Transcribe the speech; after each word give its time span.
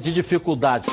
de 0.00 0.12
dificuldade. 0.12 0.88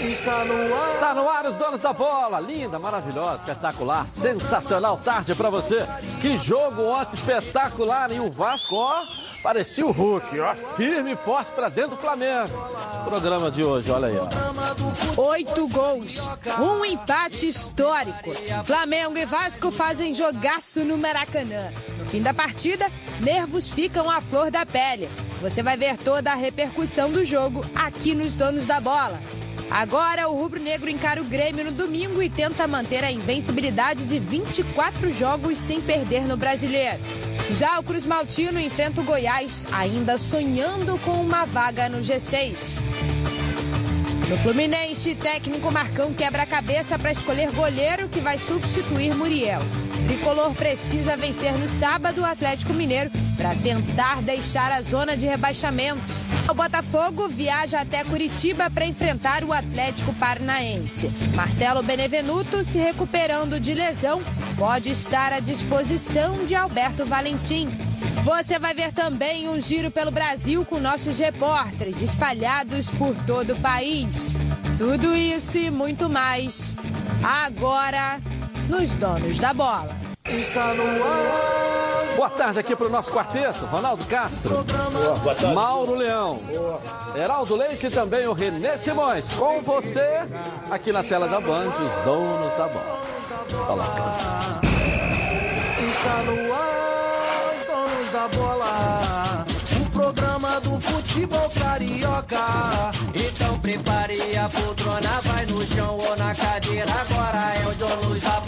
Está 0.00 0.44
no 0.44 0.54
ar. 0.74 0.94
Está 0.94 1.14
no 1.14 1.28
ar 1.28 1.46
os 1.46 1.56
donos 1.56 1.82
da 1.82 1.92
bola. 1.92 2.40
Linda, 2.40 2.78
maravilhosa, 2.78 3.36
espetacular, 3.36 4.08
sensacional 4.08 4.96
tarde 4.96 5.34
para 5.34 5.50
você. 5.50 5.86
Que 6.20 6.38
jogo 6.38 6.82
ontem 6.82 7.14
espetacular 7.14 8.10
e 8.12 8.20
o 8.20 8.30
Vasco, 8.30 8.76
ó, 8.76 9.04
parecia 9.42 9.86
o 9.86 9.90
Hulk, 9.90 10.40
ó, 10.40 10.54
firme 10.76 11.12
e 11.12 11.16
forte 11.16 11.52
para 11.52 11.68
dentro 11.68 11.90
do 11.90 11.96
Flamengo. 11.96 12.50
Programa 13.04 13.50
de 13.50 13.62
hoje, 13.62 13.90
olha 13.90 14.08
aí, 14.08 14.18
ó. 14.18 14.47
Oito 15.16 15.68
gols, 15.68 16.20
um 16.60 16.84
empate 16.84 17.48
histórico. 17.48 18.30
Flamengo 18.64 19.18
e 19.18 19.24
Vasco 19.24 19.70
fazem 19.70 20.14
jogaço 20.14 20.84
no 20.84 20.96
Maracanã. 20.96 21.72
No 21.98 22.06
fim 22.06 22.22
da 22.22 22.32
partida, 22.32 22.90
nervos 23.20 23.70
ficam 23.70 24.08
à 24.08 24.20
flor 24.20 24.50
da 24.50 24.64
pele. 24.64 25.08
Você 25.40 25.62
vai 25.62 25.76
ver 25.76 25.96
toda 25.96 26.32
a 26.32 26.34
repercussão 26.34 27.10
do 27.10 27.24
jogo 27.24 27.64
aqui 27.74 28.14
nos 28.14 28.34
Donos 28.34 28.66
da 28.66 28.80
Bola. 28.80 29.20
Agora, 29.70 30.28
o 30.28 30.40
rubro-negro 30.40 30.88
encara 30.88 31.20
o 31.20 31.24
Grêmio 31.24 31.64
no 31.64 31.72
domingo 31.72 32.22
e 32.22 32.30
tenta 32.30 32.66
manter 32.66 33.04
a 33.04 33.12
invencibilidade 33.12 34.04
de 34.06 34.18
24 34.18 35.12
jogos 35.12 35.58
sem 35.58 35.80
perder 35.80 36.22
no 36.22 36.36
Brasileiro. 36.36 37.00
Já 37.50 37.78
o 37.78 37.82
Cruz 37.82 38.06
Maltino 38.06 38.58
enfrenta 38.58 39.00
o 39.00 39.04
Goiás, 39.04 39.66
ainda 39.72 40.18
sonhando 40.18 40.98
com 41.00 41.20
uma 41.20 41.44
vaga 41.44 41.88
no 41.88 41.98
G6. 41.98 42.78
No 44.28 44.36
Fluminense, 44.36 45.14
técnico 45.14 45.72
Marcão 45.72 46.12
quebra 46.12 46.42
a 46.42 46.46
cabeça 46.46 46.98
para 46.98 47.12
escolher 47.12 47.50
goleiro 47.50 48.10
que 48.10 48.20
vai 48.20 48.36
substituir 48.36 49.14
Muriel. 49.14 49.60
Tricolor 50.06 50.54
precisa 50.54 51.16
vencer 51.16 51.54
no 51.54 51.66
sábado 51.66 52.20
o 52.20 52.26
Atlético 52.26 52.74
Mineiro 52.74 53.10
para 53.38 53.54
tentar 53.54 54.20
deixar 54.20 54.70
a 54.70 54.82
zona 54.82 55.16
de 55.16 55.24
rebaixamento. 55.24 56.02
O 56.48 56.54
Botafogo 56.54 57.28
viaja 57.28 57.80
até 57.80 58.02
Curitiba 58.02 58.70
para 58.70 58.86
enfrentar 58.86 59.44
o 59.44 59.52
Atlético 59.52 60.14
Paranaense. 60.14 61.10
Marcelo 61.34 61.82
Benevenuto, 61.82 62.64
se 62.64 62.78
recuperando 62.78 63.60
de 63.60 63.74
lesão, 63.74 64.22
pode 64.56 64.90
estar 64.90 65.30
à 65.30 65.40
disposição 65.40 66.46
de 66.46 66.54
Alberto 66.54 67.04
Valentim. 67.04 67.68
Você 68.24 68.58
vai 68.58 68.72
ver 68.72 68.92
também 68.92 69.46
um 69.46 69.60
giro 69.60 69.90
pelo 69.90 70.10
Brasil 70.10 70.64
com 70.64 70.80
nossos 70.80 71.18
repórteres 71.18 72.00
espalhados 72.00 72.88
por 72.90 73.14
todo 73.26 73.52
o 73.52 73.60
país. 73.60 74.34
Tudo 74.78 75.14
isso 75.14 75.58
e 75.58 75.70
muito 75.70 76.08
mais. 76.08 76.74
Agora, 77.22 78.18
nos 78.68 78.94
Donos 78.96 79.38
da 79.38 79.52
Bola. 79.52 80.07
Está 80.30 80.74
no 80.74 80.82
ar. 80.84 82.16
Boa 82.16 82.30
tarde 82.30 82.58
aqui 82.58 82.76
para 82.76 82.86
o 82.86 82.90
nosso 82.90 83.10
quarteto. 83.10 83.64
Ronaldo 83.66 84.04
Castro. 84.04 84.62
Boa, 84.62 85.34
tarde. 85.34 85.54
Mauro 85.54 85.94
Leão. 85.94 86.36
Boa. 86.36 86.80
Heraldo 87.16 87.56
Leite 87.56 87.86
e 87.86 87.90
também 87.90 88.26
o 88.26 88.32
Renê 88.32 88.76
Simões. 88.76 89.30
Com 89.30 89.62
você, 89.62 90.20
aqui 90.70 90.92
na 90.92 91.02
tela 91.02 91.28
da 91.28 91.40
Band, 91.40 91.68
os 91.68 92.04
donos 92.04 92.54
da 92.56 92.68
bola. 92.68 92.98
Coloca. 93.66 94.02
Está 95.88 96.22
no 96.24 96.52
ar, 96.52 97.54
os 97.56 97.66
donos 97.66 98.12
da 98.12 98.28
bola. 98.36 99.44
O 99.80 99.90
programa 99.90 100.60
do 100.60 100.80
futebol 100.80 101.50
carioca. 101.50 102.90
Então 103.14 103.58
prepare 103.60 104.36
a 104.36 104.48
poltrona, 104.48 105.20
vai 105.22 105.46
no 105.46 105.66
chão 105.66 105.96
ou 105.96 106.16
na 106.16 106.34
cadeira. 106.34 106.92
Agora 106.92 107.54
é 107.54 107.66
o 107.66 107.74
donos 107.74 108.22
da 108.22 108.40
bola 108.40 108.47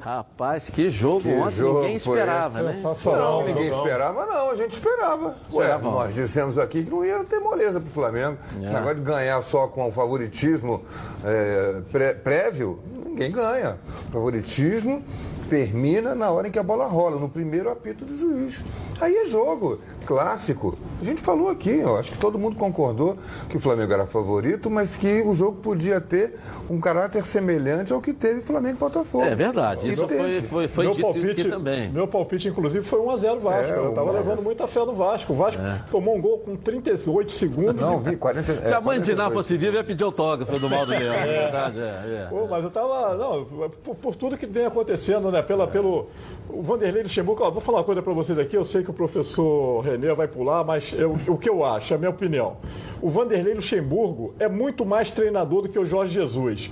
Rapaz, 0.00 0.70
que 0.70 0.88
jogo 0.88 1.22
que 1.22 1.28
ontem 1.32 1.50
jogo 1.50 1.80
ninguém 1.80 1.96
esperava, 1.96 2.62
né? 2.62 2.80
Não, 2.82 3.44
ninguém 3.44 3.68
esperava, 3.68 4.26
não. 4.26 4.50
A 4.50 4.56
gente 4.56 4.70
esperava. 4.72 5.34
Ué, 5.52 5.78
nós 5.78 6.14
dissemos 6.14 6.58
aqui 6.58 6.84
que 6.84 6.90
não 6.90 7.04
ia 7.04 7.22
ter 7.24 7.40
moleza 7.40 7.80
pro 7.80 7.90
Flamengo. 7.90 8.38
É. 8.60 8.64
Esse 8.64 8.72
negócio 8.72 8.96
de 8.96 9.02
ganhar 9.02 9.42
só 9.42 9.66
com 9.66 9.88
o 9.88 9.92
favoritismo 9.92 10.82
é, 11.24 11.80
pré 11.90 12.14
prévio, 12.14 12.78
ninguém 13.04 13.32
ganha. 13.32 13.76
Favoritismo 14.12 15.02
termina 15.48 16.14
na 16.14 16.30
hora 16.30 16.48
em 16.48 16.50
que 16.50 16.58
a 16.58 16.62
bola 16.62 16.86
rola, 16.86 17.18
no 17.18 17.28
primeiro 17.28 17.70
apito 17.70 18.04
do 18.04 18.16
juiz. 18.16 18.62
Aí 19.00 19.16
é 19.16 19.26
jogo 19.26 19.80
clássico. 20.08 20.74
A 21.00 21.04
gente 21.04 21.20
falou 21.20 21.50
aqui, 21.50 21.70
eu 21.70 21.98
acho 21.98 22.12
que 22.12 22.18
todo 22.18 22.38
mundo 22.38 22.56
concordou 22.56 23.18
que 23.46 23.58
o 23.58 23.60
Flamengo 23.60 23.92
era 23.92 24.06
favorito, 24.06 24.70
mas 24.70 24.96
que 24.96 25.20
o 25.20 25.34
jogo 25.34 25.58
podia 25.58 26.00
ter 26.00 26.38
um 26.70 26.80
caráter 26.80 27.26
semelhante 27.26 27.92
ao 27.92 28.00
que 28.00 28.14
teve 28.14 28.40
Flamengo 28.40 28.76
e 28.76 28.78
Botafogo. 28.78 29.24
É 29.24 29.34
verdade, 29.34 29.88
isso 29.88 30.08
foi, 30.08 30.42
foi, 30.42 30.68
foi 30.68 30.84
meu 30.84 30.94
dito 30.94 31.02
palpite, 31.02 31.40
aqui 31.42 31.44
também. 31.44 31.90
Meu 31.90 32.08
palpite, 32.08 32.48
inclusive, 32.48 32.84
foi 32.84 33.00
1x0 33.00 33.38
Vasco. 33.38 33.72
É, 33.72 33.76
eu 33.76 33.90
estava 33.90 34.10
levando 34.10 34.42
muita 34.42 34.66
fé 34.66 34.80
no 34.80 34.94
Vasco. 34.94 35.32
O 35.34 35.36
Vasco 35.36 35.60
é. 35.60 35.82
tomou 35.90 36.16
um 36.16 36.20
gol 36.20 36.38
com 36.38 36.56
38 36.56 37.32
segundos. 37.32 37.76
Não, 37.76 37.98
vi, 37.98 38.16
40, 38.16 38.64
Se 38.64 38.72
é, 38.72 38.74
a 38.74 38.80
mãe 38.80 39.00
de 39.00 39.14
Ná 39.14 39.30
fosse 39.30 39.58
viva, 39.58 39.76
ia 39.76 39.84
pedir 39.84 40.04
autógrafo 40.04 40.58
do 40.58 40.70
Maldo 40.70 40.90
Leão. 40.90 41.14
É, 41.14 41.42
verdade, 41.42 41.80
é, 41.80 42.24
é. 42.24 42.26
Pô, 42.30 42.46
mas 42.46 42.62
eu 42.62 42.68
estava, 42.68 43.14
não, 43.14 43.44
por, 43.84 43.94
por, 43.94 44.16
tudo 44.16 44.38
que 44.38 44.46
vem 44.46 44.64
acontecendo, 44.64 45.30
né, 45.30 45.37
pela, 45.42 45.66
pelo 45.66 46.08
o 46.50 46.62
Vanderlei 46.62 47.02
Luxemburgo, 47.02 47.44
ó, 47.44 47.50
vou 47.50 47.60
falar 47.60 47.78
uma 47.78 47.84
coisa 47.84 48.02
para 48.02 48.12
vocês 48.12 48.38
aqui, 48.38 48.56
eu 48.56 48.64
sei 48.64 48.82
que 48.82 48.90
o 48.90 48.94
professor 48.94 49.80
René 49.80 50.14
vai 50.14 50.26
pular, 50.26 50.64
mas 50.64 50.94
eu, 50.96 51.16
o 51.28 51.36
que 51.36 51.48
eu 51.48 51.64
acho, 51.64 51.92
é 51.92 51.96
a 51.96 51.98
minha 51.98 52.10
opinião. 52.10 52.56
O 53.02 53.10
Vanderlei 53.10 53.54
Luxemburgo 53.54 54.34
é 54.38 54.48
muito 54.48 54.84
mais 54.86 55.10
treinador 55.10 55.62
do 55.62 55.68
que 55.68 55.78
o 55.78 55.84
Jorge 55.84 56.14
Jesus. 56.14 56.70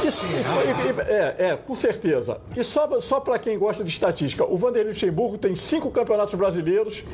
Isso, 0.00 0.22
é, 1.06 1.50
é, 1.50 1.56
com 1.56 1.74
certeza. 1.74 2.40
E 2.56 2.64
só, 2.64 3.00
só 3.00 3.20
para 3.20 3.38
quem 3.38 3.58
gosta 3.58 3.84
de 3.84 3.90
estatística, 3.90 4.44
o 4.44 4.56
Vanderlei 4.56 4.92
Luxemburgo 4.92 5.36
tem 5.36 5.54
cinco 5.54 5.90
campeonatos 5.90 6.34
brasileiros, 6.34 7.04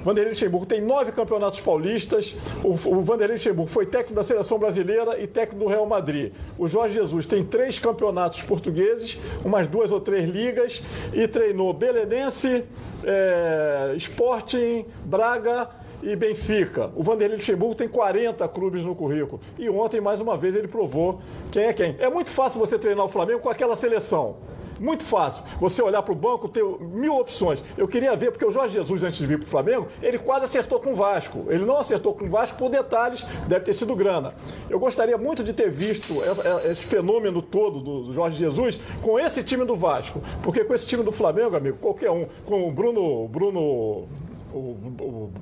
o 0.00 0.04
Vanderlei 0.04 0.32
Luxemburgo 0.32 0.66
tem 0.66 0.80
nove 0.80 1.12
campeonatos 1.12 1.60
paulistas, 1.60 2.36
o, 2.62 2.72
o 2.72 3.02
Vanderlei 3.02 3.36
Luxemburgo 3.36 3.70
foi 3.70 3.86
técnico 3.86 4.14
da 4.14 4.24
seleção 4.24 4.58
brasileira 4.58 5.18
e 5.20 5.26
técnico 5.26 5.64
do 5.64 5.70
Real 5.70 5.86
Madrid. 5.86 6.32
O 6.58 6.68
Jorge 6.68 6.94
Jesus 6.94 7.26
tem 7.26 7.42
três 7.42 7.78
campeonatos 7.78 8.42
portugueses, 8.42 9.18
umas 9.44 9.66
duas 9.66 9.90
ou 9.90 10.00
três 10.00 10.28
ligas, 10.28 10.82
e 11.12 11.26
treinou 11.26 11.72
Belenense, 11.72 12.64
é, 13.02 13.94
Sporting, 13.96 14.84
Braga 15.04 15.85
e 16.02 16.14
Benfica. 16.16 16.90
O 16.94 17.02
Vanderlei 17.02 17.36
Luxemburgo 17.36 17.74
tem 17.74 17.88
40 17.88 18.46
clubes 18.48 18.82
no 18.82 18.94
currículo. 18.94 19.40
E 19.58 19.68
ontem, 19.68 20.00
mais 20.00 20.20
uma 20.20 20.36
vez, 20.36 20.54
ele 20.54 20.68
provou 20.68 21.20
quem 21.50 21.64
é 21.64 21.72
quem. 21.72 21.96
É 21.98 22.08
muito 22.08 22.30
fácil 22.30 22.60
você 22.60 22.78
treinar 22.78 23.04
o 23.04 23.08
Flamengo 23.08 23.40
com 23.40 23.48
aquela 23.48 23.76
seleção. 23.76 24.36
Muito 24.78 25.04
fácil. 25.04 25.42
Você 25.60 25.82
olhar 25.82 26.02
para 26.02 26.12
o 26.12 26.16
banco, 26.16 26.48
ter 26.48 26.62
mil 26.62 27.14
opções. 27.16 27.62
Eu 27.76 27.88
queria 27.88 28.14
ver, 28.14 28.30
porque 28.30 28.44
o 28.44 28.50
Jorge 28.50 28.74
Jesus, 28.74 29.02
antes 29.02 29.18
de 29.18 29.26
vir 29.26 29.38
para 29.38 29.46
o 29.46 29.50
Flamengo, 29.50 29.88
ele 30.02 30.18
quase 30.18 30.44
acertou 30.44 30.78
com 30.80 30.92
o 30.92 30.96
Vasco. 30.96 31.46
Ele 31.48 31.64
não 31.64 31.78
acertou 31.78 32.14
com 32.14 32.26
o 32.26 32.28
Vasco 32.28 32.58
por 32.58 32.70
detalhes, 32.70 33.24
deve 33.48 33.64
ter 33.64 33.74
sido 33.74 33.94
grana. 33.94 34.34
Eu 34.68 34.78
gostaria 34.78 35.16
muito 35.16 35.42
de 35.42 35.52
ter 35.52 35.70
visto 35.70 36.14
esse 36.64 36.84
fenômeno 36.84 37.40
todo 37.40 37.80
do 37.80 38.12
Jorge 38.12 38.38
Jesus 38.38 38.78
com 39.02 39.18
esse 39.18 39.42
time 39.42 39.64
do 39.64 39.74
Vasco. 39.74 40.20
Porque 40.42 40.64
com 40.64 40.74
esse 40.74 40.86
time 40.86 41.02
do 41.02 41.12
Flamengo, 41.12 41.56
amigo, 41.56 41.78
qualquer 41.78 42.10
um, 42.10 42.26
com 42.44 42.68
o 42.68 42.72
Bruno. 42.72 43.28
Bruno 43.28 44.06
o, 44.52 44.58
o, 45.00 45.32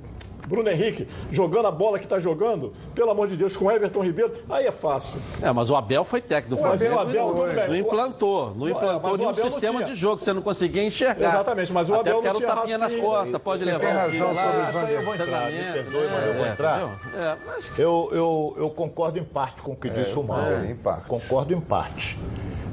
Bruno 0.47 0.69
Henrique 0.69 1.07
jogando 1.31 1.67
a 1.67 1.71
bola 1.71 1.99
que 1.99 2.05
está 2.05 2.19
jogando, 2.19 2.73
pelo 2.93 3.09
amor 3.09 3.27
de 3.27 3.35
Deus, 3.35 3.55
com 3.55 3.71
Everton 3.71 4.03
Ribeiro, 4.03 4.33
aí 4.49 4.65
é 4.65 4.71
fácil. 4.71 5.19
É, 5.41 5.51
mas 5.51 5.69
o 5.69 5.75
Abel 5.75 6.03
foi 6.03 6.21
técnico 6.21 6.55
do 6.55 6.61
Flamengo. 6.61 6.99
Abel, 6.99 7.35
não, 7.35 7.67
não 7.67 7.75
implantou, 7.75 8.55
não 8.55 8.69
implantou 8.69 9.17
nenhum 9.17 9.33
sistema 9.33 9.83
de 9.83 9.95
jogo, 9.95 10.21
você 10.21 10.33
não 10.33 10.41
conseguia 10.41 10.83
enxergar. 10.83 11.29
Exatamente, 11.29 11.73
mas 11.73 11.89
o 11.89 11.95
Até 11.95 12.09
Abel 12.09 12.21
não 12.21 12.33
tinha 12.35 12.51
o 12.51 12.55
tapinha 12.55 12.77
nas 12.77 12.95
costas, 12.95 13.41
pode 13.41 13.63
você 13.63 13.71
levar. 13.71 13.79
Tem 13.79 13.91
razão 13.91 14.31
um 14.31 14.35
sobre 14.35 14.69
isso 14.69 14.85
aí 14.85 14.93
eu 14.93 15.03
vou 15.03 15.15
entrar, 15.15 15.51
me 15.51 15.73
perdoe, 15.73 16.07
mas 16.11 16.27
eu 16.27 16.33
vou 16.33 16.45
é, 16.45 16.51
entrar. 16.51 16.99
É, 17.13 17.35
mas... 17.45 17.71
eu, 17.77 18.09
eu, 18.11 18.55
eu 18.57 18.69
concordo 18.69 19.19
em 19.19 19.23
parte 19.23 19.61
com 19.61 19.71
o 19.71 19.75
que 19.75 19.87
é, 19.87 19.91
disse 19.91 20.17
o 20.17 20.23
Mauro. 20.23 20.65
É, 20.65 20.71
em 20.71 20.75
parte. 20.75 21.07
Concordo 21.07 21.53
em 21.53 21.61
parte. 21.61 22.17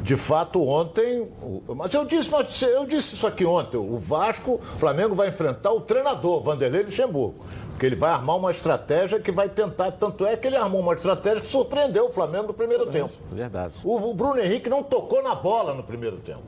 De 0.02 0.16
fato, 0.16 0.60
ontem. 0.66 1.28
Mas 1.76 1.94
eu 1.94 2.04
disse, 2.04 2.28
eu 2.64 2.84
disse 2.84 3.14
isso 3.14 3.24
aqui 3.24 3.44
ontem. 3.44 3.76
O 3.76 3.98
Vasco, 3.98 4.54
o 4.54 4.78
Flamengo 4.78 5.14
vai 5.14 5.28
enfrentar 5.28 5.70
o 5.70 5.80
treinador, 5.80 6.42
Vanderlei 6.42 6.82
Luxemburgo. 6.82 7.44
Porque 7.72 7.86
ele 7.86 7.96
vai 7.96 8.10
armar 8.12 8.36
uma 8.36 8.50
estratégia 8.50 9.18
que 9.18 9.32
vai 9.32 9.48
tentar. 9.48 9.90
Tanto 9.92 10.24
é 10.24 10.36
que 10.36 10.46
ele 10.46 10.56
armou 10.56 10.80
uma 10.80 10.94
estratégia 10.94 11.40
que 11.40 11.46
surpreendeu 11.48 12.06
o 12.06 12.10
Flamengo 12.10 12.48
no 12.48 12.54
primeiro 12.54 12.86
tempo. 12.86 13.12
Verdade. 13.32 13.74
O, 13.82 13.96
o 14.10 14.14
Bruno 14.14 14.38
Henrique 14.38 14.68
não 14.70 14.82
tocou 14.82 15.22
na 15.22 15.34
bola 15.34 15.74
no 15.74 15.82
primeiro 15.82 16.16
tempo. 16.18 16.42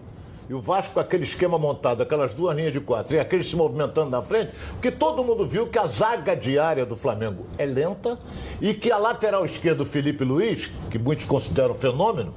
e 0.48 0.54
o 0.54 0.60
Vasco 0.60 0.94
com 0.94 1.00
aquele 1.00 1.24
esquema 1.24 1.58
montado, 1.58 2.02
aquelas 2.02 2.34
duas 2.34 2.56
linhas 2.56 2.72
de 2.72 2.80
quatro, 2.80 3.14
e 3.16 3.18
aqueles 3.18 3.48
se 3.48 3.56
movimentando 3.56 4.10
na 4.10 4.22
frente, 4.22 4.52
porque 4.72 4.90
todo 4.90 5.24
mundo 5.24 5.46
viu 5.46 5.66
que 5.66 5.78
a 5.78 5.86
zaga 5.86 6.36
diária 6.36 6.84
do 6.84 6.94
Flamengo 6.96 7.46
é 7.56 7.64
lenta 7.64 8.18
e 8.60 8.74
que 8.74 8.92
a 8.92 8.98
lateral 8.98 9.44
esquerda 9.44 9.78
do 9.78 9.86
Felipe 9.86 10.22
Luiz, 10.22 10.70
que 10.90 10.98
muitos 10.98 11.24
consideram 11.24 11.74
fenômeno, 11.74 12.34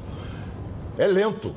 é 0.97 1.05
lento. 1.05 1.53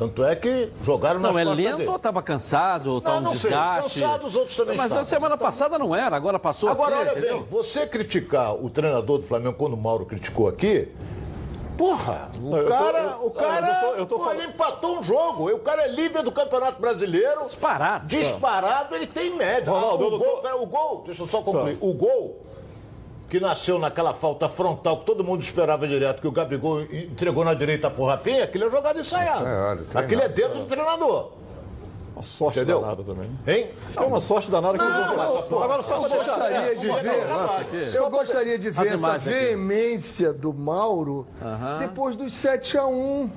Tanto 0.00 0.24
é 0.24 0.34
que 0.34 0.70
jogaram 0.82 1.20
nas 1.20 1.32
Não, 1.32 1.38
é 1.38 1.44
lento 1.44 1.76
dele. 1.76 1.86
ou 1.90 1.96
estava 1.96 2.22
cansado, 2.22 2.90
ou 2.92 2.98
está 3.00 3.16
um 3.16 3.20
não 3.20 3.34
sei. 3.34 3.50
desgaste? 3.50 4.00
Cansado, 4.00 4.26
os 4.26 4.34
outros 4.34 4.56
também 4.56 4.74
Mas 4.74 4.86
estavam. 4.86 5.02
a 5.02 5.04
semana 5.04 5.36
passada 5.36 5.78
não 5.78 5.94
era, 5.94 6.16
agora 6.16 6.38
passou 6.38 6.70
Agora, 6.70 6.94
a 6.94 6.98
ser, 7.00 7.02
olha 7.10 7.18
entendeu? 7.18 7.36
bem, 7.40 7.46
você 7.50 7.86
criticar 7.86 8.54
o 8.54 8.70
treinador 8.70 9.18
do 9.18 9.24
Flamengo 9.24 9.56
quando 9.58 9.74
o 9.74 9.76
Mauro 9.76 10.06
criticou 10.06 10.48
aqui, 10.48 10.88
porra, 11.76 12.30
o 12.42 12.56
eu 12.56 12.64
tô- 12.64 12.70
cara, 12.70 12.98
eu- 13.20 13.26
o 13.26 13.30
cara 13.30 13.68
eu 13.68 13.80
tô- 13.90 13.96
eu 13.98 14.06
tô 14.06 14.18
falando- 14.20 14.38
ele 14.40 14.46
empatou 14.48 14.98
um 15.00 15.02
jogo, 15.02 15.50
o 15.54 15.58
cara 15.60 15.82
é 15.82 15.88
líder 15.88 16.22
do 16.22 16.32
Campeonato 16.32 16.80
Brasileiro. 16.80 17.44
Disparado. 17.44 18.06
Disparado, 18.06 18.94
ele 18.94 19.06
tem 19.06 19.36
média. 19.36 19.70
Ronaldo, 19.70 20.04
Ah, 20.04 20.06
o, 20.06 20.10
não 20.12 20.18
gol, 20.18 20.28
tô- 20.36 20.40
pera, 20.40 20.56
o 20.56 20.66
gol, 20.66 21.02
deixa 21.04 21.22
eu 21.22 21.26
só 21.26 21.42
concluir, 21.42 21.76
o 21.78 21.92
gol 21.92 22.40
que 23.30 23.38
nasceu 23.38 23.78
naquela 23.78 24.12
falta 24.12 24.48
frontal 24.48 24.98
que 24.98 25.06
todo 25.06 25.22
mundo 25.22 25.40
esperava 25.42 25.86
direto, 25.86 26.20
que 26.20 26.26
o 26.26 26.32
Gabigol 26.32 26.82
entregou 26.82 27.44
na 27.44 27.54
direita 27.54 27.88
pro 27.88 28.04
Rafinha, 28.04 28.42
aquilo 28.44 28.64
é 28.64 28.70
jogada 28.70 28.98
ensaiada. 28.98 29.40
Ensaiado, 29.40 29.84
treinado. 29.84 29.98
Aquilo 30.00 30.22
é 30.22 30.28
dedo 30.28 30.58
do 30.58 30.66
treinador. 30.66 31.30
Uma 32.12 32.24
sorte 32.24 32.58
Entendeu? 32.58 32.80
danada 32.80 33.02
também. 33.04 33.30
Hein? 33.46 33.68
É 33.96 34.00
uma 34.00 34.20
sorte 34.20 34.50
danada 34.50 34.76
que 34.76 34.84
eu 34.84 34.90
Não, 34.90 35.06
vou 35.06 35.16
mas, 35.36 35.44
pô, 35.46 35.62
Agora 35.62 35.82
só 35.82 35.98
deixar. 36.00 36.16
gostaria 36.16 36.74
de 36.76 36.86
ver, 36.86 37.94
eu 37.94 38.10
gostaria 38.10 38.58
de 38.58 38.70
ver 38.70 38.86
essa 38.88 38.94
imagens 38.96 39.26
aqui. 39.28 39.44
veemência 39.46 40.32
do 40.32 40.52
Mauro 40.52 41.24
depois 41.78 42.16
dos 42.16 42.34
7 42.34 42.76
a 42.78 42.84
1 42.86 43.30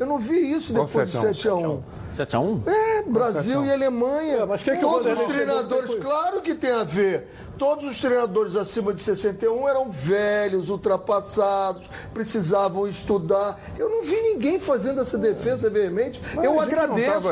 Eu 0.00 0.06
não 0.06 0.18
vi 0.18 0.52
isso 0.52 0.72
depois 0.72 1.10
do 1.12 1.18
7 1.18 1.34
7 1.36 1.48
a 1.48 1.54
1 1.54 1.82
7x1? 2.16 2.60
É, 2.66 3.02
Brasil 3.02 3.64
e 3.64 3.72
Alemanha. 3.72 4.36
É, 4.38 4.44
mas 4.46 4.62
que 4.62 4.70
o 4.70 4.80
Todos 4.80 5.18
os 5.18 5.24
treinadores, 5.26 5.94
claro 5.96 6.40
que 6.40 6.54
tem 6.54 6.70
a 6.72 6.84
ver. 6.84 7.28
Todos 7.58 7.86
os 7.86 7.98
treinadores 7.98 8.54
acima 8.54 8.92
de 8.92 9.00
61 9.00 9.66
eram 9.66 9.88
velhos, 9.88 10.68
ultrapassados, 10.68 11.88
precisavam 12.12 12.86
estudar. 12.86 13.58
Eu 13.78 13.88
não 13.88 14.02
vi 14.02 14.14
ninguém 14.20 14.60
fazendo 14.60 15.00
essa 15.00 15.16
defesa 15.16 15.70
veemente. 15.70 16.20
Eu 16.42 16.60
agradeço. 16.60 17.28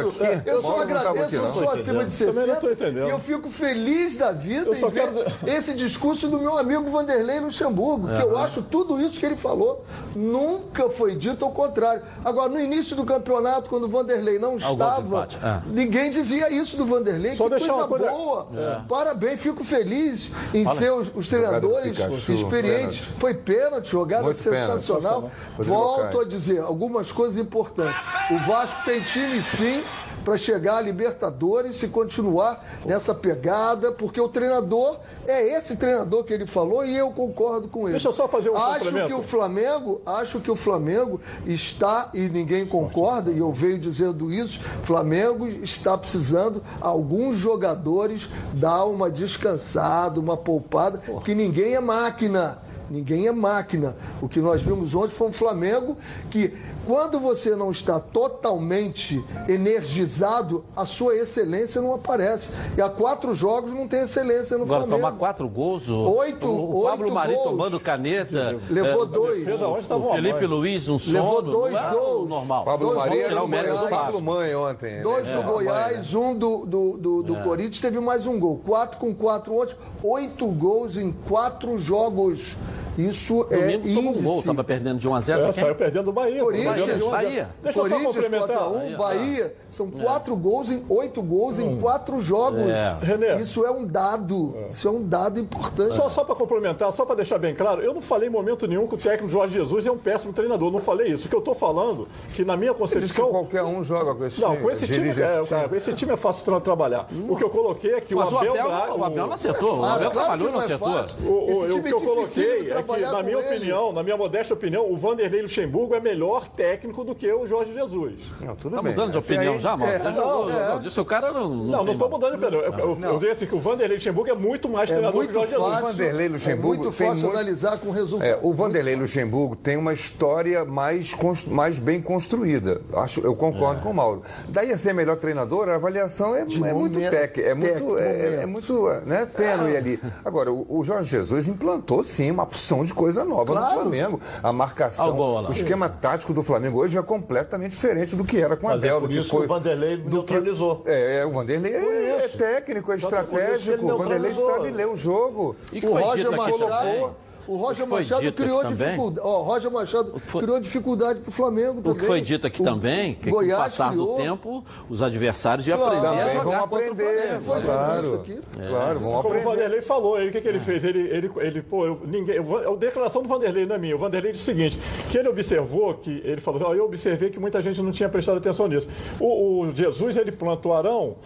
Eu 0.46 0.62
só 0.62 0.80
agradeço, 0.80 1.24
aqui, 1.24 1.34
eu 1.34 1.52
sou 1.52 1.70
acima 1.70 2.04
de 2.06 2.16
Também 2.16 2.46
não 2.46 2.54
60. 2.54 2.60
tô 2.60 2.70
entendendo. 2.70 3.06
E 3.06 3.10
eu 3.10 3.20
fico 3.20 3.50
feliz 3.50 4.16
da 4.16 4.32
vida 4.32 4.70
Eu 4.70 4.74
em 4.74 4.90
ver 4.90 4.92
quero- 4.92 5.32
esse 5.46 5.74
discurso 5.74 6.26
do 6.28 6.38
meu 6.38 6.56
amigo 6.58 6.90
Vanderlei 6.90 7.40
Luxemburgo, 7.40 8.08
que 8.08 8.22
eu 8.22 8.38
acho 8.38 8.62
tudo 8.62 8.98
isso 9.02 9.20
que 9.20 9.26
ele 9.26 9.36
falou 9.36 9.84
nunca 10.16 10.88
foi 10.88 11.14
dito 11.14 11.44
ao 11.44 11.50
contrário. 11.50 12.02
Agora, 12.24 12.48
no 12.48 12.58
início 12.60 12.96
do 12.96 13.04
campeonato, 13.04 13.68
quando 13.68 13.84
o 13.84 13.88
Vanderlei 13.88 14.38
não 14.38 14.56
estava, 14.74 15.06
empate, 15.06 15.38
é. 15.42 15.60
ninguém 15.66 16.10
dizia 16.10 16.52
isso 16.52 16.76
do 16.76 16.86
Vanderlei. 16.86 17.34
Só 17.34 17.48
que 17.48 17.58
coisa 17.58 17.84
coisa- 17.84 18.10
boa. 18.10 18.48
Parabéns, 18.88 19.40
fico 19.40 19.64
feliz 19.64 20.30
em 20.52 20.66
ser 20.74 20.92
os, 20.92 21.10
os 21.14 21.28
treinadores 21.28 21.96
Pikachu, 21.96 22.32
experientes. 22.32 22.98
pênalti. 23.00 23.20
Foi 23.20 23.34
pênalti, 23.34 23.90
jogada 23.90 24.24
Muito 24.24 24.42
pênalti, 24.42 24.82
sensacional. 24.82 25.30
Volto 25.58 26.20
a 26.20 26.24
dizer 26.24 26.60
algumas 26.60 27.10
coisas 27.12 27.38
importantes. 27.38 28.00
O 28.30 28.38
Vasco 28.46 28.84
tem 28.84 29.00
time 29.02 29.42
sim 29.42 29.82
para 30.24 30.38
chegar 30.38 30.78
à 30.78 30.80
Libertadores 30.80 31.82
e 31.82 31.88
continuar 31.88 32.64
nessa 32.84 33.14
pegada, 33.14 33.92
porque 33.92 34.20
o 34.20 34.28
treinador 34.28 34.98
é 35.26 35.56
esse 35.56 35.76
treinador 35.76 36.24
que 36.24 36.32
ele 36.32 36.46
falou 36.46 36.84
e 36.84 36.96
eu 36.96 37.10
concordo 37.10 37.68
com 37.68 37.82
ele. 37.82 37.92
Deixa 37.92 38.08
eu 38.08 38.12
só 38.12 38.26
fazer 38.26 38.50
um 38.50 38.56
acho 38.56 38.92
que 39.06 39.12
o 39.12 39.22
Flamengo, 39.22 40.00
acho 40.06 40.40
que 40.40 40.50
o 40.50 40.56
Flamengo 40.56 41.20
está 41.46 42.10
e 42.14 42.28
ninguém 42.28 42.66
concorda 42.66 43.30
e 43.30 43.38
eu 43.38 43.52
venho 43.52 43.78
dizendo 43.78 44.32
isso, 44.32 44.60
Flamengo 44.82 45.46
está 45.46 45.96
precisando 45.96 46.62
alguns 46.80 47.36
jogadores 47.36 48.28
dar 48.54 48.84
uma 48.84 49.10
descansada, 49.10 50.18
uma 50.18 50.36
poupada, 50.36 51.00
porque 51.06 51.34
ninguém 51.34 51.74
é 51.74 51.80
máquina. 51.80 52.64
Ninguém 52.90 53.26
é 53.26 53.32
máquina. 53.32 53.96
O 54.20 54.28
que 54.28 54.40
nós 54.40 54.62
vimos 54.62 54.94
ontem 54.94 55.14
foi 55.14 55.28
um 55.28 55.32
Flamengo 55.32 55.96
que, 56.30 56.54
quando 56.86 57.18
você 57.18 57.56
não 57.56 57.70
está 57.70 57.98
totalmente 58.00 59.24
energizado, 59.48 60.64
a 60.76 60.86
sua 60.86 61.16
excelência 61.16 61.80
não 61.80 61.94
aparece. 61.94 62.50
E 62.76 62.82
há 62.82 62.88
quatro 62.88 63.34
jogos 63.34 63.72
não 63.72 63.88
tem 63.88 64.02
excelência 64.02 64.56
no 64.56 64.64
Agora, 64.64 64.80
Flamengo. 64.82 65.02
tomar 65.06 65.18
quatro 65.18 65.48
gols. 65.48 65.88
O, 65.88 66.10
Oito- 66.16 66.46
o, 66.46 66.80
o 66.80 66.82
Pablo 66.84 67.12
Mari 67.12 67.34
tomando 67.34 67.80
caneta. 67.80 68.56
Levou 68.70 69.04
é, 69.04 69.06
dois. 69.06 69.48
O 69.60 70.12
Felipe. 70.14 70.46
Luiz, 70.46 70.88
um 70.88 70.98
sono. 70.98 71.18
Levou 71.18 71.42
dois 71.42 71.72
não 71.72 71.80
era 71.80 71.90
gols. 71.94 72.28
Normal. 72.28 72.64
Pablo 72.64 72.94
Dois 72.94 73.08
gols 73.08 73.20
era 73.20 73.34
do 73.36 73.44
o 73.44 73.48
mérito 73.48 73.76
do. 73.76 73.88
Pablo 73.88 74.22
Mãe 74.22 74.54
ontem. 74.54 75.02
Dois 75.02 75.26
né? 75.26 75.34
do 75.34 75.40
É, 75.40 75.44
Goiás, 75.44 76.14
um 76.14 76.34
do, 76.34 76.66
do, 76.66 76.98
do, 76.98 77.22
do 77.22 77.36
Corinthians, 77.36 77.80
teve 77.80 77.98
mais 78.00 78.26
um 78.26 78.38
gol. 78.38 78.60
Quatro 78.64 78.98
com 78.98 79.14
quatro 79.14 79.54
ontem, 79.54 79.74
oito 80.02 80.46
gols 80.46 80.96
em 80.96 81.12
quatro 81.26 81.78
jogos. 81.78 82.56
Isso 82.96 83.46
é 83.50 83.56
Domingo 83.58 83.82
tomou 83.88 84.02
um 84.02 84.06
índice. 84.12 84.24
gol, 84.24 84.38
estava 84.40 84.64
perdendo 84.64 84.98
de 84.98 85.08
1 85.08 85.14
a 85.14 85.20
0 85.20 85.42
É, 85.44 85.52
saiu 85.52 85.74
perdendo 85.74 86.10
o 86.10 86.12
Bahia. 86.12 86.40
Corinthians, 86.42 86.74
perdendo 86.74 86.98
de 86.98 87.02
1 87.04 87.06
a 87.06 87.10
0. 87.10 87.10
Bahia. 87.28 87.48
Deixa 87.62 87.78
eu 87.80 87.82
só 87.84 87.88
Corinthians 87.90 88.14
complementar. 88.14 88.58
4 88.58 88.64
a 88.64 88.68
1, 88.68 88.96
Bahia, 88.96 89.54
são 89.70 89.90
quatro 89.90 90.36
gols 90.36 90.70
em 90.70 90.84
oito 90.88 91.22
gols 91.22 91.58
em 91.58 91.76
quatro 91.80 92.20
jogos. 92.20 92.60
É. 92.68 92.96
René. 93.02 93.40
Isso 93.40 93.64
é 93.64 93.70
um 93.70 93.84
dado. 93.84 94.54
Isso 94.70 94.86
é 94.86 94.90
um 94.90 95.02
dado 95.02 95.40
importante. 95.40 95.94
Só, 95.94 96.08
só 96.08 96.24
para 96.24 96.34
complementar, 96.34 96.92
só 96.92 97.04
para 97.04 97.16
deixar 97.16 97.38
bem 97.38 97.54
claro, 97.54 97.82
eu 97.82 97.92
não 97.92 98.00
falei 98.02 98.28
em 98.28 98.32
momento 98.32 98.66
nenhum 98.66 98.86
que 98.86 98.94
o 98.94 98.98
técnico 98.98 99.28
Jorge 99.28 99.54
Jesus 99.54 99.86
é 99.86 99.90
um 99.90 99.98
péssimo 99.98 100.32
treinador. 100.32 100.70
Não 100.70 100.78
falei 100.80 101.08
isso. 101.08 101.26
O 101.26 101.28
que 101.28 101.34
eu 101.34 101.40
estou 101.40 101.54
falando, 101.54 102.06
que 102.34 102.44
na 102.44 102.56
minha 102.56 102.72
concepção. 102.74 103.30
qualquer 103.30 103.62
um 103.64 103.82
joga 103.82 104.14
com 104.14 104.24
esse 104.26 104.40
Não, 104.40 104.50
time. 104.52 104.62
com 104.62 104.70
esse 104.70 104.86
time, 104.86 105.08
é, 105.10 105.68
com 105.68 105.74
esse 105.74 105.92
time 105.94 106.12
é 106.12 106.16
fácil 106.16 106.44
tra 106.44 106.60
trabalhar. 106.60 107.08
O 107.28 107.36
que 107.36 107.42
eu 107.44 107.50
coloquei 107.50 107.94
é 107.94 108.00
que 108.00 108.14
Mas 108.14 108.30
o 108.32 108.38
Abel, 108.38 108.52
Abel, 108.52 108.68
Braga- 108.68 108.94
o 108.94 109.04
Abel 109.04 109.26
não 109.26 109.32
acertou. 109.34 109.78
O 109.80 109.84
Abel 109.84 110.10
claro 110.10 110.26
trabalhou 110.28 110.48
e 110.48 110.52
não 110.52 110.60
é 110.60 110.64
acertou. 110.64 110.88
O, 111.24 111.28
o- 111.28 111.42
o 111.42 111.44
que 111.44 111.52
é 111.52 111.70
eu 111.70 111.74
dificílimo 111.82 112.00
coloquei 112.04 112.70
é 112.72 112.82
que, 112.84 113.00
na 113.00 113.22
minha 113.22 113.38
ele. 113.38 113.46
opinião, 113.48 113.92
na 113.92 114.02
minha 114.02 114.16
modesta 114.16 114.54
opinião, 114.54 114.90
o 114.90 114.96
Vanderlei 114.96 115.42
Luxemburgo 115.42 115.94
é 115.94 116.00
melhor 116.00 116.46
técnico 116.48 117.04
do 117.04 117.14
que 117.14 117.30
o 117.32 117.46
Jorge 117.46 117.72
Jesus. 117.72 118.14
Não, 118.40 118.54
tudo 118.56 118.76
Tá 118.76 118.82
bem. 118.82 118.92
mudando 118.92 119.12
de 119.12 119.18
opinião 119.18 119.54
aí- 119.54 119.60
já, 119.60 119.76
Mauro? 119.76 119.92
é, 119.92 119.98
não, 119.98 120.50
é. 120.50 120.68
não, 120.68 120.80
Disse 120.82 121.00
o 121.00 121.04
cara 121.04 121.32
não. 121.32 121.48
Não, 121.48 121.84
não 121.84 121.92
estou 121.92 122.08
mudando 122.10 122.36
de 122.38 122.44
opinião. 122.44 122.62
Eu, 122.62 122.98
eu, 123.00 123.20
eu 123.22 123.32
assim 123.32 123.46
que 123.46 123.54
o 123.54 123.60
Vanderlei 123.60 123.96
Luxemburgo 123.96 124.30
é 124.30 124.34
muito 124.34 124.68
mais 124.68 124.90
É 124.90 124.94
treinador 124.94 125.16
muito 125.16 125.30
que 125.30 125.36
o 125.36 125.40
Jorge 125.40 125.52
Jesus. 125.54 125.72
fácil, 125.72 125.86
Vanderlei 125.92 126.28
Luxemburgo 126.28 126.74
é 126.74 126.76
muito 126.84 126.96
tem 126.98 127.06
fácil 127.08 127.22
muito- 127.22 127.36
analisar 127.38 127.78
com 127.78 127.90
resultado. 127.90 128.28
É, 128.28 128.38
o 128.42 128.52
Vanderlei 128.52 128.96
Luxemburgo 128.96 129.56
tem 129.56 129.76
uma 129.76 129.92
história 129.92 130.64
mais, 130.64 131.14
mais 131.48 131.78
bem 131.78 132.00
construída. 132.00 132.80
Acho, 132.94 133.20
eu 133.20 133.34
concordo 133.34 133.80
com 133.82 133.90
o 133.90 133.94
Mauro. 133.94 134.22
Daí 134.48 134.72
a 134.72 134.78
ser 134.78 134.92
melhor 134.94 135.16
treinador, 135.16 135.68
a 135.68 135.74
avaliação 135.76 136.34
é, 136.34 136.40
é 136.42 136.44
muito 136.74 136.98
tec, 137.10 137.38
é 137.38 137.54
muito, 137.54 137.94
tec, 137.96 137.98
é, 137.98 138.26
é 138.42 138.46
momento. 138.46 138.72
muito 138.72 138.88
né, 139.06 139.26
tênue 139.26 139.76
ali. 139.76 140.00
Agora, 140.24 140.52
o, 140.52 140.66
o 140.68 140.84
Jorge 140.84 141.10
Jesus 141.10 141.46
implantou 141.48 142.02
sim 142.02 142.30
uma 142.30 142.42
opção 142.42 142.73
de 142.82 142.92
coisa 142.94 143.24
nova 143.24 143.52
Claro. 143.52 143.74
no 143.76 143.80
Flamengo. 143.82 144.20
A 144.42 144.52
marcação, 144.52 145.04
Ah, 145.06 145.08
o 145.10 145.14
gol, 145.14 145.50
esquema 145.50 145.88
tático 145.88 146.32
do 146.32 146.42
Flamengo 146.42 146.80
hoje 146.80 146.96
é 146.98 147.02
completamente 147.02 147.72
diferente 147.72 148.16
do 148.16 148.24
que 148.24 148.40
era 148.40 148.56
com 148.56 148.66
o 148.66 148.70
Mas 148.70 148.82
é 148.82 148.88
Abel. 148.88 149.00
por 149.02 149.10
que 149.10 149.18
isso 149.18 149.30
que 149.30 149.36
o 149.36 149.46
Vanderlei 149.48 149.96
do 149.98 150.10
neutralizou. 150.10 150.82
É, 150.86 151.18
é, 151.18 151.26
o 151.26 151.30
Vanderlei 151.32 151.74
é, 151.74 152.24
é 152.24 152.28
técnico, 152.28 152.90
é 152.90 152.96
que 152.96 153.00
que 153.00 153.06
estratégico. 153.06 153.84
O 153.92 153.98
Vanderlei 153.98 154.32
sabe 154.32 154.70
ler 154.70 154.86
o 154.88 154.96
jogo. 154.96 155.54
E 155.72 155.80
que 155.80 155.86
O 155.86 155.92
foi 155.92 156.02
Roger 156.02 156.30
Machado? 156.30 157.14
O 157.46 157.56
Roger 157.56 157.84
O 157.84 157.86
que 157.86 157.90
foi 157.90 158.00
Machado 158.02 158.20
dito 158.22 158.42
criou 158.42 158.60
aqui 158.60 158.68
também? 158.70 158.86
dificuldade. 158.88 159.26
Ó, 159.28 159.40
o 159.40 159.42
Roger 159.42 159.70
Machado 159.70 160.18
foi- 160.26 160.42
criou 160.42 160.60
dificuldade 160.60 161.20
para 161.20 161.28
o 161.28 161.32
Flamengo 161.32 161.74
também. 161.76 161.92
O 161.92 161.94
que 161.94 162.06
foi 162.06 162.20
dito 162.20 162.46
aqui 162.46 162.60
O 162.60 162.64
também, 162.64 163.14
que 163.14 163.30
com 163.30 163.36
o 163.42 163.48
passar 163.48 163.92
do 163.94 164.02
criou. 164.02 164.16
tempo, 164.16 164.64
os 164.88 165.02
adversários 165.02 165.66
iam 165.66 165.78
Claro. 165.78 165.96
aprender 165.98 166.22
a 166.22 166.28
jogar 166.30 166.44
vão 166.56 166.64
aprender. 166.64 167.40
Foi 167.40 167.60
Claro, 167.62 168.04
isso 168.06 168.14
aqui. 168.14 168.40
claro, 168.68 168.98
vão 169.00 169.12
Como 169.12 169.16
o 169.16 169.18
aprender. 169.32 169.44
Vanderlei 169.44 169.82
falou, 169.82 170.18
ele, 170.18 170.28
o 170.28 170.32
que, 170.32 170.40
que 170.40 170.48
ele 170.48 170.60
fez? 170.60 170.84
Ele, 170.84 171.00
ele, 171.00 171.30
ele 171.36 171.62
pô, 171.62 171.86
eu, 171.86 172.00
ninguém, 172.04 172.36
eu, 172.36 172.44
vou- 172.44 172.74
a 172.74 172.76
declaração 172.76 173.22
do 173.22 173.28
Vanderlei 173.28 173.66
não 173.66 173.76
é 173.76 173.78
minha. 173.78 173.94
O 173.94 173.98
Vanderlei 173.98 174.32
disse 174.32 174.44
o 174.50 174.54
seguinte: 174.54 174.78
que 175.10 175.18
ele 175.18 175.28
observou 175.28 175.94
que 175.94 176.22
ele 176.24 176.40
falou, 176.40 176.62
ó, 176.64 176.74
eu 176.74 176.84
observei 176.84 177.30
que 177.30 177.38
muita 177.38 177.60
gente 177.62 177.80
não 177.82 177.90
tinha 177.90 178.08
prestado 178.08 178.38
atenção 178.38 178.66
nisso. 178.68 178.88
O, 179.20 179.60
o 179.66 179.74
Jesus 179.74 180.16
ele 180.16 180.32
planta 180.32 180.68
o 180.68 180.72
Arão, 180.72 181.16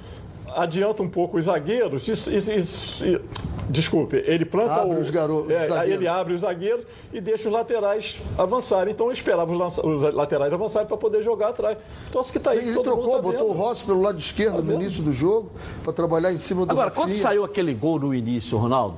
adianta 0.62 1.02
um 1.02 1.08
pouco 1.08 1.38
os 1.38 1.44
zagueiros 1.44 2.06
e, 2.08 2.12
e- 2.30 2.38
e- 2.38 3.14
e- 3.14 3.20
desculpe, 3.70 4.16
ele 4.26 4.44
planta 4.44 4.74
Abre 4.74 4.96
o, 4.96 5.00
os 5.00 5.10
garo- 5.10 5.42
os 5.44 5.50
é, 5.50 5.88
ele 5.90 6.06
abre 6.08 6.34
os 6.34 6.40
zagueiros 6.40 6.84
e 7.12 7.20
deixa 7.20 7.48
os 7.48 7.52
laterais 7.54 8.20
avançarem. 8.36 8.92
Então 8.92 9.06
eu 9.06 9.12
esperava 9.12 9.50
os, 9.52 9.58
lança- 9.58 9.86
os 9.86 10.14
laterais 10.14 10.52
avançarem 10.52 10.88
para 10.88 10.96
poder 10.96 11.22
jogar 11.22 11.48
atrás. 11.48 11.78
Então 12.08 12.20
isso 12.20 12.32
que 12.32 12.38
está 12.38 12.50
aí. 12.52 12.58
Ele 12.58 12.74
todo 12.74 12.90
mundo 12.96 13.02
trocou, 13.02 13.16
tá 13.16 13.22
botou 13.22 13.50
o. 13.50 13.52
Rossi 13.52 13.84
pelo 13.84 14.00
lado 14.02 14.18
esquerdo 14.18 14.56
no 14.56 14.62
vendo? 14.62 14.82
início 14.82 15.02
do 15.02 15.12
jogo, 15.12 15.50
para 15.84 15.92
trabalhar 15.92 16.32
em 16.32 16.38
cima 16.38 16.64
do 16.66 16.72
Agora, 16.72 16.90
quando 16.90 17.08
Rafinha. 17.08 17.22
saiu 17.22 17.44
aquele 17.44 17.74
gol 17.74 17.98
no 17.98 18.14
início, 18.14 18.56
Ronaldo? 18.58 18.96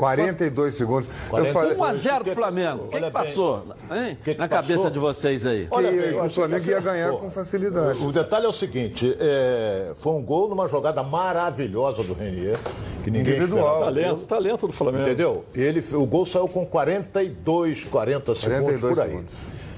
42 0.00 0.74
segundos. 0.74 1.08
Eu 1.08 1.30
42. 1.30 1.52
falei 1.52 1.76
1 1.76 1.84
a 1.84 1.94
0 1.94 2.24
pro 2.24 2.34
Flamengo. 2.34 2.84
O 2.84 2.88
que, 2.88 3.00
que 3.00 3.10
passou 3.10 3.64
hein? 3.90 4.18
que 4.24 4.34
na 4.34 4.48
passou? 4.48 4.62
cabeça 4.62 4.90
de 4.90 4.98
vocês 4.98 5.46
aí? 5.46 5.66
que, 5.66 5.74
Olha 5.74 5.90
bem, 5.90 6.12
que 6.12 6.14
o 6.16 6.30
Flamengo 6.30 6.64
que 6.64 6.70
ia 6.70 6.80
ganhar 6.80 7.10
Pô, 7.10 7.18
com 7.18 7.30
facilidade. 7.30 8.04
O 8.04 8.12
detalhe 8.12 8.46
é 8.46 8.48
o 8.48 8.52
seguinte: 8.52 9.16
é, 9.20 9.92
foi 9.96 10.12
um 10.12 10.22
gol 10.22 10.48
numa 10.48 10.66
jogada 10.66 11.02
maravilhosa 11.02 12.02
do 12.02 12.14
Renier, 12.14 12.56
que 13.04 13.10
ninguém 13.10 13.36
Individual. 13.36 13.60
esperava. 13.60 13.84
Talento, 13.84 14.26
talento 14.26 14.66
do 14.66 14.72
Flamengo. 14.72 15.04
Entendeu? 15.04 15.44
Ele, 15.54 15.84
o 15.94 16.06
gol 16.06 16.24
saiu 16.26 16.48
com 16.48 16.64
42, 16.66 17.84
40 17.84 18.34
segundos 18.34 18.80
42 18.80 18.94
por 18.94 19.02
aí. 19.02 19.10
segundos. 19.10 19.34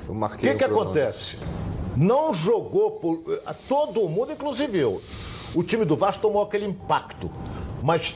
O 0.08 0.36
que, 0.36 0.54
que 0.54 0.64
acontece? 0.64 1.38
não 1.96 2.32
jogou 2.32 2.92
por. 2.92 3.22
Todo 3.68 4.08
mundo, 4.08 4.32
inclusive 4.32 4.78
eu. 4.78 5.02
O 5.54 5.62
time 5.62 5.84
do 5.84 5.96
Vasco 5.96 6.22
tomou 6.22 6.42
aquele 6.42 6.64
impacto. 6.64 7.30
Mas 7.82 8.14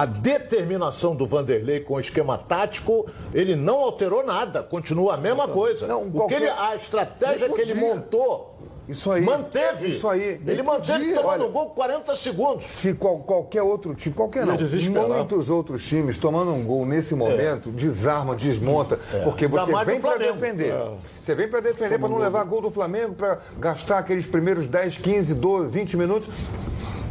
a 0.00 0.06
determinação 0.06 1.14
do 1.14 1.26
Vanderlei 1.26 1.80
com 1.80 1.94
o 1.94 2.00
esquema 2.00 2.38
tático, 2.38 3.04
ele 3.34 3.54
não 3.54 3.80
alterou 3.80 4.24
nada, 4.24 4.62
continua 4.62 5.12
a 5.12 5.16
mesma 5.18 5.46
coisa. 5.46 5.86
Não, 5.86 6.10
qualquer... 6.10 6.36
o 6.36 6.38
que 6.38 6.44
ele, 6.44 6.50
a 6.50 6.74
estratégia 6.74 7.50
que 7.50 7.60
ele 7.60 7.74
montou 7.74 8.56
isso 8.88 9.12
aí. 9.12 9.22
Manteve. 9.22 9.88
Isso 9.90 10.08
aí. 10.08 10.40
Ele 10.46 10.62
manteve 10.62 11.12
tomando 11.12 11.26
Olha, 11.26 11.46
gol 11.48 11.66
40 11.66 12.16
segundos. 12.16 12.64
Se 12.66 12.94
qual, 12.94 13.18
qualquer 13.18 13.62
outro 13.62 13.94
time, 13.94 14.14
qualquer 14.14 14.46
não, 14.46 14.56
muitos 15.08 15.50
outros 15.50 15.86
times 15.86 16.16
tomando 16.16 16.50
um 16.50 16.64
gol 16.64 16.86
nesse 16.86 17.14
momento, 17.14 17.68
é. 17.68 17.72
desarma, 17.72 18.34
desmonta, 18.34 18.98
é. 19.12 19.18
porque 19.18 19.46
você 19.46 19.72
vem 19.84 20.00
para 20.00 20.16
defender. 20.16 20.72
É. 20.72 20.92
Você 21.20 21.34
vem 21.34 21.46
para 21.46 21.60
defender 21.60 21.98
para 21.98 22.08
não 22.08 22.18
levar 22.18 22.42
gol 22.44 22.62
do 22.62 22.70
Flamengo, 22.70 23.14
para 23.14 23.38
gastar 23.58 23.98
aqueles 23.98 24.26
primeiros 24.26 24.66
10, 24.66 24.96
15, 24.96 25.34
12, 25.34 25.68
20 25.68 25.96
minutos 25.98 26.28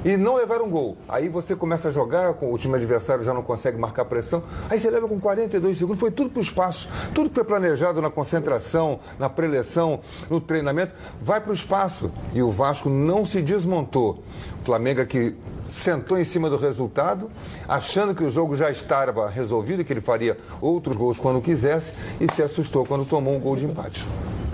e 0.03 0.15
não 0.15 0.35
levar 0.35 0.61
um 0.61 0.69
gol. 0.69 0.97
Aí 1.07 1.29
você 1.29 1.55
começa 1.55 1.89
a 1.89 1.91
jogar, 1.91 2.35
o 2.41 2.57
time 2.57 2.75
adversário 2.75 3.23
já 3.23 3.33
não 3.33 3.41
consegue 3.41 3.77
marcar 3.77 4.05
pressão. 4.05 4.43
Aí 4.69 4.79
você 4.79 4.89
leva 4.89 5.07
com 5.07 5.19
42 5.19 5.77
segundos, 5.77 5.99
foi 5.99 6.11
tudo 6.11 6.29
para 6.29 6.39
o 6.39 6.41
espaço. 6.41 6.89
Tudo 7.13 7.29
que 7.29 7.35
foi 7.35 7.43
planejado 7.43 8.01
na 8.01 8.09
concentração, 8.09 8.99
na 9.17 9.29
preleção, 9.29 9.99
no 10.29 10.39
treinamento, 10.39 10.93
vai 11.21 11.41
para 11.41 11.51
o 11.51 11.53
espaço. 11.53 12.11
E 12.33 12.41
o 12.41 12.49
Vasco 12.49 12.89
não 12.89 13.25
se 13.25 13.41
desmontou. 13.41 14.23
O 14.61 14.65
Flamengo 14.65 15.01
aqui 15.01 15.35
sentou 15.69 16.17
em 16.19 16.23
cima 16.23 16.49
do 16.49 16.57
resultado, 16.57 17.29
achando 17.67 18.13
que 18.13 18.23
o 18.23 18.29
jogo 18.29 18.55
já 18.55 18.69
estava 18.69 19.29
resolvido, 19.29 19.83
que 19.83 19.93
ele 19.93 20.01
faria 20.01 20.37
outros 20.61 20.95
gols 20.97 21.17
quando 21.17 21.41
quisesse, 21.41 21.93
e 22.19 22.31
se 22.33 22.41
assustou 22.43 22.85
quando 22.85 23.05
tomou 23.05 23.35
um 23.35 23.39
gol 23.39 23.55
de 23.55 23.65
empate. 23.65 24.05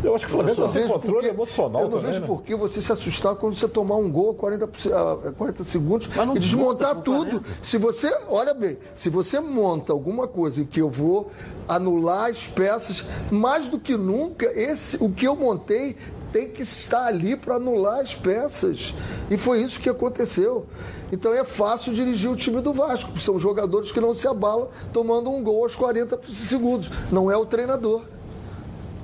Eu 0.03 0.13
acho 0.13 0.25
que 0.25 0.31
o 0.31 0.35
Flamengo 0.35 0.65
está 0.65 0.79
sem 0.79 0.87
controle 0.87 1.13
porque, 1.15 1.27
emocional 1.29 1.81
Eu 1.81 1.89
não 1.89 1.97
também, 1.97 2.11
vejo 2.11 2.21
né? 2.21 2.27
por 2.27 2.43
que 2.43 2.55
você 2.55 2.81
se 2.81 2.91
assustar 2.91 3.35
quando 3.35 3.55
você 3.55 3.67
tomar 3.67 3.95
um 3.95 4.09
gol 4.11 4.31
a 4.31 4.35
40, 4.35 4.65
a 4.65 5.31
40 5.31 5.63
segundos 5.63 6.09
e 6.35 6.39
desmontar 6.39 6.95
tudo. 6.97 7.43
Se 7.63 7.77
você, 7.77 8.15
olha 8.27 8.53
bem, 8.53 8.77
se 8.93 9.09
você 9.09 9.39
monta 9.39 9.91
alguma 9.91 10.27
coisa 10.27 10.61
em 10.61 10.65
que 10.65 10.79
eu 10.79 10.89
vou 10.89 11.31
anular 11.67 12.29
as 12.29 12.47
peças, 12.47 13.03
mais 13.31 13.67
do 13.67 13.79
que 13.79 13.97
nunca, 13.97 14.45
esse, 14.53 15.03
o 15.03 15.09
que 15.09 15.25
eu 15.25 15.35
montei 15.35 15.95
tem 16.35 16.49
que 16.49 16.63
estar 16.63 17.05
ali 17.05 17.37
para 17.37 17.55
anular 17.55 18.01
as 18.01 18.13
peças. 18.13 18.93
E 19.31 19.37
foi 19.37 19.61
isso 19.61 19.79
que 19.79 19.89
aconteceu. 19.89 20.65
Então 21.09 21.33
é 21.33 21.45
fácil 21.45 21.93
dirigir 21.93 22.29
o 22.29 22.35
time 22.35 22.59
do 22.59 22.73
Vasco, 22.73 23.17
são 23.21 23.39
jogadores 23.39 23.89
que 23.89 24.01
não 24.01 24.13
se 24.13 24.27
abalam 24.27 24.67
tomando 24.91 25.31
um 25.31 25.41
gol 25.41 25.63
aos 25.63 25.75
40 25.75 26.19
segundos. 26.27 26.91
Não 27.09 27.31
é 27.31 27.37
o 27.37 27.45
treinador. 27.45 28.01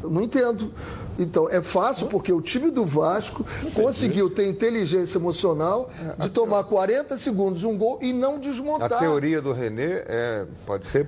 Eu 0.03 0.09
não 0.09 0.21
entendo. 0.21 0.73
Então, 1.17 1.47
é 1.49 1.61
fácil 1.61 2.07
porque 2.07 2.31
o 2.31 2.41
time 2.41 2.71
do 2.71 2.85
Vasco 2.85 3.45
conseguiu 3.73 4.29
ter 4.29 4.47
inteligência 4.47 5.17
emocional 5.17 5.89
de 6.17 6.29
tomar 6.29 6.63
40 6.63 7.17
segundos 7.17 7.63
um 7.63 7.77
gol 7.77 7.99
e 8.01 8.13
não 8.13 8.39
desmontar. 8.39 8.93
A 8.93 8.99
teoria 8.99 9.41
do 9.41 9.51
Renê 9.51 10.03
é, 10.07 10.45
pode 10.65 10.87
ser 10.87 11.07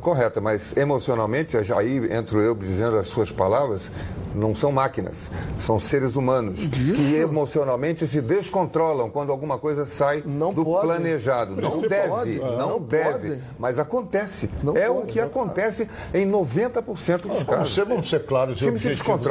correta, 0.00 0.40
mas 0.40 0.76
emocionalmente, 0.76 1.56
aí 1.56 2.12
entro 2.12 2.40
eu 2.40 2.54
dizendo 2.54 2.98
as 2.98 3.08
suas 3.08 3.30
palavras, 3.30 3.90
não 4.34 4.54
são 4.54 4.72
máquinas, 4.72 5.30
são 5.58 5.78
seres 5.78 6.16
humanos 6.16 6.60
Isso. 6.60 6.72
que 6.72 7.14
emocionalmente 7.16 8.06
se 8.06 8.20
descontrolam 8.20 9.08
quando 9.08 9.30
alguma 9.30 9.58
coisa 9.58 9.84
sai 9.84 10.22
não 10.26 10.52
do 10.52 10.64
pode. 10.64 10.86
planejado. 10.86 11.56
Não 11.56 11.80
deve, 11.80 12.08
pode. 12.08 12.38
não, 12.38 12.56
não 12.56 12.80
deve, 12.80 13.28
pode. 13.28 13.42
mas 13.58 13.78
acontece. 13.78 14.50
Não 14.62 14.76
é 14.76 14.88
pode, 14.88 14.98
o 14.98 15.06
que 15.06 15.20
acontece 15.20 15.88
em 16.12 16.28
90% 16.30 17.22
dos 17.22 17.44
casos. 17.44 17.46
Vamos 17.46 17.74
ser, 17.74 17.84
vamos 17.84 18.10
ser 18.10 18.26
claros 18.26 18.60
e 18.60 18.64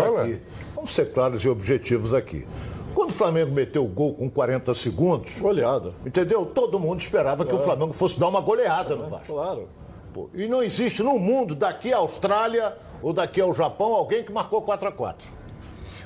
aqui. 0.03 0.39
Vamos 0.75 0.93
ser 0.93 1.11
claros 1.11 1.43
e 1.43 1.49
objetivos 1.49 2.13
aqui. 2.13 2.45
Quando 2.93 3.09
o 3.09 3.13
Flamengo 3.13 3.51
meteu 3.51 3.83
o 3.83 3.87
gol 3.87 4.13
com 4.13 4.29
40 4.29 4.73
segundos. 4.73 5.33
Goleada. 5.39 5.93
Entendeu? 6.05 6.45
Todo 6.45 6.79
mundo 6.79 7.01
esperava 7.01 7.45
que 7.45 7.53
o 7.53 7.59
Flamengo 7.59 7.93
fosse 7.93 8.19
dar 8.19 8.27
uma 8.27 8.41
goleada 8.41 8.95
no 8.95 9.09
Vasco. 9.09 9.33
Claro. 9.33 9.67
Pô, 10.13 10.29
e 10.33 10.47
não 10.47 10.61
existe 10.61 11.01
no 11.01 11.17
mundo, 11.17 11.55
daqui 11.55 11.91
à 11.91 11.97
Austrália 11.97 12.77
ou 13.01 13.11
daqui 13.11 13.41
ao 13.41 13.51
Japão, 13.53 13.93
alguém 13.93 14.23
que 14.23 14.31
marcou 14.31 14.61
4 14.61 14.87
a 14.87 14.91
4 14.91 15.27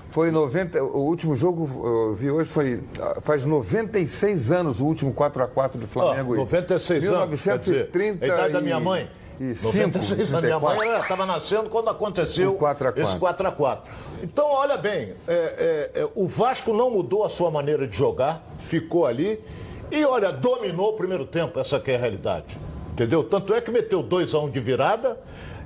Foi 0.09 0.31
90. 0.31 0.81
O 0.81 0.99
último 0.99 1.35
jogo 1.35 1.69
eu 1.85 2.15
vi 2.15 2.31
hoje 2.31 2.49
foi. 2.49 2.81
Faz 3.21 3.43
96 3.43 4.51
anos 4.53 4.79
o 4.79 4.85
último 4.85 5.13
4 5.13 5.43
a 5.43 5.47
4 5.47 5.77
do 5.77 5.87
Flamengo. 5.87 6.33
Oh, 6.33 6.37
96 6.37 7.03
1930 7.03 7.53
anos. 7.53 7.67
1930. 7.67 8.25
A 8.25 8.27
idade 8.27 8.49
e... 8.49 8.53
da 8.53 8.61
minha 8.61 8.79
mãe. 8.79 9.09
E 9.39 9.55
96 9.61 10.33
anos. 10.33 10.43
Minha 10.43 10.59
mãe 10.59 10.99
estava 10.99 11.25
nascendo 11.25 11.69
quando 11.69 11.89
aconteceu 11.89 12.55
4 12.55 12.93
esse 12.97 13.17
4 13.17 13.47
a 13.47 13.51
4 13.51 13.91
Então, 14.23 14.49
olha 14.49 14.77
bem, 14.77 15.13
é, 15.27 15.91
é, 15.95 16.01
é, 16.01 16.09
o 16.15 16.27
Vasco 16.27 16.73
não 16.73 16.89
mudou 16.89 17.23
a 17.23 17.29
sua 17.29 17.51
maneira 17.51 17.87
de 17.87 17.95
jogar, 17.95 18.43
ficou 18.57 19.05
ali 19.05 19.43
e, 19.91 20.03
olha, 20.03 20.31
dominou 20.31 20.89
o 20.89 20.93
primeiro 20.93 21.25
tempo, 21.25 21.59
essa 21.59 21.81
é 21.85 21.95
a 21.95 21.97
realidade. 21.97 22.57
Entendeu? 22.91 23.23
Tanto 23.23 23.53
é 23.53 23.61
que 23.61 23.69
meteu 23.69 24.01
2 24.01 24.33
a 24.33 24.39
1 24.39 24.43
um 24.45 24.49
de 24.49 24.59
virada 24.59 25.19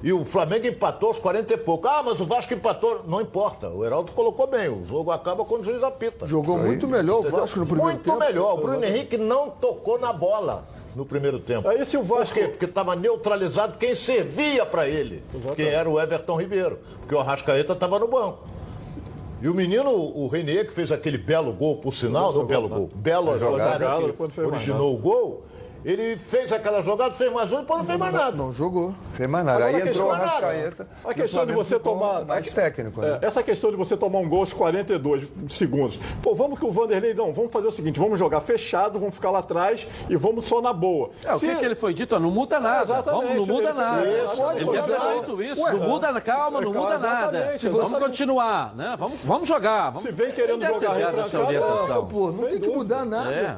e 0.04 0.12
o 0.12 0.26
Flamengo 0.26 0.68
empatou 0.68 1.10
aos 1.10 1.20
40 1.20 1.54
e 1.54 1.58
pouco. 1.58 1.88
Ah, 1.88 2.02
mas 2.04 2.20
o 2.20 2.26
Vasco 2.26 2.54
empatou. 2.54 3.04
Não 3.08 3.22
importa. 3.22 3.70
O 3.70 3.86
Heraldo 3.86 4.12
colocou 4.12 4.48
bem. 4.48 4.68
O 4.68 4.84
jogo 4.84 5.12
acaba 5.12 5.46
quando 5.46 5.62
o 5.62 5.64
juiz 5.64 5.84
apita. 5.84 6.26
Jogou 6.26 6.58
muito 6.58 6.88
melhor 6.88 7.20
o 7.20 7.30
Vasco 7.30 7.60
no 7.60 7.66
primeiro 7.66 7.92
muito 7.92 8.04
tempo. 8.04 8.18
Muito 8.18 8.28
melhor. 8.28 8.56
O 8.56 8.58
Bruno 8.58 8.84
Henrique 8.84 9.18
não 9.18 9.50
tocou 9.50 10.00
na 10.00 10.12
bola 10.12 10.66
no 10.96 11.06
primeiro 11.06 11.40
tempo. 11.40 11.68
Aí 11.68 11.86
se 11.86 11.98
o 11.98 12.04
Vasco... 12.04 12.34
Por 12.34 12.44
quê? 12.44 12.48
Porque 12.50 12.66
estava 12.66 12.96
neutralizado 12.96 13.78
quem 13.78 13.96
servia 13.96 14.66
para 14.66 14.88
ele, 14.88 15.24
Exatamente. 15.34 15.56
que 15.56 15.68
era 15.68 15.90
o 15.90 16.00
Everton 16.00 16.36
Ribeiro, 16.40 16.80
porque 17.00 17.16
o 17.16 17.20
Arrascaeta 17.20 17.74
estava 17.74 18.00
no 18.00 18.08
banco. 18.08 18.48
E 19.42 19.50
o 19.50 19.56
menino, 19.56 19.90
o 19.90 20.28
Renier, 20.28 20.68
que 20.68 20.74
fez 20.74 20.92
aquele 20.92 21.18
belo 21.18 21.52
gol, 21.52 21.78
por 21.78 21.94
sinal, 21.94 22.32
não 22.32 22.46
belo 22.46 22.70
gol, 22.70 22.90
bela 22.94 23.38
jogada, 23.38 23.80
jogada 23.80 24.14
que 24.14 24.42
originou 24.42 24.94
o 24.94 24.98
gol, 24.98 25.46
ele 25.84 26.16
fez 26.16 26.52
aquela 26.52 26.82
jogada, 26.82 27.14
fez 27.14 27.32
mais 27.32 27.52
um 27.52 27.58
e 27.58 27.60
depois 27.62 27.80
não 27.80 27.86
fez 27.86 27.98
mais 27.98 28.14
nada. 28.14 28.38
Não 28.38 28.54
jogou. 28.54 28.94
Fez 29.14 29.28
mais 29.28 29.44
nada. 29.44 29.66
Agora, 29.66 29.84
Aí 29.84 29.90
entrou 29.90 30.10
o 30.10 30.12
Rascaeta. 30.12 30.88
A 31.04 31.14
questão 31.14 31.46
de 31.46 31.54
você 31.54 31.80
tomar. 31.80 32.24
Mais 32.26 32.52
técnico, 32.52 33.02
né? 33.02 33.20
É, 33.22 33.26
essa 33.26 33.42
questão 33.42 33.72
de 33.72 33.78
você 33.78 33.98
tomar 33.98 34.20
um 34.20 34.30
gol 34.30 34.42
aos 34.42 34.54
42 34.54 35.28
segundos. 35.50 36.00
Pô, 36.22 36.36
vamos 36.36 36.60
que 36.60 36.66
o 36.66 36.72
Vanderlei. 36.72 37.16
Não, 37.16 37.34
vamos 37.34 37.52
fazer 37.52 37.68
o 37.68 37.72
seguinte: 37.72 38.00
vamos 38.00 38.20
jogar 38.20 38.42
fechado, 38.42 39.00
vamos 39.00 39.16
ficar 39.16 39.32
lá 39.32 39.40
atrás 39.40 39.88
e 40.08 40.16
vamos 40.16 40.46
só 40.46 40.62
na 40.62 40.72
boa. 40.72 41.10
É, 41.24 41.34
o 41.34 41.40
Se... 41.40 41.48
que, 41.48 41.56
que 41.56 41.66
ele 41.66 41.76
foi 41.76 41.94
dito? 41.94 42.18
Não 42.20 42.30
muda 42.30 42.60
nada. 42.60 42.84
exatamente. 42.84 43.24
Vamos, 43.24 43.48
não 43.48 43.56
muda 43.56 43.70
ele 43.70 43.78
nada. 43.78 44.08
Isso, 44.08 44.52
ele 44.52 44.82
ter 44.82 45.00
feito 45.00 45.44
isso. 45.44 45.64
Ué, 45.64 45.74
não 45.74 45.90
muda, 45.90 46.22
calma, 46.22 46.62
não 46.62 46.74
muda 46.74 46.98
nada. 47.00 47.54
Vamos 47.72 47.98
continuar, 47.98 48.76
né? 48.76 48.96
Vamos, 49.00 49.26
vamos 49.26 49.48
jogar. 49.48 49.90
Vamos... 49.90 50.04
Se 50.04 50.12
vem 50.12 50.32
querendo 50.32 50.64
jogar 50.64 50.94
retrancado, 50.94 52.06
pô, 52.06 52.32
não 52.32 52.48
tem 52.48 52.60
que 52.60 52.68
mudar 52.68 53.04
nada. 53.04 53.34
É. 53.34 53.58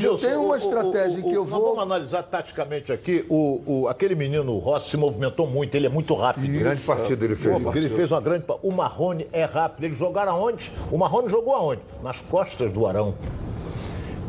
Eu 0.00 0.16
tenho 0.18 0.44
uma 0.44 0.56
estratégia 0.56 1.22
que 1.22 1.32
eu 1.32 1.44
vou. 1.44 1.59
Vamos 1.62 1.82
analisar 1.82 2.22
taticamente 2.22 2.92
aqui. 2.92 3.24
O, 3.28 3.62
o, 3.66 3.88
aquele 3.88 4.14
menino 4.14 4.58
Rossi 4.58 4.90
se 4.90 4.96
movimentou 4.96 5.46
muito, 5.46 5.74
ele 5.74 5.86
é 5.86 5.90
muito 5.90 6.14
rápido. 6.14 6.46
Isso. 6.46 6.58
Grande 6.58 6.80
partida 6.82 7.24
ele 7.24 7.36
fez. 7.36 7.66
Ele 7.76 7.88
fez 7.88 8.12
uma 8.12 8.20
grande. 8.20 8.44
O 8.62 8.72
Marrone 8.72 9.26
é 9.32 9.44
rápido. 9.44 9.84
Eles 9.84 9.98
jogaram 9.98 10.32
aonde? 10.32 10.72
O 10.90 10.98
Marrone 10.98 11.28
jogou 11.28 11.54
aonde? 11.54 11.82
Nas 12.02 12.20
costas 12.20 12.72
do 12.72 12.86
Arão. 12.86 13.14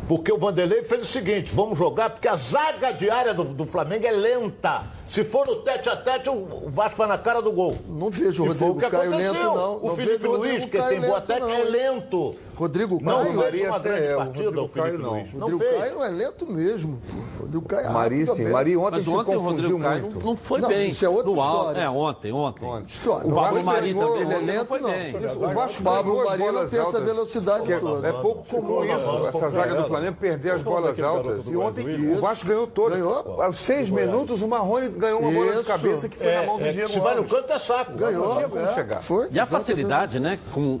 Porque 0.08 0.32
o 0.32 0.38
Vanderlei 0.38 0.82
fez 0.82 1.02
o 1.02 1.06
seguinte: 1.06 1.52
vamos 1.54 1.78
jogar, 1.78 2.10
porque 2.10 2.28
a 2.28 2.36
zaga 2.36 2.92
diária 2.92 3.32
do, 3.32 3.44
do 3.44 3.64
Flamengo 3.64 4.06
é 4.06 4.10
lenta. 4.10 4.82
Se 5.12 5.24
for 5.24 5.46
no 5.46 5.56
tete 5.56 5.90
a 5.90 5.96
tete, 5.96 6.30
o 6.30 6.70
Vasco 6.70 6.96
vai 6.96 7.06
na 7.06 7.18
cara 7.18 7.42
do 7.42 7.52
gol. 7.52 7.76
Não 7.86 8.08
vejo 8.08 8.44
o 8.44 8.46
Rodrigo 8.46 8.76
Caio 8.76 9.10
lento, 9.10 9.34
não. 9.34 9.76
O 9.76 9.88
não 9.88 9.96
Felipe 9.96 10.26
Luiz, 10.26 10.64
que 10.64 10.80
tem 10.80 11.00
boa 11.02 11.20
técnica, 11.20 11.52
é 11.52 11.64
lento. 11.64 12.34
Rodrigo 12.54 12.98
Caio 12.98 13.32
não 13.34 13.42
fez 13.42 13.68
uma 13.68 13.78
grande 13.78 14.04
é, 14.04 14.16
partida, 14.16 14.62
o, 14.62 14.68
Felipe 14.68 14.98
não. 14.98 15.10
Luiz. 15.10 15.32
Rodrigo 15.32 15.64
não 15.64 15.78
Caio 15.80 15.94
não 15.96 16.04
é 16.04 16.08
lento 16.08 16.50
mesmo. 16.50 17.02
Rodrigo 17.38 17.68
Caio 17.68 17.86
é 17.86 17.90
Mari, 17.90 18.26
sim. 18.26 18.48
Mari 18.48 18.76
ontem 18.76 18.90
Mas 18.92 19.04
se 19.04 19.10
ontem 19.10 19.36
confundiu 19.36 19.78
Caio 19.78 20.02
muito. 20.02 20.24
Não, 20.24 20.36
foi 20.36 20.60
não, 20.62 20.68
bem. 20.70 20.88
Isso 20.88 21.04
é 21.04 21.08
outra 21.10 21.30
história. 21.30 21.80
É, 21.80 21.90
ontem, 21.90 22.32
ontem. 22.32 22.64
ontem. 22.64 22.86
História. 22.86 23.26
O 23.26 23.34
Vasco 23.34 23.64
Mari 23.64 23.94
também 23.94 24.32
é 24.32 24.38
lento, 24.38 24.78
não. 24.78 25.50
O 25.50 25.54
Vasco 25.54 25.82
Pablo 25.82 26.24
Mari 26.24 26.52
não 26.52 26.68
tem 26.68 26.80
essa 26.80 27.00
velocidade 27.02 27.80
toda. 27.80 28.08
É 28.08 28.12
pouco 28.12 28.46
comum 28.48 28.82
isso, 28.82 29.26
essa 29.26 29.50
zaga 29.50 29.74
do 29.74 29.88
Flamengo 29.88 30.16
perder 30.18 30.52
as 30.52 30.62
bolas 30.62 30.98
altas. 30.98 31.46
E 31.46 31.54
ontem 31.54 32.14
o 32.14 32.18
Vasco 32.18 32.46
ganhou 32.46 32.66
todas. 32.66 33.02
Aos 33.02 33.56
seis 33.56 33.90
minutos, 33.90 34.40
o 34.40 34.48
Marrone 34.48 35.01
ganhou 35.02 35.20
uma 35.20 35.30
bola 35.30 35.56
de 35.56 35.64
cabeça 35.64 36.08
que 36.08 36.16
foi 36.16 36.34
na 36.34 36.42
mão 36.44 36.58
do 36.58 36.72
Diego 36.72 36.88
Se 36.88 37.00
vai 37.00 37.14
no 37.16 37.24
canto, 37.24 37.52
é 37.52 37.58
saco. 37.58 37.92
Ganhou. 37.92 38.28
Não 38.28 38.36
tinha 38.36 38.48
como 38.48 38.74
chegar. 38.74 39.00
E 39.30 39.40
a 39.40 39.46
facilidade, 39.46 40.20
né? 40.20 40.38
Com 40.52 40.78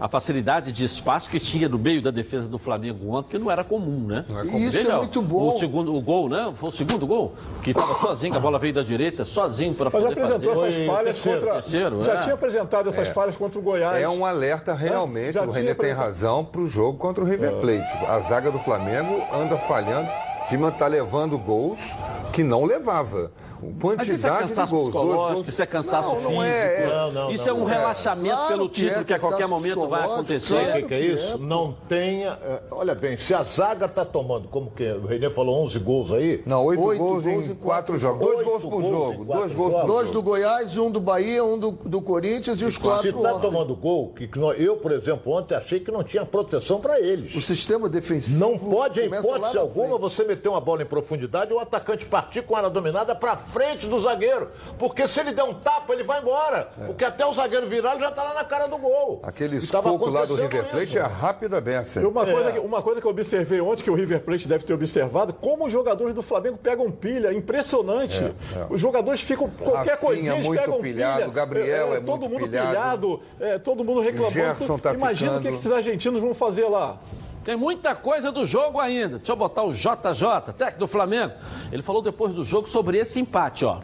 a 0.00 0.08
facilidade 0.08 0.72
de 0.72 0.84
espaço 0.84 1.30
que 1.30 1.38
tinha 1.38 1.68
no 1.68 1.78
meio 1.78 2.02
da 2.02 2.10
defesa 2.10 2.48
do 2.48 2.58
Flamengo 2.58 3.14
ontem, 3.14 3.30
que 3.30 3.38
não 3.38 3.50
era 3.50 3.62
comum, 3.62 4.06
né? 4.06 4.24
É 4.28 4.32
comum. 4.32 4.58
Isso 4.58 4.72
Veja, 4.72 4.92
é 4.92 4.96
muito 4.96 5.22
bom. 5.22 5.54
O 5.54 5.58
segundo 5.58 5.94
o 5.94 6.00
gol, 6.00 6.28
né? 6.28 6.52
Foi 6.56 6.68
o 6.68 6.72
segundo 6.72 7.06
gol, 7.06 7.34
que 7.62 7.70
estava 7.70 7.94
sozinho, 7.94 8.34
a 8.36 8.40
bola 8.40 8.58
veio 8.58 8.74
da 8.74 8.82
direita, 8.82 9.24
sozinho 9.24 9.74
para 9.74 9.90
poder 9.90 10.06
Mas 10.06 10.30
apresentou 10.30 10.54
fazer. 10.54 10.68
essas 10.68 10.86
falhas 10.86 11.04
terceiro, 11.04 11.40
contra... 11.40 11.54
Terceiro, 11.54 12.04
já 12.04 12.14
é. 12.14 12.20
tinha 12.22 12.34
apresentado 12.34 12.88
essas 12.88 13.08
é. 13.08 13.12
falhas 13.12 13.36
contra 13.36 13.58
o 13.58 13.62
Goiás. 13.62 14.02
É 14.02 14.08
um 14.08 14.24
alerta 14.24 14.74
realmente, 14.74 15.38
o 15.38 15.50
Renê 15.50 15.74
tem 15.74 15.92
razão, 15.92 16.44
para 16.44 16.60
o 16.60 16.66
jogo 16.66 16.98
contra 16.98 17.22
o 17.22 17.26
River 17.26 17.50
é. 17.50 17.60
Plate. 17.60 18.04
A 18.06 18.20
zaga 18.20 18.50
do 18.50 18.58
Flamengo 18.58 19.22
anda 19.32 19.56
falhando, 19.58 20.08
time 20.48 20.68
está 20.68 20.86
levando 20.86 21.38
gols 21.38 21.96
que 22.32 22.42
não 22.42 22.64
levava. 22.64 23.32
Quantidade 23.80 24.10
é 24.12 24.38
cansaço 24.40 24.84
de 24.84 24.90
gols. 24.90 25.48
isso 25.48 25.62
é 25.62 25.66
cansaço 25.66 26.08
não, 26.10 26.16
físico. 26.16 26.34
Não 26.34 26.44
é, 26.44 26.82
é. 26.82 26.86
Não, 26.86 27.12
não, 27.12 27.30
isso 27.30 27.48
não, 27.48 27.56
é 27.56 27.62
um 27.62 27.68
é. 27.68 27.72
relaxamento 27.72 28.36
Claro 28.36 28.48
pelo 28.48 28.68
que 28.68 28.74
título 28.80 29.00
é 29.00 29.04
que 29.04 29.14
a 29.14 29.18
qualquer 29.18 29.46
momento 29.46 29.88
vai 29.88 30.04
acontecer. 30.04 30.40
Sabe 30.40 30.70
o 30.70 30.72
que, 30.74 30.82
que 30.88 30.94
é 30.94 30.98
que 30.98 31.04
isso? 31.04 31.34
é. 31.34 31.38
Não 31.38 31.72
tenha. 31.88 32.38
é, 32.42 32.62
Olha 32.70 32.94
bem, 32.94 33.16
se 33.16 33.34
a 33.34 33.42
zaga 33.42 33.86
está 33.86 34.04
tomando, 34.04 34.48
como 34.48 34.70
que 34.70 34.84
o 34.90 35.06
Renê 35.06 35.30
falou, 35.30 35.62
11 35.62 35.78
gols 35.78 36.12
aí. 36.12 36.42
Não, 36.46 36.64
oito, 36.64 36.82
Oito 36.82 36.98
gols, 36.98 37.24
gols 37.24 37.48
em 37.48 37.52
em 37.52 37.54
quatro 37.54 37.94
quatro 37.94 37.98
jogos. 37.98 38.20
Dois 38.20 38.38
Oito 38.38 38.50
gols 38.50 38.62
por 38.64 38.82
jogo. 38.82 39.24
quatro 39.26 39.40
Dois 39.40 39.54
gols 39.54 39.74
por. 39.74 39.86
Dois 39.86 40.06
jogo. 40.08 40.12
do 40.20 40.22
Goiás, 40.22 40.78
um 40.78 40.90
do 40.90 41.00
Bahia, 41.00 41.44
um 41.44 41.58
do, 41.58 41.70
do 41.72 42.02
Corinthians 42.02 42.60
e 42.60 42.64
os 42.64 42.74
Se 42.74 42.80
quatro 42.80 43.08
está 43.08 43.38
tomando 43.38 43.74
gol, 43.76 44.12
que 44.14 44.26
que 44.26 44.38
nós- 44.38 44.58
eu, 44.60 44.76
por 44.76 44.92
exemplo, 44.92 45.32
ontem 45.32 45.54
achei 45.54 45.80
que 45.80 45.90
não 45.90 46.02
tinha 46.02 46.24
proteção 46.24 46.80
para 46.80 47.00
eles. 47.00 47.34
O 47.34 47.42
sistema 47.42 47.88
defensivo. 47.88 48.40
Não 48.40 48.58
pode, 48.58 49.00
em 49.00 49.06
hipótese 49.06 49.58
alguma, 49.58 49.98
você 49.98 50.24
meter 50.24 50.48
uma 50.48 50.60
bola 50.60 50.82
em 50.82 50.86
profundidade 50.86 51.50
e 51.50 51.54
o 51.54 51.58
atacante 51.58 52.04
partir 52.06 52.42
com 52.42 52.54
a 52.54 52.58
área 52.58 52.70
dominada 52.70 53.14
para 53.14 53.36
frente 53.54 53.86
do 53.86 54.00
zagueiro. 54.00 54.50
Porque 54.78 55.06
se 55.06 55.20
ele 55.20 55.32
der 55.32 55.44
um 55.44 55.54
tapa, 55.54 55.92
ele 55.92 56.02
vai 56.02 56.20
embora. 56.20 56.68
Porque 56.86 57.04
até 57.04 57.24
o 57.24 57.32
zagueiro 57.32 57.66
virar, 57.66 57.92
ele 57.92 58.00
já 58.00 58.08
está 58.10 58.22
lá 58.24 58.34
na 58.34 58.44
cara 58.44 58.66
do 58.66 58.76
gol. 58.76 59.20
Aquele 59.22 59.60
tava 59.66 59.88
escoco 59.90 60.10
lá 60.10 60.24
do 60.24 60.34
River 60.34 60.64
Plate 60.70 60.84
isso. 60.86 60.98
é 60.98 61.02
rápida 61.02 61.60
beça. 61.60 62.00
E 62.00 62.04
Uma, 62.04 62.26
coisa 62.26 62.52
que, 62.52 62.58
uma 62.58 62.82
coisa 62.82 63.00
que 63.00 63.06
eu 63.06 63.10
observei 63.10 63.60
ontem, 63.60 63.84
que 63.84 63.90
o 63.90 63.94
River 63.94 64.20
Plate 64.22 64.48
deve 64.48 64.64
ter 64.64 64.74
observado, 64.74 65.32
como 65.32 65.66
os 65.66 65.72
jogadores 65.72 66.14
do 66.14 66.22
Flamengo 66.22 66.58
pegam 66.58 66.90
pilha, 66.90 67.32
impressionante. 67.32 68.34
Os 68.68 68.80
jogadores 68.80 69.20
ficam, 69.20 69.48
qualquer 69.48 69.92
Rafinha 69.92 69.96
coisinha, 69.96 70.32
eles 70.34 70.46
muito 70.46 70.60
pegam 70.60 70.80
pilhado, 70.80 71.20
pilha. 71.22 71.32
Gabriel 71.32 71.94
é 71.94 72.00
todo 72.00 72.28
muito 72.28 72.30
mundo 72.30 72.50
pilhado. 72.50 73.20
é, 73.40 73.58
todo 73.58 73.84
mundo 73.84 74.00
reclamando. 74.00 74.34
Gerson 74.34 74.78
tá 74.78 74.92
Imagina 74.92 75.32
o 75.32 75.34
que, 75.34 75.38
ficando. 75.38 75.54
que 75.54 75.60
esses 75.60 75.72
argentinos 75.72 76.20
vão 76.20 76.34
fazer 76.34 76.68
lá. 76.68 76.98
Tem 77.44 77.56
muita 77.56 77.94
coisa 77.94 78.32
do 78.32 78.46
jogo 78.46 78.80
ainda. 78.80 79.18
Deixa 79.18 79.32
eu 79.32 79.36
botar 79.36 79.62
o 79.64 79.72
JJ, 79.72 80.54
técnico 80.56 80.78
do 80.78 80.86
Flamengo. 80.86 81.34
Ele 81.70 81.82
falou 81.82 82.00
depois 82.00 82.32
do 82.32 82.42
jogo 82.42 82.68
sobre 82.68 82.96
esse 82.96 83.20
empate, 83.20 83.66
ó. 83.66 83.80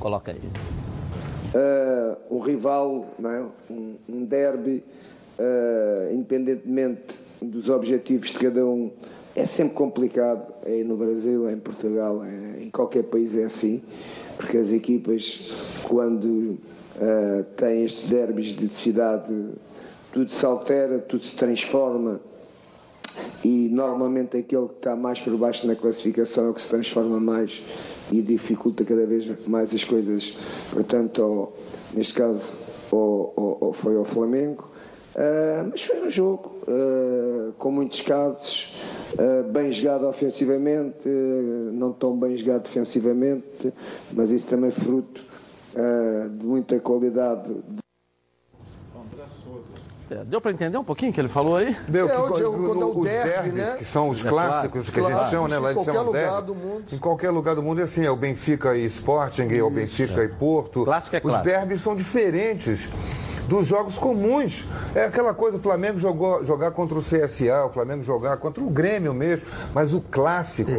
Coloca 0.00 0.32
aí. 0.32 0.40
uh, 1.54 2.16
um 2.34 2.40
rival, 2.40 3.06
não 3.16 3.30
é? 3.30 3.44
um, 3.70 3.94
um 4.08 4.24
derby, 4.24 4.82
uh, 5.38 6.12
independentemente 6.12 7.16
dos 7.40 7.68
objetivos 7.68 8.30
de 8.30 8.38
cada 8.38 8.66
um, 8.66 8.90
é 9.36 9.44
sempre 9.44 9.74
complicado. 9.74 10.52
É 10.64 10.82
no 10.82 10.96
Brasil, 10.96 11.48
é 11.48 11.52
em 11.52 11.60
Portugal, 11.60 12.24
é, 12.24 12.64
em 12.64 12.70
qualquer 12.70 13.04
país 13.04 13.36
é 13.36 13.44
assim, 13.44 13.82
porque 14.36 14.56
as 14.56 14.72
equipas, 14.72 15.52
quando 15.84 16.26
uh, 16.96 17.44
têm 17.56 17.84
estes 17.84 18.10
derbys 18.10 18.56
de 18.56 18.68
cidade, 18.68 19.32
tudo 20.12 20.32
se 20.32 20.44
altera, 20.44 20.98
tudo 20.98 21.24
se 21.24 21.36
transforma 21.36 22.20
e 23.44 23.68
normalmente 23.68 24.36
aquele 24.36 24.68
que 24.68 24.74
está 24.74 24.96
mais 24.96 25.20
por 25.20 25.36
baixo 25.36 25.66
na 25.66 25.74
classificação 25.74 26.46
é 26.46 26.50
o 26.50 26.54
que 26.54 26.62
se 26.62 26.68
transforma 26.68 27.18
mais 27.20 27.62
e 28.10 28.20
dificulta 28.22 28.84
cada 28.84 29.06
vez 29.06 29.30
mais 29.46 29.74
as 29.74 29.84
coisas. 29.84 30.36
Portanto, 30.72 31.52
neste 31.94 32.14
caso, 32.14 32.50
foi 33.74 33.96
ao 33.96 34.04
Flamengo. 34.04 34.70
Ah, 35.16 35.66
mas 35.68 35.82
foi 35.82 36.06
um 36.06 36.10
jogo 36.10 36.56
ah, 36.68 37.52
com 37.58 37.70
muitos 37.70 38.00
casos, 38.00 38.74
ah, 39.18 39.42
bem 39.42 39.72
jogado 39.72 40.06
ofensivamente, 40.06 41.08
não 41.08 41.92
tão 41.92 42.16
bem 42.16 42.36
jogado 42.36 42.62
defensivamente, 42.62 43.72
mas 44.12 44.30
isso 44.30 44.46
também 44.46 44.68
é 44.68 44.72
fruto 44.72 45.28
de 46.36 46.44
muita 46.44 46.80
qualidade 46.80 47.48
É, 50.10 50.24
deu 50.24 50.40
para 50.40 50.50
entender 50.50 50.76
um 50.76 50.82
pouquinho 50.82 51.12
o 51.12 51.14
que 51.14 51.20
ele 51.20 51.28
falou 51.28 51.54
aí? 51.56 51.76
Deu 51.86 52.06
É, 52.06 52.08
que, 52.10 52.16
onde- 52.16 52.32
quando- 52.42 52.66
quando 52.66 52.82
é 52.82 52.84
o 52.84 52.98
os 52.98 53.04
derby, 53.04 53.28
derbys, 53.30 53.54
né? 53.54 53.76
que 53.78 53.84
são 53.84 54.08
os 54.08 54.24
É 54.24 54.28
clássicos 54.28 54.90
que 54.90 54.98
a 54.98 55.02
gente 55.04 55.30
chama, 55.30 55.48
né? 55.48 55.58
Lá 55.58 55.70
em 55.70 55.74
qualquer 55.76 56.00
lugar 56.00 56.42
do 56.42 56.52
derby. 56.54 56.66
mundo. 56.66 56.84
Em 56.92 56.98
qualquer 56.98 57.30
lugar 57.30 57.54
do 57.54 57.62
mundo 57.62 57.80
é 57.80 57.84
assim, 57.84 58.04
é 58.04 58.10
o 58.10 58.16
Benfica 58.16 58.76
e 58.76 58.84
Sporting, 58.86 59.42
é 59.54 59.62
o 59.62 59.70
Benfica 59.70 60.24
e 60.24 60.28
Porto. 60.28 60.84
Clássico 60.84 61.14
é 61.14 61.18
Os 61.18 61.22
clássico. 61.22 61.44
derbys 61.44 61.80
são 61.80 61.94
diferentes 61.94 62.90
dos 63.50 63.66
jogos 63.66 63.98
comuns. 63.98 64.64
É 64.94 65.06
aquela 65.06 65.34
coisa, 65.34 65.56
o 65.56 65.60
Flamengo 65.60 65.98
jogou, 65.98 66.44
jogar 66.44 66.70
contra 66.70 66.96
o 66.96 67.02
CSA, 67.02 67.64
o 67.66 67.70
Flamengo 67.70 68.00
jogar 68.04 68.36
contra 68.36 68.62
o 68.62 68.70
Grêmio 68.70 69.12
mesmo, 69.12 69.46
mas 69.74 69.92
o 69.92 70.00
clássico, 70.00 70.70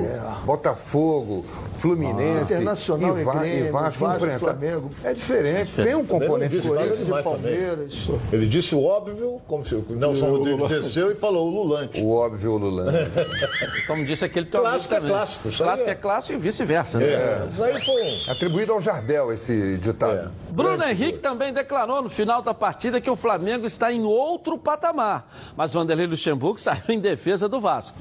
Botafogo, 0.46 1.46
Fluminense, 1.76 2.54
Internacional 2.54 3.18
e, 3.18 3.22
e 3.22 3.24
Va- 3.26 3.36
Grêmio, 3.36 3.66
e 3.66 3.70
Vasco 3.72 4.00
Vasco, 4.06 4.18
enfrenta. 4.26 4.40
Flamengo. 4.40 4.92
É 5.04 5.14
diferente, 5.14 5.74
tem 5.76 5.96
um 5.96 6.06
componente 6.06 6.56
diferente. 6.60 6.78
Corinthians 6.78 7.02
e 7.02 7.06
demais 7.06 7.24
também. 7.26 7.42
Palmeiras. 7.42 8.10
Ele 8.32 8.48
disse 8.48 8.74
o 8.74 8.84
óbvio, 8.84 9.42
como 9.48 9.66
se 9.66 9.76
o 9.76 9.86
Nelson 9.90 10.28
O 10.30 10.38
Rodrigues 10.38 10.70
desceu 10.70 11.12
e 11.12 11.16
falou 11.16 11.48
o 11.48 11.64
Lulante. 11.64 12.02
O 12.02 12.12
óbvio 12.12 12.56
Lula. 12.58 12.92
Como 13.88 14.06
disse 14.06 14.24
aquele 14.24 14.46
teu 14.46 14.66
amigo 14.66 14.72
Clássico 14.88 14.94
é 14.94 14.98
também. 14.98 15.12
clássico, 15.12 15.50
Clássico 15.52 15.90
é. 15.90 15.92
é 15.92 15.96
clássico 15.96 16.34
e 16.34 16.38
vice-versa. 16.38 16.98
né? 17.00 17.06
É, 17.06 17.46
isso 17.50 17.64
aí 17.64 17.82
foi. 17.84 18.32
Atribuído 18.32 18.72
ao 18.72 18.80
Jardel 18.82 19.34
esse 19.34 19.78
ditado. 19.78 20.32
Bruno 20.52 20.84
Henrique 20.84 21.20
também 21.20 21.52
declarou 21.52 22.02
no 22.02 22.10
final 22.10 22.42
da 22.42 22.54
partida 22.62 23.02
que 23.02 23.10
o 23.10 23.16
Flamengo 23.16 23.66
está 23.66 23.92
em 23.92 24.04
outro 24.04 24.56
patamar. 24.56 25.28
Mas 25.58 25.74
Vanderlei 25.74 26.06
Luxemburgo 26.06 26.60
saiu 26.62 26.84
em 26.90 27.00
defesa 27.00 27.50
do 27.50 27.60
Vasco. 27.60 27.98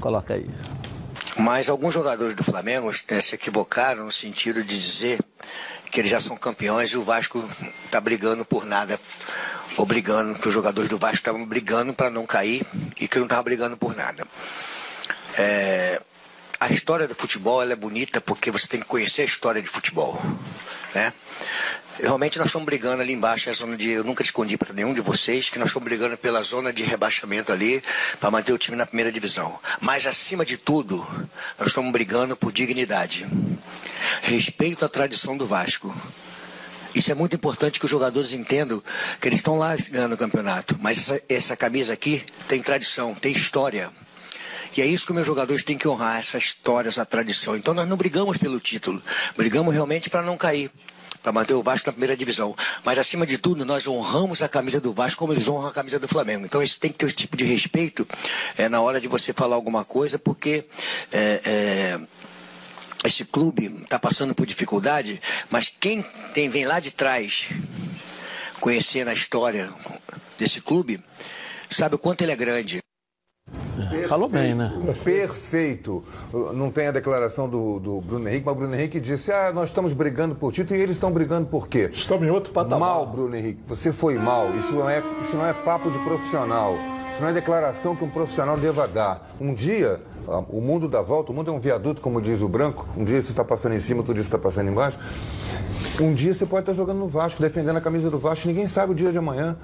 Coloca 0.00 0.32
aí. 0.32 0.48
Mas 1.36 1.68
alguns 1.68 1.92
jogadores 1.92 2.34
do 2.34 2.42
Flamengo 2.42 2.90
eh, 3.08 3.20
se 3.20 3.34
equivocaram 3.34 4.06
no 4.06 4.12
sentido 4.12 4.64
de 4.64 4.78
dizer 4.78 5.20
que 5.90 6.00
eles 6.00 6.10
já 6.10 6.18
são 6.18 6.34
campeões 6.34 6.90
e 6.90 6.96
o 6.96 7.02
Vasco 7.02 7.46
está 7.84 8.00
brigando 8.00 8.42
por 8.42 8.64
nada. 8.64 8.98
Ou 9.76 9.84
brigando, 9.84 10.34
que 10.34 10.48
os 10.48 10.54
jogadores 10.54 10.88
do 10.88 10.96
Vasco 10.96 11.16
estavam 11.16 11.44
brigando 11.44 11.92
para 11.92 12.08
não 12.10 12.24
cair 12.24 12.64
e 12.98 13.06
que 13.06 13.18
não 13.18 13.26
estavam 13.26 13.44
brigando 13.44 13.76
por 13.76 13.94
nada. 13.94 14.26
É, 15.38 16.00
a 16.58 16.72
história 16.72 17.06
do 17.06 17.14
futebol 17.14 17.62
é 17.62 17.76
bonita 17.76 18.20
porque 18.20 18.50
você 18.50 18.66
tem 18.66 18.80
que 18.80 18.86
conhecer 18.86 19.22
a 19.22 19.26
história 19.26 19.60
de 19.60 19.68
futebol. 19.68 20.20
Né? 20.94 21.12
Realmente 22.02 22.38
nós 22.38 22.46
estamos 22.46 22.64
brigando 22.64 23.02
ali 23.02 23.12
embaixo, 23.12 23.50
é 23.50 23.52
a 23.52 23.54
zona 23.54 23.76
de. 23.76 23.90
Eu 23.90 24.02
nunca 24.02 24.22
escondi 24.22 24.56
para 24.56 24.72
nenhum 24.72 24.94
de 24.94 25.02
vocês 25.02 25.50
que 25.50 25.58
nós 25.58 25.68
estamos 25.68 25.84
brigando 25.84 26.16
pela 26.16 26.42
zona 26.42 26.72
de 26.72 26.82
rebaixamento 26.82 27.52
ali 27.52 27.82
para 28.18 28.30
manter 28.30 28.54
o 28.54 28.58
time 28.58 28.74
na 28.74 28.86
primeira 28.86 29.12
divisão. 29.12 29.58
Mas 29.82 30.06
acima 30.06 30.42
de 30.42 30.56
tudo, 30.56 31.06
nós 31.58 31.68
estamos 31.68 31.92
brigando 31.92 32.34
por 32.34 32.52
dignidade. 32.52 33.26
Respeito 34.22 34.82
à 34.82 34.88
tradição 34.88 35.36
do 35.36 35.46
Vasco. 35.46 35.94
Isso 36.94 37.12
é 37.12 37.14
muito 37.14 37.36
importante 37.36 37.78
que 37.78 37.84
os 37.84 37.90
jogadores 37.90 38.32
entendam 38.32 38.82
que 39.20 39.28
eles 39.28 39.40
estão 39.40 39.58
lá 39.58 39.76
ganhando 39.90 40.14
o 40.14 40.18
campeonato. 40.18 40.78
Mas 40.80 40.98
essa, 40.98 41.22
essa 41.28 41.56
camisa 41.56 41.92
aqui 41.92 42.24
tem 42.48 42.62
tradição, 42.62 43.14
tem 43.14 43.32
história. 43.32 43.90
E 44.74 44.80
é 44.80 44.86
isso 44.86 45.04
que 45.04 45.12
os 45.12 45.16
meus 45.16 45.26
jogadores 45.26 45.62
têm 45.62 45.76
que 45.76 45.86
honrar, 45.86 46.16
essa 46.16 46.38
história, 46.38 46.88
essa 46.88 47.04
tradição. 47.04 47.54
Então 47.56 47.74
nós 47.74 47.86
não 47.86 47.96
brigamos 47.96 48.38
pelo 48.38 48.58
título, 48.58 49.02
brigamos 49.36 49.74
realmente 49.74 50.08
para 50.08 50.22
não 50.22 50.38
cair. 50.38 50.70
Para 51.22 51.32
manter 51.32 51.54
o 51.54 51.62
Vasco 51.62 51.88
na 51.88 51.92
primeira 51.92 52.16
divisão. 52.16 52.56
Mas, 52.84 52.98
acima 52.98 53.26
de 53.26 53.36
tudo, 53.36 53.64
nós 53.64 53.86
honramos 53.86 54.42
a 54.42 54.48
camisa 54.48 54.80
do 54.80 54.92
Vasco 54.92 55.18
como 55.18 55.32
eles 55.32 55.48
honram 55.48 55.68
a 55.68 55.72
camisa 55.72 55.98
do 55.98 56.08
Flamengo. 56.08 56.46
Então, 56.46 56.62
isso 56.62 56.80
tem 56.80 56.90
que 56.90 56.98
ter 56.98 57.06
esse 57.06 57.16
tipo 57.16 57.36
de 57.36 57.44
respeito 57.44 58.06
é, 58.56 58.68
na 58.68 58.80
hora 58.80 59.00
de 59.00 59.08
você 59.08 59.32
falar 59.32 59.54
alguma 59.54 59.84
coisa, 59.84 60.18
porque 60.18 60.64
é, 61.12 61.40
é, 61.44 62.00
esse 63.04 63.24
clube 63.24 63.66
está 63.82 63.98
passando 63.98 64.34
por 64.34 64.46
dificuldade, 64.46 65.20
mas 65.50 65.72
quem 65.80 66.02
tem, 66.34 66.48
vem 66.48 66.66
lá 66.66 66.80
de 66.80 66.90
trás 66.90 67.48
conhecendo 68.60 69.08
a 69.08 69.14
história 69.14 69.72
desse 70.38 70.60
clube, 70.60 71.02
sabe 71.70 71.94
o 71.94 71.98
quanto 71.98 72.22
ele 72.22 72.32
é 72.32 72.36
grande. 72.36 72.80
Falou 74.08 74.28
bem, 74.28 74.54
né? 74.54 74.72
Perfeito. 75.02 76.04
Não 76.54 76.70
tem 76.70 76.88
a 76.88 76.92
declaração 76.92 77.48
do, 77.48 77.78
do 77.78 78.00
Bruno 78.00 78.28
Henrique, 78.28 78.44
mas 78.44 78.54
o 78.54 78.58
Bruno 78.58 78.74
Henrique 78.74 79.00
disse: 79.00 79.32
ah, 79.32 79.52
nós 79.52 79.70
estamos 79.70 79.92
brigando 79.92 80.34
por 80.34 80.52
título 80.52 80.78
e 80.78 80.82
eles 80.82 80.96
estão 80.96 81.10
brigando 81.10 81.46
por 81.46 81.68
quê? 81.68 81.90
Estamos 81.92 82.26
em 82.26 82.30
outro 82.30 82.52
patamar. 82.52 82.90
Mal, 82.90 83.06
Bruno 83.06 83.34
Henrique. 83.34 83.60
Você 83.66 83.92
foi 83.92 84.16
mal. 84.16 84.54
Isso 84.56 84.74
não 84.74 84.88
é, 84.88 85.02
isso 85.22 85.36
não 85.36 85.46
é 85.46 85.52
papo 85.52 85.90
de 85.90 85.98
profissional. 86.00 86.74
Isso 87.12 87.22
não 87.22 87.28
é 87.28 87.32
declaração 87.32 87.96
que 87.96 88.04
um 88.04 88.10
profissional 88.10 88.56
deva 88.56 88.86
dar. 88.86 89.30
Um 89.40 89.52
dia, 89.52 90.00
ah, 90.28 90.42
o 90.48 90.60
mundo 90.60 90.88
dá 90.88 91.02
volta, 91.02 91.32
o 91.32 91.34
mundo 91.34 91.50
é 91.50 91.54
um 91.54 91.60
viaduto, 91.60 92.00
como 92.00 92.20
diz 92.20 92.42
o 92.42 92.48
Branco. 92.48 92.86
Um 92.96 93.04
dia 93.04 93.20
você 93.20 93.30
está 93.30 93.44
passando 93.44 93.74
em 93.74 93.80
cima, 93.80 94.00
outro 94.00 94.14
dia 94.14 94.22
você 94.22 94.28
está 94.28 94.38
passando 94.38 94.70
embaixo. 94.70 94.98
Um 96.00 96.14
dia 96.14 96.32
você 96.32 96.46
pode 96.46 96.62
estar 96.62 96.72
jogando 96.72 96.98
no 96.98 97.08
Vasco, 97.08 97.42
defendendo 97.42 97.76
a 97.76 97.80
camisa 97.80 98.10
do 98.10 98.18
Vasco, 98.18 98.48
ninguém 98.48 98.68
sabe 98.68 98.92
o 98.92 98.94
dia 98.94 99.12
de 99.12 99.18
amanhã. 99.18 99.56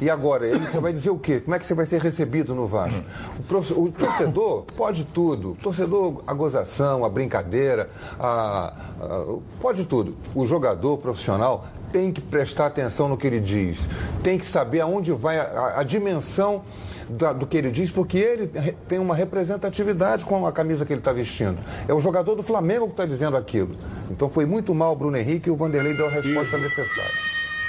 E 0.00 0.10
agora, 0.10 0.46
ele, 0.46 0.66
você 0.66 0.80
vai 0.80 0.92
dizer 0.92 1.10
o 1.10 1.18
quê? 1.18 1.40
Como 1.40 1.54
é 1.54 1.58
que 1.58 1.66
você 1.66 1.74
vai 1.74 1.86
ser 1.86 2.00
recebido 2.00 2.54
no 2.54 2.66
Vasco? 2.66 3.04
O, 3.38 3.42
prof- 3.44 3.72
o 3.72 3.90
torcedor 3.92 4.62
pode 4.76 5.04
tudo. 5.04 5.52
O 5.52 5.54
torcedor, 5.56 6.22
a 6.26 6.34
gozação, 6.34 7.04
a 7.04 7.08
brincadeira, 7.08 7.88
a- 8.18 8.72
a- 9.00 9.24
pode 9.60 9.84
tudo. 9.84 10.16
O 10.34 10.44
jogador 10.46 10.98
profissional 10.98 11.66
tem 11.92 12.10
que 12.12 12.20
prestar 12.20 12.66
atenção 12.66 13.08
no 13.08 13.16
que 13.16 13.26
ele 13.26 13.38
diz, 13.38 13.88
tem 14.22 14.38
que 14.38 14.46
saber 14.46 14.80
aonde 14.80 15.12
vai 15.12 15.38
a, 15.38 15.74
a- 15.78 15.82
dimensão 15.84 16.62
da- 17.08 17.32
do 17.32 17.46
que 17.46 17.56
ele 17.56 17.70
diz, 17.70 17.90
porque 17.90 18.16
ele 18.18 18.46
tem 18.88 18.98
uma 18.98 19.14
representatividade 19.14 20.24
com 20.24 20.46
a 20.46 20.50
camisa 20.52 20.84
que 20.86 20.92
ele 20.92 21.00
está 21.00 21.12
vestindo. 21.12 21.58
É 21.86 21.92
o 21.94 22.00
jogador 22.00 22.34
do 22.34 22.42
Flamengo 22.42 22.86
que 22.86 22.92
está 22.92 23.04
dizendo 23.06 23.36
aquilo. 23.36 23.76
Então 24.10 24.28
foi 24.28 24.46
muito 24.46 24.74
mal 24.74 24.94
o 24.94 24.96
Bruno 24.96 25.16
Henrique 25.16 25.48
e 25.48 25.52
o 25.52 25.56
Vanderlei 25.56 25.94
deu 25.94 26.06
a 26.06 26.10
resposta 26.10 26.56
necessária. 26.58 27.10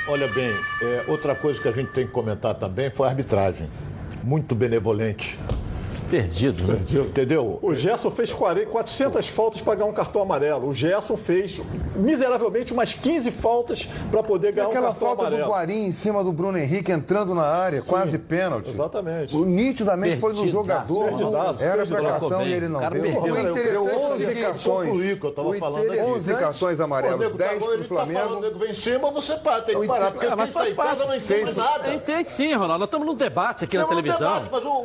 Olha 0.06 0.28
bem, 0.28 0.54
é, 0.82 1.06
outra 1.08 1.34
coisa 1.34 1.62
que 1.62 1.68
a 1.68 1.72
gente 1.72 1.92
tem 1.92 2.06
que 2.06 2.12
comentar 2.12 2.54
também 2.56 2.90
foi 2.90 3.08
a 3.08 3.10
arbitragem. 3.10 3.70
Muito 4.22 4.54
benevolente. 4.54 5.40
Perdido, 6.14 6.68
né? 6.68 6.76
Perdido. 6.76 7.06
Entendeu? 7.08 7.58
O 7.60 7.74
Gerson 7.74 8.12
fez 8.12 8.32
40, 8.32 8.68
400 8.68 9.28
faltas 9.30 9.62
para 9.62 9.74
ganhar 9.74 9.90
um 9.90 9.94
cartão 9.94 10.22
amarelo. 10.22 10.70
O 10.70 10.74
Gerson 10.74 11.18
fez 11.18 11.60
miseravelmente 11.96 12.72
umas 12.72 12.94
15 12.94 13.32
faltas 13.32 13.90
para 14.12 14.22
poder 14.22 14.52
ganhar 14.52 14.68
um 14.68 14.72
cartão 14.72 15.12
amarelo. 15.12 15.14
Aquela 15.14 15.16
falta 15.16 15.44
do 15.44 15.52
Guarim 15.52 15.86
em 15.86 15.92
cima 15.92 16.24
do 16.24 16.32
Bruno 16.32 16.60
Henrique 16.60 16.92
entrando 16.92 17.34
na 17.34 17.46
área, 17.46 17.82
Sim, 17.82 17.88
quase 17.88 18.20
pênalti. 18.20 18.70
Exatamente. 18.70 19.36
O 19.36 19.44
nitidamente 19.44 20.20
foi 20.20 20.34
no 20.34 20.48
jogador. 20.48 21.06
Perdidaço, 21.06 21.64
era 21.64 21.88
para 21.88 22.04
cartão 22.04 22.46
e 22.46 22.54
ele 22.54 22.68
não 22.68 22.80
deu. 22.92 23.54
Deu 23.56 24.12
11 24.12 24.36
cartões. 24.36 25.20
Que 25.20 25.26
eu 25.26 25.32
tava 25.32 25.54
falando 25.56 26.00
11 26.00 26.36
cartões 26.36 26.80
amarelos, 26.80 27.32
10 27.32 27.64
pro 27.64 27.84
Flamengo. 27.86 28.20
Tá 28.20 28.26
falando, 28.28 28.42
nego 28.44 28.60
vem 28.60 28.72
em 28.72 28.76
cima, 28.76 29.10
você 29.10 29.36
para, 29.36 29.64
tem 29.64 29.80
que 29.82 29.88
parar, 29.88 30.12
porque 30.12 30.28
mas 30.28 30.50
faz 30.52 30.74
parte. 30.74 31.00
não 31.00 31.16
entende 31.16 31.58
nada. 31.58 31.94
Entende 31.94 32.32
sim, 32.32 32.54
Ronaldo. 32.54 32.80
Nós 32.80 32.88
estamos 32.88 33.08
num 33.08 33.16
debate 33.16 33.64
aqui 33.64 33.80
na 33.80 33.86
televisão. 33.86 34.44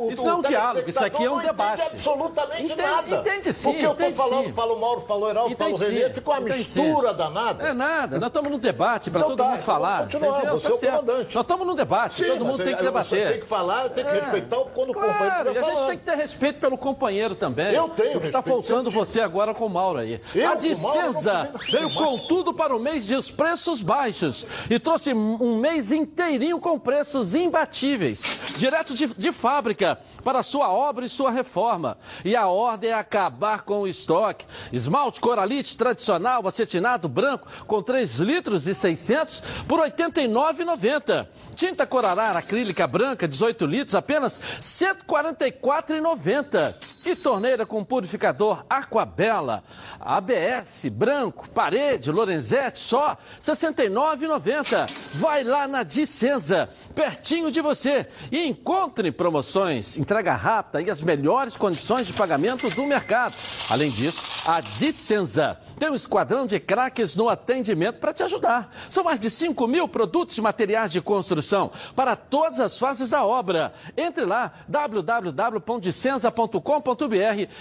Isso 0.09 0.23
não 0.23 0.31
é 0.31 0.35
um 0.35 0.41
diálogo, 0.41 0.89
isso 0.89 1.03
aqui 1.03 1.18
é 1.23 1.31
um 1.31 1.39
debate. 1.39 1.81
absolutamente 1.81 2.75
nada. 2.75 3.17
Entende 3.17 3.53
sim. 3.53 3.71
Porque 3.71 3.85
eu 3.85 3.95
tô 3.95 4.11
falando, 4.11 4.53
falo 4.53 4.75
o 4.75 4.79
Mauro, 4.79 5.01
falou 5.01 5.25
o 5.25 5.29
Heraldo, 5.29 5.55
falo 5.55 5.73
o 5.73 5.77
Renê, 5.77 6.09
fica 6.09 6.29
uma 6.29 6.39
mistura 6.39 7.13
danada. 7.13 7.67
É 7.67 7.73
nada. 7.73 8.19
Nós 8.19 8.27
estamos 8.27 8.51
num 8.51 8.59
debate 8.59 9.09
para 9.09 9.21
todo 9.21 9.37
tá, 9.37 9.43
mundo 9.45 9.61
falar. 9.61 10.03
Continuar, 10.03 10.45
você 10.53 10.67
é 10.67 10.73
o 10.73 10.79
comandante. 10.79 11.35
Nós 11.35 11.43
estamos 11.43 11.67
num 11.67 11.75
debate, 11.75 12.25
todo 12.25 12.45
mundo 12.45 12.63
tem 12.63 12.75
que 12.75 12.83
debater. 12.83 13.09
Você 13.09 13.31
tem 13.31 13.39
que 13.39 13.45
falar, 13.45 13.89
tem 13.89 14.03
que 14.03 14.11
respeitar 14.11 14.57
quando 14.73 14.89
o 14.91 14.93
companheiro 14.93 15.53
E 15.53 15.57
a 15.57 15.63
gente 15.63 15.85
tem 15.87 15.97
que 15.97 16.05
ter 16.05 16.15
respeito 16.15 16.59
pelo 16.59 16.77
companheiro 16.77 17.35
também. 17.35 17.73
Eu 17.73 17.89
tenho 17.89 18.19
Está 18.25 18.41
faltando 18.41 18.89
você 18.89 19.21
agora 19.21 19.53
com 19.53 19.65
o 19.65 19.69
Mauro 19.69 19.99
aí. 19.99 20.21
A 20.47 20.55
Dicenza 20.55 21.51
veio 21.71 21.93
com 21.93 22.17
tudo 22.19 22.53
para 22.53 22.75
o 22.75 22.79
mês 22.79 23.05
de 23.05 23.19
preços 23.33 23.81
baixos 23.81 24.45
e 24.69 24.79
trouxe 24.79 25.13
um 25.13 25.57
mês 25.59 25.91
inteirinho 25.91 26.59
com 26.59 26.79
preços 26.79 27.35
imbatíveis, 27.35 28.55
direto 28.57 28.93
de, 28.95 29.07
de 29.07 29.31
fábrica, 29.31 29.99
para 30.23 30.43
sua 30.43 30.71
obra 30.71 31.05
e 31.05 31.08
sua 31.09 31.31
reforma. 31.31 31.97
E 32.23 32.35
a 32.35 32.47
ordem 32.47 32.91
é 32.91 32.93
acabar 32.93 33.61
com 33.61 33.81
o 33.81 33.87
estoque. 33.87 34.45
Esmalte 34.71 35.19
Coralite 35.19 35.75
tradicional, 35.75 36.47
acetinado 36.47 37.09
branco, 37.09 37.47
com 37.67 37.81
3 37.81 38.19
litros 38.19 38.67
e 38.67 38.75
600 38.75 39.41
por 39.67 39.79
R$ 39.79 39.91
89,90. 39.91 41.27
Tinta 41.55 41.85
Corará 41.85 42.31
acrílica 42.31 42.87
branca, 42.87 43.27
18 43.27 43.65
litros, 43.65 43.95
apenas 43.95 44.37
R$ 44.37 44.43
144,90. 44.61 46.98
E 47.05 47.15
torneira 47.15 47.65
com 47.65 47.81
purificador 47.83 48.65
Aquabela, 48.69 49.63
ABS, 49.99 50.85
branco, 50.91 51.49
parede, 51.49 52.11
Lorenzetti, 52.11 52.79
só 52.79 53.11
R$ 53.11 53.17
69,90. 53.39 55.19
Vai 55.19 55.43
lá 55.43 55.67
na 55.67 55.83
Dicenza, 55.83 56.69
pertinho 56.93 57.51
de 57.51 57.61
você, 57.61 58.07
e 58.31 58.45
encontre 58.45 59.11
promoções, 59.11 59.97
entrega 59.97 60.35
rápida 60.35 60.81
e 60.81 60.89
as 60.89 61.01
melhores 61.01 61.55
condições 61.55 62.05
de 62.05 62.11
pagamento 62.11 62.69
do 62.69 62.85
mercado. 62.85 63.33
Além 63.69 63.89
disso, 63.89 64.21
a 64.45 64.59
Dicenza 64.59 65.57
tem 65.79 65.89
um 65.89 65.95
esquadrão 65.95 66.45
de 66.45 66.59
craques 66.59 67.15
no 67.15 67.29
atendimento 67.29 67.99
para 67.99 68.11
te 68.11 68.23
ajudar. 68.23 68.69
São 68.89 69.05
mais 69.05 69.19
de 69.19 69.29
5 69.29 69.65
mil 69.67 69.87
produtos 69.87 70.37
e 70.37 70.41
materiais 70.41 70.91
de 70.91 70.99
construção 70.99 71.71
para 71.95 72.17
todas 72.17 72.59
as 72.59 72.77
fases 72.77 73.09
da 73.09 73.25
obra. 73.25 73.71
Entre 73.95 74.25
lá, 74.25 74.51
www.dicenza.com.br 74.67 76.88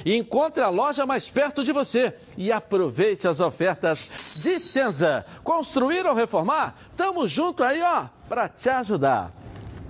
e 0.05 0.17
encontre 0.17 0.63
a 0.63 0.69
loja 0.69 1.07
mais 1.07 1.29
perto 1.29 1.65
de 1.65 1.73
você. 1.73 2.15
E 2.37 2.53
aproveite 2.53 3.27
as 3.27 3.41
ofertas 3.41 4.39
Dicenza. 4.43 5.25
Construir 5.43 6.07
ou 6.07 6.15
reformar? 6.15 6.77
Tamo 6.97 7.27
junto 7.27 7.63
aí, 7.63 7.83
ó, 7.83 8.07
para 8.29 8.49
te 8.49 8.69
ajudar. 8.69 9.33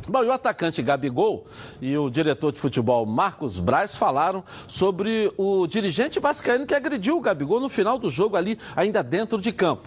Bom, 0.09 0.25
e 0.25 0.27
o 0.27 0.33
atacante 0.33 0.81
Gabigol 0.81 1.47
e 1.83 1.97
o 1.99 2.09
diretor 2.09 2.51
de 2.51 2.59
futebol 2.59 3.05
Marcos 3.05 3.59
Braz 3.59 3.95
falaram 3.95 4.43
sobre 4.67 5.31
o 5.37 5.67
dirigente 5.67 6.19
vascaíno 6.19 6.67
que 6.67 6.75
agrediu 6.75 7.19
o 7.19 7.21
Gabigol 7.21 7.61
no 7.61 7.69
final 7.69 7.99
do 7.99 8.09
jogo 8.09 8.35
ali, 8.35 8.59
ainda 8.75 9.03
dentro 9.03 9.39
de 9.39 9.53
campo. 9.53 9.87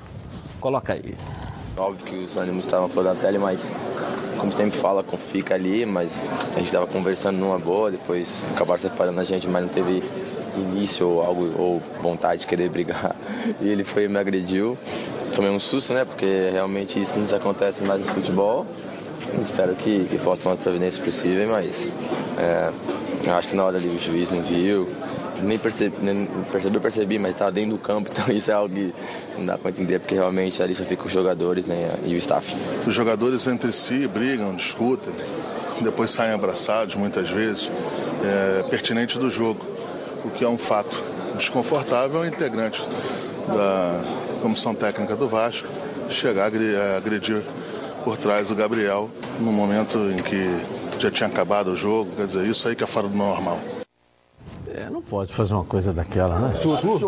Coloca 0.59 0.93
aí. 0.93 1.15
Óbvio 1.77 2.05
que 2.05 2.15
os 2.15 2.37
ânimos 2.37 2.65
estavam 2.65 2.89
flor 2.89 3.03
da 3.05 3.15
pele, 3.15 3.37
mas 3.37 3.61
como 4.37 4.51
sempre 4.53 4.77
fala, 4.79 5.03
fica 5.31 5.55
ali, 5.55 5.85
mas 5.85 6.11
a 6.51 6.57
gente 6.57 6.65
estava 6.65 6.87
conversando 6.87 7.37
numa 7.37 7.59
boa, 7.59 7.91
depois 7.91 8.43
acabaram 8.53 8.81
separando 8.81 9.19
a 9.19 9.23
gente, 9.23 9.47
mas 9.47 9.63
não 9.63 9.69
teve 9.69 10.03
início 10.55 11.07
ou 11.07 11.21
algo 11.23 11.51
ou 11.57 11.81
vontade 12.01 12.41
de 12.41 12.47
querer 12.47 12.67
brigar. 12.71 13.15
E 13.61 13.69
ele 13.69 13.83
foi 13.83 14.05
e 14.05 14.07
me 14.09 14.17
agrediu. 14.17 14.77
Tomei 15.35 15.49
um 15.51 15.59
susto, 15.59 15.93
né? 15.93 16.03
Porque 16.03 16.49
realmente 16.51 16.99
isso 16.99 17.17
não 17.17 17.37
acontece 17.37 17.83
mais 17.83 18.01
no 18.01 18.07
futebol. 18.07 18.65
Espero 19.41 19.75
que, 19.75 20.05
que 20.05 20.17
possa 20.17 20.43
tomar 20.43 20.55
as 20.55 20.61
providências 20.61 21.03
possíveis, 21.03 21.47
mas 21.47 21.91
é, 22.37 22.71
eu 23.23 23.33
acho 23.35 23.47
que 23.49 23.55
na 23.55 23.63
hora 23.63 23.77
ali 23.77 23.87
o 23.87 23.99
juiz 23.99 24.29
não 24.29 24.41
viu, 24.41 24.89
nem 25.41 25.57
percebi, 25.57 25.95
nem 26.01 26.27
percebi, 26.51 26.79
percebi, 26.79 27.19
mas 27.19 27.33
estava 27.33 27.51
dentro 27.51 27.71
do 27.71 27.77
campo, 27.77 28.09
então 28.13 28.33
isso 28.33 28.51
é 28.51 28.53
algo 28.53 28.73
que 28.73 28.93
não 29.37 29.45
dá 29.45 29.57
para 29.57 29.71
entender, 29.71 29.99
porque 29.99 30.15
realmente 30.15 30.61
ali 30.61 30.75
só 30.75 30.83
fica 30.85 31.05
os 31.05 31.11
jogadores 31.11 31.65
né, 31.65 31.99
e 32.03 32.13
o 32.13 32.17
staff. 32.17 32.55
Os 32.85 32.93
jogadores 32.93 33.47
entre 33.47 33.71
si 33.71 34.07
brigam, 34.07 34.55
discutem, 34.55 35.13
depois 35.81 36.11
saem 36.11 36.33
abraçados 36.33 36.95
muitas 36.95 37.29
vezes, 37.29 37.71
é, 38.23 38.63
pertinente 38.63 39.17
do 39.17 39.29
jogo, 39.29 39.65
o 40.23 40.29
que 40.29 40.43
é 40.43 40.47
um 40.47 40.57
fato 40.57 41.01
desconfortável 41.37 42.19
ao 42.19 42.25
integrante 42.25 42.81
da 43.47 44.01
comissão 44.41 44.75
técnica 44.75 45.15
do 45.15 45.27
Vasco 45.27 45.67
chegar 46.09 46.43
a 46.45 46.97
agredir 46.97 47.41
por 48.03 48.17
trás 48.17 48.47
do 48.47 48.55
Gabriel 48.55 49.09
no 49.39 49.51
momento 49.51 49.97
em 49.97 50.17
que 50.17 51.01
já 51.01 51.09
tinha 51.09 51.27
acabado 51.27 51.71
o 51.71 51.75
jogo. 51.75 52.11
Quer 52.15 52.27
dizer, 52.27 52.45
isso 52.45 52.67
aí 52.67 52.75
que 52.75 52.83
é 52.83 52.87
fora 52.87 53.07
do 53.07 53.15
normal. 53.15 53.59
É, 54.73 54.89
não 54.89 55.01
pode 55.01 55.33
fazer 55.33 55.53
uma 55.53 55.65
coisa 55.65 55.91
daquela, 55.91 56.39
né? 56.39 56.47
Absolutamente. 56.47 57.03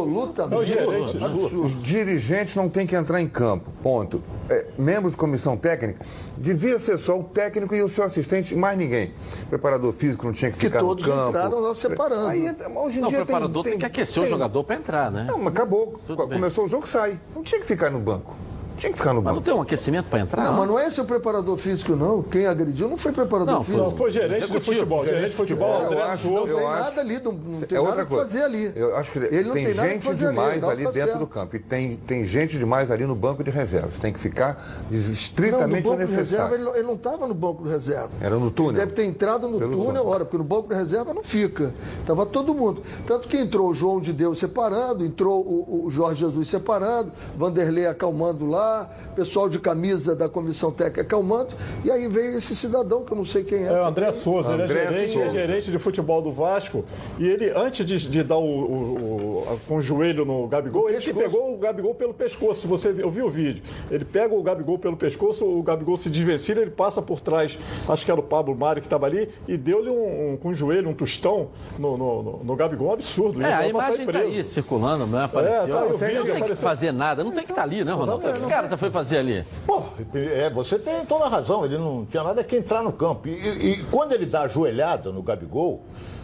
Os 1.55 1.81
dirigentes 1.81 2.55
não 2.55 2.67
têm 2.67 2.85
que 2.85 2.95
entrar 2.95 3.21
em 3.21 3.27
campo, 3.27 3.71
ponto. 3.81 4.21
É, 4.49 4.67
membros 4.77 5.11
de 5.11 5.17
comissão 5.17 5.55
técnica, 5.55 6.05
devia 6.37 6.77
ser 6.77 6.97
só 6.97 7.17
o 7.17 7.23
técnico 7.23 7.73
e 7.73 7.81
o 7.81 7.87
seu 7.87 8.03
assistente, 8.03 8.53
mais 8.53 8.77
ninguém. 8.77 9.13
Preparador 9.49 9.93
físico 9.93 10.25
não 10.25 10.33
tinha 10.33 10.51
que 10.51 10.57
ficar 10.57 10.79
que 10.79 10.83
no 10.83 10.95
campo. 10.95 11.05
todos 11.05 11.29
entraram 11.29 11.59
lá 11.59 11.73
separando. 11.73 12.27
Aí, 12.27 12.53
hoje 12.75 12.97
em 12.97 13.01
não, 13.01 13.07
dia 13.07 13.21
o 13.21 13.25
preparador 13.25 13.63
tem, 13.63 13.71
tem, 13.71 13.71
tem 13.71 13.79
que 13.79 13.85
aquecer 13.85 14.23
tem... 14.23 14.23
o 14.23 14.35
jogador 14.35 14.63
para 14.65 14.75
entrar, 14.75 15.11
né? 15.11 15.25
Não, 15.27 15.37
mas 15.37 15.47
acabou. 15.47 16.01
Tudo 16.05 16.27
Começou 16.27 16.65
bem. 16.65 16.67
o 16.67 16.69
jogo, 16.69 16.87
sai. 16.87 17.17
Não 17.33 17.43
tinha 17.43 17.61
que 17.61 17.67
ficar 17.67 17.89
no 17.89 17.99
banco. 17.99 18.35
Tinha 18.83 18.91
que 18.91 18.97
ficar 18.97 19.13
no 19.13 19.21
banco. 19.21 19.35
Mas 19.35 19.35
não 19.35 19.41
tem 19.41 19.53
um 19.53 19.61
aquecimento 19.61 20.09
para 20.09 20.19
entrar? 20.19 20.43
Não, 20.43 20.51
não, 20.51 20.59
mas 20.59 20.67
não 20.67 20.79
é 20.79 20.87
esse 20.87 20.99
o 20.99 21.05
preparador 21.05 21.57
físico, 21.57 21.95
não. 21.95 22.21
Quem 22.21 22.45
agrediu 22.45 22.89
não 22.89 22.97
foi 22.97 23.13
preparador 23.13 23.53
não, 23.53 23.63
físico. 23.63 23.81
Não, 23.81 23.95
foi 23.95 24.11
gerente 24.11 24.51
de 24.51 24.59
futebol. 24.59 25.05
Gerente 25.05 25.29
de 25.29 25.35
futebol, 25.35 25.83
é, 25.89 25.93
eu 25.93 26.03
acho, 26.03 26.31
Não 26.31 26.45
tem 26.45 26.63
nada 26.63 27.01
ali, 27.01 27.19
não, 27.23 27.31
não 27.31 27.61
tem 27.61 27.77
é 27.77 27.81
nada 27.81 28.05
para 28.05 28.17
fazer 28.17 28.43
ali. 28.43 28.73
Eu 28.75 28.97
acho 28.97 29.09
que 29.09 29.19
Ele 29.19 29.51
tem, 29.51 29.65
tem 29.65 29.73
gente 29.73 30.15
demais 30.15 30.63
ali, 30.65 30.85
ali 30.85 30.93
dentro 30.93 31.19
do 31.19 31.27
campo. 31.27 31.55
E 31.55 31.59
tem, 31.59 31.95
tem 31.95 32.25
gente 32.25 32.57
demais 32.57 32.91
ali 32.91 33.05
no 33.05 33.15
banco 33.15 33.41
de 33.41 33.51
reservas. 33.51 33.97
Tem 33.99 34.11
que 34.11 34.19
ficar 34.19 34.61
estritamente 34.91 35.85
não, 35.85 35.93
no 35.93 35.97
banco 35.97 36.11
necessário. 36.11 36.57
De 36.57 36.57
reserva, 36.57 36.77
ele 36.77 36.87
não 36.87 36.95
estava 36.95 37.25
no 37.25 37.33
banco 37.33 37.63
de 37.63 37.69
reserva. 37.69 38.09
Era 38.19 38.35
no 38.35 38.51
túnel? 38.51 38.71
Ele 38.71 38.79
deve 38.79 38.91
ter 38.91 39.05
entrado 39.05 39.47
no 39.47 39.59
Pelo 39.59 39.77
túnel, 39.77 40.05
hora, 40.05 40.25
porque 40.25 40.37
no 40.37 40.43
banco 40.43 40.67
de 40.67 40.75
reserva 40.75 41.13
não 41.13 41.23
fica. 41.23 41.73
Estava 42.01 42.25
todo 42.25 42.53
mundo. 42.53 42.83
Tanto 43.07 43.29
que 43.29 43.37
entrou 43.37 43.69
o 43.69 43.73
João 43.73 44.01
de 44.01 44.11
Deus 44.11 44.39
separando, 44.39 45.05
entrou 45.05 45.39
o, 45.39 45.85
o 45.85 45.89
Jorge 45.89 46.19
Jesus 46.19 46.49
separando, 46.49 47.13
Vanderlei 47.37 47.87
acalmando 47.87 48.45
lá, 48.45 48.72
pessoal 49.15 49.47
de 49.47 49.59
camisa 49.59 50.15
da 50.15 50.27
comissão 50.27 50.71
técnica 50.71 51.01
acalmando, 51.01 51.49
e 51.83 51.91
aí 51.91 52.07
veio 52.07 52.37
esse 52.37 52.55
cidadão, 52.55 53.03
que 53.03 53.11
eu 53.11 53.17
não 53.17 53.25
sei 53.25 53.43
quem 53.43 53.65
é. 53.65 53.67
É 53.67 53.81
o 53.81 53.85
André 53.85 54.11
Souza, 54.11 54.49
André 54.49 54.65
ele 54.65 54.73
é 54.73 54.87
gerente, 54.87 55.13
Souza. 55.13 55.27
É 55.27 55.31
gerente 55.31 55.71
de 55.71 55.79
futebol 55.79 56.21
do 56.21 56.31
Vasco, 56.31 56.85
e 57.19 57.27
ele, 57.27 57.49
antes 57.55 57.85
de, 57.85 57.97
de 58.09 58.23
dar 58.23 58.37
o, 58.37 58.43
o, 58.43 59.47
o, 59.53 59.59
com 59.67 59.77
o 59.77 59.81
joelho 59.81 60.25
no 60.25 60.47
Gabigol, 60.47 60.89
ele 60.89 61.13
pegou 61.13 61.53
o 61.53 61.57
Gabigol 61.57 61.95
pelo 61.95 62.13
pescoço, 62.13 62.61
se 62.61 62.67
você 62.67 62.89
ouviu 63.03 63.27
o 63.27 63.29
vídeo. 63.29 63.63
Ele 63.89 64.05
pega 64.05 64.33
o 64.33 64.41
Gabigol 64.41 64.77
pelo 64.77 64.97
pescoço, 64.97 65.45
o 65.45 65.61
Gabigol 65.63 65.97
se 65.97 66.09
desvencilha, 66.09 66.61
ele 66.61 66.71
passa 66.71 67.01
por 67.01 67.19
trás, 67.19 67.57
acho 67.87 68.05
que 68.05 68.11
era 68.11 68.19
o 68.19 68.23
Pablo 68.23 68.55
Mário 68.55 68.81
que 68.81 68.87
estava 68.87 69.05
ali, 69.05 69.29
e 69.47 69.57
deu-lhe 69.57 69.89
um, 69.89 70.33
um, 70.33 70.37
com 70.37 70.49
o 70.49 70.53
joelho, 70.53 70.89
um 70.89 70.93
tostão 70.93 71.49
no, 71.77 71.97
no, 71.97 72.23
no, 72.23 72.43
no 72.43 72.55
Gabigol, 72.55 72.89
um 72.89 72.93
absurdo. 72.93 73.41
É, 73.41 73.53
a 73.53 73.67
imagem 73.67 74.05
está 74.05 74.19
aí 74.19 74.43
circulando, 74.43 75.05
não 75.07 75.19
é? 75.19 75.23
Apareceu. 75.25 75.63
É, 75.63 75.67
tá, 75.67 75.85
não, 75.85 75.97
tem, 75.97 76.15
não 76.15 76.25
tem 76.25 76.43
que 76.43 76.55
fazer 76.55 76.91
nada, 76.91 77.23
não 77.23 77.31
tem 77.31 77.43
que 77.43 77.51
estar 77.51 77.61
tá 77.61 77.67
ali, 77.67 77.83
né, 77.83 77.91
Ronaldo? 77.93 78.23
O 78.53 78.55
que 78.55 78.59
esse 78.59 78.69
cara 78.69 78.77
foi 78.77 78.91
fazer 78.91 79.17
ali? 79.17 79.45
Pô, 79.65 79.81
é, 80.13 80.49
você 80.49 80.77
tem 80.77 81.05
toda 81.05 81.25
a 81.25 81.27
razão, 81.27 81.65
ele 81.65 81.77
não 81.77 82.05
tinha 82.05 82.23
nada 82.23 82.43
que 82.43 82.55
entrar 82.55 82.83
no 82.83 82.93
campo. 82.93 83.27
E, 83.27 83.31
e, 83.31 83.71
e 83.71 83.83
quando 83.85 84.11
ele 84.11 84.25
dá 84.25 84.41
a 84.41 84.47
joelhada 84.47 85.11
no 85.11 85.23
Gabigol, 85.23 85.81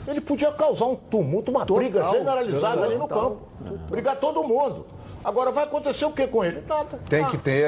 ele 0.08 0.22
podia 0.22 0.52
causar 0.52 0.86
um 0.86 0.96
tumulto, 0.96 1.52
uma 1.52 1.66
total, 1.66 1.78
briga 1.78 2.04
generalizada 2.12 2.76
total, 2.76 2.84
ali 2.84 2.96
no 2.96 3.08
total. 3.08 3.22
campo. 3.22 3.80
Brigar 3.90 4.20
todo 4.20 4.44
mundo. 4.44 4.86
Agora 5.24 5.52
vai 5.52 5.66
acontecer 5.66 6.06
o 6.06 6.12
que 6.12 6.26
com 6.28 6.44
ele? 6.44 6.64
Nada. 6.68 7.00
Tem 7.10 7.26
que 7.26 7.38
ter 7.38 7.66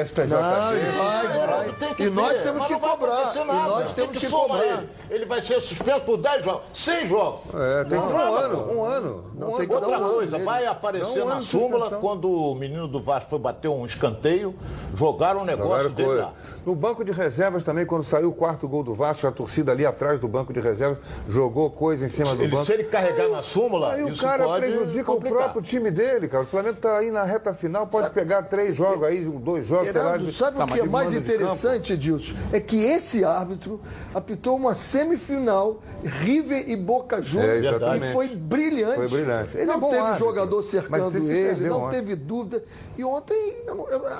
vai. 1.46 1.72
tem 1.78 1.94
que 1.94 2.02
e 2.02 2.06
ter, 2.06 2.10
nós 2.10 2.40
temos 2.40 2.66
que 2.66 2.78
cobrar. 2.78 3.32
E 3.34 3.44
nós 3.44 3.92
temos 3.92 4.18
que, 4.18 4.28
cobrar. 4.28 4.64
Ele. 4.64 4.88
ele 5.10 5.26
vai 5.26 5.42
ser 5.42 5.60
suspenso 5.60 6.00
por 6.00 6.16
10 6.16 6.44
jogos, 6.44 6.62
6 6.72 7.08
jogos. 7.08 7.40
É, 7.54 7.84
tem 7.84 7.98
Não, 7.98 8.06
um 8.06 8.34
ano, 8.34 8.72
um 8.72 8.84
ano. 8.84 9.24
Não, 9.34 9.52
um 9.52 9.56
tem 9.56 9.68
que 9.68 9.74
Outra 9.74 9.98
um 9.98 10.12
coisa, 10.12 10.38
vai 10.38 10.66
aparecer 10.66 11.22
um 11.22 11.28
na 11.28 11.40
súmula 11.40 11.90
quando 11.90 12.30
o 12.30 12.54
menino 12.54 12.88
do 12.88 13.02
Vasco 13.02 13.30
foi 13.30 13.38
bater 13.38 13.68
um 13.68 13.84
escanteio, 13.84 14.54
jogaram 14.94 15.42
um 15.42 15.44
negócio 15.44 15.90
dele 15.90 16.08
coisa. 16.08 16.22
lá. 16.22 16.32
No 16.64 16.74
banco 16.76 17.04
de 17.04 17.10
reservas 17.10 17.64
também, 17.64 17.84
quando 17.84 18.04
saiu 18.04 18.28
o 18.28 18.32
quarto 18.32 18.68
gol 18.68 18.84
do 18.84 18.94
Vasco, 18.94 19.26
a 19.26 19.32
torcida 19.32 19.72
ali 19.72 19.84
atrás 19.84 20.20
do 20.20 20.28
banco 20.28 20.52
de 20.52 20.60
reservas 20.60 20.98
jogou 21.26 21.68
coisa 21.70 22.06
em 22.06 22.08
cima 22.08 22.36
do 22.36 22.42
Ele, 22.42 22.52
banco. 22.52 22.64
se 22.66 22.72
ele 22.72 22.84
carregar 22.84 23.28
na 23.28 23.42
súmula, 23.42 23.94
Aí 23.94 24.04
o 24.04 24.16
cara 24.16 24.48
prejudica 24.58 25.04
complicar. 25.04 25.38
o 25.38 25.42
próprio 25.42 25.62
time 25.62 25.90
dele, 25.90 26.28
cara. 26.28 26.44
O 26.44 26.46
Flamengo 26.46 26.76
tá 26.76 26.98
aí 26.98 27.10
na 27.10 27.24
reta 27.24 27.52
final, 27.52 27.86
pode 27.88 28.10
pegar 28.10 28.42
três 28.44 28.76
jogos 28.76 29.02
aí, 29.08 29.24
dois 29.24 29.66
jogos, 29.66 29.90
sei 29.90 30.00
lá. 30.00 30.16
De- 30.16 30.32
sabe 30.32 30.56
Tá, 30.58 30.64
o 30.64 30.68
que 30.68 30.72
mas 30.74 30.80
é 30.82 30.86
mais 30.88 31.12
interessante, 31.12 31.92
Edilson? 31.94 32.34
É 32.52 32.60
que 32.60 32.76
esse 32.84 33.24
árbitro 33.24 33.80
apitou 34.14 34.56
uma 34.56 34.74
semifinal, 34.74 35.80
River 36.04 36.68
e 36.70 36.76
Boca 36.76 37.16
É, 37.18 37.22
Juniors, 37.22 37.64
exatamente. 37.64 38.10
e 38.10 38.12
foi 38.12 38.28
brilhante. 38.36 38.94
Foi 38.96 39.08
brilhante. 39.08 39.56
Ele 39.56 39.66
não 39.66 39.74
é 39.74 39.78
bom 39.78 39.90
teve 39.90 40.00
árbitro. 40.02 40.26
jogador 40.26 40.62
cercando 40.62 41.16
ele, 41.32 41.68
não 41.68 41.82
ontem. 41.84 41.98
teve 42.00 42.14
dúvida. 42.16 42.62
E 42.96 43.04
ontem 43.04 43.56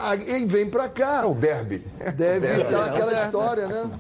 ah, 0.01 0.17
ele 0.17 0.47
vem 0.47 0.69
pra 0.69 0.89
cá. 0.89 1.23
É 1.23 1.27
o 1.27 1.35
derby. 1.35 1.85
Deve 2.41 2.65
dar 2.65 2.87
aquela 2.87 3.25
história, 3.25 3.67
né? 3.67 3.91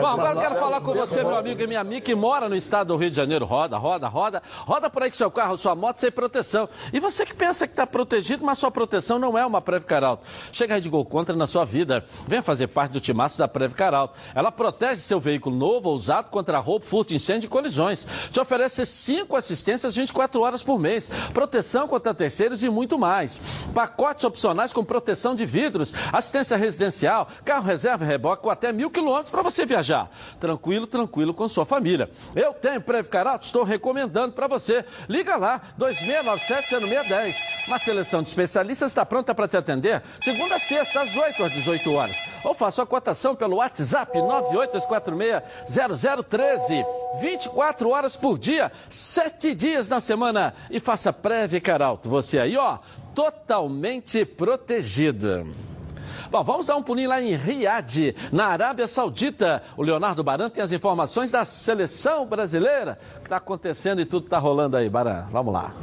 Bom, 0.00 0.06
agora 0.06 0.34
eu 0.34 0.40
quero 0.40 0.54
falar 0.56 0.80
com 0.80 0.94
você, 0.94 1.22
meu 1.24 1.36
amigo 1.36 1.60
e 1.60 1.66
minha 1.66 1.80
amiga, 1.80 2.00
que 2.00 2.14
mora 2.14 2.48
no 2.48 2.54
estado 2.54 2.88
do 2.88 2.96
Rio 2.96 3.10
de 3.10 3.16
Janeiro. 3.16 3.44
Roda, 3.44 3.76
roda, 3.76 4.06
roda. 4.06 4.42
Roda 4.64 4.88
por 4.88 5.02
aí 5.02 5.10
com 5.10 5.16
seu 5.16 5.30
carro, 5.30 5.56
sua 5.56 5.74
moto 5.74 6.00
sem 6.00 6.10
proteção. 6.10 6.68
E 6.92 7.00
você 7.00 7.26
que 7.26 7.34
pensa 7.34 7.66
que 7.66 7.72
está 7.72 7.86
protegido, 7.86 8.44
mas 8.44 8.58
sua 8.58 8.70
proteção 8.70 9.18
não 9.18 9.36
é 9.36 9.44
uma 9.44 9.60
Preve 9.60 9.84
Caralto. 9.84 10.24
Chega 10.52 10.80
de 10.80 10.88
gol 10.88 11.04
contra 11.04 11.34
na 11.34 11.46
sua 11.46 11.64
vida. 11.64 12.04
Venha 12.26 12.42
fazer 12.42 12.68
parte 12.68 12.92
do 12.92 13.00
timaço 13.00 13.38
da 13.38 13.48
Preve 13.48 13.74
Caralto. 13.74 14.18
Ela 14.34 14.52
protege 14.52 15.00
seu 15.00 15.18
veículo 15.18 15.56
novo 15.56 15.88
ou 15.88 15.96
usado 15.96 16.30
contra 16.30 16.58
roubo, 16.58 16.84
furto, 16.84 17.14
incêndio 17.14 17.46
e 17.46 17.50
colisões. 17.50 18.06
Te 18.30 18.38
oferece 18.38 18.86
cinco 18.86 19.36
assistências 19.36 19.96
24 19.96 20.40
horas 20.40 20.62
por 20.62 20.78
mês. 20.78 21.10
Proteção 21.32 21.88
contra 21.88 22.14
terceiros 22.14 22.62
e 22.62 22.68
muito 22.68 22.98
mais. 22.98 23.40
Pacotes 23.74 24.24
opcionais 24.24 24.72
com 24.72 24.84
proteção 24.84 25.34
de 25.34 25.44
vidros, 25.44 25.92
assistência 26.12 26.56
residencial, 26.56 27.28
carro 27.44 27.64
reserva 27.64 28.04
e 28.04 28.08
reboque 28.08 28.42
com 28.42 28.50
até 28.50 28.72
mil 28.72 28.90
quilômetros 28.90 29.30
para 29.30 29.42
você 29.42 29.66
viajar. 29.66 30.10
Tranquilo, 30.38 30.86
tranquilo 30.86 31.34
com 31.34 31.48
sua 31.48 31.66
família. 31.66 32.10
Eu 32.34 32.54
tenho 32.54 32.80
Preve 32.80 33.08
Caralto, 33.08 33.46
estou 33.46 33.64
recomendando 33.64 34.32
para 34.32 34.46
você. 34.46 34.84
Liga 35.08 35.36
lá, 35.36 35.60
2697-0610. 35.78 37.34
Uma 37.66 37.78
seleção 37.78 38.22
de 38.22 38.28
especialistas 38.28 38.90
está 38.90 39.04
pronta 39.04 39.34
para 39.34 39.48
te 39.48 39.56
atender 39.56 40.02
segunda 40.22 40.56
a 40.56 40.58
sexta, 40.58 41.02
às 41.02 41.14
8 41.14 41.44
às 41.44 41.52
18 41.52 41.92
horas. 41.92 42.16
Ou 42.44 42.54
faça 42.54 42.82
a 42.82 42.86
cotação 42.86 43.34
pelo 43.34 43.56
WhatsApp 43.56 44.18
98246-0013. 44.18 46.84
24 47.20 47.90
horas 47.90 48.16
por 48.16 48.38
dia, 48.38 48.72
7 48.90 49.54
dias 49.54 49.88
na 49.88 50.00
semana. 50.00 50.52
E 50.70 50.80
faça 50.80 51.12
Preve 51.12 51.60
Caralto. 51.60 52.08
Você 52.08 52.38
aí, 52.38 52.56
ó, 52.56 52.78
totalmente 53.14 54.24
protegido. 54.24 55.46
Bom, 56.30 56.42
vamos 56.42 56.66
dar 56.66 56.76
um 56.76 56.82
pulinho 56.82 57.08
lá 57.08 57.20
em 57.20 57.34
Riad, 57.34 58.14
na 58.32 58.46
Arábia 58.46 58.86
Saudita. 58.86 59.62
O 59.76 59.82
Leonardo 59.82 60.24
Baran 60.24 60.48
tem 60.48 60.62
as 60.62 60.72
informações 60.72 61.30
da 61.30 61.44
seleção 61.44 62.26
brasileira. 62.26 62.98
O 63.16 63.20
que 63.20 63.26
está 63.26 63.36
acontecendo 63.36 64.00
e 64.00 64.04
tudo 64.04 64.24
está 64.24 64.38
rolando 64.38 64.76
aí, 64.76 64.88
Baran. 64.88 65.26
Vamos 65.30 65.52
lá. 65.52 65.74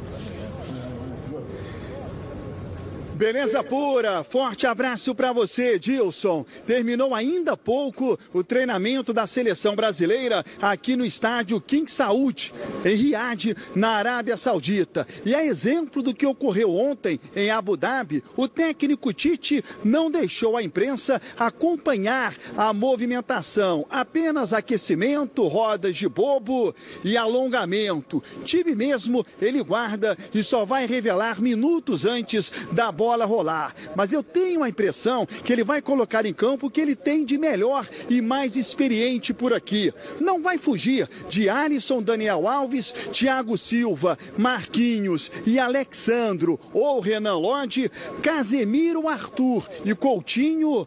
Beleza 3.14 3.62
pura, 3.62 4.24
forte 4.24 4.66
abraço 4.66 5.14
para 5.14 5.32
você, 5.32 5.78
Dilson. 5.78 6.44
Terminou 6.66 7.14
ainda 7.14 7.52
há 7.52 7.56
pouco 7.56 8.18
o 8.32 8.42
treinamento 8.42 9.12
da 9.12 9.24
seleção 9.24 9.76
brasileira 9.76 10.44
aqui 10.60 10.96
no 10.96 11.06
estádio 11.06 11.60
King 11.60 11.88
Saud, 11.88 12.52
em 12.84 12.94
Riad, 12.96 13.54
na 13.72 13.90
Arábia 13.90 14.36
Saudita. 14.36 15.06
E 15.24 15.32
a 15.32 15.44
exemplo 15.44 16.02
do 16.02 16.12
que 16.12 16.26
ocorreu 16.26 16.74
ontem 16.74 17.20
em 17.36 17.50
Abu 17.50 17.76
Dhabi, 17.76 18.20
o 18.36 18.48
técnico 18.48 19.12
Tite 19.12 19.64
não 19.84 20.10
deixou 20.10 20.56
a 20.56 20.62
imprensa 20.64 21.22
acompanhar 21.38 22.34
a 22.56 22.72
movimentação, 22.72 23.86
apenas 23.90 24.52
aquecimento, 24.52 25.46
rodas 25.46 25.94
de 25.94 26.08
bobo 26.08 26.74
e 27.04 27.16
alongamento. 27.16 28.20
Time 28.44 28.74
mesmo 28.74 29.24
ele 29.40 29.62
guarda 29.62 30.18
e 30.34 30.42
só 30.42 30.64
vai 30.64 30.84
revelar 30.84 31.40
minutos 31.40 32.04
antes 32.04 32.50
da 32.72 32.90
bola 32.90 33.03
rolar. 33.24 33.74
Mas 33.94 34.12
eu 34.12 34.22
tenho 34.22 34.62
a 34.62 34.68
impressão 34.68 35.26
que 35.26 35.52
ele 35.52 35.62
vai 35.62 35.82
colocar 35.82 36.24
em 36.26 36.32
campo 36.32 36.66
o 36.66 36.70
que 36.70 36.80
ele 36.80 36.96
tem 36.96 37.24
de 37.24 37.36
melhor 37.36 37.88
e 38.08 38.20
mais 38.20 38.56
experiente 38.56 39.34
por 39.34 39.52
aqui. 39.52 39.92
Não 40.20 40.40
vai 40.40 40.58
fugir 40.58 41.08
de 41.28 41.48
Alisson 41.48 42.02
Daniel 42.02 42.48
Alves, 42.48 42.92
Thiago 43.12 43.56
Silva, 43.58 44.18
Marquinhos 44.36 45.30
e 45.46 45.58
Alexandro 45.58 46.58
ou 46.72 47.00
Renan 47.00 47.36
Lodge, 47.36 47.90
Casemiro 48.22 49.08
Arthur 49.08 49.68
e 49.84 49.94
Coutinho 49.94 50.86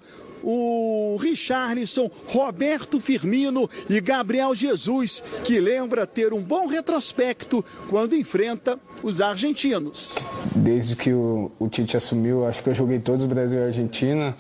o 0.50 1.18
Richarlison, 1.18 2.10
Roberto 2.26 3.02
Firmino 3.02 3.70
e 3.90 4.00
Gabriel 4.00 4.56
Jesus, 4.56 5.22
que 5.44 5.60
lembra 5.60 6.08
ter 6.08 6.32
um 6.32 6.42
bom 6.42 6.68
retrospecto 6.68 7.64
quando 7.90 8.16
enfrenta 8.16 8.80
os 9.04 9.20
argentinos. 9.20 10.16
Desde 10.56 10.96
que 10.96 11.12
o, 11.12 11.52
o 11.60 11.68
Tite 11.68 11.98
assumiu, 11.98 12.48
acho 12.48 12.64
que 12.64 12.70
eu 12.70 12.74
joguei 12.74 12.98
todos 12.98 13.26
Brasil 13.26 13.60
e 13.60 13.64
Argentina, 13.64 14.34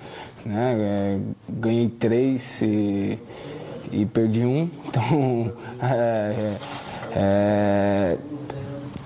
né? 0.46 0.76
É, 0.80 1.20
ganhei 1.50 1.89
três 1.89 2.62
e, 2.62 3.20
e 3.91 4.06
perdi 4.06 4.46
um. 4.46 4.70
Então, 4.88 5.54
é, 5.82 6.58
é, 7.15 8.17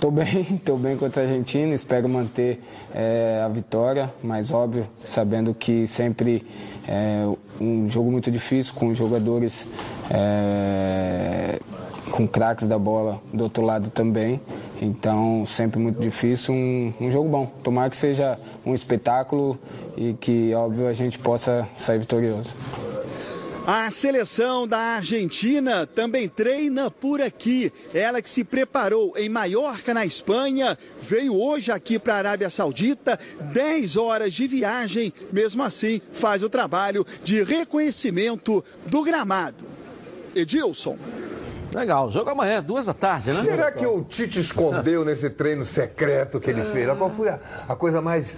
Tô 0.02 0.10
bem, 0.10 0.44
tô 0.66 0.78
bem 0.78 0.98
contra 0.98 1.22
a 1.22 1.26
Argentina, 1.28 1.76
espero 1.76 2.10
manter 2.10 2.60
é, 2.92 3.40
a 3.46 3.48
vitória, 3.48 4.12
mas 4.24 4.52
óbvio, 4.52 4.88
sabendo 5.06 5.54
que 5.54 5.86
sempre 5.86 6.44
é 6.88 7.28
um 7.60 7.90
jogo 7.90 8.12
muito 8.12 8.32
difícil, 8.32 8.74
com 8.74 8.94
jogadores 8.94 9.68
é, 10.10 11.60
com 12.12 12.28
craques 12.28 12.68
da 12.68 12.78
bola 12.78 13.22
do 13.34 13.44
outro 13.44 13.64
lado 13.64 13.90
também. 13.90 14.42
Então, 14.82 15.44
sempre 15.46 15.80
muito 15.80 16.02
difícil, 16.02 16.54
um, 16.54 16.94
um 17.00 17.12
jogo 17.12 17.30
bom. 17.30 17.46
Tomara 17.64 17.90
que 17.90 17.98
seja 17.98 18.38
um 18.66 18.74
espetáculo 18.74 19.58
e 19.96 20.14
que, 20.14 20.54
óbvio, 20.56 20.88
a 20.88 20.94
gente 20.94 21.20
possa 21.20 21.68
sair 21.78 22.00
vitorioso. 22.00 22.56
A 23.66 23.92
seleção 23.92 24.68
da 24.68 24.80
Argentina 24.80 25.86
também 25.86 26.28
treina 26.28 26.90
por 26.90 27.22
aqui. 27.22 27.72
Ela 27.94 28.20
que 28.20 28.30
se 28.30 28.44
preparou 28.44 29.14
em 29.16 29.30
Maiorca, 29.30 29.94
na 29.94 30.04
Espanha, 30.04 30.76
veio 31.00 31.40
hoje 31.40 31.72
aqui 31.72 32.00
para 32.00 32.16
a 32.16 32.18
Arábia 32.18 32.50
Saudita, 32.50 33.20
10 33.54 33.98
horas 33.98 34.34
de 34.34 34.48
viagem, 34.48 35.14
mesmo 35.32 35.62
assim 35.62 36.02
faz 36.12 36.42
o 36.42 36.50
trabalho 36.50 37.06
de 37.24 37.44
reconhecimento 37.44 38.66
do 38.88 39.04
gramado. 39.04 39.64
Edilson. 40.36 40.98
Legal, 41.74 42.12
jogo 42.12 42.30
amanhã, 42.30 42.62
duas 42.62 42.86
da 42.88 42.94
tarde, 42.94 43.32
né? 43.32 43.42
Será 43.44 43.72
que 43.72 43.86
o 43.86 44.04
Tite 44.04 44.40
escondeu 44.42 45.06
nesse 45.06 45.30
treino 45.30 45.64
secreto 45.64 46.40
que 46.40 46.50
ele 46.50 46.64
fez? 46.66 46.90
Qual 46.98 47.10
foi 47.10 47.30
a, 47.30 47.40
a 47.68 47.76
coisa 47.76 48.02
mais, 48.02 48.36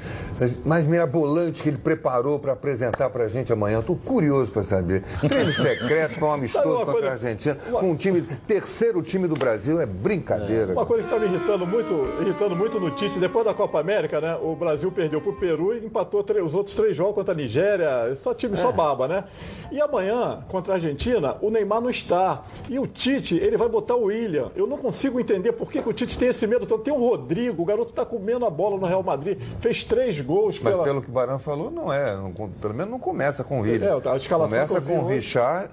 mais 0.64 0.86
mirabolante 0.86 1.64
que 1.64 1.70
ele 1.70 1.80
preparou 1.80 2.38
para 2.38 2.54
apresentar 2.54 3.10
para 3.10 3.24
a 3.24 3.28
gente 3.28 3.52
amanhã? 3.52 3.80
Estou 3.80 3.96
curioso 3.96 4.52
para 4.52 4.62
saber. 4.64 5.04
Treino 5.28 5.52
secreto 5.52 6.20
para 6.20 6.28
um 6.28 6.32
amistoso 6.34 6.86
contra 6.86 7.10
a 7.10 7.12
Argentina, 7.14 7.56
com 7.72 7.92
um 7.92 7.96
time, 7.96 8.22
terceiro 8.22 9.02
time 9.02 9.28
do 9.28 9.36
Brasil, 9.36 9.82
é 9.82 9.86
brincadeira. 9.86 10.72
Uma 10.74 10.86
coisa 10.86 11.08
que 11.08 11.14
está 11.14 11.20
me 11.20 11.34
irritando 11.34 11.66
muito, 11.66 11.94
irritando 12.22 12.56
muito 12.56 12.80
no 12.80 12.92
Tite, 12.92 13.18
depois 13.20 13.46
da 13.46 13.54
Copa 13.54 13.80
América, 13.80 14.22
né? 14.22 14.38
O 14.42 14.56
Brasil 14.56 14.92
perdeu 14.92 15.20
para 15.20 15.32
o 15.32 15.36
Peru 15.36 15.74
e 15.76 15.84
empatou 15.86 16.24
três- 16.24 16.44
os 16.46 16.54
outros 16.54 16.76
três 16.76 16.96
jogos 16.96 17.16
contra 17.16 17.34
a 17.34 17.38
Nigéria, 17.38 18.14
só 18.16 18.34
time, 18.34 18.56
só 18.58 18.72
baba, 18.72 19.08
né? 19.08 19.24
E 19.72 19.82
amanhã, 19.82 20.44
contra 20.50 20.74
a 20.74 20.76
Argentina, 20.76 21.36
o 21.42 21.50
Neymar 21.50 21.82
não 21.82 21.90
está. 21.90 22.44
E 22.70 22.78
o 22.78 22.86
Tite, 22.86 23.23
ele 23.32 23.58
vai 23.58 23.70
botar 23.70 23.96
o 23.96 24.06
William. 24.06 24.52
Eu 24.56 24.68
não 24.68 24.78
consigo 24.78 25.20
entender 25.20 25.52
por 25.54 25.70
que, 25.72 25.82
que 25.82 25.90
o 25.90 25.94
Tite 25.94 26.18
tem 26.18 26.30
esse 26.30 26.46
medo 26.48 26.66
todo. 26.66 26.82
Tem 26.84 26.94
o 26.94 26.98
Rodrigo, 26.98 27.62
o 27.62 27.66
garoto 27.66 27.90
está 27.92 28.06
comendo 28.06 28.46
a 28.46 28.50
bola 28.50 28.78
no 28.78 28.86
Real 28.86 29.04
Madrid, 29.04 29.40
fez 29.60 29.84
três 29.84 30.20
gols 30.22 30.60
Mas 30.60 30.72
pela... 30.74 30.84
pelo 30.84 31.02
que 31.02 31.10
o 31.10 31.14
Barão 31.14 31.40
falou, 31.40 31.70
não 31.72 31.92
é. 31.92 32.16
não- 32.16 32.32
pelo 32.34 32.74
menos 32.74 32.92
não 32.92 33.00
começa 33.00 33.44
com 33.44 33.60
o 33.60 33.62
William. 33.64 34.02
É, 34.04 34.10
a 34.10 34.16
escalação 34.16 34.50
começa 34.68 34.82
com 34.82 35.00
o. 35.00 35.08
Richard, 35.08 35.70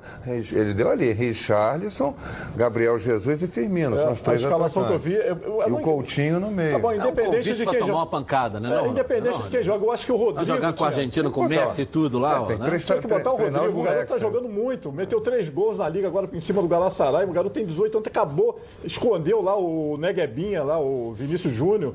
ele 0.52 0.74
deu 0.74 0.90
ali, 0.90 1.12
Richarlison, 1.12 2.14
Gabriel 2.56 2.98
Jesus 2.98 3.42
e 3.42 3.48
Firmino. 3.48 3.96
É, 3.96 4.02
são 4.02 4.12
os 4.12 4.20
a 4.20 4.24
três 4.24 4.42
escalação 4.42 4.84
que 4.84 4.92
eu 4.92 4.96
atacantes. 4.96 5.18
vi, 5.18 5.28
eu- 5.28 5.60
eu- 5.60 5.66
e 5.66 5.70
não- 5.70 5.78
o 5.78 5.80
Coutinho 5.80 6.40
no 6.40 6.50
meio. 6.50 6.72
Tá 6.72 6.78
bom, 6.78 6.90
É 6.92 6.94
um 6.94 6.98
independente 6.98 7.54
de 7.54 7.64
quem 7.66 7.78
tomar 7.78 7.78
joga. 7.86 7.92
uma 7.94 8.06
pancada, 8.06 8.60
né? 8.60 8.68
É, 8.70 8.74
não? 8.82 8.86
independente 8.88 9.36
Não, 9.36 9.42
de 9.42 9.48
quem 9.48 9.62
joga, 9.62 9.84
eu 9.84 9.92
acho 9.92 10.06
que 10.06 10.12
o 10.12 10.16
Rodrigo. 10.16 10.36
Vai 10.46 10.46
jogar 10.56 10.72
com 10.72 10.84
a 10.84 10.86
Argentina 10.88 11.30
com 11.30 11.40
Tem 11.40 11.48
que 11.48 11.54
botar. 11.54 11.66
Messi 11.68 11.82
e 11.82 11.86
tudo 11.86 12.18
lá, 12.18 12.36
É, 12.36 12.38
ó, 12.40 12.44
tem 12.44 12.58
né? 12.58 12.64
três 12.66 12.84
Tinha 12.86 12.98
que 12.98 13.06
botar 13.06 13.30
o 13.32 13.36
Rodrigo, 13.36 13.50
o 13.50 13.52
garoto 13.60 13.72
tá 13.74 13.78
moleques, 13.90 14.14
né? 14.14 14.20
jogando 14.20 14.48
muito. 14.48 14.92
Meteu 14.92 15.20
três 15.20 15.48
gols 15.48 15.78
na 15.78 15.88
liga 15.88 16.08
agora 16.08 16.28
em 16.32 16.40
cima 16.40 16.60
do 16.62 16.68
Galatasaray. 16.68 17.26
O 17.26 17.32
garoto 17.40 17.54
tem 17.54 17.64
18 17.66 17.98
anos, 17.98 18.06
acabou, 18.06 18.60
escondeu 18.84 19.40
lá 19.42 19.56
o 19.56 19.96
Neguebinha, 19.96 20.62
lá 20.62 20.78
o 20.78 21.12
Vinícius 21.14 21.52
Júnior. 21.54 21.94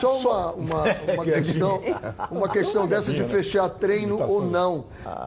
Só, 0.00 0.14
só 0.16 0.52
uma, 0.52 0.52
uma, 0.52 0.82
uma 1.14 1.24
questão, 1.24 1.80
uma 2.30 2.48
questão 2.48 2.86
dessa 2.86 3.12
de 3.12 3.24
fechar 3.24 3.68
treino 3.70 4.20
ou 4.22 4.42
não. 4.44 4.84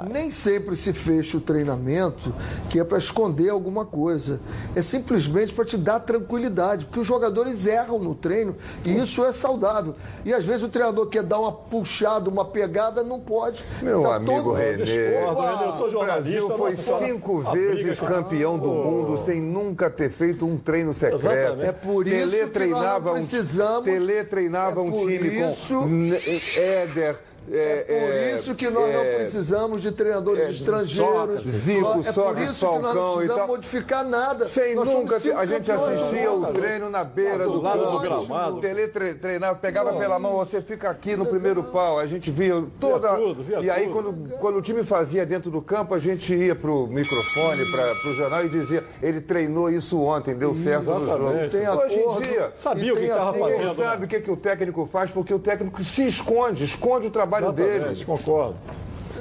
Nem 0.10 0.30
sempre 0.30 0.76
se 0.76 0.94
fecha 0.94 1.38
o 1.38 1.42
treinamento 1.42 2.34
que 2.70 2.80
é 2.80 2.84
para 2.84 2.98
esconder 2.98 3.50
alguma 3.50 3.86
coisa. 3.86 4.40
É 4.76 4.82
simplesmente 4.82 5.54
para 5.54 5.66
te 5.66 5.78
dar 5.78 6.00
tranquilidade, 6.02 6.86
porque 6.86 7.00
os 7.00 7.08
jogadores 7.08 7.66
erram 7.66 7.98
no 8.00 8.14
treino 8.14 8.56
e 8.86 8.98
isso 9.00 9.24
é 9.26 9.32
saudável. 9.32 9.94
E 10.26 10.34
às 10.34 10.46
vezes 10.46 10.64
o 10.64 10.70
treinador 10.70 11.08
quer 11.08 11.24
dar 11.24 11.40
uma 11.40 11.52
puxada, 11.52 12.30
uma 12.30 12.46
pegada, 12.46 13.04
não 13.04 13.20
pode. 13.20 13.64
Meu 13.82 14.04
Tá 14.04 14.16
amigo 14.16 14.36
todo- 14.36 14.54
Renê, 14.54 14.84
Discordo, 14.84 15.42
Renê, 15.42 15.66
eu 15.68 15.72
sou 15.74 15.88
o 15.88 15.92
jornalista, 15.92 16.18
Brasil 16.48 16.50
foi 16.58 16.76
cinco 16.76 17.40
vezes 17.42 18.00
campeão 18.00 18.58
do 18.58 18.68
mundo 18.70 19.18
sem 19.18 19.37
nunca 19.40 19.90
ter 19.90 20.10
feito 20.10 20.46
um 20.46 20.58
treino 20.58 20.94
secreto. 20.94 21.26
Exatamente. 21.26 21.70
É 21.70 21.72
por 21.72 22.08
isso 22.08 22.16
Tele 22.16 22.32
que 22.32 22.66
nós 22.68 23.04
um- 23.12 23.14
precisamos- 23.14 23.84
Tele 23.86 24.24
treinava 24.24 24.80
é 24.80 24.84
um 24.84 24.92
time 24.92 25.52
isso- 25.52 25.80
com 25.80 26.60
Éder. 26.60 27.16
É 27.52 28.34
por 28.34 28.40
isso 28.40 28.56
que 28.56 28.70
nós 28.70 28.94
não 28.94 29.02
é, 29.02 29.16
precisamos 29.20 29.82
de 29.82 29.92
treinadores 29.92 30.50
estrangeiros. 30.50 31.44
Zico, 31.44 31.88
é 31.88 31.94
por 31.94 32.04
Sócrates, 32.14 32.52
isso 32.52 32.60
que 32.60 32.66
nós 32.66 32.82
não 32.82 32.94
Falcão 32.94 33.12
e 33.14 33.16
precisamos 33.18 33.38
tal. 33.38 33.48
modificar 33.48 34.06
nada. 34.06 34.48
Sem 34.48 34.76
Nós 34.76 34.88
nunca 34.88 35.16
a 35.16 35.46
gente 35.46 35.72
assistia 35.72 36.32
o 36.32 36.46
treino 36.54 36.90
na 36.90 37.04
beira 37.04 37.46
Do 37.46 37.54
do, 37.54 37.62
lado 37.62 37.80
do 37.80 37.86
campo, 37.86 38.00
gramado. 38.02 38.58
O 38.58 38.60
Tele 38.60 38.88
tre- 38.88 39.14
treinava, 39.14 39.56
pegava 39.56 39.94
pela 39.94 40.20
mão, 40.20 40.36
você 40.38 40.62
fica 40.62 40.90
aqui 40.90 41.16
no 41.16 41.26
primeiro 41.26 41.64
pau. 41.64 42.00
A 42.00 42.06
gente 42.06 42.30
via 42.32 42.64
toda. 42.80 43.16
tudo, 43.16 43.44
via 43.44 43.60
e 43.62 43.70
aí, 43.70 43.88
tudo. 43.88 43.94
quando, 43.94 44.38
quando 44.40 44.58
o 44.58 44.62
time 44.62 44.84
fazia 44.84 45.26
dentro 45.26 45.50
do 45.50 45.62
campo, 45.62 45.94
a 45.94 46.00
gente 46.00 46.34
ia 46.36 46.56
pro 46.56 46.88
microfone, 46.88 47.66
para 47.72 48.10
o 48.10 48.14
jornal 48.14 48.46
e 48.46 48.50
dizia: 48.50 48.84
ele 49.02 49.22
treinou 49.22 49.70
isso 49.70 50.02
ontem, 50.02 50.36
deu 50.36 50.54
certo 50.54 50.86
no 50.86 51.06
jogo. 51.08 51.50
Tem 51.52 51.68
Hoje 51.68 52.00
em 52.00 52.22
dia, 52.22 52.52
Sabia 52.56 52.94
o 52.94 52.96
que 52.96 53.04
estava 53.04 53.32
ninguém 53.32 53.52
fazendo, 53.60 53.78
né? 53.78 53.84
sabe 53.86 54.06
o 54.06 54.08
que, 54.08 54.20
que 54.20 54.32
o 54.32 54.38
técnico 54.38 54.90
faz, 54.92 55.12
porque 55.12 55.34
o 55.34 55.40
técnico 55.40 55.84
se 55.84 56.08
esconde, 56.08 56.64
esconde 56.64 57.08
o 57.08 57.12
trabalho 57.12 57.37
dele. 57.52 57.76
Exatamente, 57.92 58.06
concordo. 58.06 58.56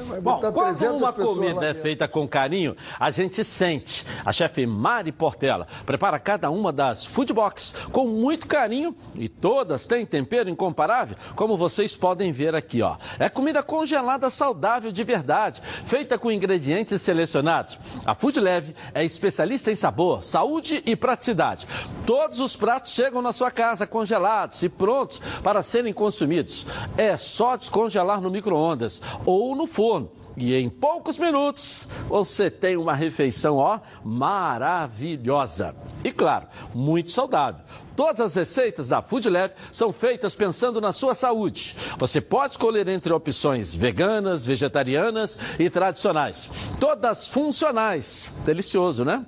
Vai 0.07 0.21
Bom, 0.21 0.41
quando 0.41 0.55
300 0.55 0.97
uma 0.97 1.13
comida 1.13 1.67
é 1.67 1.75
feita 1.75 2.07
com 2.07 2.27
carinho, 2.29 2.77
a 2.99 3.11
gente 3.11 3.45
sente. 3.45 4.07
A 4.25 4.33
chefe 4.33 4.65
Mari 4.67 5.11
Portela 5.11 5.67
prepara 5.85 6.19
cada 6.19 6.51
uma 6.51 6.73
das 6.73 7.05
food 7.05 7.33
box 7.33 7.75
com 7.91 8.07
muito 8.07 8.47
carinho 8.47 8.97
e 9.15 9.29
todas 9.29 9.87
têm 9.87 10.07
tempero 10.07 10.49
incomparável, 10.49 11.17
como 11.35 11.57
vocês 11.57 11.97
podem 11.97 12.31
ver 12.31 12.55
aqui, 12.55 12.83
ó. 12.83 12.97
É 13.19 13.29
comida 13.29 13.63
congelada 13.63 14.31
saudável 14.31 14.93
de 14.93 15.03
verdade, 15.03 15.61
feita 15.85 16.19
com 16.19 16.31
ingredientes 16.31 17.03
selecionados. 17.03 17.79
A 18.05 18.15
Food 18.15 18.39
Leve 18.39 18.75
é 18.95 19.05
especialista 19.05 19.71
em 19.71 19.75
sabor, 19.75 20.23
saúde 20.23 20.83
e 20.87 20.95
praticidade. 20.95 21.67
Todos 22.07 22.41
os 22.41 22.55
pratos 22.55 22.93
chegam 22.93 23.21
na 23.21 23.33
sua 23.33 23.51
casa 23.51 23.87
congelados 23.87 24.63
e 24.63 24.69
prontos 24.69 25.21
para 25.43 25.63
serem 25.63 25.93
consumidos. 25.93 26.67
É 26.97 27.17
só 27.17 27.57
descongelar 27.57 28.21
no 28.21 28.31
micro-ondas 28.31 29.03
ou 29.25 29.57
no 29.57 29.67
forno. 29.67 29.96
E 30.37 30.55
em 30.55 30.69
poucos 30.69 31.17
minutos 31.17 31.89
você 32.09 32.51
tem 32.51 32.77
uma 32.77 32.95
refeição, 32.95 33.57
ó, 33.57 33.81
maravilhosa. 34.05 35.75
E 36.05 36.13
claro, 36.13 36.47
muito 36.75 37.11
saudável. 37.11 37.65
Todas 37.97 38.21
as 38.21 38.35
receitas 38.35 38.91
da 38.91 39.01
Food 39.01 39.31
Leve 39.31 39.55
são 39.73 39.93
feitas 39.93 40.35
pensando 40.35 40.81
na 40.81 40.93
sua 40.93 41.15
saúde. 41.15 41.75
Você 41.99 42.21
pode 42.21 42.53
escolher 42.53 42.87
entre 42.89 43.13
opções 43.13 43.75
veganas, 43.75 44.45
vegetarianas 44.45 45.39
e 45.59 45.71
tradicionais. 45.71 46.51
Todas 46.79 47.27
funcionais. 47.27 48.31
Delicioso, 48.45 49.05
né? 49.05 49.25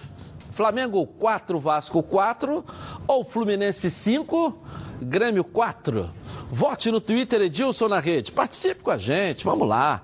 Flamengo 0.51 1.07
4, 1.07 1.61
Vasco 1.61 2.03
4 2.03 2.65
ou 3.07 3.23
Fluminense 3.25 3.91
5, 3.91 4.59
Grêmio 5.03 5.45
4? 5.45 6.09
Vote 6.51 6.91
no 6.91 7.01
Twitter 7.01 7.41
Edilson 7.43 7.89
na 7.89 8.01
rede. 8.01 8.33
Participe 8.33 8.83
com 8.83 8.91
a 8.91 8.99
gente, 8.99 9.45
vamos 9.45 9.69
lá. 9.69 10.03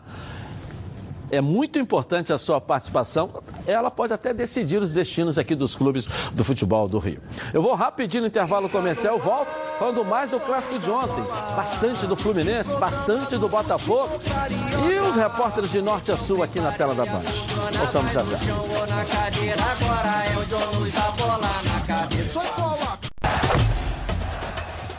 É 1.31 1.41
muito 1.41 1.79
importante 1.79 2.33
a 2.33 2.39
sua 2.39 2.61
participação. 2.61 3.31
Ela 3.67 3.91
pode 3.91 4.13
até 4.13 4.33
decidir 4.33 4.81
os 4.81 4.93
destinos 4.93 5.39
aqui 5.39 5.57
dos 5.57 5.75
clubes 5.75 6.07
do 6.33 6.45
futebol 6.45 6.89
do 6.89 6.99
Rio. 6.99 7.21
Eu 7.53 7.61
vou 7.61 7.75
rapidinho 7.75 8.23
no 8.23 8.29
intervalo 8.29 8.69
comercial, 8.69 9.19
volto 9.19 9.49
falando 9.79 10.05
mais 10.05 10.31
do 10.31 10.39
clássico 10.39 10.79
de 10.79 10.89
ontem. 10.89 11.25
Bastante 11.57 12.07
do 12.07 12.15
Fluminense, 12.15 12.75
bastante 12.77 13.37
do 13.37 13.49
Botafogo 13.49 14.21
e 14.89 14.99
os 15.01 15.17
repórteres 15.17 15.71
de 15.71 15.83
norte 15.83 16.13
a 16.13 16.17
sul 16.17 16.45
aqui 16.45 16.61
na 16.61 16.71
tela 16.73 16.95
da 16.95 17.05
Band. 17.05 17.23
Voltamos 17.77 18.13
já 18.13 18.25
já. 18.25 18.39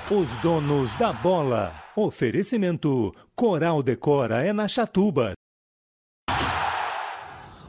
Os 0.10 0.38
donos 0.38 0.94
da 0.96 1.12
bola. 1.12 1.76
Oferecimento: 1.94 3.14
Coral 3.36 3.84
Decora 3.84 4.42
é 4.42 4.54
na 4.54 4.66
Chatuba. 4.66 5.37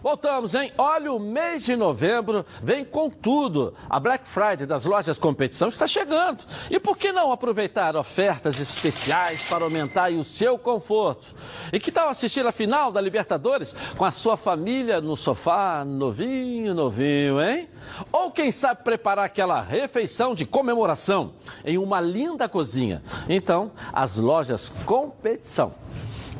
Voltamos, 0.09 0.55
hein? 0.55 0.73
Olha, 0.79 1.13
o 1.13 1.19
mês 1.19 1.65
de 1.65 1.77
novembro 1.77 2.47
vem 2.63 2.83
com 2.83 3.11
tudo. 3.11 3.75
A 3.91 4.01
Black 4.01 4.27
Friday 4.27 4.65
das 4.65 4.87
lojas 4.87 5.19
competição 5.19 5.69
está 5.69 5.87
chegando. 5.87 6.47
E 6.71 6.81
por 6.81 6.97
que 6.97 7.13
não 7.13 7.31
aproveitar 7.31 7.95
ofertas 7.95 8.59
especiais 8.59 9.45
para 9.51 9.65
aumentar 9.65 10.11
o 10.11 10.25
seu 10.25 10.57
conforto? 10.57 11.35
E 11.71 11.79
que 11.79 11.93
tal 11.93 12.09
assistir 12.09 12.47
a 12.47 12.53
final 12.53 12.91
da 12.91 13.03
Libertadores 13.03 13.75
com 13.99 14.05
a 14.07 14.11
sua 14.11 14.39
família 14.39 14.99
no 14.99 15.15
sofá, 15.15 15.85
novinho, 15.85 16.75
novinho, 16.75 17.39
hein? 17.43 17.69
Ou 18.11 18.31
quem 18.31 18.51
sabe 18.51 18.83
preparar 18.83 19.27
aquela 19.27 19.61
refeição 19.61 20.35
de 20.35 20.47
comemoração 20.47 21.35
em 21.67 21.77
uma 21.77 22.01
linda 22.01 22.49
cozinha? 22.49 23.03
Então, 23.29 23.73
as 23.93 24.17
lojas 24.17 24.73
competição 24.87 25.75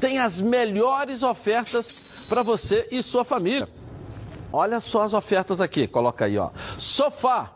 tem 0.01 0.19
as 0.19 0.41
melhores 0.41 1.23
ofertas 1.23 2.18
para 2.29 2.43
você 2.43 2.87
e 2.91 3.03
sua 3.03 3.25
família. 3.25 3.69
Olha 4.53 4.81
só 4.81 5.03
as 5.03 5.13
ofertas 5.13 5.61
aqui, 5.61 5.87
coloca 5.87 6.25
aí, 6.25 6.39
ó. 6.39 6.51
Sofá 6.77 7.51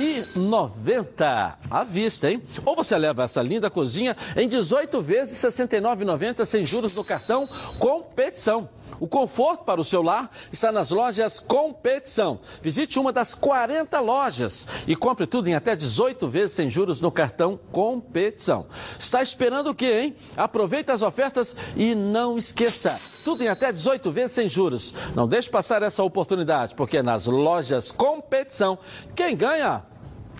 e 0.00 0.24
90 0.38 1.58
à 1.70 1.84
vista, 1.84 2.30
hein? 2.30 2.42
Ou 2.64 2.76
você 2.76 2.96
leva 2.96 3.24
essa 3.24 3.42
linda 3.42 3.68
cozinha 3.68 4.16
em 4.36 4.48
18 4.48 5.00
vezes 5.02 5.38
69,90 5.38 6.44
sem 6.44 6.64
juros 6.64 6.94
no 6.94 7.04
cartão 7.04 7.48
competição. 7.78 8.68
O 9.00 9.06
conforto 9.06 9.64
para 9.64 9.80
o 9.80 9.84
seu 9.84 10.02
lar 10.02 10.30
está 10.52 10.72
nas 10.72 10.90
lojas 10.90 11.38
Competição. 11.38 12.40
Visite 12.62 12.98
uma 12.98 13.12
das 13.12 13.34
40 13.34 13.98
lojas 14.00 14.66
e 14.86 14.96
compre 14.96 15.26
tudo 15.26 15.48
em 15.48 15.54
até 15.54 15.76
18 15.76 16.26
vezes 16.28 16.52
sem 16.52 16.68
juros 16.68 17.00
no 17.00 17.10
cartão 17.10 17.58
Competição. 17.70 18.66
Está 18.98 19.22
esperando 19.22 19.70
o 19.70 19.74
quê, 19.74 20.00
hein? 20.00 20.16
Aproveite 20.36 20.90
as 20.90 21.02
ofertas 21.02 21.56
e 21.76 21.94
não 21.94 22.36
esqueça, 22.36 22.98
tudo 23.24 23.42
em 23.42 23.48
até 23.48 23.72
18 23.72 24.10
vezes 24.10 24.32
sem 24.32 24.48
juros. 24.48 24.94
Não 25.14 25.28
deixe 25.28 25.48
passar 25.48 25.82
essa 25.82 26.02
oportunidade, 26.02 26.74
porque 26.74 27.02
nas 27.02 27.26
lojas 27.26 27.90
Competição, 27.90 28.78
quem 29.14 29.36
ganha 29.36 29.82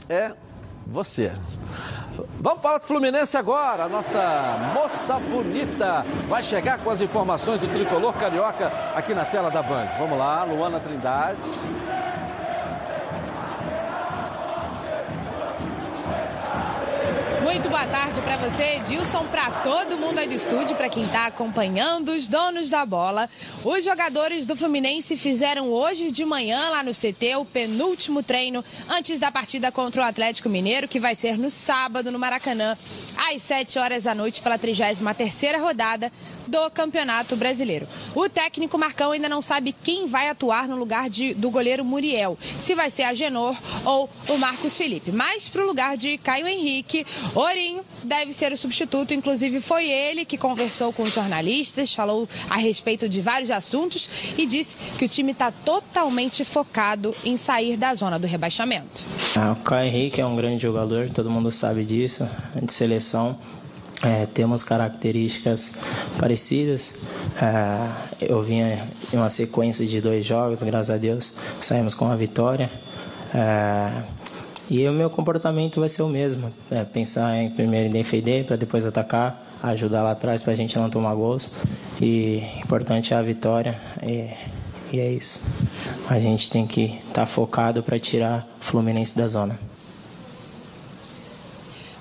é 0.09 0.33
você. 0.87 1.33
Vamos 2.41 2.61
para 2.61 2.79
o 2.79 2.81
Fluminense 2.81 3.37
agora. 3.37 3.85
A 3.85 3.89
nossa 3.89 4.57
moça 4.75 5.15
bonita 5.15 6.05
vai 6.29 6.43
chegar 6.43 6.79
com 6.79 6.91
as 6.91 7.01
informações 7.01 7.61
do 7.61 7.69
tricolor 7.69 8.13
carioca 8.15 8.73
aqui 8.95 9.15
na 9.15 9.25
tela 9.25 9.51
da 9.51 9.63
Band. 9.63 9.87
Vamos 9.99 10.19
lá, 10.19 10.45
Luana 10.45 10.81
Trindade. 10.81 11.39
Muito 17.49 17.71
boa 17.71 17.87
tarde 17.87 18.21
para 18.21 18.37
você, 18.37 18.77
Edilson, 18.77 19.25
para 19.25 19.51
todo 19.63 19.97
mundo 19.97 20.19
aí 20.19 20.29
do 20.29 20.35
estúdio, 20.35 20.77
para 20.77 20.91
quem 20.91 21.05
está 21.05 21.25
acompanhando 21.25 22.11
os 22.11 22.27
donos 22.27 22.69
da 22.69 22.85
bola. 22.85 23.27
Os 23.65 23.83
jogadores 23.83 24.45
do 24.45 24.55
Fluminense 24.55 25.17
fizeram 25.17 25.71
hoje 25.71 26.11
de 26.11 26.27
manhã 26.27 26.69
lá 26.69 26.83
no 26.83 26.93
CT 26.93 27.37
o 27.37 27.47
penúltimo 27.47 28.23
treino 28.23 28.63
antes 28.87 29.19
da 29.19 29.33
partida 29.33 29.73
contra 29.73 30.03
o 30.03 30.05
Atlético 30.05 30.51
Mineiro, 30.51 30.87
que 30.87 31.01
vai 31.01 31.15
ser 31.15 31.39
no 31.39 31.51
sábado 31.51 32.13
no 32.13 32.19
Maracanã, 32.19 32.77
às 33.17 33.41
7 33.41 33.79
horas 33.79 34.05
da 34.05 34.15
noite, 34.15 34.43
pela 34.43 34.59
33ª 34.59 35.59
rodada 35.59 36.13
do 36.49 36.71
Campeonato 36.71 37.37
Brasileiro. 37.37 37.87
O 38.15 38.29
técnico 38.29 38.79
Marcão 38.79 39.13
ainda 39.13 39.29
não 39.29 39.43
sabe 39.43 39.75
quem 39.83 40.07
vai 40.07 40.29
atuar 40.29 40.67
no 40.67 40.77
lugar 40.77 41.09
de, 41.09 41.35
do 41.35 41.51
goleiro 41.51 41.85
Muriel, 41.85 42.39
se 42.59 42.75
vai 42.75 42.91
ser 42.91 43.03
a 43.05 43.15
Genor 43.15 43.57
ou 43.85 44.09
o 44.29 44.39
Marcos 44.39 44.77
Felipe. 44.77 45.13
Mas 45.13 45.49
para 45.49 45.63
o 45.63 45.67
lugar 45.67 45.97
de 45.97 46.17
Caio 46.19 46.47
Henrique, 46.47 47.07
Ourinho 47.35 47.85
deve 48.03 48.33
ser 48.33 48.53
o 48.53 48.57
substituto. 48.57 49.15
Inclusive, 49.15 49.61
foi 49.61 49.89
ele 49.89 50.25
que 50.25 50.39
conversou 50.39 50.93
com 50.93 51.03
os 51.03 51.13
jornalistas, 51.13 51.93
falou 51.93 52.29
a 52.49 52.57
respeito 52.57 53.09
de 53.09 53.21
vários 53.21 53.51
assuntos 53.51 54.09
e 54.37 54.47
disse 54.47 54.79
que 54.99 55.05
o 55.05 55.09
time 55.09 55.33
está 55.33 55.51
totalmente 55.51 56.45
focado 56.45 57.15
em 57.25 57.37
sair 57.37 57.77
da 57.77 57.95
zona 57.95 58.19
do 58.19 58.27
rebaixamento. 58.27 59.03
Ah, 59.37 59.53
o 59.53 59.63
Caio 59.63 59.89
Henrique 59.89 60.21
é 60.21 60.27
um 60.27 60.37
grande 60.37 60.63
jogador, 60.63 61.11
todo 61.11 61.31
mundo 61.31 61.53
sabe 61.53 61.85
disso, 61.85 62.29
de 62.63 62.73
seleção. 62.73 63.39
É, 64.03 64.27
temos 64.27 64.63
características 64.63 65.73
parecidas. 66.19 67.09
É, 67.41 68.27
eu 68.29 68.43
vinha 68.43 68.87
em 69.13 69.17
uma 69.17 69.29
sequência 69.29 69.85
de 69.87 70.01
dois 70.01 70.25
jogos, 70.25 70.63
graças 70.63 70.91
a 70.91 70.97
Deus 70.97 71.35
saímos 71.61 71.95
com 71.95 72.09
a 72.09 72.15
vitória. 72.15 72.71
É, 73.35 74.05
e 74.71 74.87
o 74.87 74.93
meu 74.93 75.11
comportamento 75.11 75.81
vai 75.81 75.89
ser 75.89 76.03
o 76.03 76.09
mesmo: 76.09 76.53
é 76.71 76.85
pensar 76.85 77.37
em 77.37 77.51
primeiro 77.51 77.91
defender, 77.91 78.45
para 78.45 78.57
depois 78.57 78.87
atacar, 78.87 79.57
ajudar 79.63 80.03
lá 80.03 80.13
atrás 80.13 80.43
para 80.43 80.53
a 80.53 80.57
gente 80.57 80.79
não 80.79 80.89
tomar 80.89 81.15
gols. 81.15 81.51
E 82.01 82.45
importante 82.63 83.13
é 83.13 83.17
a 83.17 83.23
vitória. 83.23 83.81
E, 84.03 84.31
e 84.93 85.01
é 85.01 85.11
isso. 85.11 85.41
A 86.09 86.21
gente 86.21 86.49
tem 86.51 86.67
que 86.67 86.97
estar 87.09 87.13
tá 87.13 87.27
focado 87.27 87.83
para 87.83 87.99
tirar 87.99 88.47
o 88.61 88.65
Fluminense 88.65 89.17
da 89.17 89.27
zona. 89.27 89.68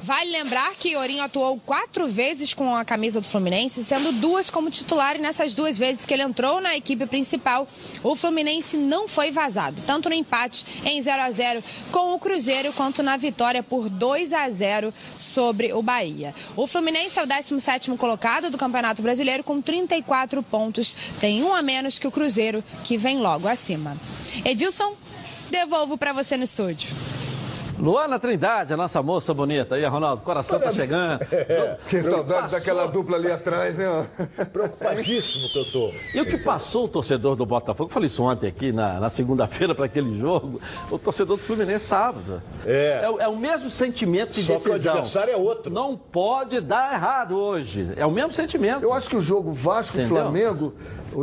Vale 0.08 0.32
lembrar 0.32 0.74
que 0.76 0.96
Ourinho 0.96 1.22
atuou 1.22 1.60
quatro 1.60 2.08
vezes 2.08 2.54
com 2.54 2.74
a 2.74 2.86
camisa 2.86 3.20
do 3.20 3.28
Fluminense, 3.28 3.84
sendo 3.84 4.14
duas 4.14 4.50
como 4.50 4.72
titular, 4.72 5.18
e 5.18 5.20
nessas 5.20 5.54
duas 5.54 5.78
vezes 5.78 6.06
que 6.06 6.14
ele 6.14 6.24
entrou 6.24 6.62
na 6.62 6.78
equipe 6.78 7.06
principal, 7.06 7.68
o 8.02 8.16
Fluminense 8.16 8.78
não 8.78 9.06
foi 9.06 9.32
vazado, 9.32 9.84
tanto 9.86 10.08
no 10.08 10.16
empate 10.16 10.66
em 10.86 11.02
0 11.02 11.22
a 11.24 11.30
0 11.30 11.62
com 11.92 12.14
o 12.14 12.20
Cruzeiro, 12.20 12.72
quanto 12.72 13.04
na 13.04 13.18
vitória 13.18 13.62
por 13.62 13.90
2 13.90 14.32
a 14.32 14.50
0 14.50 14.94
sobre 15.18 15.74
o 15.74 15.82
Bahia. 15.82 16.34
O 16.56 16.66
Fluminense 16.66 17.20
é 17.20 17.24
o 17.24 17.28
17º 17.28 17.98
colocado 17.98 18.50
do 18.50 18.58
Campeonato 18.58 19.02
Brasileiro 19.02 19.44
com 19.44 19.62
34 19.62 20.42
pontos, 20.42 20.96
tem 21.20 21.44
um 21.44 21.54
a 21.54 21.62
menos 21.62 22.00
que 22.00 22.08
o 22.08 22.12
Cruzeiro, 22.12 22.64
que 22.86 22.96
vem 22.96 23.18
logo 23.18 23.46
acima. 23.46 23.98
Edilson, 24.46 24.96
devolvo 25.52 25.98
para 25.98 26.14
você 26.14 26.38
no 26.38 26.46
estúdio. 26.46 26.88
Luana 27.80 28.18
Trindade, 28.18 28.74
a 28.74 28.78
nossa 28.78 29.02
moça 29.04 29.34
bonita. 29.34 29.76
Aí, 29.76 29.86
Ronaldo, 29.86 30.22
coração 30.24 30.60
tá 30.60 30.72
chegando. 30.72 31.20
Que 31.88 32.02
saudade 32.02 32.52
daquela 32.52 32.88
dupla 32.88 33.18
ali 33.18 33.32
atrás, 33.32 33.80
hein? 33.80 33.88
Preocupadíssimo 34.52 35.48
que 35.50 35.60
eu 35.60 35.66
tô. 35.72 35.92
E 36.14 36.20
o 36.22 36.26
que 36.26 36.38
passou 36.38 36.86
o 36.86 36.88
torcedor 36.88 37.36
do 37.36 37.46
Botafogo, 37.46 37.90
falei 37.90 38.08
isso 38.08 38.24
ontem 38.24 38.48
aqui 38.48 38.72
na, 38.72 39.00
na 39.00 39.10
segunda-feira 39.10 39.74
para 39.76 39.86
aquele 39.86 40.18
jogo, 40.20 40.60
o 40.90 40.98
torcedor 40.98 41.38
do 41.38 41.44
Fluminense 41.44 41.86
sábado. 41.86 42.42
É. 42.66 43.02
É, 43.04 43.24
é 43.24 43.28
o 43.28 43.38
mesmo 43.38 43.70
sentimento 43.70 44.34
de 44.34 44.44
Só 44.44 44.54
decisão. 44.54 44.78
que 44.80 44.88
o 44.88 44.92
adversário 44.92 45.34
é 45.34 45.38
outro. 45.38 45.72
Não 45.72 45.96
pode 45.96 46.60
dar 46.60 46.94
errado 46.94 47.38
hoje. 47.38 47.92
É 47.96 48.06
o 48.06 48.12
mesmo 48.12 48.32
sentimento. 48.34 48.84
Eu 48.84 48.94
acho 48.94 49.10
que 49.10 49.16
o 49.16 49.22
jogo 49.22 49.54
Vasco 49.54 49.98
e 49.98 50.02
Entendeu? 50.02 50.24
Flamengo, 50.24 50.74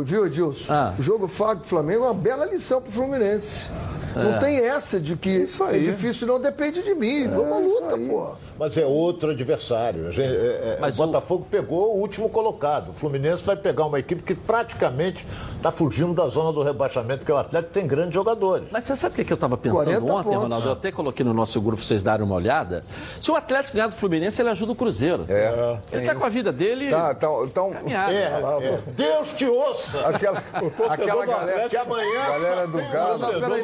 viu, 0.03 0.25
Edilson? 0.25 0.73
Ah. 0.73 0.93
O 0.97 1.03
jogo 1.03 1.27
Vasco 1.27 1.65
Flamengo 1.65 2.05
é 2.05 2.07
uma 2.07 2.13
bela 2.13 2.45
lição 2.45 2.81
pro 2.81 2.91
Fluminense. 2.91 3.69
Não 4.15 4.35
É. 4.35 4.39
tem 4.39 4.57
essa 4.59 4.99
de 4.99 5.15
que 5.15 5.45
é 5.59 5.63
aí. 5.65 5.83
difícil, 5.85 6.27
não 6.27 6.39
depende 6.39 6.81
de 6.81 6.95
mim. 6.95 7.27
Vamos 7.27 7.51
à 7.51 7.57
luta, 7.57 7.97
pô. 7.97 8.31
Mas 8.57 8.77
é 8.77 8.85
outro 8.85 9.31
adversário. 9.31 10.09
Gente- 10.13 10.33
é- 10.33 10.75
é- 10.75 10.77
Mas 10.79 10.97
o 10.97 11.03
o- 11.03 11.07
Botafogo 11.07 11.45
pegou 11.51 11.93
o 11.95 11.99
último 11.99 12.29
colocado. 12.29 12.89
O 12.89 12.93
Fluminense 12.93 13.45
vai 13.45 13.57
pegar 13.57 13.85
uma 13.85 13.99
equipe 13.99 14.23
que 14.23 14.33
praticamente 14.33 15.25
está 15.57 15.71
fugindo 15.71 16.13
da 16.13 16.25
zona 16.29 16.53
do 16.53 16.63
rebaixamento, 16.63 17.19
porque 17.19 17.31
o 17.33 17.37
Atlético 17.37 17.73
tem 17.73 17.85
grandes 17.85 18.13
jogadores. 18.13 18.67
Mas 18.71 18.85
você 18.85 18.95
sabe 18.95 19.13
o 19.13 19.15
que 19.17 19.25
que 19.25 19.33
eu 19.33 19.35
estava 19.35 19.57
pensando 19.57 19.83
40 19.83 20.03
ontem, 20.03 20.23
pontos. 20.23 20.43
Ronaldo? 20.43 20.67
Eu 20.67 20.71
até 20.73 20.91
coloquei 20.91 21.25
no 21.25 21.33
nosso 21.33 21.59
grupo 21.59 21.77
pra 21.77 21.85
vocês 21.85 22.01
darem 22.01 22.25
uma 22.25 22.35
olhada. 22.35 22.85
Se 23.19 23.29
o 23.29 23.35
Atlético 23.35 23.75
ganhar 23.75 23.87
do 23.89 23.95
Fluminense, 23.95 24.41
ele 24.41 24.49
ajuda 24.49 24.71
o 24.71 24.75
Cruzeiro. 24.75 25.23
É. 25.27 25.77
Ele 25.91 26.01
está 26.03 26.15
com 26.15 26.23
a 26.25 26.29
vida 26.29 26.51
dele 26.53 26.89
Tá, 26.89 27.13
tá, 27.13 27.27
então, 27.43 27.71
caminhada. 27.71 28.13
É, 28.13 28.23
é. 28.25 28.79
Deus 28.95 29.33
te 29.33 29.45
ouça! 29.45 29.99
aquela, 30.07 30.41
aquela 30.89 31.25
galera, 31.25 31.67
Que 31.69 31.75
amanhã 31.77 32.25
galera 32.29 32.67
do 32.67 32.77
Galo, 32.77 33.19
peraí, 33.41 33.63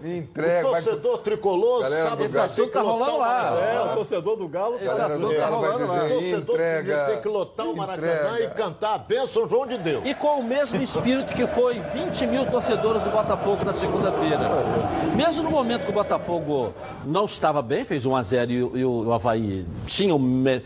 Me 0.00 0.18
entrega, 0.18 0.68
O 0.68 0.70
vai- 0.72 0.82
torcedor 0.82 1.18
tricolor, 1.18 1.82
Galera 1.82 2.02
do 2.02 2.08
sábado 2.08 2.24
Esse 2.24 2.38
assunto 2.38 2.70
tá 2.70 2.80
rolando 2.80 3.18
lá. 3.18 3.58
É, 3.60 3.80
o 3.92 3.94
torcedor 3.94 4.36
do 4.36 4.48
Galo 4.48 4.76
Esse 4.76 4.88
assunto 4.88 5.28
do 5.28 5.34
tá 5.36 5.46
rolando 5.46 5.86
lá. 5.86 6.04
O 6.04 6.08
torcedor 6.08 6.54
entrega, 6.54 7.04
tem 7.06 7.20
que 7.20 7.28
lotar 7.28 7.66
o 7.66 7.76
Maracanã 7.76 8.38
e 8.40 8.48
cantar 8.48 8.94
a 8.94 8.98
bênção 8.98 9.48
João 9.48 9.66
de 9.66 9.78
Deus. 9.78 10.02
E 10.04 10.14
com 10.14 10.40
o 10.40 10.44
mesmo 10.44 10.80
espírito 10.82 11.32
que 11.34 11.46
foi 11.46 11.80
20 11.80 12.26
mil 12.26 12.46
torcedores 12.46 13.02
do 13.02 13.10
Botafogo 13.10 13.64
na 13.64 13.72
segunda-feira. 13.72 14.38
Mesmo 15.14 15.42
no 15.42 15.50
momento 15.50 15.84
que 15.84 15.90
o 15.90 15.94
Botafogo 15.94 16.72
não 17.04 17.24
estava 17.24 17.62
bem, 17.62 17.84
fez 17.84 18.04
1 18.06 18.16
a 18.16 18.22
0 18.22 18.50
e, 18.52 18.62
o- 18.62 18.76
e 18.76 18.84
o 18.84 19.12
Havaí 19.12 19.66
tinha 19.86 20.14
o. 20.14 20.18
Me... 20.18 20.62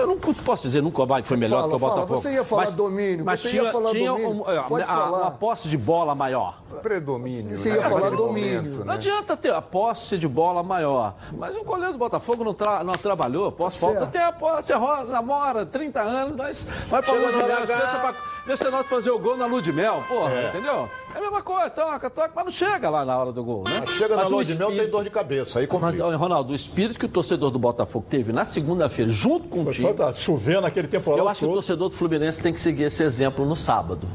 Eu 0.00 0.06
não 0.06 0.18
posso 0.18 0.62
dizer 0.62 0.82
nunca 0.82 1.00
o 1.00 1.02
Havaí 1.02 1.22
foi 1.22 1.36
melhor 1.36 1.60
Fala, 1.60 1.70
que 1.70 1.76
o 1.76 1.78
fala, 1.78 1.94
Botafogo. 1.94 2.20
você 2.20 2.32
ia 2.32 2.44
falar 2.44 2.70
domínio, 2.70 3.24
mas 3.24 3.40
você 3.40 3.48
ia 3.48 3.60
tinha, 3.60 3.72
falar 3.72 3.90
tinha 3.90 4.10
domínio. 4.10 4.30
um- 4.30 4.48
a- 4.48 4.62
Pode 4.64 4.82
a- 4.82 4.86
falar. 4.86 5.18
uma 5.22 5.30
posse 5.32 5.68
de 5.68 5.76
bola 5.76 6.14
maior. 6.14 6.60
predomínio. 6.82 7.58
Você 7.58 7.68
né? 7.70 7.76
ia 7.76 7.82
falar 7.82 7.94
Naquele 8.00 8.16
domínio. 8.32 8.62
momento, 8.62 8.78
Não 8.80 8.84
né? 8.86 8.94
adianta 8.94 9.36
ter 9.36 9.52
a 9.54 9.60
posse 9.62 10.16
de 10.18 10.26
bola 10.28 10.62
maior. 10.62 11.14
Mas 11.32 11.56
o 11.56 11.62
goleiro 11.64 11.92
do 11.92 11.98
Botafogo 11.98 12.42
não, 12.44 12.54
tra- 12.54 12.82
não 12.84 12.92
trabalhou. 12.94 13.50
Posse 13.52 13.80
falta 13.80 14.06
tem 14.06 14.20
a 14.20 14.32
posse, 14.32 14.72
rola, 14.72 15.04
namora, 15.04 15.64
30 15.66 16.00
anos, 16.00 16.36
mas 16.36 16.64
vai 16.88 17.02
pra 17.02 17.14
Chega 17.14 17.28
lua 17.30 17.32
de 17.42 17.46
mel. 17.48 17.56
Deixa, 17.66 17.74
H. 17.74 17.98
pra, 18.00 18.14
deixa 18.46 18.62
o 18.64 18.66
Renato 18.70 18.88
fazer 18.88 19.10
o 19.10 19.18
gol 19.18 19.36
na 19.36 19.46
lua 19.46 19.60
de 19.62 19.72
mel, 19.72 20.02
porra, 20.08 20.42
entendeu? 20.48 20.88
É 21.14 21.18
a 21.18 21.20
mesma 21.20 21.42
coisa, 21.42 21.70
toca, 21.70 22.08
toca, 22.08 22.30
mas 22.34 22.44
não 22.44 22.52
chega 22.52 22.88
lá 22.88 23.04
na 23.04 23.18
hora 23.18 23.32
do 23.32 23.42
gol, 23.42 23.64
né? 23.64 23.80
Mas 23.80 23.90
chega 23.90 24.16
na 24.16 24.26
o 24.26 24.30
lua 24.30 24.44
de 24.44 24.54
mel, 24.54 24.70
tem 24.70 24.88
dor 24.88 25.02
de 25.04 25.10
cabeça. 25.10 25.58
Aí 25.58 25.68
Mas, 25.70 25.96
complica. 25.96 26.16
Ronaldo, 26.16 26.52
o 26.52 26.56
espírito 26.56 26.98
que 26.98 27.06
o 27.06 27.08
torcedor 27.08 27.50
do 27.50 27.58
Botafogo 27.58 28.06
teve 28.08 28.32
na 28.32 28.44
segunda-feira, 28.44 29.10
junto 29.10 29.48
com 29.48 29.60
o 29.60 29.64
Foi 29.64 29.72
time, 29.74 29.88
fantástico. 29.88 30.24
Chovendo 30.24 30.66
aquele 30.66 30.88
temporal 30.88 31.18
eu 31.18 31.28
acho 31.28 31.40
que 31.40 31.46
o 31.46 31.52
torcedor 31.52 31.88
do 31.88 31.96
Fluminense 31.96 32.40
tem 32.40 32.52
que 32.52 32.60
seguir 32.60 32.84
esse 32.84 33.02
exemplo 33.02 33.44
no 33.44 33.56
sábado. 33.56 34.06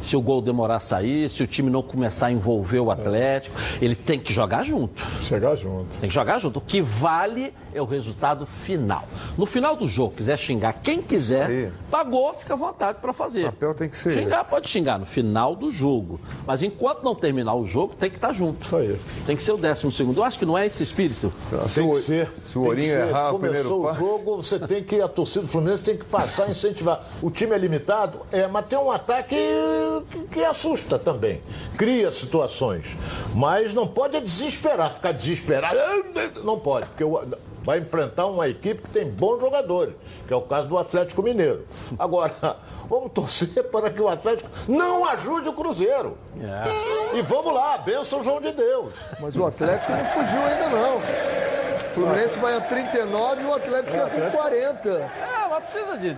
Se 0.00 0.16
o 0.16 0.22
gol 0.22 0.40
demorar 0.40 0.76
a 0.76 0.80
sair, 0.80 1.28
se 1.28 1.42
o 1.42 1.46
time 1.46 1.70
não 1.70 1.82
começar 1.82 2.26
a 2.28 2.32
envolver 2.32 2.80
o 2.80 2.90
Atlético, 2.90 3.54
ele 3.82 3.94
tem 3.94 4.18
que 4.18 4.32
jogar 4.32 4.64
junto. 4.64 5.02
Chegar 5.22 5.54
junto. 5.54 5.94
Tem 6.00 6.08
que 6.08 6.14
jogar 6.14 6.38
junto. 6.38 6.58
O 6.58 6.62
que 6.62 6.80
vale 6.80 7.52
é 7.74 7.82
o 7.82 7.84
resultado 7.84 8.46
final. 8.46 9.04
No 9.36 9.44
final 9.44 9.76
do 9.76 9.86
jogo, 9.86 10.14
quiser 10.16 10.38
xingar 10.38 10.72
quem 10.82 11.02
quiser, 11.02 11.46
Aí. 11.46 11.70
pagou, 11.90 12.32
fica 12.32 12.54
à 12.54 12.56
vontade 12.56 12.98
para 12.98 13.12
fazer. 13.12 13.48
O 13.48 13.52
papel 13.52 13.74
tem 13.74 13.88
que 13.90 13.96
ser 13.96 14.12
Xingar 14.12 14.40
esse. 14.40 14.50
pode 14.50 14.68
xingar 14.70 14.98
no 14.98 15.04
final 15.04 15.54
do 15.54 15.70
jogo. 15.70 16.18
Mas 16.50 16.64
enquanto 16.64 17.04
não 17.04 17.14
terminar 17.14 17.54
o 17.54 17.64
jogo, 17.64 17.94
tem 17.94 18.10
que 18.10 18.16
estar 18.16 18.32
junto. 18.32 18.64
Isso 18.66 18.74
aí. 18.76 18.98
Tem 19.24 19.36
que 19.36 19.42
ser 19.44 19.52
o 19.52 19.56
décimo 19.56 19.92
segundo. 19.92 20.16
Eu 20.18 20.24
acho 20.24 20.36
que 20.36 20.44
não 20.44 20.58
é 20.58 20.66
esse 20.66 20.82
espírito. 20.82 21.32
Se 21.68 21.76
Tem 21.80 21.88
o- 21.88 21.92
que 21.92 22.00
ser. 22.00 22.28
Se 22.44 22.58
o 22.58 22.62
Ourinho 22.64 22.92
errar 22.92 23.28
o 23.28 23.38
Começou 23.38 23.38
primeiro 23.38 23.78
o 23.80 23.82
passe. 23.84 23.98
jogo, 24.00 24.36
você 24.42 24.58
tem 24.58 24.82
que, 24.82 25.00
a 25.00 25.06
torcida 25.06 25.42
do 25.42 25.48
Fluminense 25.48 25.80
tem 25.80 25.96
que 25.96 26.04
passar 26.06 26.46
a 26.46 26.50
incentivar. 26.50 27.06
O 27.22 27.30
time 27.30 27.54
é 27.54 27.58
limitado, 27.58 28.18
é, 28.32 28.48
mas 28.48 28.66
tem 28.66 28.76
um 28.76 28.90
ataque 28.90 29.36
que, 30.32 30.42
assusta 30.42 30.98
também. 30.98 31.40
Cria 31.78 32.10
situações. 32.10 32.96
Mas 33.32 33.72
não 33.72 33.86
pode 33.86 34.16
é 34.16 34.20
desesperar, 34.20 34.92
ficar 34.92 35.12
desesperado. 35.12 35.76
Não 36.42 36.58
pode, 36.58 36.86
porque 36.86 37.04
vai 37.62 37.78
enfrentar 37.78 38.26
uma 38.26 38.48
equipe 38.48 38.82
que 38.82 38.88
tem 38.90 39.08
bons 39.08 39.38
jogadores, 39.40 39.94
que 40.30 40.34
é 40.34 40.36
o 40.36 40.42
caso 40.42 40.68
do 40.68 40.78
Atlético 40.78 41.24
Mineiro. 41.24 41.66
Agora, 41.98 42.32
vamos 42.88 43.10
torcer 43.10 43.64
para 43.64 43.90
que 43.90 44.00
o 44.00 44.08
Atlético 44.08 44.48
não 44.68 45.04
ajude 45.04 45.48
o 45.48 45.52
Cruzeiro. 45.52 46.16
E 47.12 47.20
vamos 47.22 47.52
lá, 47.52 47.78
benção 47.78 48.22
João 48.22 48.40
de 48.40 48.52
Deus. 48.52 48.94
Mas 49.18 49.36
o 49.36 49.44
Atlético 49.44 49.90
não 49.90 50.04
fugiu 50.04 50.40
ainda, 50.40 50.68
não. 50.68 50.98
O 50.98 51.94
Fluminense 51.94 52.38
vai 52.38 52.56
a 52.56 52.60
39 52.60 53.42
e 53.42 53.44
o 53.44 53.54
Atlético 53.54 53.90
fica 53.90 54.08
com 54.08 54.30
40. 54.30 54.88
É, 54.88 55.10
mas 55.50 55.64
precisa 55.64 55.98
de. 55.98 56.16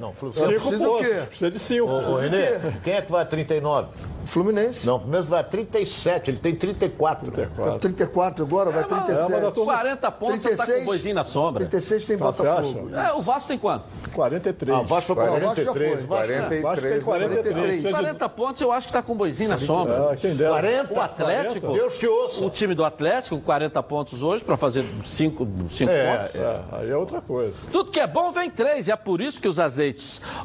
Não, 0.00 0.12
Fluminense. 0.12 0.48
Cinco 0.48 0.60
precisa 0.60 0.84
o 0.88 0.92
pontos. 0.92 1.06
quê? 1.06 1.14
Precisa 1.28 1.50
de 1.50 1.58
cinco. 1.58 1.86
Ô, 1.88 2.12
ô, 2.12 2.16
Renê, 2.16 2.46
quem 2.82 2.94
é 2.94 3.02
que 3.02 3.12
vai 3.12 3.22
a 3.22 3.26
39? 3.26 3.88
Fluminense. 4.24 4.86
Não, 4.86 4.96
o 4.96 4.98
Fluminense 5.00 5.28
vai 5.28 5.40
a 5.40 5.44
37, 5.44 6.30
ele 6.30 6.38
tem 6.38 6.54
34. 6.54 7.30
34, 7.30 7.78
34 7.78 8.44
agora, 8.44 8.70
vai 8.70 8.84
37. 8.84 9.32
É, 9.60 9.64
40 9.64 10.10
pontos, 10.12 10.42
36, 10.42 10.56
tá 10.56 10.74
com 10.74 10.82
o 10.82 10.84
boizinho 10.84 11.14
na 11.14 11.24
sombra. 11.24 11.60
36 11.66 12.06
tem 12.06 12.16
Botafogo. 12.16 12.90
É, 12.94 13.12
o 13.14 13.22
Vasco 13.22 13.48
tem 13.48 13.58
quanto? 13.58 13.84
43. 14.12 14.76
Ah, 14.76 14.80
o 14.80 14.84
Vasco 14.84 15.14
foi 15.14 15.26
43. 15.26 16.04
O 16.04 16.06
Vasco, 16.06 16.06
43. 16.08 16.62
Vasco 16.62 16.82
tem 16.88 17.00
43. 17.00 17.90
40 17.90 18.28
pontos, 18.28 18.60
eu 18.60 18.72
acho 18.72 18.86
que 18.86 18.92
tá 18.92 19.02
com 19.02 19.12
o 19.12 19.16
boizinho 19.16 19.48
na 19.48 19.58
sombra. 19.58 20.10
Ah, 20.12 20.16
quem 20.16 20.34
dera. 20.34 20.50
40? 20.50 20.94
O 20.94 21.00
Atlético, 21.00 21.72
Deus 21.72 21.98
te 21.98 22.06
ouça. 22.06 22.44
o 22.44 22.50
time 22.50 22.74
do 22.74 22.84
Atlético, 22.84 23.36
com 23.36 23.42
40 23.42 23.82
pontos 23.82 24.22
hoje, 24.22 24.44
para 24.44 24.56
fazer 24.56 24.84
5 25.04 25.48
É, 25.88 26.16
pontos. 26.16 26.34
É, 26.34 26.60
aí 26.72 26.90
é 26.90 26.96
outra 26.96 27.20
coisa. 27.20 27.54
Tudo 27.72 27.90
que 27.90 27.98
é 28.00 28.06
bom 28.06 28.30
vem 28.30 28.50
três, 28.50 28.86
e 28.86 28.92
é 28.92 28.96
por 28.96 29.20
isso 29.20 29.40
que 29.40 29.48
os 29.48 29.58
azeites 29.58 29.89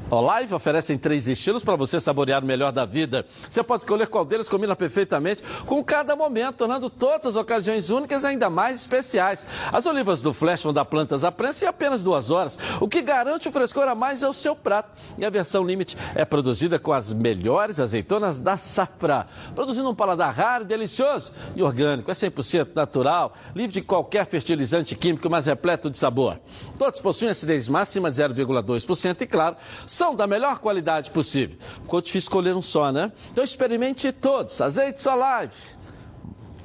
Olive 0.10 0.54
oferecem 0.54 0.98
três 0.98 1.28
estilos 1.28 1.64
para 1.64 1.76
você 1.76 2.00
saborear 2.00 2.44
o 2.44 2.46
melhor 2.46 2.72
da 2.72 2.86
vida. 2.86 3.26
Você 3.50 3.64
pode 3.64 3.84
escolher 3.84 4.08
qual 4.08 4.26
deles 4.26 4.48
combina 4.48 4.76
perfeitamente 4.76 5.44
com 5.66 5.84
cada 5.84 6.16
momento, 6.16 6.58
tornando 6.58 6.90
todas 6.90 7.28
as 7.28 7.36
ocasiões 7.36 7.90
únicas 7.90 8.26
ainda 8.26 8.50
mais 8.50 8.82
especiais. 8.82 9.46
As 9.72 9.86
olivas 9.86 10.22
do 10.22 10.34
Flash 10.34 10.64
vão 10.64 10.74
dar 10.74 10.86
plantas 10.86 11.24
à 11.24 11.32
prensa 11.32 11.66
em 11.66 11.68
apenas 11.68 12.04
duas 12.04 12.32
horas, 12.32 12.58
o 12.80 12.88
que 12.88 13.02
garante 13.02 13.48
o 13.48 13.52
frescor 13.52 13.88
a 13.88 13.96
mais 13.96 14.24
é 14.24 14.28
o 14.28 14.34
seu 14.34 14.56
prato. 14.56 14.90
E 15.18 15.26
a 15.26 15.30
versão 15.30 15.64
Limite 15.64 15.98
é 16.14 16.26
produzida 16.26 16.80
com 16.80 16.94
as 16.94 17.14
melhores 17.14 17.80
azeitonas 17.80 18.40
da 18.40 18.58
safra, 18.58 19.28
produzindo 19.54 19.90
um 19.90 19.96
paladar 19.96 20.34
raro, 20.34 20.66
delicioso 20.66 21.32
e 21.56 21.64
orgânico. 21.64 22.10
É 22.10 22.14
100% 22.14 22.70
natural, 22.76 23.34
livre 23.56 23.74
de 23.74 23.82
qualquer 23.82 24.26
fertilizante 24.26 24.96
químico, 24.96 25.30
mas 25.30 25.46
repleto 25.46 25.90
de 25.90 25.98
sabor. 25.98 26.40
Todos 26.78 27.00
possuem 27.00 27.32
acidez 27.32 27.68
máxima 27.68 28.12
de 28.12 28.18
0,2% 28.18 29.22
e, 29.22 29.28
claro, 29.36 29.58
são 29.86 30.16
da 30.16 30.26
melhor 30.26 30.60
qualidade 30.60 31.12
possível. 31.12 31.58
Ficou 31.84 32.00
difícil 32.00 32.20
escolher 32.20 32.56
um 32.56 32.62
só, 32.62 32.90
né? 32.90 33.12
Então 33.34 33.44
experimente 33.44 34.10
todos. 34.14 34.62
Azeites 34.62 35.06
Alive. 35.06 35.54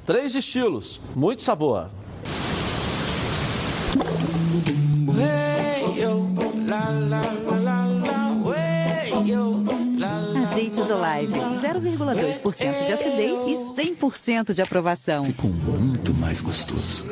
Três 0.05 0.35
estilos, 0.35 1.01
muito 1.13 1.41
sabor. 1.41 1.89
Azeites 10.41 10.89
Olive, 10.89 11.33
0,2% 11.33 12.85
de 12.85 12.93
acidez 12.93 13.41
e 13.41 13.83
100% 13.95 14.53
de 14.53 14.61
aprovação. 14.61 15.25
Ficou 15.25 15.49
muito 15.49 16.13
mais 16.13 16.39
gostoso. 16.39 17.05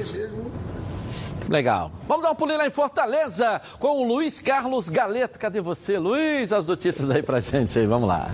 Legal. 1.50 1.92
Vamos 2.08 2.24
dar 2.24 2.32
um 2.32 2.36
pulinho 2.36 2.60
lá 2.60 2.68
em 2.68 2.72
Fortaleza 2.72 3.60
com 3.80 4.04
o 4.04 4.08
Luiz 4.08 4.40
Carlos 4.40 4.88
Galeta. 4.88 5.40
Cadê 5.40 5.60
você, 5.60 5.98
Luiz? 5.98 6.54
As 6.54 6.68
notícias 6.68 7.10
aí 7.10 7.24
pra 7.24 7.40
gente 7.40 7.78
aí, 7.80 7.88
vamos 7.88 8.08
lá. 8.08 8.30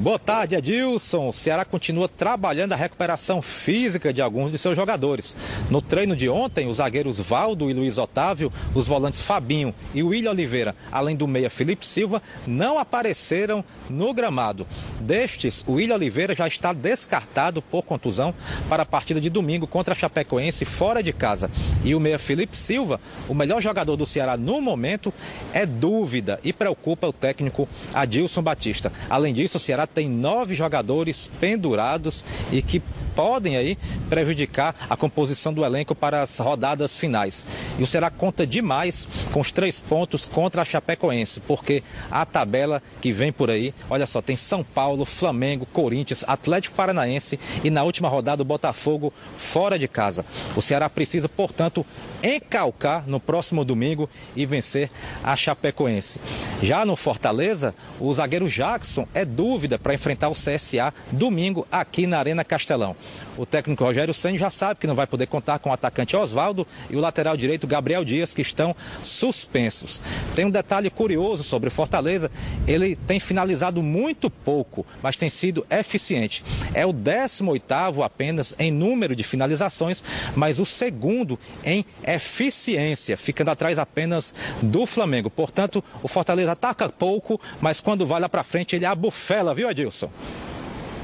Boa 0.00 0.18
tarde, 0.18 0.56
Edilson. 0.56 1.28
O 1.28 1.32
Ceará 1.32 1.62
continua 1.62 2.08
trabalhando 2.08 2.72
a 2.72 2.76
recuperação 2.76 3.42
física 3.42 4.14
de 4.14 4.22
alguns 4.22 4.50
de 4.50 4.56
seus 4.56 4.74
jogadores. 4.74 5.36
No 5.68 5.82
treino 5.82 6.16
de 6.16 6.26
ontem, 6.26 6.66
os 6.66 6.78
zagueiros 6.78 7.20
Valdo 7.20 7.68
e 7.68 7.74
Luiz 7.74 7.98
Otávio, 7.98 8.50
os 8.74 8.86
volantes 8.86 9.20
Fabinho 9.20 9.74
e 9.92 10.02
William 10.02 10.30
Oliveira, 10.30 10.74
além 10.90 11.14
do 11.14 11.28
meia 11.28 11.50
Felipe 11.50 11.84
Silva, 11.84 12.22
não 12.46 12.78
apareceram 12.78 13.62
no 13.90 14.14
gramado. 14.14 14.66
Destes, 15.02 15.62
o 15.66 15.72
William 15.72 15.96
Oliveira 15.96 16.34
já 16.34 16.48
está 16.48 16.72
descartado 16.72 17.60
por 17.60 17.82
contusão 17.82 18.34
para 18.70 18.84
a 18.84 18.86
partida 18.86 19.20
de 19.20 19.28
domingo 19.28 19.66
contra 19.66 19.92
a 19.92 19.96
Chapecoense 19.96 20.64
fora 20.64 21.02
de 21.02 21.12
casa. 21.12 21.50
E 21.84 21.94
o 21.94 22.00
meia 22.00 22.18
Felipe 22.18 22.56
Silva, 22.56 22.98
o 23.28 23.34
melhor 23.34 23.60
jogador 23.60 23.96
do 23.96 24.06
Ceará 24.06 24.38
no 24.38 24.62
momento, 24.62 25.12
é 25.52 25.66
dúvida 25.66 26.40
e 26.42 26.54
preocupa 26.54 27.06
o 27.06 27.12
técnico 27.12 27.68
Adilson 27.92 28.40
Batista. 28.40 28.90
Além 29.10 29.34
disso, 29.34 29.58
o 29.58 29.60
Ceará 29.60 29.89
tem 29.94 30.08
nove 30.08 30.54
jogadores 30.54 31.30
pendurados 31.40 32.24
e 32.50 32.62
que 32.62 32.82
podem 33.14 33.56
aí 33.56 33.76
prejudicar 34.08 34.74
a 34.88 34.96
composição 34.96 35.52
do 35.52 35.64
elenco 35.64 35.94
para 35.94 36.22
as 36.22 36.38
rodadas 36.38 36.94
finais. 36.94 37.44
E 37.78 37.82
o 37.82 37.86
Ceará 37.86 38.10
conta 38.10 38.46
demais 38.46 39.06
com 39.32 39.40
os 39.40 39.50
três 39.50 39.78
pontos 39.78 40.24
contra 40.24 40.62
a 40.62 40.64
Chapecoense, 40.64 41.40
porque 41.40 41.82
a 42.10 42.24
tabela 42.24 42.82
que 43.00 43.12
vem 43.12 43.32
por 43.32 43.50
aí, 43.50 43.74
olha 43.88 44.06
só, 44.06 44.22
tem 44.22 44.36
São 44.36 44.62
Paulo, 44.62 45.04
Flamengo, 45.04 45.66
Corinthians, 45.66 46.24
Atlético 46.26 46.76
Paranaense 46.76 47.38
e 47.62 47.70
na 47.70 47.82
última 47.82 48.08
rodada 48.08 48.42
o 48.42 48.46
Botafogo 48.46 49.12
fora 49.36 49.78
de 49.78 49.88
casa. 49.88 50.24
O 50.56 50.62
Ceará 50.62 50.88
precisa, 50.88 51.28
portanto, 51.28 51.84
encalcar 52.22 53.04
no 53.06 53.20
próximo 53.20 53.64
domingo 53.64 54.08
e 54.34 54.46
vencer 54.46 54.90
a 55.22 55.36
Chapecoense. 55.36 56.20
Já 56.62 56.84
no 56.84 56.96
Fortaleza, 56.96 57.74
o 57.98 58.12
zagueiro 58.12 58.48
Jackson 58.48 59.06
é 59.14 59.24
dúvida 59.24 59.78
para 59.78 59.94
enfrentar 59.94 60.28
o 60.28 60.32
CSA 60.32 60.92
domingo 61.10 61.66
aqui 61.70 62.06
na 62.06 62.18
Arena 62.18 62.44
Castelão. 62.44 62.94
O 63.36 63.46
técnico 63.46 63.84
Rogério 63.84 64.12
Senna 64.12 64.38
já 64.38 64.50
sabe 64.50 64.80
que 64.80 64.86
não 64.86 64.94
vai 64.94 65.06
poder 65.06 65.26
contar 65.26 65.58
com 65.58 65.70
o 65.70 65.72
atacante 65.72 66.16
Oswaldo 66.16 66.66
e 66.88 66.96
o 66.96 67.00
lateral 67.00 67.36
direito 67.36 67.66
Gabriel 67.66 68.04
Dias, 68.04 68.34
que 68.34 68.42
estão 68.42 68.74
suspensos. 69.02 70.00
Tem 70.34 70.44
um 70.44 70.50
detalhe 70.50 70.90
curioso 70.90 71.42
sobre 71.42 71.68
o 71.68 71.72
Fortaleza: 71.72 72.30
ele 72.66 72.96
tem 72.96 73.18
finalizado 73.18 73.82
muito 73.82 74.30
pouco, 74.30 74.86
mas 75.02 75.16
tem 75.16 75.30
sido 75.30 75.66
eficiente. 75.70 76.44
É 76.74 76.84
o 76.84 76.92
18 76.92 78.02
apenas 78.04 78.54
em 78.58 78.70
número 78.70 79.16
de 79.16 79.22
finalizações, 79.22 80.02
mas 80.34 80.58
o 80.58 80.66
segundo 80.66 81.38
em 81.64 81.84
eficiência, 82.14 83.16
ficando 83.16 83.50
atrás 83.50 83.78
apenas 83.78 84.34
do 84.62 84.86
Flamengo. 84.86 85.30
Portanto, 85.30 85.82
o 86.02 86.08
Fortaleza 86.08 86.52
ataca 86.52 86.88
pouco, 86.88 87.40
mas 87.60 87.80
quando 87.80 88.06
vai 88.06 88.20
lá 88.20 88.28
para 88.28 88.42
frente 88.42 88.76
ele 88.76 88.86
abufela, 88.86 89.54
viu, 89.54 89.68
Adilson? 89.68 90.10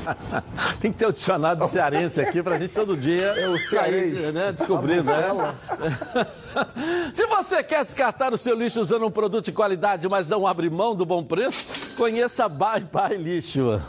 Tem 0.81 0.91
que 0.91 0.97
ter 0.97 1.07
o 1.07 1.13
dicionário 1.13 1.69
cearense 1.69 2.21
aqui 2.21 2.43
pra 2.43 2.59
gente 2.59 2.73
todo 2.73 2.97
dia 2.97 3.25
É 3.37 3.49
o 3.49 3.59
cearense. 3.59 4.21
sair, 4.23 4.33
né, 4.33 4.53
descobrindo, 4.53 5.05
né? 5.05 5.55
Se 7.13 7.27
você 7.27 7.63
quer 7.63 7.85
descartar 7.85 8.33
o 8.33 8.37
seu 8.39 8.57
lixo 8.57 8.81
usando 8.81 9.07
um 9.07 9.11
produto 9.11 9.47
de 9.47 9.53
qualidade, 9.53 10.09
mas 10.09 10.29
não 10.29 10.47
abre 10.47 10.71
mão 10.71 10.95
do 10.95 11.05
bom 11.05 11.23
preço, 11.23 11.97
conheça 11.97 12.49
Bye 12.49 12.87
Bye 12.91 13.17
Lixo. 13.17 13.83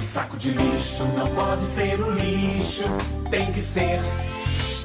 Saco 0.00 0.38
de 0.38 0.50
lixo 0.50 1.04
não 1.16 1.28
pode 1.34 1.62
ser 1.62 2.00
um 2.00 2.10
lixo, 2.12 2.84
tem 3.30 3.52
que 3.52 3.60
ser. 3.60 4.00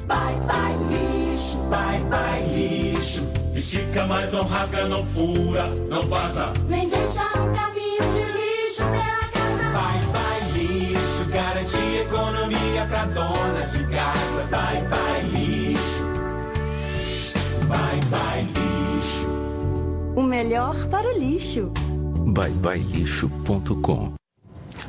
Bye 0.06 0.36
bye 0.46 0.76
lixo, 0.90 1.56
bye 1.70 2.00
bye 2.10 2.42
lixo. 2.52 3.22
Estica, 3.54 4.04
mas 4.06 4.32
não 4.32 4.42
rasga, 4.44 4.86
não 4.86 5.04
fura, 5.04 5.66
não 5.88 6.02
vaza. 6.08 6.52
Nem 6.68 6.88
deixa 6.88 7.22
um 7.22 7.52
caminho 7.54 8.04
de 8.12 8.24
lixo 8.36 8.82
pela 8.82 9.28
casa. 9.32 9.64
Bye 9.72 10.06
bye 10.12 10.40
lixo, 10.58 11.24
garante 11.32 11.78
economia 11.78 12.86
pra 12.88 13.04
dona 13.06 13.66
de 13.66 13.84
casa. 13.86 14.42
Bye 14.50 14.82
bye 14.88 15.22
lixo, 15.32 16.02
bye 17.68 18.00
bye 18.10 18.42
lixo. 18.42 19.28
O 20.16 20.22
melhor 20.22 20.74
para 20.88 21.08
o 21.08 21.18
lixo. 21.18 21.72
byebyelixo.com 22.26 24.15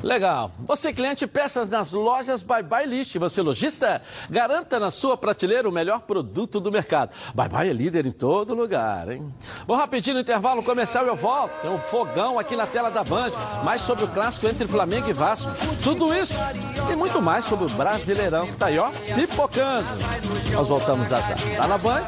Legal. 0.03 0.51
Você 0.59 0.93
cliente, 0.93 1.25
peças 1.25 1.67
nas 1.67 1.91
lojas 1.91 2.43
Bye 2.43 2.63
Bye 2.63 2.85
Lixo. 2.85 3.19
Você 3.19 3.41
lojista, 3.41 4.01
garanta 4.29 4.79
na 4.79 4.91
sua 4.91 5.17
prateleira 5.17 5.67
o 5.67 5.71
melhor 5.71 6.01
produto 6.01 6.59
do 6.59 6.71
mercado. 6.71 7.11
Bye 7.33 7.49
Bye 7.49 7.69
é 7.69 7.73
líder 7.73 8.05
em 8.05 8.11
todo 8.11 8.53
lugar, 8.53 9.09
hein? 9.11 9.33
Vou 9.65 9.75
rapidinho 9.75 10.15
no 10.15 10.21
intervalo 10.21 10.63
comercial 10.63 11.05
eu 11.05 11.15
volto. 11.15 11.51
Tem 11.61 11.71
um 11.71 11.79
fogão 11.79 12.37
aqui 12.39 12.55
na 12.55 12.67
tela 12.67 12.89
da 12.89 13.03
Band. 13.03 13.31
Mais 13.63 13.81
sobre 13.81 14.05
o 14.05 14.07
clássico 14.07 14.47
entre 14.47 14.67
Flamengo 14.67 15.09
e 15.09 15.13
Vasco. 15.13 15.51
Tudo 15.83 16.13
isso 16.13 16.33
e 16.91 16.95
muito 16.95 17.21
mais 17.21 17.45
sobre 17.45 17.65
o 17.65 17.69
Brasileirão 17.69 18.47
que 18.47 18.57
tá 18.57 18.67
aí, 18.67 18.77
ó, 18.77 18.89
pipocando. 19.15 19.87
Nós 20.53 20.67
voltamos 20.67 21.09
já 21.09 21.19
já. 21.21 21.57
Tá 21.57 21.67
na 21.67 21.77
Band? 21.77 22.03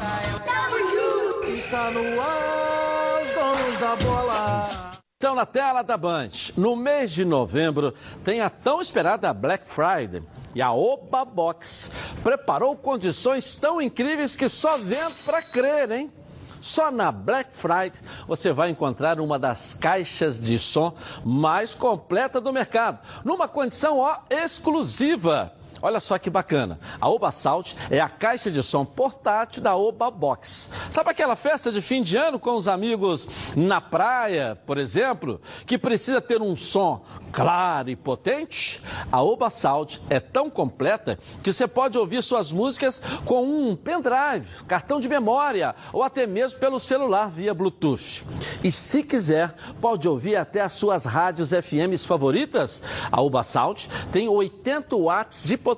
Está 1.56 1.90
no 1.90 2.00
ar, 2.20 3.22
os 3.22 3.30
donos 3.32 3.80
da 3.80 3.96
bola. 3.96 4.89
Então, 5.22 5.34
na 5.34 5.44
tela 5.44 5.82
da 5.82 5.98
Band, 5.98 6.30
no 6.56 6.74
mês 6.74 7.12
de 7.12 7.26
novembro, 7.26 7.92
tem 8.24 8.40
a 8.40 8.48
tão 8.48 8.80
esperada 8.80 9.34
Black 9.34 9.68
Friday. 9.68 10.22
E 10.54 10.62
a 10.62 10.72
Oba 10.72 11.26
Box 11.26 11.92
preparou 12.22 12.74
condições 12.74 13.54
tão 13.54 13.82
incríveis 13.82 14.34
que 14.34 14.48
só 14.48 14.78
vendo 14.78 15.22
para 15.26 15.42
crer, 15.42 15.90
hein? 15.90 16.10
Só 16.58 16.90
na 16.90 17.12
Black 17.12 17.54
Friday 17.54 18.00
você 18.26 18.50
vai 18.50 18.70
encontrar 18.70 19.20
uma 19.20 19.38
das 19.38 19.74
caixas 19.74 20.40
de 20.40 20.58
som 20.58 20.94
mais 21.22 21.74
completa 21.74 22.40
do 22.40 22.50
mercado, 22.50 23.00
numa 23.22 23.46
condição 23.46 23.98
ó, 23.98 24.20
exclusiva. 24.30 25.52
Olha 25.82 26.00
só 26.00 26.18
que 26.18 26.28
bacana. 26.28 26.78
A 27.00 27.08
Oba 27.08 27.30
Sound 27.30 27.76
é 27.90 28.00
a 28.00 28.08
caixa 28.08 28.50
de 28.50 28.62
som 28.62 28.84
portátil 28.84 29.62
da 29.62 29.76
Oba 29.76 30.10
Box. 30.10 30.70
Sabe 30.90 31.10
aquela 31.10 31.36
festa 31.36 31.72
de 31.72 31.80
fim 31.80 32.02
de 32.02 32.16
ano 32.16 32.38
com 32.38 32.54
os 32.54 32.68
amigos 32.68 33.26
na 33.56 33.80
praia, 33.80 34.58
por 34.66 34.78
exemplo, 34.78 35.40
que 35.66 35.78
precisa 35.78 36.20
ter 36.20 36.42
um 36.42 36.54
som 36.54 37.02
claro 37.32 37.88
e 37.90 37.96
potente? 37.96 38.82
A 39.10 39.22
Oba 39.22 39.48
Sound 39.50 40.00
é 40.10 40.20
tão 40.20 40.50
completa 40.50 41.18
que 41.42 41.52
você 41.52 41.66
pode 41.66 41.96
ouvir 41.96 42.22
suas 42.22 42.52
músicas 42.52 43.00
com 43.24 43.44
um 43.44 43.74
pendrive, 43.74 44.46
cartão 44.66 45.00
de 45.00 45.08
memória 45.08 45.74
ou 45.92 46.02
até 46.02 46.26
mesmo 46.26 46.58
pelo 46.58 46.78
celular 46.78 47.30
via 47.30 47.54
Bluetooth. 47.54 48.24
E 48.62 48.70
se 48.70 49.02
quiser, 49.02 49.54
pode 49.80 50.08
ouvir 50.08 50.36
até 50.36 50.60
as 50.60 50.72
suas 50.72 51.04
rádios 51.04 51.50
FMs 51.50 52.04
favoritas. 52.04 52.82
A 53.10 53.20
Uba 53.20 53.42
Sound 53.42 53.88
tem 54.12 54.28
80 54.28 54.96
watts 54.96 55.44
de 55.44 55.56
potência. 55.56 55.69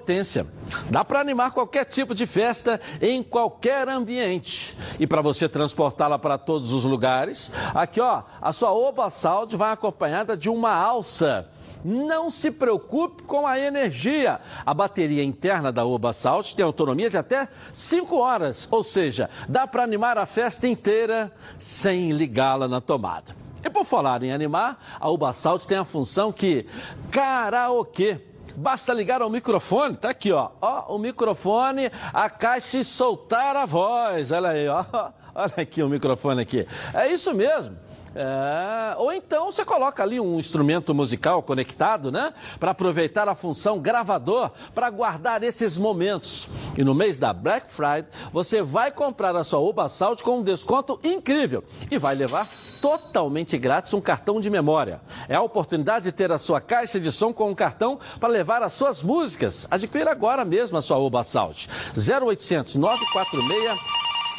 Dá 0.90 1.05
para 1.05 1.20
animar 1.20 1.53
qualquer 1.53 1.84
tipo 1.84 2.14
de 2.14 2.26
festa 2.26 2.80
em 3.01 3.22
qualquer 3.22 3.88
ambiente. 3.88 4.76
E 4.99 5.07
para 5.07 5.22
você 5.22 5.49
transportá-la 5.49 6.18
para 6.18 6.38
todos 6.38 6.72
os 6.72 6.84
lugares, 6.84 7.53
aqui 7.74 8.01
ó, 8.01 8.22
a 8.40 8.53
sua 8.53 8.72
Oba 8.72 9.11
Sound 9.11 9.57
vai 9.57 9.72
acompanhada 9.72 10.36
de 10.36 10.49
uma 10.49 10.74
alça. 10.74 11.49
Não 11.84 12.30
se 12.30 12.51
preocupe 12.51 13.24
com 13.24 13.47
a 13.47 13.59
energia. 13.59 14.40
A 14.64 14.72
bateria 14.72 15.24
interna 15.24 15.72
da 15.72 15.84
Oba 15.84 16.12
Salt 16.12 16.55
tem 16.55 16.64
autonomia 16.64 17.11
de 17.11 17.18
até 17.18 17.49
5 17.72 18.16
horas, 18.16 18.68
ou 18.70 18.84
seja, 18.84 19.28
dá 19.49 19.66
para 19.66 19.82
animar 19.82 20.16
a 20.16 20.24
festa 20.24 20.68
inteira 20.68 21.32
sem 21.59 22.12
ligá-la 22.12 22.68
na 22.68 22.80
tomada. 22.80 23.34
E 23.64 23.70
por 23.70 23.84
falar 23.84 24.22
em 24.22 24.32
animar, 24.32 24.78
a 24.99 25.09
Uba 25.09 25.32
Salt 25.32 25.66
tem 25.66 25.78
a 25.78 25.84
função 25.84 26.32
que 26.32 26.66
karaokê. 27.11 28.20
Basta 28.57 28.92
ligar 28.92 29.22
ao 29.22 29.30
microfone, 29.30 29.96
tá 29.96 30.11
aqui, 30.11 30.32
ó. 30.32 30.50
Ó, 30.61 30.94
o 30.94 30.98
microfone, 30.98 31.90
a 32.12 32.28
caixa 32.28 32.78
e 32.78 32.84
soltar 32.84 33.57
a 33.57 33.66
voz. 33.66 34.32
Olha 34.32 34.50
aí, 34.50 34.68
ó. 34.68 34.84
Olha 35.34 35.55
aqui 35.57 35.82
o 35.82 35.88
microfone 35.88 36.42
aqui. 36.42 36.66
É 36.92 37.09
isso 37.09 37.32
mesmo. 37.34 37.76
É, 38.14 38.94
ou 38.98 39.12
então 39.12 39.50
você 39.50 39.64
coloca 39.64 40.02
ali 40.02 40.20
um 40.20 40.38
instrumento 40.38 40.94
musical 40.94 41.42
conectado, 41.42 42.12
né? 42.12 42.32
Para 42.60 42.72
aproveitar 42.72 43.28
a 43.28 43.34
função 43.34 43.78
gravador 43.78 44.50
para 44.74 44.90
guardar 44.90 45.42
esses 45.42 45.78
momentos. 45.78 46.48
E 46.76 46.84
no 46.84 46.94
mês 46.94 47.18
da 47.18 47.32
Black 47.32 47.70
Friday, 47.70 48.06
você 48.30 48.62
vai 48.62 48.90
comprar 48.90 49.34
a 49.36 49.44
sua 49.44 49.60
Uba 49.60 49.88
Salt 49.88 50.22
com 50.22 50.38
um 50.38 50.42
desconto 50.42 51.00
incrível 51.02 51.64
e 51.90 51.98
vai 51.98 52.14
levar 52.14 52.46
totalmente 52.80 53.56
grátis 53.56 53.94
um 53.94 54.00
cartão 54.00 54.40
de 54.40 54.50
memória. 54.50 55.00
É 55.28 55.34
a 55.34 55.42
oportunidade 55.42 56.04
de 56.06 56.12
ter 56.12 56.30
a 56.32 56.38
sua 56.38 56.60
caixa 56.60 57.00
de 57.00 57.10
som 57.10 57.32
com 57.32 57.50
um 57.50 57.54
cartão 57.54 57.98
para 58.18 58.28
levar 58.28 58.62
as 58.62 58.74
suas 58.74 59.02
músicas. 59.02 59.66
Adquira 59.70 60.10
agora 60.10 60.44
mesmo 60.44 60.76
a 60.76 60.82
sua 60.82 60.98
Uba 60.98 61.24
Salt. 61.24 61.68
0800 61.96 62.76
946 62.76 63.78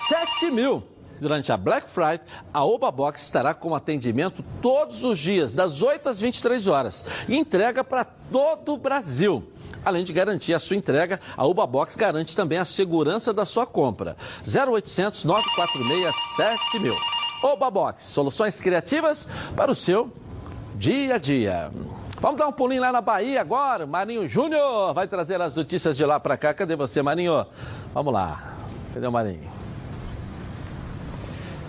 7000. 0.07 0.92
Durante 1.19 1.51
a 1.51 1.57
Black 1.57 1.87
Friday, 1.87 2.21
a 2.53 2.65
Oba 2.65 2.91
Box 2.91 3.23
estará 3.23 3.53
com 3.53 3.73
atendimento 3.75 4.43
todos 4.61 5.03
os 5.03 5.17
dias, 5.17 5.53
das 5.53 5.81
8 5.81 6.09
às 6.09 6.19
23 6.19 6.67
horas, 6.67 7.05
e 7.27 7.37
entrega 7.37 7.83
para 7.83 8.03
todo 8.03 8.73
o 8.73 8.77
Brasil. 8.77 9.43
Além 9.85 10.03
de 10.03 10.13
garantir 10.13 10.53
a 10.53 10.59
sua 10.59 10.77
entrega, 10.77 11.19
a 11.35 11.45
Uba 11.45 11.67
Box 11.67 11.95
garante 11.95 12.35
também 12.35 12.57
a 12.57 12.65
segurança 12.65 13.33
da 13.33 13.45
sua 13.45 13.65
compra. 13.65 14.15
0800 14.45 15.25
946 15.25 16.15
7000. 16.37 16.95
Oba 17.43 17.69
Box, 17.69 18.03
soluções 18.05 18.59
criativas 18.59 19.27
para 19.55 19.69
o 19.69 19.75
seu 19.75 20.09
dia 20.75 21.15
a 21.15 21.17
dia. 21.17 21.71
Vamos 22.21 22.37
dar 22.37 22.47
um 22.47 22.53
pulinho 22.53 22.81
lá 22.81 22.91
na 22.91 23.01
Bahia 23.01 23.41
agora. 23.41 23.85
Marinho 23.85 24.27
Júnior 24.29 24.93
vai 24.93 25.07
trazer 25.07 25.41
as 25.41 25.55
notícias 25.55 25.97
de 25.97 26.05
lá 26.05 26.19
para 26.19 26.37
cá. 26.37 26.53
Cadê 26.53 26.75
você, 26.77 27.01
Marinho? 27.01 27.45
Vamos 27.93 28.13
lá. 28.13 28.53
Cadê 28.93 29.05
o 29.05 29.11
Marinho? 29.11 29.62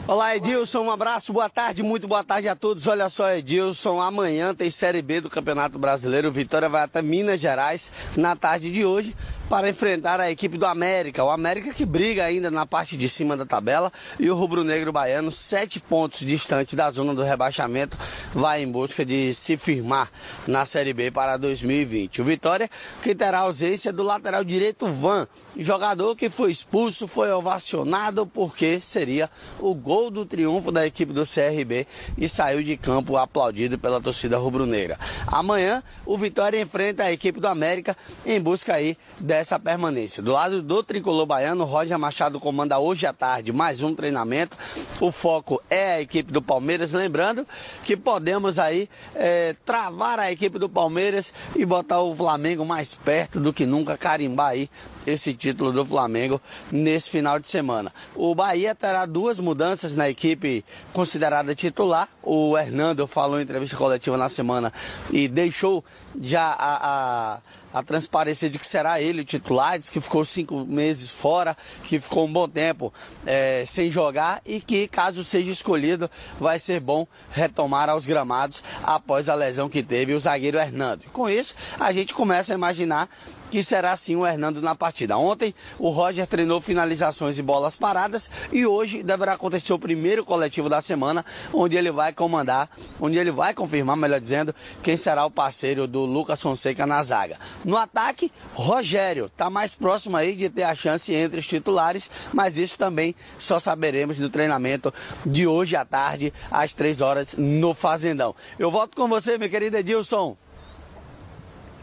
Olá, 0.06 0.36
Edilson, 0.36 0.80
um 0.82 0.90
abraço, 0.90 1.32
boa 1.32 1.48
tarde, 1.48 1.82
muito 1.82 2.06
boa 2.06 2.22
tarde 2.22 2.46
a 2.46 2.54
todos. 2.54 2.86
Olha 2.86 3.08
só, 3.08 3.30
Edilson, 3.32 4.02
amanhã 4.02 4.54
tem 4.54 4.70
Série 4.70 5.00
B 5.00 5.22
do 5.22 5.30
Campeonato 5.30 5.78
Brasileiro. 5.78 6.30
Vitória 6.30 6.68
vai 6.68 6.82
até 6.82 7.00
Minas 7.00 7.40
Gerais 7.40 7.90
na 8.14 8.36
tarde 8.36 8.70
de 8.70 8.84
hoje 8.84 9.16
para 9.48 9.68
enfrentar 9.68 10.20
a 10.20 10.30
equipe 10.30 10.56
do 10.56 10.66
América. 10.66 11.24
O 11.24 11.30
América 11.30 11.72
que 11.72 11.84
briga 11.84 12.24
ainda 12.24 12.50
na 12.50 12.66
parte 12.66 12.96
de 12.96 13.08
cima 13.08 13.36
da 13.36 13.46
tabela 13.46 13.92
e 14.18 14.30
o 14.30 14.34
rubro-negro 14.34 14.92
baiano, 14.92 15.30
sete 15.30 15.80
pontos 15.80 16.20
distante 16.20 16.74
da 16.74 16.90
zona 16.90 17.14
do 17.14 17.22
rebaixamento, 17.22 17.96
vai 18.32 18.62
em 18.62 18.70
busca 18.70 19.04
de 19.04 19.32
se 19.34 19.56
firmar 19.56 20.10
na 20.46 20.64
Série 20.64 20.92
B 20.92 21.10
para 21.10 21.36
2020. 21.36 22.20
O 22.20 22.24
Vitória 22.24 22.68
que 23.02 23.14
terá 23.14 23.40
ausência 23.40 23.92
do 23.92 24.02
lateral 24.02 24.42
direito 24.44 24.86
Van, 24.86 25.26
jogador 25.56 26.16
que 26.16 26.28
foi 26.30 26.50
expulso, 26.50 27.06
foi 27.06 27.30
ovacionado 27.30 28.26
porque 28.26 28.80
seria 28.80 29.30
o 29.58 29.74
gol 29.74 30.10
do 30.10 30.24
triunfo 30.24 30.72
da 30.72 30.86
equipe 30.86 31.12
do 31.12 31.24
CRB 31.24 31.86
e 32.16 32.28
saiu 32.28 32.62
de 32.62 32.76
campo 32.76 33.16
aplaudido 33.16 33.78
pela 33.78 34.00
torcida 34.00 34.38
rubro-negra. 34.38 34.98
Amanhã 35.26 35.82
o 36.06 36.16
Vitória 36.16 36.60
enfrenta 36.60 37.04
a 37.04 37.12
equipe 37.12 37.40
do 37.40 37.48
América 37.48 37.96
em 38.24 38.40
busca 38.40 38.74
aí 38.74 38.96
dessa 39.18 39.43
permanência. 39.44 40.22
Do 40.22 40.32
lado 40.32 40.62
do 40.62 40.82
tricolor 40.82 41.26
baiano, 41.26 41.64
Roger 41.64 41.98
Machado 41.98 42.40
comanda 42.40 42.78
hoje 42.78 43.06
à 43.06 43.12
tarde 43.12 43.52
mais 43.52 43.82
um 43.82 43.94
treinamento. 43.94 44.56
O 45.00 45.12
foco 45.12 45.62
é 45.68 45.94
a 45.94 46.00
equipe 46.00 46.32
do 46.32 46.40
Palmeiras, 46.40 46.92
lembrando 46.92 47.46
que 47.84 47.96
podemos 47.96 48.58
aí 48.58 48.88
é, 49.14 49.54
travar 49.64 50.18
a 50.18 50.32
equipe 50.32 50.58
do 50.58 50.68
Palmeiras 50.68 51.32
e 51.54 51.64
botar 51.66 52.00
o 52.00 52.14
Flamengo 52.14 52.64
mais 52.64 52.94
perto 52.94 53.38
do 53.38 53.52
que 53.52 53.66
nunca, 53.66 53.98
carimbar 53.98 54.50
aí 54.50 54.70
esse 55.06 55.34
título 55.34 55.72
do 55.72 55.84
Flamengo 55.84 56.40
nesse 56.72 57.10
final 57.10 57.38
de 57.38 57.48
semana. 57.48 57.92
O 58.14 58.34
Bahia 58.34 58.74
terá 58.74 59.04
duas 59.04 59.38
mudanças 59.38 59.94
na 59.94 60.08
equipe 60.08 60.64
considerada 60.92 61.54
titular. 61.54 62.08
O 62.22 62.56
Hernando 62.56 63.06
falou 63.06 63.38
em 63.38 63.42
entrevista 63.42 63.76
coletiva 63.76 64.16
na 64.16 64.28
semana 64.28 64.72
e 65.10 65.28
deixou 65.28 65.84
já 66.20 66.46
a, 66.58 67.34
a 67.34 67.40
a 67.74 67.82
transparência 67.82 68.48
de 68.48 68.56
que 68.56 68.66
será 68.66 69.00
ele 69.00 69.22
o 69.22 69.24
titular, 69.24 69.76
diz 69.76 69.90
que 69.90 70.00
ficou 70.00 70.24
cinco 70.24 70.64
meses 70.64 71.10
fora, 71.10 71.56
que 71.82 71.98
ficou 71.98 72.24
um 72.24 72.32
bom 72.32 72.48
tempo 72.48 72.94
é, 73.26 73.64
sem 73.66 73.90
jogar 73.90 74.40
e 74.46 74.60
que, 74.60 74.86
caso 74.86 75.24
seja 75.24 75.50
escolhido, 75.50 76.08
vai 76.38 76.60
ser 76.60 76.78
bom 76.78 77.04
retomar 77.32 77.90
aos 77.90 78.06
gramados 78.06 78.62
após 78.82 79.28
a 79.28 79.34
lesão 79.34 79.68
que 79.68 79.82
teve 79.82 80.14
o 80.14 80.20
zagueiro 80.20 80.56
Hernando. 80.56 81.02
Com 81.12 81.28
isso, 81.28 81.56
a 81.80 81.92
gente 81.92 82.14
começa 82.14 82.52
a 82.52 82.56
imaginar 82.56 83.08
que 83.54 83.62
será 83.62 83.94
sim 83.94 84.16
o 84.16 84.26
Hernando 84.26 84.60
na 84.60 84.74
partida. 84.74 85.16
Ontem 85.16 85.54
o 85.78 85.88
Roger 85.88 86.26
treinou 86.26 86.60
finalizações 86.60 87.38
e 87.38 87.42
bolas 87.42 87.76
paradas 87.76 88.28
e 88.50 88.66
hoje 88.66 89.00
deverá 89.00 89.34
acontecer 89.34 89.72
o 89.72 89.78
primeiro 89.78 90.24
coletivo 90.24 90.68
da 90.68 90.82
semana, 90.82 91.24
onde 91.52 91.76
ele 91.76 91.92
vai 91.92 92.12
comandar, 92.12 92.68
onde 93.00 93.16
ele 93.16 93.30
vai 93.30 93.54
confirmar, 93.54 93.96
melhor 93.96 94.18
dizendo, 94.18 94.52
quem 94.82 94.96
será 94.96 95.24
o 95.24 95.30
parceiro 95.30 95.86
do 95.86 96.04
Lucas 96.04 96.42
Fonseca 96.42 96.84
na 96.84 97.00
zaga. 97.04 97.38
No 97.64 97.76
ataque, 97.76 98.32
Rogério 98.54 99.26
está 99.26 99.48
mais 99.48 99.72
próximo 99.72 100.16
aí 100.16 100.34
de 100.34 100.50
ter 100.50 100.64
a 100.64 100.74
chance 100.74 101.14
entre 101.14 101.38
os 101.38 101.46
titulares, 101.46 102.10
mas 102.32 102.58
isso 102.58 102.76
também 102.76 103.14
só 103.38 103.60
saberemos 103.60 104.18
no 104.18 104.30
treinamento 104.30 104.92
de 105.24 105.46
hoje 105.46 105.76
à 105.76 105.84
tarde, 105.84 106.34
às 106.50 106.72
três 106.72 107.00
horas, 107.00 107.36
no 107.38 107.72
Fazendão. 107.72 108.34
Eu 108.58 108.72
volto 108.72 108.96
com 108.96 109.06
você, 109.06 109.38
meu 109.38 109.48
querido 109.48 109.76
Edilson. 109.76 110.36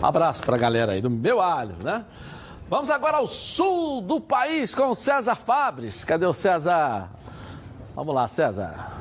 Um 0.01 0.07
abraço 0.07 0.43
para 0.43 0.55
a 0.55 0.59
galera 0.59 0.93
aí 0.93 1.01
do 1.01 1.11
meu 1.11 1.41
alho, 1.41 1.75
né? 1.83 2.05
Vamos 2.69 2.91
agora 2.91 3.17
ao 3.17 3.27
sul 3.27 4.01
do 4.01 4.21
país 4.21 4.73
com 4.73 4.95
César 4.95 5.35
Fabres. 5.35 6.05
Cadê 6.05 6.27
o 6.27 6.33
César? 6.33 7.09
Vamos 7.97 8.15
lá, 8.15 8.29
César. 8.29 9.00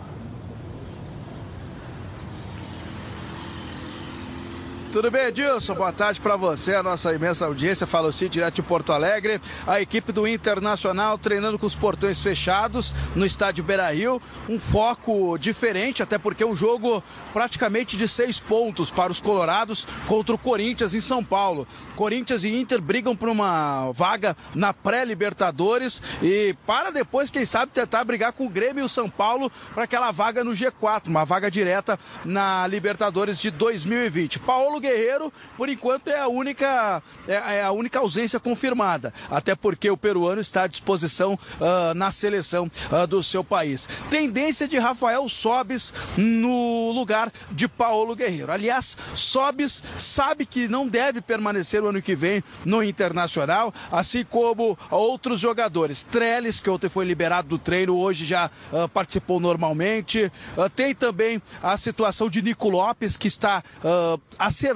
Tudo 4.91 5.11
bem, 5.11 5.27
Edilson? 5.27 5.75
Boa 5.75 5.93
tarde 5.93 6.19
para 6.19 6.35
você, 6.35 6.73
a 6.73 6.81
nossa 6.81 7.13
imensa 7.13 7.45
audiência. 7.45 7.85
Fala 7.85 8.07
o 8.07 8.11
Cid, 8.11 8.33
direto 8.33 8.55
de 8.55 8.63
Porto 8.63 8.91
Alegre. 8.91 9.39
A 9.67 9.79
equipe 9.79 10.11
do 10.11 10.27
Internacional 10.27 11.15
treinando 11.15 11.59
com 11.59 11.67
os 11.67 11.75
portões 11.75 12.19
fechados 12.19 12.91
no 13.15 13.23
estádio 13.23 13.63
Beira 13.63 13.91
Rio. 13.91 14.19
Um 14.49 14.59
foco 14.59 15.37
diferente, 15.37 16.01
até 16.01 16.17
porque 16.17 16.41
é 16.41 16.47
um 16.47 16.55
jogo 16.55 17.03
praticamente 17.31 17.95
de 17.97 18.07
seis 18.07 18.39
pontos 18.39 18.89
para 18.89 19.11
os 19.11 19.19
Colorados 19.19 19.87
contra 20.07 20.33
o 20.33 20.39
Corinthians 20.39 20.95
em 20.95 21.01
São 21.01 21.23
Paulo. 21.23 21.67
Corinthians 21.95 22.43
e 22.43 22.49
Inter 22.49 22.81
brigam 22.81 23.15
por 23.15 23.29
uma 23.29 23.91
vaga 23.91 24.35
na 24.55 24.73
pré-Libertadores 24.73 26.01
e 26.19 26.55
para 26.65 26.89
depois, 26.89 27.29
quem 27.29 27.45
sabe, 27.45 27.71
tentar 27.73 28.03
brigar 28.05 28.33
com 28.33 28.47
o 28.47 28.49
Grêmio 28.49 28.81
e 28.81 28.85
o 28.85 28.89
São 28.89 29.07
Paulo 29.07 29.51
para 29.71 29.83
aquela 29.83 30.09
vaga 30.09 30.43
no 30.43 30.51
G4, 30.51 31.09
uma 31.09 31.25
vaga 31.25 31.51
direta 31.51 31.99
na 32.25 32.65
Libertadores 32.65 33.39
de 33.39 33.51
2020. 33.51 34.39
Paulo 34.39 34.78
Guerreiro, 34.79 35.31
por 35.57 35.69
enquanto, 35.69 36.07
é 36.07 36.19
a 36.19 36.27
única, 36.27 37.03
é, 37.27 37.33
é 37.57 37.63
a 37.63 37.71
única 37.71 37.99
ausência 37.99 38.39
confirmada, 38.39 39.13
até 39.29 39.55
porque 39.55 39.89
o 39.89 39.97
peruano 39.97 40.41
está 40.41 40.63
à 40.63 40.67
disposição 40.67 41.33
uh, 41.33 41.93
na 41.93 42.11
seleção 42.11 42.71
uh, 42.91 43.05
do 43.05 43.21
seu 43.21 43.43
país. 43.43 43.87
Tendência 44.09 44.67
de 44.67 44.77
Rafael 44.77 45.27
Sobis 45.27 45.93
no 46.17 46.91
lugar 46.91 47.31
de 47.51 47.67
Paulo 47.67 48.15
Guerreiro. 48.15 48.51
Aliás, 48.51 48.97
Sobis 49.13 49.83
sabe 49.99 50.45
que 50.45 50.67
não 50.67 50.87
deve 50.87 51.21
permanecer 51.21 51.83
o 51.83 51.87
ano 51.87 52.01
que 52.01 52.15
vem 52.15 52.43
no 52.65 52.83
Internacional, 52.83 53.73
assim 53.91 54.23
como 54.23 54.77
outros 54.89 55.39
jogadores. 55.39 56.03
Trellis, 56.03 56.59
que 56.59 56.69
ontem 56.69 56.89
foi 56.89 57.05
liberado 57.05 57.47
do 57.47 57.59
treino, 57.59 57.97
hoje 57.97 58.25
já 58.25 58.49
uh, 58.71 58.87
participou 58.89 59.39
normalmente. 59.39 60.31
tem 60.75 60.95
também 60.95 61.41
a 61.61 61.77
situação 61.77 62.29
de 62.29 62.41
Nico 62.41 62.69
Lopes, 62.69 63.17
que 63.17 63.27
está 63.27 63.63
uh, 63.83 64.19
acertado 64.37 64.68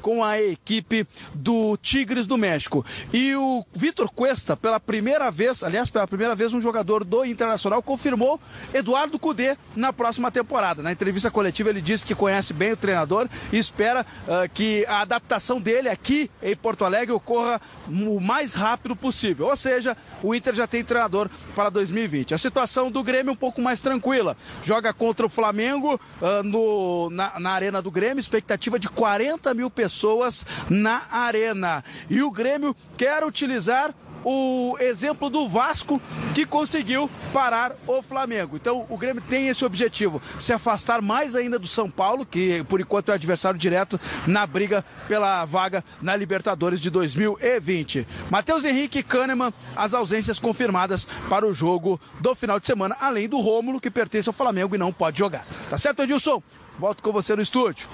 com 0.00 0.24
a 0.24 0.40
equipe 0.40 1.06
do 1.34 1.76
Tigres 1.76 2.26
do 2.26 2.38
México. 2.38 2.84
E 3.12 3.34
o 3.34 3.64
Vitor 3.72 4.10
Cuesta, 4.10 4.56
pela 4.56 4.80
primeira 4.80 5.30
vez, 5.30 5.62
aliás, 5.62 5.90
pela 5.90 6.06
primeira 6.06 6.34
vez, 6.34 6.52
um 6.54 6.60
jogador 6.60 7.04
do 7.04 7.24
Internacional 7.24 7.82
confirmou 7.82 8.40
Eduardo 8.72 9.18
Cudê 9.18 9.56
na 9.74 9.92
próxima 9.92 10.30
temporada. 10.30 10.82
Na 10.82 10.92
entrevista 10.92 11.30
coletiva, 11.30 11.70
ele 11.70 11.80
disse 11.80 12.06
que 12.06 12.14
conhece 12.14 12.52
bem 12.52 12.72
o 12.72 12.76
treinador 12.76 13.28
e 13.52 13.58
espera 13.58 14.06
uh, 14.26 14.48
que 14.52 14.84
a 14.86 15.00
adaptação 15.00 15.60
dele 15.60 15.88
aqui 15.88 16.30
em 16.42 16.56
Porto 16.56 16.84
Alegre 16.84 17.12
ocorra 17.12 17.60
o 17.88 18.20
mais 18.20 18.54
rápido 18.54 18.94
possível. 18.94 19.46
Ou 19.46 19.56
seja, 19.56 19.96
o 20.22 20.34
Inter 20.34 20.54
já 20.54 20.66
tem 20.66 20.84
treinador 20.84 21.28
para 21.54 21.70
2020. 21.70 22.34
A 22.34 22.38
situação 22.38 22.90
do 22.90 23.02
Grêmio 23.02 23.30
é 23.30 23.32
um 23.32 23.36
pouco 23.36 23.60
mais 23.60 23.80
tranquila. 23.80 24.36
Joga 24.62 24.92
contra 24.92 25.26
o 25.26 25.28
Flamengo 25.28 26.00
uh, 26.20 26.42
no, 26.42 27.10
na, 27.10 27.38
na 27.38 27.50
Arena 27.50 27.82
do 27.82 27.90
Grêmio, 27.90 28.20
expectativa 28.20 28.78
de 28.78 28.88
40 28.88 29.09
mil 29.54 29.70
pessoas 29.70 30.44
na 30.68 31.02
Arena. 31.10 31.84
E 32.08 32.22
o 32.22 32.30
Grêmio 32.30 32.76
quer 32.96 33.24
utilizar 33.24 33.94
o 34.24 34.76
exemplo 34.80 35.30
do 35.30 35.48
Vasco 35.48 36.00
que 36.34 36.44
conseguiu 36.44 37.10
parar 37.32 37.76
o 37.86 38.02
Flamengo. 38.02 38.56
Então 38.56 38.86
o 38.88 38.96
Grêmio 38.96 39.22
tem 39.22 39.48
esse 39.48 39.64
objetivo, 39.64 40.20
se 40.38 40.52
afastar 40.52 41.00
mais 41.00 41.34
ainda 41.34 41.58
do 41.58 41.66
São 41.66 41.90
Paulo, 41.90 42.26
que 42.26 42.64
por 42.64 42.80
enquanto 42.80 43.10
é 43.10 43.14
adversário 43.14 43.58
direto 43.58 44.00
na 44.26 44.46
briga 44.46 44.84
pela 45.08 45.44
vaga 45.44 45.84
na 46.00 46.14
Libertadores 46.16 46.80
de 46.80 46.90
2020. 46.90 48.06
Matheus 48.30 48.64
Henrique 48.64 48.98
e 48.98 49.02
Kahneman, 49.02 49.52
as 49.74 49.94
ausências 49.94 50.38
confirmadas 50.38 51.06
para 51.28 51.46
o 51.46 51.54
jogo 51.54 52.00
do 52.20 52.34
final 52.34 52.60
de 52.60 52.66
semana, 52.66 52.96
além 53.00 53.28
do 53.28 53.40
Rômulo, 53.40 53.80
que 53.80 53.90
pertence 53.90 54.28
ao 54.28 54.32
Flamengo 54.34 54.74
e 54.74 54.78
não 54.78 54.92
pode 54.92 55.18
jogar. 55.18 55.46
Tá 55.68 55.78
certo, 55.78 56.02
Edilson? 56.02 56.42
Volto 56.78 57.02
com 57.02 57.12
você 57.12 57.34
no 57.36 57.42
estúdio. 57.42 57.88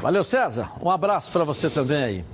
Valeu, 0.00 0.22
César. 0.22 0.70
Um 0.80 0.90
abraço 0.90 1.30
para 1.32 1.42
você 1.44 1.68
também 1.68 2.02
aí. 2.02 2.24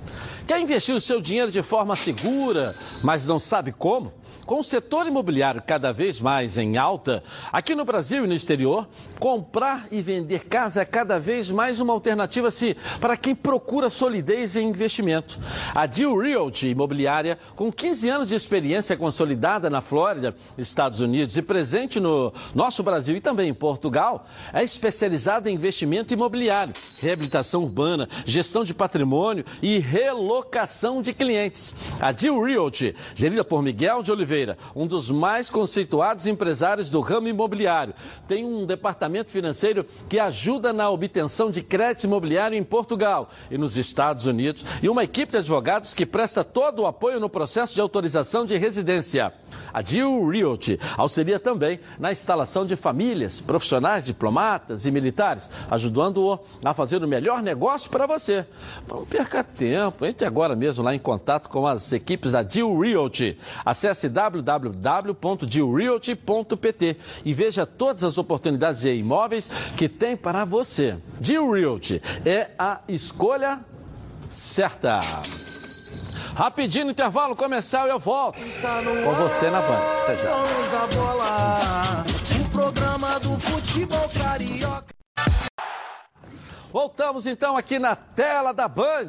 Quer 0.46 0.60
investir 0.60 0.94
o 0.94 1.00
seu 1.00 1.22
dinheiro 1.22 1.50
de 1.50 1.62
forma 1.62 1.96
segura, 1.96 2.74
mas 3.02 3.24
não 3.24 3.38
sabe 3.38 3.72
como? 3.72 4.12
Com 4.44 4.60
o 4.60 4.64
setor 4.64 5.06
imobiliário 5.06 5.62
cada 5.66 5.90
vez 5.90 6.20
mais 6.20 6.58
em 6.58 6.76
alta, 6.76 7.22
aqui 7.50 7.74
no 7.74 7.82
Brasil 7.82 8.24
e 8.24 8.28
no 8.28 8.34
exterior, 8.34 8.86
comprar 9.18 9.86
e 9.90 10.02
vender 10.02 10.44
casa 10.44 10.82
é 10.82 10.84
cada 10.84 11.18
vez 11.18 11.50
mais 11.50 11.80
uma 11.80 11.94
alternativa 11.94 12.50
se, 12.50 12.76
para 13.00 13.16
quem 13.16 13.34
procura 13.34 13.88
solidez 13.88 14.54
em 14.54 14.68
investimento. 14.68 15.40
A 15.74 15.86
Deal 15.86 16.14
Realty 16.18 16.68
Imobiliária, 16.68 17.38
com 17.56 17.72
15 17.72 18.08
anos 18.10 18.28
de 18.28 18.34
experiência 18.34 18.98
consolidada 18.98 19.70
na 19.70 19.80
Flórida, 19.80 20.36
Estados 20.58 21.00
Unidos 21.00 21.38
e 21.38 21.42
presente 21.42 21.98
no 21.98 22.30
nosso 22.54 22.82
Brasil 22.82 23.16
e 23.16 23.20
também 23.22 23.48
em 23.48 23.54
Portugal, 23.54 24.26
é 24.52 24.62
especializada 24.62 25.50
em 25.50 25.54
investimento 25.54 26.12
imobiliário, 26.12 26.74
reabilitação 27.00 27.62
urbana, 27.62 28.06
gestão 28.26 28.62
de 28.62 28.74
patrimônio 28.74 29.44
e 29.62 29.78
relocação 30.34 31.00
de 31.00 31.12
clientes. 31.12 31.74
A 32.00 32.10
Deal 32.10 32.42
Realty, 32.42 32.94
gerida 33.14 33.44
por 33.44 33.62
Miguel 33.62 34.02
de 34.02 34.10
Oliveira, 34.10 34.58
um 34.74 34.86
dos 34.86 35.10
mais 35.10 35.48
conceituados 35.48 36.26
empresários 36.26 36.90
do 36.90 37.00
ramo 37.00 37.28
imobiliário. 37.28 37.94
Tem 38.26 38.44
um 38.44 38.66
departamento 38.66 39.30
financeiro 39.30 39.86
que 40.08 40.18
ajuda 40.18 40.72
na 40.72 40.90
obtenção 40.90 41.50
de 41.50 41.62
crédito 41.62 42.04
imobiliário 42.04 42.58
em 42.58 42.64
Portugal 42.64 43.28
e 43.50 43.56
nos 43.56 43.76
Estados 43.76 44.26
Unidos 44.26 44.64
e 44.82 44.88
uma 44.88 45.04
equipe 45.04 45.30
de 45.30 45.38
advogados 45.38 45.94
que 45.94 46.04
presta 46.04 46.42
todo 46.42 46.82
o 46.82 46.86
apoio 46.86 47.20
no 47.20 47.28
processo 47.28 47.74
de 47.74 47.80
autorização 47.80 48.44
de 48.44 48.56
residência. 48.56 49.32
A 49.72 49.82
Deal 49.82 50.26
Realty 50.26 50.80
auxilia 50.96 51.38
também 51.38 51.78
na 51.98 52.10
instalação 52.10 52.66
de 52.66 52.74
famílias, 52.74 53.40
profissionais, 53.40 54.04
diplomatas 54.04 54.84
e 54.84 54.90
militares, 54.90 55.48
ajudando-o 55.70 56.38
a 56.64 56.74
fazer 56.74 57.02
o 57.02 57.08
melhor 57.08 57.42
negócio 57.42 57.90
para 57.90 58.06
você. 58.06 58.46
Não 58.88 59.04
perca 59.04 59.44
tempo, 59.44 60.04
entre 60.04 60.23
agora 60.24 60.56
mesmo 60.56 60.84
lá 60.84 60.94
em 60.94 60.98
contato 60.98 61.48
com 61.48 61.66
as 61.66 61.92
equipes 61.92 62.32
da 62.32 62.42
Deal 62.42 62.78
Realty. 62.78 63.38
Acesse 63.64 64.08
www.dealrealty.pt 64.08 66.96
e 67.24 67.32
veja 67.32 67.64
todas 67.66 68.04
as 68.04 68.18
oportunidades 68.18 68.80
de 68.80 68.92
imóveis 68.94 69.48
que 69.76 69.88
tem 69.88 70.16
para 70.16 70.44
você. 70.44 70.96
Deal 71.20 71.48
Realty 71.50 72.00
é 72.24 72.50
a 72.58 72.80
escolha 72.88 73.60
certa. 74.30 75.00
Rapidinho, 76.34 76.90
intervalo 76.90 77.36
comercial 77.36 77.86
e 77.86 77.90
eu 77.90 77.98
volto 77.98 78.40
com 78.40 79.12
você 79.12 79.50
na 79.50 79.60
Band. 79.60 79.82
Até 80.02 80.16
já. 80.16 80.34
O 82.40 82.44
programa 82.50 83.20
do 83.20 83.38
futebol 83.38 84.08
carioca. 84.08 84.94
Voltamos 86.74 87.24
então 87.24 87.56
aqui 87.56 87.78
na 87.78 87.94
tela 87.94 88.50
da 88.50 88.66
Band, 88.66 89.06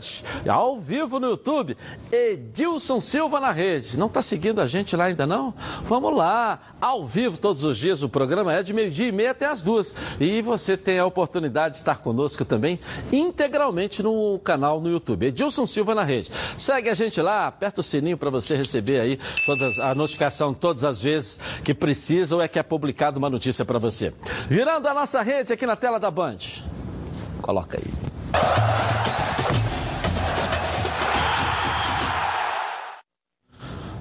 ao 0.47 0.80
vivo 0.80 1.20
no 1.20 1.30
YouTube. 1.30 1.76
Edilson 2.11 3.01
Silva 3.01 3.39
na 3.39 3.51
rede. 3.51 3.97
Não 3.97 4.05
está 4.05 4.22
seguindo 4.22 4.61
a 4.61 4.68
gente 4.68 4.95
lá 4.95 5.05
ainda 5.05 5.26
não? 5.26 5.51
Vamos 5.82 6.16
lá, 6.16 6.59
ao 6.80 7.03
vivo 7.03 7.39
todos 7.39 7.63
os 7.63 7.80
dias. 7.80 8.03
O 8.03 8.07
programa 8.07 8.53
é 8.53 8.61
de 8.61 8.72
meio-dia 8.72 9.07
e 9.07 9.11
meia 9.11 9.32
até 9.32 9.47
as 9.47 9.63
duas. 9.63 9.95
E 10.20 10.43
você 10.43 10.78
tem 10.78 10.99
a 10.99 11.07
oportunidade 11.07 11.74
de 11.74 11.78
estar 11.80 11.97
conosco 11.97 12.45
também 12.45 12.80
integralmente 13.11 14.03
no 14.03 14.38
canal 14.43 14.80
no 14.80 14.88
YouTube. 14.88 15.26
Edilson 15.26 15.66
Silva 15.66 15.95
na 15.95 16.03
rede. 16.03 16.30
Segue 16.59 16.91
a 16.91 16.93
gente 16.93 17.20
lá, 17.20 17.47
aperta 17.47 17.82
o 17.82 17.84
sininho 17.84 18.16
para 18.16 18.30
você 18.30 18.55
receber 18.55 18.99
aí 18.99 19.20
todas, 19.43 19.80
a 19.80 19.95
notificação 19.95 20.53
todas 20.53 20.84
as 20.84 21.01
vezes 21.01 21.39
que 21.63 21.74
precisa 21.74 22.36
ou 22.36 22.43
é 22.43 22.47
que 22.47 22.59
é 22.59 22.63
publicado 22.63 23.18
uma 23.18 23.28
notícia 23.28 23.66
para 23.66 23.80
você. 23.80 24.13
Virando 24.47 24.88
a 24.88 24.93
nossa 24.93 25.20
rede 25.24 25.51
aqui 25.51 25.66
na 25.66 25.76
tela 25.76 25.99
da 25.99 26.11
Band. 26.11 26.38
Coloca 27.45 27.77
aí. 27.77 27.83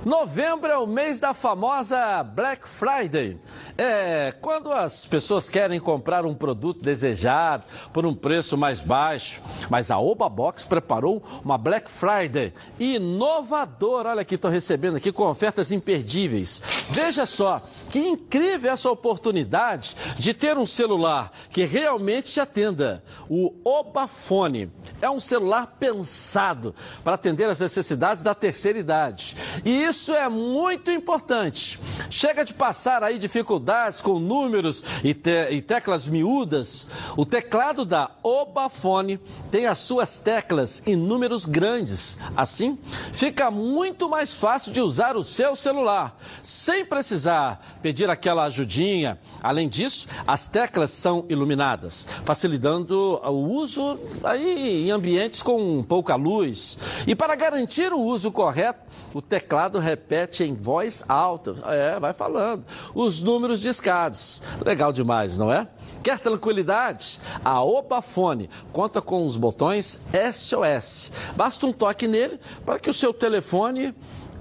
Novembro 0.03 0.71
é 0.71 0.79
o 0.79 0.87
mês 0.87 1.21
da 1.21 1.35
famosa 1.35 2.23
Black 2.23 2.67
Friday. 2.67 3.39
É 3.77 4.33
quando 4.41 4.73
as 4.73 5.05
pessoas 5.05 5.49
querem 5.49 5.81
comprar 5.81 6.25
um 6.25 6.35
produto 6.35 6.81
desejado 6.81 7.65
por 7.93 8.07
um 8.07 8.15
preço 8.15 8.57
mais 8.57 8.81
baixo. 8.81 9.41
Mas 9.69 9.91
a 9.91 9.99
Oba 9.99 10.29
Box 10.29 10.65
preparou 10.65 11.23
uma 11.45 11.59
Black 11.59 11.91
Friday 11.91 12.53
inovadora. 12.79 14.11
Olha 14.11 14.21
aqui, 14.23 14.37
estou 14.37 14.51
recebendo 14.51 14.97
aqui 14.97 15.11
com 15.11 15.25
ofertas 15.25 15.73
imperdíveis. 15.73 16.63
Veja 16.91 17.27
só, 17.27 17.61
que 17.91 17.99
incrível 17.99 18.71
essa 18.71 18.91
oportunidade 18.91 19.97
de 20.17 20.33
ter 20.33 20.57
um 20.57 20.67
celular 20.67 21.33
que 21.51 21.65
realmente 21.65 22.33
te 22.33 22.41
atenda. 22.41 23.03
O 23.29 23.55
Obafone 23.65 24.71
é 25.03 25.11
um 25.11 25.19
celular 25.19 25.75
pensado 25.81 26.75
para 27.03 27.15
atender 27.15 27.49
as 27.51 27.59
necessidades 27.59 28.23
da 28.23 28.35
terceira 28.35 28.79
idade. 28.79 29.37
E 29.65 29.83
isso 29.83 30.15
é 30.15 30.29
muito 30.29 30.93
importante. 30.93 31.81
Chega 32.09 32.45
de 32.45 32.55
passar 32.55 33.03
aí 33.03 33.19
dificuldades 33.19 33.64
com 34.03 34.19
números 34.19 34.83
e, 35.03 35.15
te 35.15 35.51
e 35.51 35.61
teclas 35.61 36.07
miúdas. 36.07 36.87
O 37.17 37.25
teclado 37.25 37.85
da 37.85 38.11
Obafone 38.23 39.19
tem 39.51 39.67
as 39.67 39.79
suas 39.79 40.19
teclas 40.19 40.83
em 40.87 40.97
números 40.97 41.47
grandes. 41.47 42.19
Assim, 42.37 42.79
fica 43.13 43.51
muito 43.51 44.09
mais 44.09 44.35
fácil 44.35 44.73
de 44.73 44.81
usar 44.81 45.17
o 45.17 45.25
seu 45.25 45.57
celular, 45.57 46.19
sem 46.43 46.85
precisar 46.85 47.79
pedir 47.83 48.09
aquela 48.11 48.45
ajudinha. 48.45 49.19
Além 49.43 49.69
disso, 49.69 50.07
as 50.27 50.49
teclas 50.49 50.91
são 50.91 51.25
iluminadas, 51.29 52.07
facilitando 52.25 53.21
o 53.25 53.31
uso 53.31 53.99
aí 54.23 54.87
em 54.87 54.91
ambientes 54.91 55.43
com 55.43 55.83
pouca 55.83 56.15
luz. 56.15 56.79
E 57.07 57.15
para 57.15 57.35
garantir 57.35 57.93
o 57.93 58.01
uso 58.01 58.31
correto, 58.31 58.85
o 59.13 59.23
teclado 59.23 59.79
repete 59.79 60.43
em 60.43 60.55
voz 60.55 61.05
alta. 61.09 61.55
É, 61.67 62.01
vai 62.01 62.13
falando. 62.13 62.65
Os 62.95 63.23
números 63.23 63.54
discados. 63.61 64.43
Legal 64.65 64.93
demais, 64.93 65.37
não 65.37 65.53
é? 65.53 65.67
Quer 66.03 66.19
tranquilidade? 66.19 67.19
A 67.45 67.63
Opafone 67.63 68.51
conta 68.73 69.01
com 69.01 69.25
os 69.27 69.37
botões 69.37 70.01
SOS. 70.33 71.11
Basta 71.35 71.65
um 71.67 71.73
toque 71.73 72.07
nele 72.07 72.39
para 72.65 72.79
que 72.79 72.91
o 72.91 72.95
seu 72.95 73.13
telefone 73.13 73.95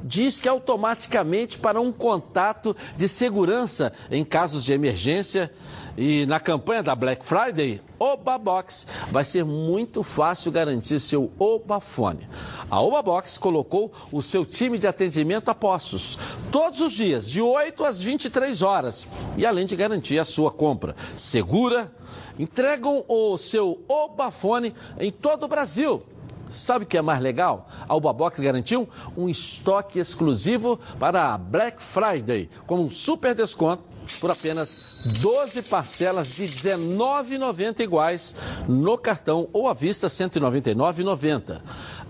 disque 0.04 0.50
automaticamente 0.50 1.58
para 1.58 1.80
um 1.80 1.92
contato 1.92 2.76
de 2.98 3.08
segurança 3.08 3.94
em 4.12 4.26
casos 4.26 4.66
de 4.66 4.74
emergência. 4.74 5.52
E 5.96 6.26
na 6.26 6.40
campanha 6.40 6.82
da 6.82 6.96
Black 6.96 7.24
Friday, 7.24 7.80
Oba 8.00 8.38
Box 8.40 8.88
vai 9.12 9.24
ser 9.24 9.46
muito 9.46 10.02
fácil 10.02 10.52
garantir 10.52 11.00
seu 11.00 11.32
Obafone. 11.38 12.28
A 12.70 12.82
Oba 12.82 13.02
Box 13.04 13.38
colocou 13.38 13.92
o 14.12 14.20
seu 14.22 14.44
time 14.44 14.80
de 14.80 14.88
atendimento 14.88 15.50
a 15.50 15.56
postos 15.56 16.18
todos 16.52 16.82
os 16.82 16.94
dias, 16.94 17.30
de 17.30 17.42
8 17.42 17.86
às 17.86 18.02
23 18.02 18.64
horas, 18.64 19.08
e 19.38 19.46
além 19.46 19.68
de 19.68 19.76
garantir 19.76 20.18
a 20.18 20.26
sua 20.26 20.50
compra 20.50 20.96
segura, 21.16 21.94
entregam 22.40 23.06
o 23.08 23.38
seu 23.38 23.84
Obafone 23.88 24.74
em 25.00 25.12
todo 25.12 25.44
o 25.44 25.48
Brasil. 25.48 26.02
Sabe 26.50 26.86
o 26.86 26.88
que 26.88 26.98
é 26.98 27.02
mais 27.02 27.20
legal? 27.20 27.68
A 27.88 27.96
Ubabox 27.96 28.40
garantiu 28.40 28.88
um 29.18 29.28
estoque 29.28 29.98
exclusivo 29.98 30.80
para 31.00 31.34
a 31.34 31.38
Black 31.38 31.82
Friday, 31.82 32.48
com 32.68 32.80
um 32.80 32.90
super 32.90 33.34
desconto 33.34 33.93
por 34.20 34.32
apenas 34.32 35.02
12 35.22 35.64
parcelas 35.64 36.36
de 36.36 36.46
R$19,90 36.46 37.82
iguais 37.82 38.36
no 38.68 38.98
cartão 38.98 39.50
ou 39.52 39.68
à 39.68 39.74
vista 39.74 40.08
R$ 40.08 40.14
199,90. 40.14 41.62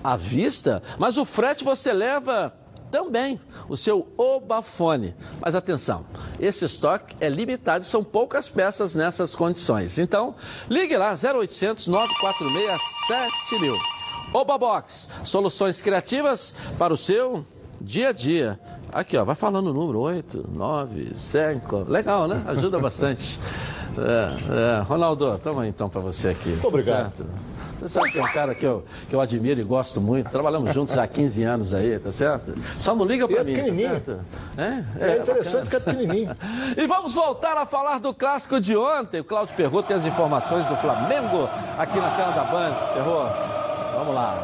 À 0.04 0.16
vista, 0.16 0.84
mas 0.98 1.18
o 1.18 1.26
frete 1.26 1.64
você 1.64 1.94
leva 1.94 2.54
também 2.94 3.42
o 3.68 3.76
seu 3.76 4.08
Obafone. 4.16 5.16
Mas 5.42 5.56
atenção, 5.56 6.06
esse 6.40 6.64
estoque 6.64 7.16
é 7.20 7.28
limitado, 7.28 7.84
são 7.84 8.04
poucas 8.04 8.48
peças 8.48 8.94
nessas 8.94 9.36
condições. 9.36 9.98
Então, 9.98 10.36
ligue 10.70 10.96
lá 10.96 11.12
0800 11.12 11.88
946 11.88 12.82
7000. 13.08 13.76
Obabox, 14.32 15.10
soluções 15.24 15.82
criativas 15.82 16.54
para 16.78 16.94
o 16.94 16.98
seu 16.98 17.46
dia 17.82 18.10
a 18.10 18.12
dia. 18.12 18.60
Aqui, 18.94 19.18
ó, 19.18 19.26
vai 19.26 19.36
falando 19.36 19.68
o 19.68 19.74
número 19.74 20.00
8, 20.00 20.50
9, 20.54 21.12
5. 21.16 21.86
Legal, 21.88 22.28
né? 22.28 22.44
Ajuda 22.48 22.80
bastante. 22.80 23.40
É, 23.96 24.80
é. 24.80 24.82
Ronaldo, 24.82 25.38
toma 25.38 25.68
então 25.68 25.88
para 25.88 26.02
você 26.02 26.30
aqui. 26.30 26.58
Obrigado. 26.64 27.16
Certo? 27.16 27.26
Você 27.80 27.88
sabe 27.90 28.12
que 28.12 28.20
é 28.20 28.24
um 28.24 28.28
cara 28.28 28.56
que 28.56 28.66
eu, 28.66 28.84
que 29.08 29.16
eu 29.16 29.22
admiro 29.22 29.62
e 29.62 29.64
gosto 29.64 30.02
muito. 30.02 30.32
Trabalhamos 30.32 30.74
juntos 30.74 30.98
há 30.98 31.06
15 31.06 31.44
anos 31.44 31.74
aí, 31.76 32.00
tá 32.00 32.10
certo? 32.10 32.56
Só 32.80 32.96
não 32.96 33.06
liga 33.06 33.28
para 33.28 33.42
é 33.42 33.44
mim, 33.44 33.56
tá 33.56 33.76
certo? 33.76 34.20
É, 34.58 34.84
é, 35.00 35.12
é 35.12 35.18
interessante 35.20 35.70
que 35.70 35.76
é 35.76 35.80
pequenininho. 35.80 36.36
e 36.76 36.88
vamos 36.88 37.14
voltar 37.14 37.56
a 37.56 37.68
falar 37.68 38.00
do 38.00 38.16
clássico 38.16 38.60
de 38.60 38.76
ontem. 38.76 39.20
O 39.20 39.24
Cláudio 39.24 39.56
Perrot 39.56 39.88
tem 39.88 39.96
as 39.96 40.08
informações 40.08 40.68
do 40.68 40.76
Flamengo 40.78 41.48
aqui 41.78 42.00
na 42.00 42.10
tela 42.12 42.32
da 42.32 42.44
Band. 42.46 42.74
Perrot. 42.96 43.32
Vamos 43.96 44.16
lá. 44.16 44.44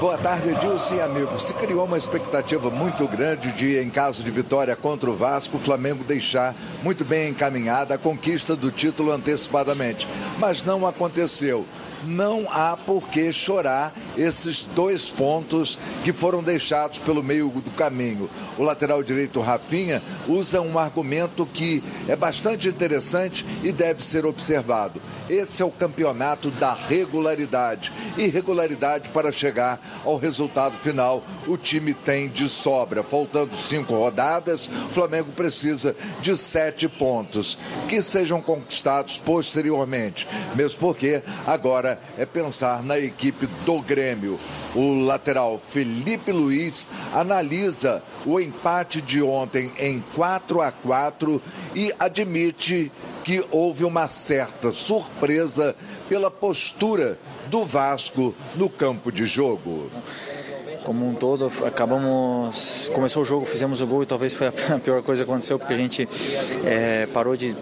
Boa 0.00 0.16
tarde, 0.16 0.50
Edilson 0.50 0.94
e 0.94 1.00
amigos. 1.00 1.42
Se 1.42 1.54
criou 1.54 1.84
uma 1.84 1.98
expectativa 1.98 2.70
muito 2.70 3.04
grande 3.08 3.50
de, 3.50 3.80
em 3.80 3.90
caso 3.90 4.22
de 4.22 4.30
vitória 4.30 4.76
contra 4.76 5.10
o 5.10 5.16
Vasco, 5.16 5.56
o 5.56 5.60
Flamengo 5.60 6.04
deixar 6.04 6.54
muito 6.84 7.04
bem 7.04 7.30
encaminhada 7.30 7.94
a 7.94 7.98
conquista 7.98 8.54
do 8.54 8.70
título 8.70 9.10
antecipadamente. 9.10 10.06
Mas 10.38 10.62
não 10.62 10.86
aconteceu 10.86 11.66
não 12.04 12.46
há 12.50 12.76
por 12.76 13.08
que 13.08 13.32
chorar 13.32 13.92
esses 14.16 14.64
dois 14.74 15.08
pontos 15.08 15.78
que 16.04 16.12
foram 16.12 16.42
deixados 16.42 16.98
pelo 16.98 17.22
meio 17.22 17.48
do 17.48 17.70
caminho. 17.70 18.28
O 18.56 18.62
lateral 18.62 19.02
direito 19.02 19.40
Rafinha 19.40 20.02
usa 20.26 20.60
um 20.60 20.78
argumento 20.78 21.46
que 21.46 21.82
é 22.08 22.16
bastante 22.16 22.68
interessante 22.68 23.44
e 23.62 23.72
deve 23.72 24.04
ser 24.04 24.26
observado. 24.26 25.00
Esse 25.28 25.62
é 25.62 25.64
o 25.64 25.70
campeonato 25.70 26.50
da 26.52 26.72
regularidade. 26.72 27.92
Irregularidade 28.16 29.10
para 29.10 29.30
chegar 29.30 30.00
ao 30.04 30.16
resultado 30.16 30.76
final, 30.78 31.22
o 31.46 31.56
time 31.56 31.92
tem 31.92 32.28
de 32.28 32.48
sobra. 32.48 33.02
Faltando 33.02 33.54
cinco 33.54 33.94
rodadas, 33.94 34.66
o 34.66 34.94
Flamengo 34.94 35.30
precisa 35.32 35.94
de 36.20 36.36
sete 36.36 36.88
pontos, 36.88 37.58
que 37.88 38.00
sejam 38.00 38.40
conquistados 38.40 39.18
posteriormente. 39.18 40.26
Mesmo 40.54 40.80
porque 40.80 41.22
agora 41.46 41.87
é 42.16 42.26
pensar 42.26 42.82
na 42.82 42.98
equipe 42.98 43.46
do 43.64 43.80
Grêmio. 43.80 44.38
O 44.74 45.04
lateral 45.04 45.60
Felipe 45.68 46.32
Luiz 46.32 46.88
analisa 47.14 48.02
o 48.26 48.40
empate 48.40 49.00
de 49.00 49.22
ontem 49.22 49.70
em 49.78 50.02
4 50.14 50.60
a 50.60 50.72
4 50.72 51.40
e 51.74 51.94
admite 51.98 52.90
que 53.22 53.44
houve 53.50 53.84
uma 53.84 54.08
certa 54.08 54.72
surpresa 54.72 55.76
pela 56.08 56.30
postura 56.30 57.18
do 57.46 57.64
Vasco 57.64 58.34
no 58.56 58.68
campo 58.68 59.12
de 59.12 59.24
jogo 59.24 59.90
como 60.88 61.06
um 61.06 61.12
todo, 61.12 61.52
acabamos. 61.66 62.90
Começou 62.94 63.22
o 63.22 63.24
jogo, 63.26 63.44
fizemos 63.44 63.82
o 63.82 63.86
gol 63.86 64.04
e 64.04 64.06
talvez 64.06 64.32
foi 64.32 64.46
a 64.46 64.52
pior 64.82 65.02
coisa 65.02 65.22
que 65.22 65.30
aconteceu, 65.30 65.58
porque 65.58 65.74
a 65.74 65.76
gente 65.76 66.08
é, 66.64 67.06
parou 67.12 67.36
de 67.36 67.54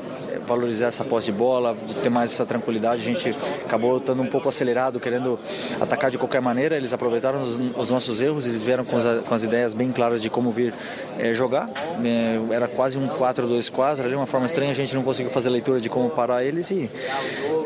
valorizar 0.47 0.87
essa 0.87 1.05
posse 1.05 1.27
de 1.27 1.33
bola, 1.33 1.77
ter 2.03 2.09
mais 2.09 2.33
essa 2.33 2.47
tranquilidade. 2.47 3.03
A 3.03 3.13
gente 3.13 3.37
acabou 3.65 3.99
estando 3.99 4.23
um 4.23 4.27
pouco 4.27 4.49
acelerado, 4.49 5.01
querendo 5.01 5.39
atacar 5.81 6.11
de 6.11 6.19
qualquer 6.19 6.41
maneira. 6.41 6.77
Eles 6.77 6.93
aproveitaram 6.93 7.43
os, 7.43 7.59
os 7.77 7.91
nossos 7.91 8.21
erros, 8.21 8.47
eles 8.47 8.63
vieram 8.63 8.85
com 8.85 8.97
as, 8.97 9.27
com 9.27 9.35
as, 9.35 9.43
ideias 9.43 9.75
bem 9.75 9.93
claras 9.93 10.23
de 10.23 10.31
como 10.31 10.51
vir 10.51 10.73
é, 11.19 11.35
jogar. 11.35 11.69
É, 12.05 12.55
era 12.55 12.69
quase 12.69 12.97
um 12.97 13.09
4-2-4, 13.09 14.01
ali 14.01 14.15
uma 14.15 14.27
forma 14.27 14.47
estranha, 14.47 14.71
a 14.71 14.75
gente 14.75 14.95
não 14.95 15.03
conseguiu 15.03 15.33
fazer 15.33 15.51
leitura 15.51 15.81
de 15.81 15.89
como 15.89 16.11
parar 16.11 16.45
eles 16.45 16.71
e 16.71 16.91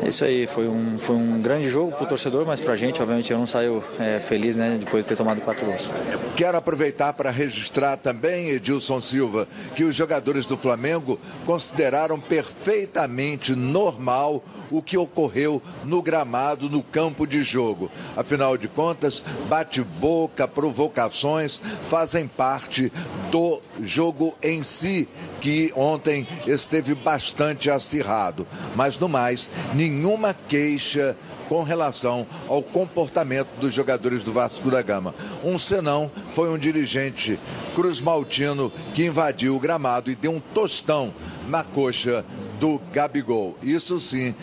é 0.01 0.07
isso 0.07 0.25
aí. 0.25 0.47
Foi 0.47 0.67
um, 0.67 0.97
foi 0.97 1.15
um 1.15 1.41
grande 1.41 1.69
jogo 1.69 1.91
para 1.91 2.03
o 2.03 2.07
torcedor, 2.07 2.45
mas 2.45 2.59
para 2.59 2.73
a 2.73 2.77
gente, 2.77 3.01
obviamente, 3.01 3.31
eu 3.31 3.37
não 3.37 3.47
saio 3.47 3.83
é, 3.99 4.19
feliz 4.19 4.55
né, 4.55 4.77
depois 4.79 5.03
de 5.03 5.09
ter 5.09 5.15
tomado 5.15 5.41
quatro 5.41 5.65
gols. 5.65 5.87
Quero 6.35 6.57
aproveitar 6.57 7.13
para 7.13 7.29
registrar 7.29 7.97
também, 7.97 8.49
Edilson 8.49 8.99
Silva, 8.99 9.47
que 9.75 9.83
os 9.83 9.95
jogadores 9.95 10.45
do 10.45 10.57
Flamengo 10.57 11.19
consideraram 11.45 12.19
perfeito 12.19 12.70
perfeitamente 12.71 13.53
normal 13.53 14.41
o 14.69 14.81
que 14.81 14.97
ocorreu 14.97 15.61
no 15.83 16.01
gramado, 16.01 16.69
no 16.69 16.81
campo 16.81 17.27
de 17.27 17.43
jogo. 17.43 17.91
Afinal 18.15 18.57
de 18.57 18.69
contas, 18.69 19.21
bate-boca, 19.49 20.47
provocações 20.47 21.59
fazem 21.89 22.29
parte 22.29 22.89
do 23.29 23.61
jogo 23.81 24.33
em 24.41 24.63
si, 24.63 25.09
que 25.41 25.73
ontem 25.75 26.25
esteve 26.47 26.95
bastante 26.95 27.69
acirrado. 27.69 28.47
Mas 28.73 28.97
no 28.97 29.09
mais, 29.09 29.51
nenhuma 29.73 30.33
queixa 30.33 31.17
com 31.49 31.63
relação 31.63 32.25
ao 32.47 32.63
comportamento 32.63 33.49
dos 33.59 33.73
jogadores 33.73 34.23
do 34.23 34.31
Vasco 34.31 34.71
da 34.71 34.81
Gama. 34.81 35.13
Um 35.43 35.59
senão 35.59 36.09
foi 36.33 36.49
um 36.49 36.57
dirigente 36.57 37.37
Cruz 37.75 37.99
Maltino 37.99 38.71
que 38.95 39.05
invadiu 39.05 39.57
o 39.57 39.59
gramado 39.59 40.09
e 40.09 40.15
deu 40.15 40.31
um 40.31 40.39
tostão 40.39 41.13
na 41.49 41.61
coxa 41.61 42.23
do 42.61 42.79
Gabigol. 42.93 43.57
Isso 43.63 43.99
sim 43.99 44.35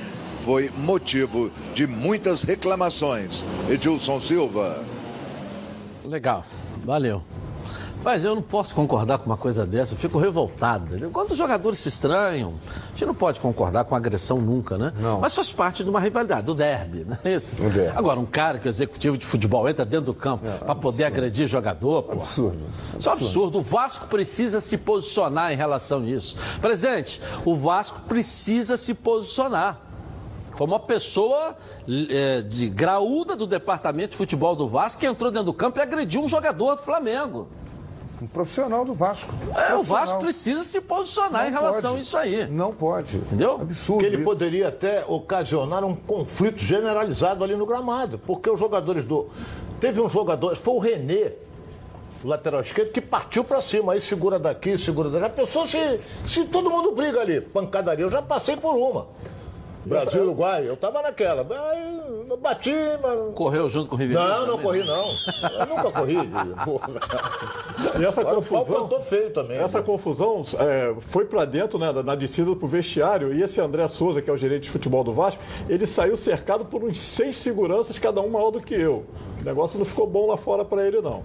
foi 0.45 0.71
motivo 0.77 1.53
de 1.73 1.87
muitas 1.87 2.43
reclamações. 2.43 3.47
Edilson 3.71 4.21
Silva. 4.21 4.85
Legal, 6.05 6.45
valeu. 6.85 7.23
Mas 8.03 8.25
eu 8.25 8.35
não 8.35 8.43
posso 8.43 8.75
concordar 8.75 9.19
com 9.19 9.27
uma 9.27 9.37
coisa 9.37 9.67
dessa, 9.67 9.95
eu 9.95 9.99
fico 9.99 10.19
revoltado. 10.19 11.11
Quando 11.11 11.33
os 11.33 11.39
jogadores 11.39 11.79
se 11.81 11.89
estranham, 11.89 12.55
a 12.87 12.91
gente 12.91 13.07
não 13.07 13.15
pode 13.15 13.41
concordar 13.41 13.85
com 13.85 13.95
agressão 13.95 14.41
nunca, 14.41 14.79
né? 14.79 14.93
Não. 14.99 15.21
Mas 15.21 15.35
faz 15.35 15.53
parte 15.53 15.83
de 15.83 15.91
uma 15.91 16.01
rivalidade, 16.01 16.43
do 16.43 16.55
derby, 16.55 17.05
não 17.05 17.19
é 17.25 17.35
isso? 17.37 17.57
O 17.61 17.69
derby. 17.69 17.97
Agora, 17.97 18.21
um 18.21 18.27
cara 18.27 18.59
que 18.59 18.69
é 18.69 18.71
executivo 18.71 19.19
de 19.19 19.27
futebol 19.27 19.69
entra 19.69 19.85
dentro 19.85 20.07
do 20.07 20.15
campo 20.15 20.47
para 20.59 20.75
poder 20.75 21.05
agredir 21.05 21.49
jogador, 21.49 22.05
pô. 22.05 22.13
Absurdo. 22.13 22.61
Isso 22.99 23.09
é 23.09 23.13
um 23.13 23.15
absurdo. 23.15 23.59
O 23.59 23.63
Vasco 23.63 24.07
precisa 24.07 24.61
se 24.61 24.79
posicionar 24.79 25.53
em 25.53 25.57
relação 25.57 26.01
a 26.01 26.07
isso. 26.07 26.37
Presidente, 26.61 27.21
o 27.45 27.57
Vasco 27.57 28.01
precisa 28.09 28.77
se 28.77 28.95
posicionar. 28.95 29.81
Foi 30.57 30.67
uma 30.67 30.81
pessoa 30.81 31.57
eh, 31.89 32.43
de 32.43 32.69
graúda 32.69 33.37
do 33.37 33.47
departamento 33.47 34.11
de 34.11 34.17
futebol 34.17 34.57
do 34.57 34.69
Vasco 34.69 35.01
que 35.01 35.07
entrou 35.07 35.31
dentro 35.31 35.47
do 35.47 35.53
campo 35.53 35.79
e 35.79 35.83
agrediu 35.83 36.21
um 36.21 36.29
jogador 36.29 36.75
do 36.75 36.83
Flamengo. 36.83 37.47
Um 38.21 38.27
profissional 38.27 38.85
do 38.85 38.95
Vasco. 38.95 39.33
É, 39.55 39.75
o. 39.75 39.83
Vasco 39.83 40.19
precisa 40.19 40.65
se 40.65 40.81
posicionar 40.81 41.47
em 41.47 41.51
relação 41.51 41.91
pode. 41.91 41.97
a 41.97 42.01
isso 42.01 42.17
aí. 42.17 42.47
Não 42.49 42.73
pode. 42.73 43.17
Entendeu? 43.17 43.55
Absurdo. 43.61 44.01
Que 44.01 44.07
ele 44.07 44.17
isso. 44.17 44.25
poderia 44.25 44.69
até 44.69 45.05
ocasionar 45.07 45.85
um 45.85 45.95
conflito 45.95 46.61
generalizado 46.61 47.45
ali 47.45 47.55
no 47.55 47.65
gramado, 47.65 48.19
porque 48.19 48.51
os 48.51 48.59
jogadores 48.59 49.05
do. 49.05 49.29
Teve 49.81 50.01
um 50.01 50.09
jogador, 50.09 50.57
foi 50.57 50.75
o 50.75 50.79
Renê, 50.81 51.33
o 52.25 52.29
lateral 52.29 52.61
esquerdo, 52.61 52.91
que 52.91 53.01
partiu 53.01 53.45
pra 53.45 53.63
cima, 53.63 53.93
aí 53.93 54.01
segura 54.01 54.39
daqui, 54.39 54.77
segura 54.77 55.09
daqui. 55.09 55.23
Já 55.23 55.31
pensou 55.31 55.67
se, 55.67 56.01
se 56.27 56.45
todo 56.47 56.69
mundo 56.69 56.91
briga 56.91 57.21
ali, 57.21 57.41
pancadaria? 57.41 58.05
Eu 58.05 58.11
já 58.11 58.21
passei 58.21 58.57
por 58.57 58.75
uma. 58.75 59.07
Brasil, 59.85 60.23
Uruguai, 60.23 60.69
eu 60.69 60.77
tava 60.77 61.01
naquela. 61.03 61.47
Aí 61.71 62.01
eu 62.29 62.37
bati, 62.37 62.75
mas. 63.03 63.35
Correu 63.35 63.69
junto 63.69 63.89
com 63.89 63.95
o 63.95 63.99
Ribeirinho? 63.99 64.29
Não, 64.29 64.41
não 64.41 64.59
também? 64.59 64.63
corri 64.63 64.85
não. 64.85 65.07
Eu 65.61 65.67
nunca 65.67 65.91
corri. 65.91 66.17
E 67.99 68.05
essa 68.05 68.21
Agora, 68.21 68.41
o 68.41 68.43
pau 68.43 68.59
confusão. 68.61 68.83
cantou 68.83 69.01
feio 69.01 69.31
também. 69.31 69.57
Essa 69.57 69.79
né? 69.79 69.85
confusão 69.85 70.43
é, 70.59 70.95
foi 71.01 71.25
pra 71.25 71.45
dentro, 71.45 71.79
né, 71.79 71.93
na 72.03 72.17
descida 72.17 72.55
pro 72.57 72.67
vestiário, 72.67 73.33
e 73.33 73.41
esse 73.41 73.61
André 73.61 73.87
Souza, 73.87 74.21
que 74.21 74.29
é 74.29 74.33
o 74.33 74.37
gerente 74.37 74.65
de 74.65 74.71
futebol 74.71 75.05
do 75.05 75.13
Vasco, 75.13 75.41
ele 75.69 75.87
saiu 75.87 76.17
cercado 76.17 76.65
por 76.65 76.83
uns 76.83 76.99
seis 76.99 77.37
seguranças, 77.37 77.97
cada 77.99 78.21
um 78.21 78.29
maior 78.29 78.51
do 78.51 78.61
que 78.61 78.75
eu. 78.75 79.05
O 79.41 79.45
negócio 79.45 79.79
não 79.79 79.85
ficou 79.85 80.09
bom 80.09 80.27
lá 80.27 80.37
fora 80.37 80.65
pra 80.65 80.85
ele, 80.85 81.01
não. 81.01 81.23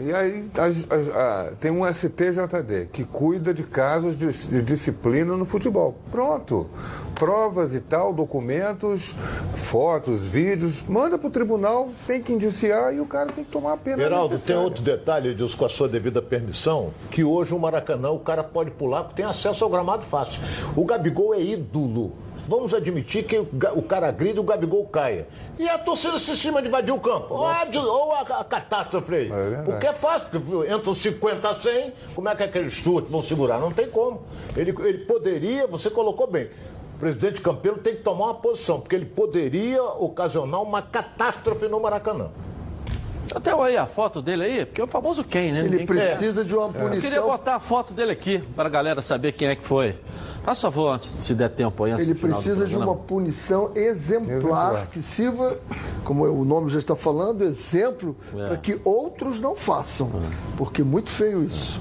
E 0.00 0.12
aí 0.12 0.50
as- 0.58 0.86
as- 0.90 1.08
a- 1.08 1.52
tem 1.60 1.70
um 1.70 1.84
STJD 1.86 2.86
que 2.92 3.04
cuida 3.04 3.52
de 3.54 3.62
casos 3.62 4.16
de, 4.16 4.26
de 4.32 4.62
disciplina 4.62 5.36
no 5.36 5.44
futebol. 5.44 5.94
Pronto. 6.10 6.66
Provas 7.14 7.74
e 7.74 7.80
tal, 7.80 8.12
documentos, 8.12 9.14
fotos, 9.54 10.26
vídeos, 10.26 10.82
manda 10.88 11.16
para 11.16 11.28
o 11.28 11.30
tribunal, 11.30 11.90
tem 12.06 12.20
que 12.20 12.32
indiciar 12.32 12.92
e 12.94 13.00
o 13.00 13.06
cara 13.06 13.30
tem 13.30 13.44
que 13.44 13.50
tomar 13.50 13.74
a 13.74 13.76
pena 13.76 13.98
Geraldo, 13.98 14.28
tem 14.30 14.34
necessária. 14.38 14.62
outro 14.62 14.82
detalhe, 14.82 15.28
Edilson, 15.30 15.56
com 15.58 15.64
a 15.66 15.68
sua 15.68 15.88
devida 15.88 16.20
permissão, 16.20 16.90
que 17.10 17.22
hoje 17.22 17.54
o 17.54 17.58
Maracanã, 17.58 18.10
o 18.10 18.18
cara 18.18 18.42
pode 18.42 18.70
pular, 18.72 19.04
porque 19.04 19.16
tem 19.22 19.24
acesso 19.30 19.62
ao 19.62 19.70
gramado 19.70 20.02
fácil. 20.02 20.40
O 20.74 20.84
Gabigol 20.84 21.34
é 21.34 21.40
ídolo. 21.40 22.12
Vamos 22.48 22.74
admitir 22.74 23.24
que 23.24 23.38
o 23.38 23.82
cara 23.82 24.10
grita 24.10 24.36
e 24.36 24.40
o 24.40 24.42
Gabigol 24.42 24.84
caia. 24.86 25.28
E 25.58 25.68
a 25.68 25.78
torcida 25.78 26.18
se 26.18 26.32
estima 26.32 26.60
de 26.60 26.68
invadir 26.68 26.92
o 26.92 26.98
campo. 26.98 27.34
Ou 27.34 27.46
a, 27.46 27.64
ou 27.74 28.12
a, 28.12 28.20
a 28.20 28.44
catástrofe 28.44 29.14
aí. 29.14 29.28
verdade. 29.28 29.64
porque 29.64 29.86
é 29.86 29.92
fácil, 29.92 30.28
porque 30.28 30.72
entram 30.72 30.94
50 30.94 31.48
a 31.48 31.54
100, 31.54 31.92
como 32.14 32.28
é 32.28 32.34
que 32.34 32.42
aqueles 32.42 32.72
chutes 32.72 33.10
vão 33.10 33.22
segurar? 33.22 33.58
Não 33.58 33.72
tem 33.72 33.88
como. 33.88 34.22
Ele, 34.56 34.74
ele 34.80 34.98
poderia, 34.98 35.66
você 35.66 35.88
colocou 35.88 36.26
bem, 36.26 36.48
o 36.96 36.98
presidente 36.98 37.40
Campelo 37.40 37.78
tem 37.78 37.96
que 37.96 38.02
tomar 38.02 38.26
uma 38.26 38.34
posição, 38.34 38.80
porque 38.80 38.96
ele 38.96 39.06
poderia 39.06 39.82
ocasionar 39.82 40.62
uma 40.62 40.82
catástrofe 40.82 41.68
no 41.68 41.80
Maracanã. 41.80 42.30
Até 43.34 43.52
aí 43.52 43.76
a 43.76 43.86
foto 43.86 44.20
dele 44.20 44.44
aí, 44.44 44.66
porque 44.66 44.80
é 44.80 44.84
o 44.84 44.86
famoso 44.86 45.24
quem, 45.24 45.52
né? 45.52 45.60
Ele 45.60 45.70
Ninguém 45.70 45.86
precisa 45.86 46.44
de 46.44 46.54
uma 46.54 46.66
Eu 46.66 46.72
queria 46.72 46.88
punição. 46.90 47.26
botar 47.26 47.54
a 47.54 47.60
foto 47.60 47.94
dele 47.94 48.12
aqui, 48.12 48.38
para 48.54 48.66
a 48.66 48.70
galera 48.70 49.00
saber 49.00 49.32
quem 49.32 49.48
é 49.48 49.56
que 49.56 49.62
foi. 49.64 49.94
Faça 50.44 50.62
favor, 50.62 50.92
antes, 50.94 51.14
se 51.20 51.34
der 51.34 51.50
tempo 51.50 51.84
aí. 51.84 51.92
Ele 51.92 52.14
precisa 52.14 52.66
de 52.66 52.76
uma 52.76 52.96
punição 52.96 53.70
exemplar, 53.76 54.36
Exemplar. 54.36 54.86
que 54.88 55.00
sirva, 55.02 55.56
como 56.04 56.24
o 56.24 56.44
nome 56.44 56.68
já 56.70 56.80
está 56.80 56.96
falando, 56.96 57.42
exemplo, 57.44 58.16
É. 58.36 58.48
para 58.48 58.56
que 58.56 58.80
outros 58.84 59.40
não 59.40 59.54
façam. 59.54 60.10
Porque 60.56 60.82
é 60.82 60.84
muito 60.84 61.10
feio 61.10 61.44
isso. 61.44 61.80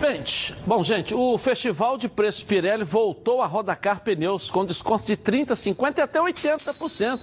Gente, 0.00 0.54
bom, 0.64 0.80
gente, 0.84 1.12
o 1.12 1.36
Festival 1.36 1.98
de 1.98 2.08
Preços 2.08 2.44
Pirelli 2.44 2.84
voltou 2.84 3.42
a 3.42 3.46
Rodacar 3.46 4.00
Pneus 4.00 4.48
com 4.48 4.64
descontos 4.64 5.04
de 5.04 5.16
30%, 5.16 5.56
50% 5.74 5.98
e 5.98 6.00
até 6.00 6.20
80%. 6.20 7.18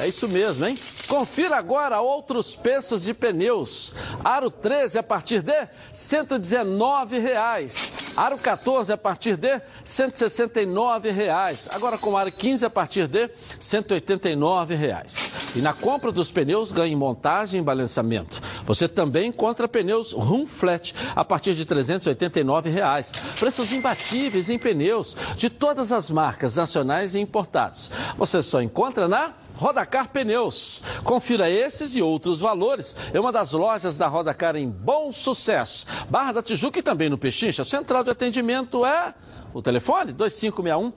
É 0.00 0.06
isso 0.06 0.28
mesmo, 0.28 0.64
hein? 0.66 0.76
Confira 1.08 1.56
agora 1.56 2.00
outros 2.00 2.54
preços 2.54 3.02
de 3.02 3.12
pneus. 3.12 3.92
Aro 4.24 4.50
13 4.50 4.98
a 4.98 5.02
partir 5.02 5.42
de 5.42 5.68
119 5.92 7.18
reais. 7.18 7.92
Aro 8.16 8.38
14 8.38 8.92
a 8.92 8.96
partir 8.96 9.36
de 9.36 9.48
R$ 9.54 9.62
169 9.84 11.10
reais. 11.10 11.68
Agora 11.72 11.98
com 11.98 12.16
aro 12.16 12.30
15 12.30 12.64
a 12.64 12.70
partir 12.70 13.06
de 13.06 13.30
189 13.58 14.74
reais. 14.74 15.32
E 15.54 15.60
na 15.60 15.72
compra 15.72 16.10
dos 16.10 16.30
pneus 16.30 16.72
ganhe 16.72 16.96
montagem 16.96 17.60
e 17.60 17.64
balançamento. 17.64 18.40
Você 18.64 18.88
também 18.88 19.28
encontra 19.28 19.68
pneus 19.68 20.12
Rum 20.12 20.46
Flat 20.46 20.94
a 21.14 21.24
partir 21.24 21.54
de 21.54 21.64
389 21.64 22.70
reais. 22.70 23.12
Preços 23.38 23.72
imbatíveis 23.72 24.48
em 24.48 24.58
pneus 24.58 25.16
de 25.36 25.50
todas 25.50 25.92
as 25.92 26.10
marcas 26.10 26.56
nacionais 26.56 27.14
e 27.14 27.20
importados. 27.20 27.90
Você 28.16 28.42
só 28.42 28.62
encontra 28.62 29.08
na 29.08 29.32
Rodacar 29.54 30.08
Pneus. 30.08 30.82
Confira 31.04 31.48
esses 31.48 31.94
e 31.94 32.02
outros 32.02 32.40
valores 32.40 32.96
em 33.14 33.18
uma 33.18 33.30
das 33.30 33.52
lojas 33.52 33.98
da 33.98 34.06
Rodacar 34.06 34.56
em 34.56 34.68
Bom 34.68 35.12
Sucesso. 35.12 35.86
Barra 36.08 36.32
da 36.32 36.42
Tijuca 36.42 36.78
e 36.78 36.82
também 36.82 37.08
no 37.08 37.18
Pechincha. 37.18 37.64
Central 37.64 38.02
de 38.02 38.10
atendimento 38.10 38.84
é 38.84 39.14
o 39.52 39.62
telefone 39.62 40.12
2561 40.12 40.92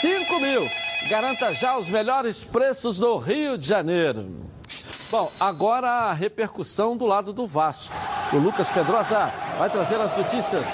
5000. 0.00 0.70
Garanta 1.08 1.52
já 1.52 1.76
os 1.76 1.88
melhores 1.88 2.44
preços 2.44 2.98
do 2.98 3.16
Rio 3.16 3.56
de 3.56 3.66
Janeiro. 3.66 4.48
Bom, 5.10 5.30
agora 5.40 5.88
a 5.88 6.12
repercussão 6.12 6.96
do 6.96 7.06
lado 7.06 7.32
do 7.32 7.46
Vasco. 7.46 7.96
O 8.32 8.36
Lucas 8.36 8.70
Pedrosa 8.70 9.32
vai 9.58 9.70
trazer 9.70 9.98
as 10.00 10.14
notícias. 10.16 10.66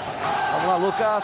Vamos 0.51 0.67
lá, 0.67 0.75
Lucas. 0.75 1.23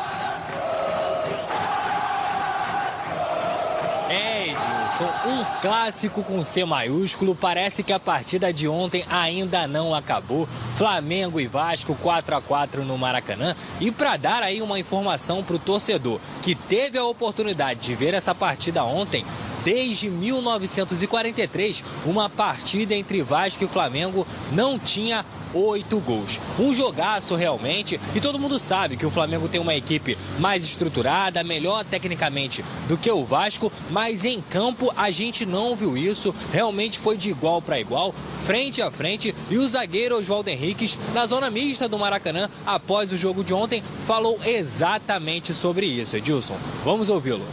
É, 4.11 4.49
Edilson, 4.49 5.09
um 5.25 5.61
clássico 5.61 6.21
com 6.21 6.43
C 6.43 6.65
maiúsculo. 6.65 7.33
Parece 7.33 7.81
que 7.81 7.93
a 7.93 7.99
partida 7.99 8.51
de 8.51 8.67
ontem 8.67 9.05
ainda 9.09 9.65
não 9.65 9.95
acabou. 9.95 10.49
Flamengo 10.75 11.39
e 11.39 11.47
Vasco 11.47 11.95
4 11.95 12.35
a 12.35 12.41
4 12.41 12.83
no 12.83 12.97
Maracanã. 12.97 13.55
E 13.79 13.89
para 13.89 14.17
dar 14.17 14.43
aí 14.43 14.61
uma 14.61 14.77
informação 14.77 15.41
para 15.41 15.55
o 15.55 15.59
torcedor 15.59 16.19
que 16.43 16.53
teve 16.53 16.97
a 16.97 17.05
oportunidade 17.05 17.79
de 17.79 17.95
ver 17.95 18.13
essa 18.13 18.35
partida 18.35 18.83
ontem, 18.83 19.25
Desde 19.63 20.09
1943, 20.09 21.83
uma 22.03 22.27
partida 22.27 22.95
entre 22.95 23.21
Vasco 23.21 23.63
e 23.63 23.67
Flamengo 23.67 24.25
não 24.51 24.79
tinha 24.79 25.23
oito 25.53 25.99
gols. 25.99 26.39
Um 26.59 26.73
jogaço 26.73 27.35
realmente, 27.35 27.99
e 28.15 28.21
todo 28.21 28.39
mundo 28.39 28.59
sabe 28.59 28.97
que 28.97 29.05
o 29.05 29.11
Flamengo 29.11 29.47
tem 29.47 29.59
uma 29.59 29.75
equipe 29.75 30.17
mais 30.39 30.63
estruturada, 30.63 31.43
melhor 31.43 31.83
tecnicamente 31.85 32.63
do 32.87 32.97
que 32.97 33.11
o 33.11 33.23
Vasco, 33.23 33.71
mas 33.89 34.25
em 34.25 34.41
campo 34.41 34.91
a 34.95 35.11
gente 35.11 35.45
não 35.45 35.75
viu 35.75 35.97
isso. 35.97 36.33
Realmente 36.51 36.99
foi 36.99 37.17
de 37.17 37.29
igual 37.29 37.61
para 37.61 37.79
igual, 37.79 38.13
frente 38.45 38.81
a 38.81 38.91
frente, 38.91 39.33
e 39.49 39.57
o 39.57 39.67
zagueiro 39.67 40.17
Oswaldo 40.17 40.49
Henriques, 40.49 40.97
na 41.13 41.25
zona 41.25 41.49
mista 41.49 41.87
do 41.87 41.99
Maracanã, 41.99 42.49
após 42.65 43.11
o 43.11 43.17
jogo 43.17 43.43
de 43.43 43.53
ontem, 43.53 43.83
falou 44.05 44.39
exatamente 44.45 45.53
sobre 45.53 45.85
isso. 45.85 46.17
Edilson, 46.17 46.57
vamos 46.83 47.09
ouvi-lo. 47.09 47.45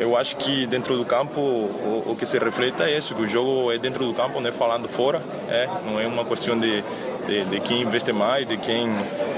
Eu 0.00 0.16
acho 0.16 0.38
que 0.38 0.66
dentro 0.66 0.96
do 0.96 1.04
campo 1.04 1.38
o, 1.40 2.04
o 2.06 2.16
que 2.16 2.24
se 2.24 2.38
reflete 2.38 2.82
é 2.82 2.96
isso, 2.96 3.14
que 3.14 3.20
o 3.20 3.26
jogo 3.26 3.70
é 3.70 3.76
dentro 3.76 4.06
do 4.06 4.14
campo, 4.14 4.40
não 4.40 4.48
é 4.48 4.52
falando 4.52 4.88
fora, 4.88 5.22
é, 5.46 5.68
não 5.84 6.00
é 6.00 6.06
uma 6.06 6.24
questão 6.24 6.58
de, 6.58 6.82
de, 7.26 7.44
de 7.44 7.60
quem 7.60 7.82
investe 7.82 8.10
mais, 8.10 8.48
de 8.48 8.56
quem 8.56 8.88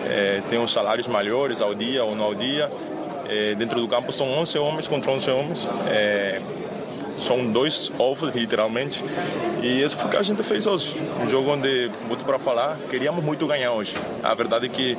é, 0.06 0.40
tem 0.48 0.62
os 0.62 0.72
salários 0.72 1.08
maiores 1.08 1.60
ao 1.60 1.74
dia 1.74 2.04
ou 2.04 2.14
não 2.14 2.26
ao 2.26 2.34
dia. 2.36 2.70
É, 3.28 3.56
dentro 3.56 3.80
do 3.80 3.88
campo 3.88 4.12
são 4.12 4.32
11 4.38 4.56
homens 4.58 4.86
contra 4.86 5.10
11 5.10 5.30
homens. 5.32 5.68
É, 5.88 6.40
são 7.18 7.44
dois 7.50 7.90
ovos, 7.98 8.32
literalmente. 8.32 9.04
E 9.62 9.82
isso 9.82 9.96
foi 9.96 10.06
o 10.06 10.10
que 10.10 10.16
a 10.16 10.22
gente 10.22 10.44
fez 10.44 10.66
hoje. 10.66 10.96
Um 11.20 11.28
jogo 11.28 11.50
onde, 11.50 11.90
muito 12.06 12.24
para 12.24 12.38
falar, 12.38 12.78
queríamos 12.88 13.24
muito 13.24 13.46
ganhar 13.46 13.72
hoje. 13.72 13.94
A 14.22 14.32
verdade 14.34 14.66
é 14.66 14.68
que 14.68 14.96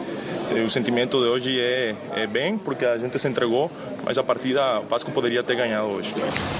o 0.61 0.69
sentimento 0.69 1.19
de 1.19 1.27
hoje 1.27 1.59
é, 1.59 1.95
é 2.15 2.27
bem, 2.27 2.57
porque 2.57 2.85
a 2.85 2.97
gente 2.97 3.17
se 3.17 3.27
entregou, 3.27 3.71
mas 4.03 4.17
a 4.17 4.23
partida 4.23 4.79
o 4.79 4.83
Vasco 4.83 5.11
poderia 5.11 5.41
ter 5.41 5.55
ganhado 5.55 5.87
hoje. 5.87 6.13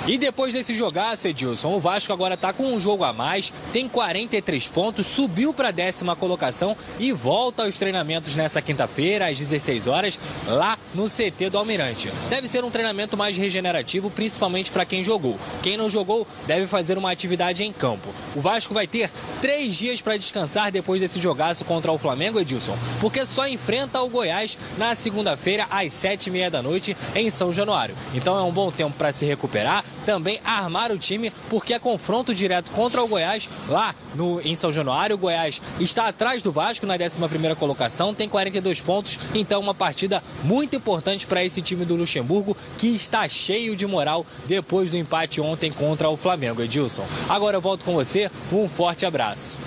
E 0.08 0.18
depois 0.18 0.54
desse 0.54 0.74
jogaço, 0.74 1.28
Edilson, 1.28 1.76
o 1.76 1.80
Vasco 1.80 2.12
agora 2.12 2.34
está 2.34 2.52
com 2.52 2.64
um 2.74 2.80
jogo 2.80 3.04
a 3.04 3.14
mais, 3.14 3.54
tem 3.72 3.88
43 3.88 4.68
pontos, 4.70 5.06
subiu 5.06 5.54
para 5.54 5.68
a 5.68 5.72
décima 5.72 6.16
colocação 6.16 6.76
e 7.00 7.12
volta 7.12 7.64
aos 7.64 7.78
treinamentos 7.78 8.36
nessa 8.36 8.62
quinta-feira, 8.62 9.28
às 9.28 9.38
16 9.38 9.88
horas, 9.88 10.20
lá 10.48 10.78
no 10.96 11.06
CT 11.06 11.50
do 11.52 11.58
Almirante. 11.58 12.10
Deve 12.30 12.48
ser 12.48 12.64
um 12.64 12.72
treinamento 12.72 13.16
mais 13.16 13.38
regenerativo, 13.38 14.10
principalmente 14.10 14.72
para 14.72 14.86
quem 14.86 15.04
jogou. 15.04 15.38
Quem 15.62 15.78
não 15.78 15.90
jogou 15.90 16.26
deve 16.48 16.68
fazer 16.68 16.98
uma 16.98 17.12
atividade 17.12 17.64
em 17.64 17.72
campo. 17.72 18.10
O 18.36 18.42
Vasco 18.42 18.74
vai 18.74 18.88
ter 18.88 19.12
três 19.42 19.76
dias 19.76 20.02
para 20.02 20.18
descansar 20.18 20.72
depois 20.72 21.02
desse 21.02 21.20
jogaço 21.20 21.64
contra 21.66 21.92
o 21.92 21.98
Flamengo, 21.98 22.40
Edilson, 22.40 22.78
porque 23.00 23.26
só 23.26 23.48
enfrenta 23.48 23.83
o 24.02 24.10
Goiás 24.10 24.58
na 24.78 24.96
segunda-feira, 24.96 25.68
às 25.70 25.94
sete 25.94 26.28
e 26.28 26.32
meia 26.32 26.50
da 26.50 26.62
noite, 26.62 26.96
em 27.16 27.30
São 27.30 27.54
Januário. 27.54 27.96
Então 28.14 28.38
é 28.38 28.42
um 28.42 28.52
bom 28.52 28.72
tempo 28.72 28.96
para 28.98 29.12
se 29.12 29.26
recuperar, 29.26 29.84
também 30.06 30.40
armar 30.44 30.92
o 30.92 30.98
time, 30.98 31.32
porque 31.50 31.74
é 31.74 31.80
confronto 31.80 32.34
direto 32.34 32.72
contra 32.72 33.04
o 33.04 33.08
Goiás 33.08 33.50
lá 33.68 33.96
no, 34.16 34.42
em 34.42 34.56
São 34.56 34.72
Januário. 34.72 35.16
O 35.16 35.20
Goiás 35.20 35.62
está 35.80 36.08
atrás 36.08 36.44
do 36.44 36.52
Vasco 36.52 36.86
na 36.86 36.96
11 36.96 37.56
colocação, 37.56 38.14
tem 38.14 38.30
42 38.30 38.82
pontos, 38.82 39.20
então 39.34 39.60
uma 39.60 39.74
partida 39.74 40.24
muito 40.44 40.76
importante 40.76 41.26
para 41.28 41.44
esse 41.44 41.62
time 41.62 41.86
do 41.86 41.96
Luxemburgo, 41.96 42.56
que 42.78 42.88
está 42.88 43.28
cheio 43.28 43.76
de 43.76 43.86
moral 43.86 44.26
depois 44.46 44.92
do 44.92 44.98
empate 44.98 45.42
ontem 45.42 45.72
contra 45.72 46.10
o 46.10 46.18
Flamengo, 46.18 46.62
Edilson. 46.62 47.06
Agora 47.30 47.58
eu 47.58 47.62
volto 47.62 47.84
com 47.84 47.94
você, 47.94 48.30
um 48.52 48.68
forte 48.68 49.06
abraço. 49.06 49.60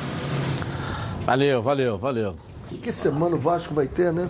Valeu, 1.24 1.60
valeu, 1.60 1.98
valeu. 1.98 2.45
Que 2.68 2.92
semana 2.92 3.36
o 3.36 3.38
Vasco 3.38 3.72
vai 3.74 3.86
ter, 3.86 4.12
né? 4.12 4.28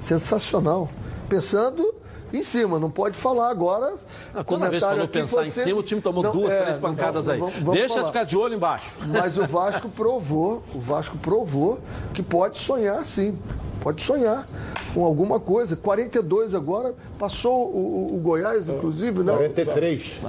Sensacional. 0.00 0.88
Pensando 1.28 1.94
em 2.32 2.42
cima, 2.42 2.78
não 2.78 2.90
pode 2.90 3.16
falar 3.16 3.48
agora. 3.50 3.94
Ah, 4.34 4.42
toda 4.42 4.68
vez 4.68 4.82
que 4.82 4.88
falou 4.90 5.08
pensar 5.08 5.46
em 5.46 5.50
você- 5.50 5.62
cima, 5.64 5.78
o 5.80 5.82
time 5.82 6.00
tomou 6.00 6.22
Não, 6.22 6.32
duas, 6.32 6.52
é, 6.52 6.62
três 6.62 6.78
não 6.80 6.82
pancadas 6.90 7.26
vamos- 7.26 7.30
aí. 7.30 7.38
vamos- 7.38 7.54
vamos 7.64 7.74
Deixa 7.80 7.94
falar. 7.94 8.06
ficar 8.08 8.24
de 8.24 8.36
olho 8.36 8.54
embaixo. 8.54 8.90
Mas 9.06 9.38
o 9.38 9.46
Vasco 9.46 9.88
provou, 9.88 10.62
o 10.74 10.80
Vasco 10.80 11.16
provou 11.18 11.78
que 12.12 12.22
pode 12.22 12.58
sonhar 12.58 13.04
sim. 13.04 13.38
Pode 13.84 14.00
sonhar 14.02 14.48
com 14.94 15.04
alguma 15.04 15.38
coisa. 15.38 15.76
42 15.76 16.54
agora, 16.54 16.94
passou 17.18 17.66
o, 17.68 18.12
o- 18.14 18.16
o 18.16 18.20
Goiás, 18.20 18.68
inclusive, 18.70 19.22
né? 19.22 19.32
43. 19.34 20.20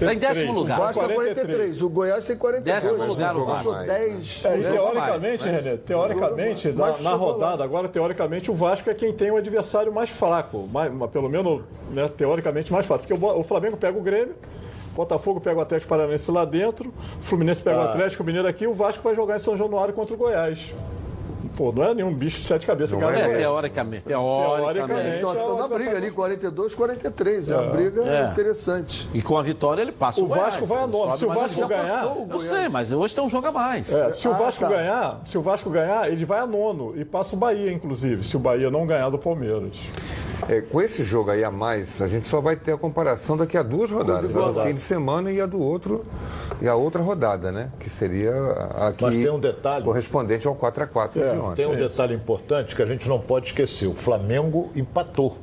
Está 0.00 0.12
em 0.12 0.18
décimo 0.18 0.52
lugar. 0.52 0.78
O 0.78 0.82
Vasco 0.82 1.02
é 1.04 1.14
43, 1.14 1.80
o 1.80 1.88
Goiás 1.88 2.26
tem 2.26 2.36
42. 2.36 2.82
Décimo 2.84 3.04
lugar, 3.06 3.36
o 3.36 3.46
Passou 3.46 3.72
Vasco. 3.72 3.86
10. 3.86 4.42
É, 4.44 4.48
10 4.50 4.66
teoricamente, 4.66 5.46
mais. 5.46 5.64
René, 5.64 5.76
teoricamente, 5.76 6.74
Mas 6.76 6.96
na, 6.98 7.10
na 7.10 7.10
lá. 7.10 7.16
rodada, 7.16 7.62
agora, 7.62 7.88
teoricamente, 7.88 8.50
o 8.50 8.54
Vasco 8.54 8.90
é 8.90 8.94
quem 8.94 9.12
tem 9.12 9.30
o 9.30 9.36
adversário 9.36 9.92
mais 9.92 10.10
fraco. 10.10 10.66
Mais, 10.72 10.92
pelo 11.12 11.28
menos, 11.28 11.62
né, 11.92 12.08
teoricamente, 12.08 12.72
mais 12.72 12.84
fraco. 12.84 13.06
Porque 13.06 13.14
o, 13.24 13.38
o 13.40 13.44
Flamengo 13.44 13.76
pega 13.76 13.96
o 13.96 14.02
Grêmio, 14.02 14.34
o 14.92 14.96
Botafogo 14.96 15.40
pega 15.40 15.56
o 15.60 15.62
Atlético 15.62 15.88
Paranaense 15.88 16.28
lá 16.32 16.44
dentro, 16.44 16.92
o 17.20 17.22
Fluminense 17.22 17.62
pega 17.62 17.78
o 17.78 17.80
Ah. 17.82 17.90
Atlético 17.90 18.24
Mineiro 18.24 18.48
aqui, 18.48 18.66
o 18.66 18.74
Vasco 18.74 19.04
vai 19.04 19.14
jogar 19.14 19.36
em 19.36 19.38
São 19.38 19.56
Januário 19.56 19.94
contra 19.94 20.14
o 20.14 20.16
Goiás. 20.18 20.74
Pô, 21.56 21.70
não 21.72 21.84
é 21.84 21.94
nenhum 21.94 22.12
bicho 22.14 22.40
de 22.40 22.46
sete 22.46 22.66
cabeças. 22.66 22.92
Não 22.98 23.00
cara. 23.08 23.18
é, 23.18 23.36
teoricamente. 23.38 24.04
Teoricamente. 24.04 25.18
Então, 25.18 25.30
estão 25.32 25.58
na 25.58 25.68
briga 25.68 25.96
ali, 25.96 26.10
42, 26.10 26.74
43. 26.74 27.50
É 27.50 27.56
uma 27.56 27.70
briga 27.72 28.02
É. 28.02 28.30
interessante. 28.30 29.08
E 29.12 29.20
com 29.22 29.36
a 29.36 29.42
vitória 29.42 29.82
ele 29.82 29.92
passa 29.92 30.20
o, 30.20 30.24
O 30.24 30.28
Vasco 30.28 30.66
Goiás. 30.66 30.68
vai 30.68 30.82
a 30.82 30.86
nove. 30.86 31.18
Se 31.18 31.24
o 31.24 31.28
Vasco 31.28 31.66
ganhar- 31.68 32.16
Eu 32.30 32.38
sei, 32.38 32.68
mas 32.68 32.90
hoje 32.92 33.14
tem 33.14 33.24
um 33.24 33.28
jogo 33.28 33.46
a 33.48 33.52
mais. 33.52 33.92
É, 33.92 34.12
se 34.12 34.26
o 34.28 34.32
Ah, 34.32 34.34
Vasco 34.38 34.60
tá. 34.64 34.68
ganhar, 34.70 35.20
se 35.24 35.36
o 35.38 35.42
Vasco 35.42 35.70
ganhar, 35.70 36.10
ele 36.10 36.24
vai 36.24 36.40
a 36.40 36.46
nono 36.46 36.94
e 36.96 37.04
passa 37.04 37.34
o 37.34 37.38
Bahia, 37.38 37.72
inclusive, 37.72 38.24
se 38.24 38.36
o 38.36 38.40
Bahia 38.40 38.70
não 38.70 38.86
ganhar 38.86 39.10
do 39.10 39.18
Palmeiras. 39.18 39.76
É, 40.48 40.60
com 40.60 40.80
esse 40.82 41.04
jogo 41.04 41.30
aí 41.30 41.44
a 41.44 41.50
mais, 41.52 42.02
a 42.02 42.08
gente 42.08 42.26
só 42.26 42.40
vai 42.40 42.56
ter 42.56 42.72
a 42.72 42.76
comparação 42.76 43.36
daqui 43.36 43.56
a 43.56 43.62
duas 43.62 43.92
rodadas, 43.92 44.34
a 44.36 44.40
do 44.40 44.46
rodada. 44.46 44.66
fim 44.66 44.74
de 44.74 44.80
semana 44.80 45.30
e 45.30 45.40
a 45.40 45.46
do 45.46 45.60
outro 45.62 46.04
e 46.60 46.66
a 46.66 46.74
outra 46.74 47.00
rodada, 47.00 47.52
né? 47.52 47.70
Que 47.78 47.88
seria 47.88 48.32
a 48.74 48.92
que 48.92 49.04
Mas 49.04 49.14
tem 49.14 49.30
um 49.30 49.38
detalhe. 49.38 49.84
correspondente 49.84 50.48
ao 50.48 50.54
4 50.56 50.82
a 50.82 50.86
4 50.88 51.22
É, 51.22 51.28
de 51.30 51.36
ontem. 51.42 51.56
Tem 51.56 51.66
um 51.66 51.76
detalhe 51.76 52.14
importante 52.14 52.74
que 52.76 52.82
a 52.82 52.86
gente 52.86 53.08
não 53.08 53.18
pode 53.18 53.46
esquecer: 53.48 53.86
o 53.86 53.94
Flamengo 53.94 54.70
empatou. 54.74 55.36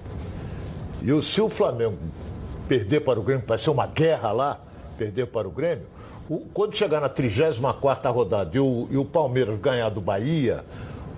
E 1.02 1.12
o- 1.12 1.22
se 1.22 1.40
o 1.42 1.50
Flamengo 1.50 1.98
perder 2.68 3.02
para 3.02 3.20
o 3.20 3.24
Grêmio, 3.24 3.44
vai 3.48 3.58
ser 3.58 3.70
uma 3.70 3.88
guerra 3.88 4.32
lá, 4.32 4.60
perder 4.98 5.28
para 5.28 5.48
o 5.48 5.52
Grêmio, 5.52 5.86
o- 6.30 6.40
quando 6.54 6.76
chegar 6.76 7.00
na 7.02 7.10
34 7.10 8.12
rodada 8.12 8.50
e 8.54 8.60
o, 8.60 8.88
e 8.92 8.98
o 8.98 9.06
Palmeiras 9.06 9.58
ganhar 9.60 9.90
do 9.90 10.02
Bahia, 10.02 10.64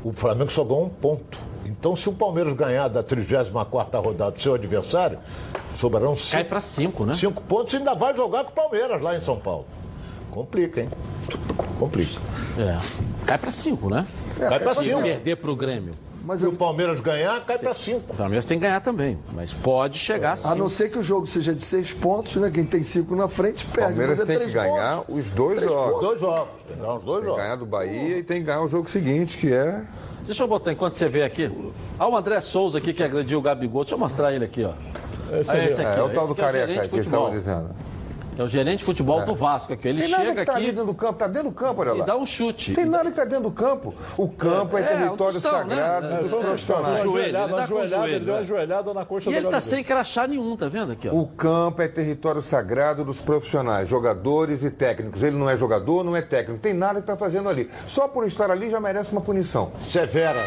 o 0.04 0.12
Flamengo 0.14 0.52
só 0.52 0.64
ganhou 0.64 0.86
um 0.86 0.90
ponto. 0.90 1.38
Então, 1.66 1.96
se 1.96 2.10
o 2.10 2.14
Palmeiras 2.14 2.54
ganhar 2.54 2.88
da 2.88 3.02
34 3.04 4.02
rodada 4.02 4.32
do 4.32 4.42
seu 4.42 4.54
adversário, 4.54 5.20
sobrarão 5.76 6.16
cinco, 6.16 6.32
Cai 6.36 6.44
para 6.44 6.60
cinco, 6.62 7.06
né? 7.06 7.14
cinco 7.14 7.42
pontos 7.44 7.74
e 7.74 7.78
ainda 7.78 7.94
vai 7.96 8.16
jogar 8.16 8.44
com 8.44 8.52
o 8.52 8.54
Palmeiras 8.54 9.02
lá 9.02 9.16
em 9.16 9.22
São 9.22 9.38
Paulo. 9.38 9.66
Complica, 10.32 10.82
hein? 10.82 10.90
Complica. 11.78 12.20
É. 12.58 12.78
Cai 13.26 13.38
para 13.38 13.52
cinco, 13.52 13.90
né? 13.90 14.06
Cai 14.38 14.60
para 14.60 14.76
Se 14.76 14.84
cinco. 14.84 15.02
perder 15.02 15.36
para 15.38 15.52
o 15.52 15.56
Grêmio. 15.56 15.94
Mas 16.24 16.40
Se 16.42 16.46
o 16.46 16.54
Palmeiras 16.54 17.00
ganhar, 17.00 17.44
cai 17.46 17.58
para 17.58 17.74
cinco. 17.74 18.14
O 18.14 18.16
Palmeiras 18.16 18.46
tem 18.46 18.60
que 18.60 18.64
ganhar 18.66 18.80
também, 18.80 19.18
mas 19.34 19.52
pode 19.54 19.98
chegar 19.98 20.30
a 20.30 20.34
A 20.34 20.36
cinco. 20.36 20.56
não 20.56 20.70
ser 20.70 20.92
que 20.92 21.00
o 21.00 21.04
jogo 21.04 21.26
seja 21.26 21.54
de 21.56 21.64
seis 21.64 21.92
pontos, 21.94 22.36
né? 22.36 22.52
Quem 22.52 22.64
tem 22.64 22.84
cinco 22.84 23.16
na 23.16 23.28
frente 23.28 23.66
O 23.66 23.70
perde. 23.70 23.88
Palmeiras 23.96 24.20
Mas 24.20 24.30
é 24.30 24.38
tem 24.38 24.48
que 24.48 24.54
ganhar 24.54 24.98
pontos. 24.98 25.16
os 25.16 25.32
dois 25.32 25.58
Três 25.58 25.72
jogos. 25.72 26.00
Dois 26.02 26.20
jogos. 26.20 26.48
Tem 26.68 26.76
que 26.76 26.82
ganhar 26.82 26.94
os 26.94 27.04
dois 27.04 27.16
Tem 27.16 27.22
que 27.22 27.26
jogos. 27.28 27.42
ganhar 27.44 27.56
do 27.56 27.66
Bahia 27.66 28.18
e 28.20 28.24
tem 28.24 28.38
que 28.38 28.44
ganhar 28.46 28.62
o 28.62 28.68
jogo 28.68 28.88
seguinte, 28.88 29.38
que 29.40 29.52
é. 29.52 29.84
Deixa 30.24 30.44
eu 30.44 30.48
botar 30.48 30.72
enquanto 30.72 30.94
você 30.94 31.10
vê 31.10 31.24
aqui. 31.24 31.52
Olha 31.98 32.10
o 32.14 32.16
André 32.16 32.40
Souza 32.40 32.78
aqui 32.78 32.94
que 32.94 33.02
agrediu 33.02 33.40
o 33.40 33.42
Gabigol. 33.42 33.82
Deixa 33.84 33.96
eu 33.96 34.00
mostrar 34.00 34.32
ele 34.32 34.46
aqui, 34.46 34.64
ó. 34.64 34.74
Esse 35.36 35.58
esse 35.58 35.82
aqui, 35.82 36.00
é, 36.00 36.04
ó. 36.04 36.06
o 36.06 36.10
tal 36.10 36.28
do 36.28 36.32
é 36.32 36.34
o 36.34 36.36
careca 36.36 36.82
de 36.84 36.90
que 36.90 36.96
eles 36.98 37.08
estavam 37.08 37.32
dizendo. 37.32 37.70
É 38.38 38.44
o 38.44 38.48
gerente 38.48 38.80
de 38.80 38.86
futebol 38.86 39.26
do 39.26 39.36
Vasco 39.36 39.74
aqui. 39.74 39.88
Ele 39.88 40.02
Tem 40.02 40.10
nada 40.12 40.24
chega 40.24 40.40
que 40.42 40.46
tá 40.46 40.56
ali 40.56 40.66
aqui 40.68 40.72
dentro 40.72 40.88
do 40.88 40.94
campo, 40.94 41.14
tá 41.14 41.28
dentro 41.28 41.50
do 41.50 41.56
campo, 41.56 41.82
olha 41.82 41.92
e 41.96 42.00
lá. 42.00 42.06
dá 42.06 42.16
um 42.18 42.26
chute. 42.26 42.74
Tem 42.74 42.86
nada 42.86 43.12
que 43.12 43.18
tá 43.18 43.26
dentro 43.26 43.44
do 43.44 43.52
campo. 43.52 43.94
O 44.18 44.28
campo 44.30 44.78
é, 44.78 44.82
É, 44.82 44.84
território 44.84 45.38
um 45.40 45.44
né? 45.44 45.50
sagrado 45.50 46.08
É, 46.08 46.18
dos 46.18 46.34
é, 46.34 46.40
profissionais. 46.40 47.00
é, 47.00 47.04
joelho, 47.04 47.26
ele 47.26 47.32
dá 47.32 47.68
com 47.68 47.86
joelho, 47.86 48.06
ele 48.16 48.26
deu 48.26 48.34
uma 48.34 48.40
né? 48.40 48.46
joelhada 48.46 48.94
na 48.94 49.06
coxa 49.06 49.30
E 49.30 49.34
do 49.34 49.40
ele 49.40 49.48
tá 49.50 49.62
sem 49.62 49.84
crachá 49.84 50.26
nenhum, 50.28 50.56
tá 50.56 50.68
vendo 50.68 50.92
aqui, 50.94 51.10
ó? 51.10 51.14
O 51.14 51.28
campo 51.28 51.82
é 51.82 51.88
território 51.88 52.42
sagrado 52.42 53.04
dos 53.04 53.20
profissionais, 53.22 53.90
jogadores 53.90 54.64
e 54.64 54.72
técnicos. 54.72 55.22
Ele 55.24 55.36
não 55.38 55.50
é 55.50 55.56
jogador, 55.58 56.04
não 56.04 56.16
é 56.16 56.22
técnico. 56.22 56.60
Tem 56.62 56.74
nada 56.74 57.02
que 57.02 57.08
tá 57.08 57.18
fazendo 57.18 57.50
ali. 57.50 57.70
Só 57.86 58.08
por 58.08 58.26
estar 58.26 58.50
ali 58.50 58.70
já 58.70 58.80
merece 58.80 59.12
uma 59.12 59.22
punição. 59.22 59.72
Severa. 59.82 60.42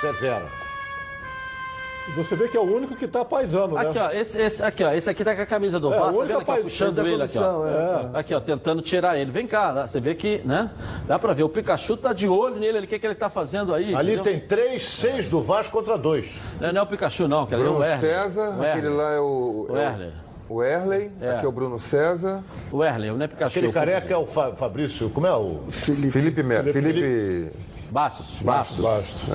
Severa. 0.00 0.46
Você 2.16 2.36
vê 2.36 2.46
que 2.48 2.56
é 2.56 2.60
o 2.60 2.64
único 2.64 2.94
que 2.94 3.06
tá 3.08 3.24
paisando, 3.24 3.74
né? 3.74 3.80
Aqui, 3.88 3.98
ó, 3.98 4.10
esse, 4.10 4.38
esse, 4.40 4.62
aqui, 4.62 4.84
ó, 4.84 4.92
esse 4.92 5.08
aqui 5.08 5.24
tá 5.24 5.34
com 5.34 5.40
a 5.42 5.46
camisa 5.46 5.80
do 5.80 5.92
É, 5.94 5.98
Vasco, 5.98 6.16
o 6.16 6.20
tá 6.20 6.26
vendo 6.26 6.32
aqui, 6.32 6.34
ó, 6.34 6.38
rapaz- 6.52 6.62
puxando 6.64 6.98
ele 6.98 7.22
aqui, 7.22 7.38
ó. 7.38 7.42
comissão, 7.42 7.68
é. 7.68 8.18
Aqui, 8.18 8.34
ó, 8.34 8.40
tentando 8.40 8.82
tirar 8.82 9.16
ele. 9.18 9.30
Vem 9.30 9.46
cá, 9.46 9.86
você 9.86 9.98
vê 10.00 10.14
que, 10.14 10.42
né? 10.44 10.70
Dá 11.06 11.18
pra 11.18 11.32
ver, 11.32 11.44
o 11.44 11.48
Pikachu 11.48 11.96
tá 11.96 12.12
de 12.12 12.28
olho 12.28 12.56
nele, 12.56 12.78
ali, 12.78 12.86
o 12.86 12.88
que, 12.88 12.98
que 12.98 13.06
ele 13.06 13.14
tá 13.14 13.30
fazendo 13.30 13.72
aí? 13.72 13.94
Ali 13.94 14.14
entendeu? 14.14 14.24
tem 14.24 14.40
três, 14.40 14.84
seis 14.84 15.26
do 15.26 15.40
Vasco 15.42 15.72
contra 15.78 15.96
dois. 15.96 16.26
Não, 16.60 16.72
não 16.72 16.80
é 16.80 16.82
o 16.82 16.86
Pikachu, 16.86 17.26
não, 17.28 17.46
que 17.46 17.54
ali 17.54 17.62
é 17.62 17.66
o 17.66 17.70
Bruno 17.70 17.84
Erle. 17.86 18.00
César, 18.00 18.50
o 18.58 18.62
aquele 18.62 18.88
lá 18.88 19.12
é 19.12 19.20
o. 19.20 19.66
O 19.70 19.76
Erle. 19.78 20.12
O 20.48 20.62
Erley, 20.62 21.10
É. 21.18 21.30
aqui 21.36 21.46
é 21.46 21.48
o 21.48 21.52
Bruno 21.52 21.80
César. 21.80 22.42
O 22.70 22.84
Erle, 22.84 23.10
não 23.12 23.22
é 23.22 23.28
Pikachu. 23.28 23.58
Aquele 23.58 23.72
careca 23.72 24.12
é 24.12 24.16
o 24.18 24.26
Fa- 24.26 24.52
Fabrício, 24.52 25.08
como 25.08 25.26
é 25.26 25.34
o? 25.34 25.62
Felipe, 25.70 26.10
Felipe 26.10 26.42
Melo. 26.42 26.72
Felipe. 26.72 27.50
Bastos. 27.92 28.40
Bastos. 28.42 28.78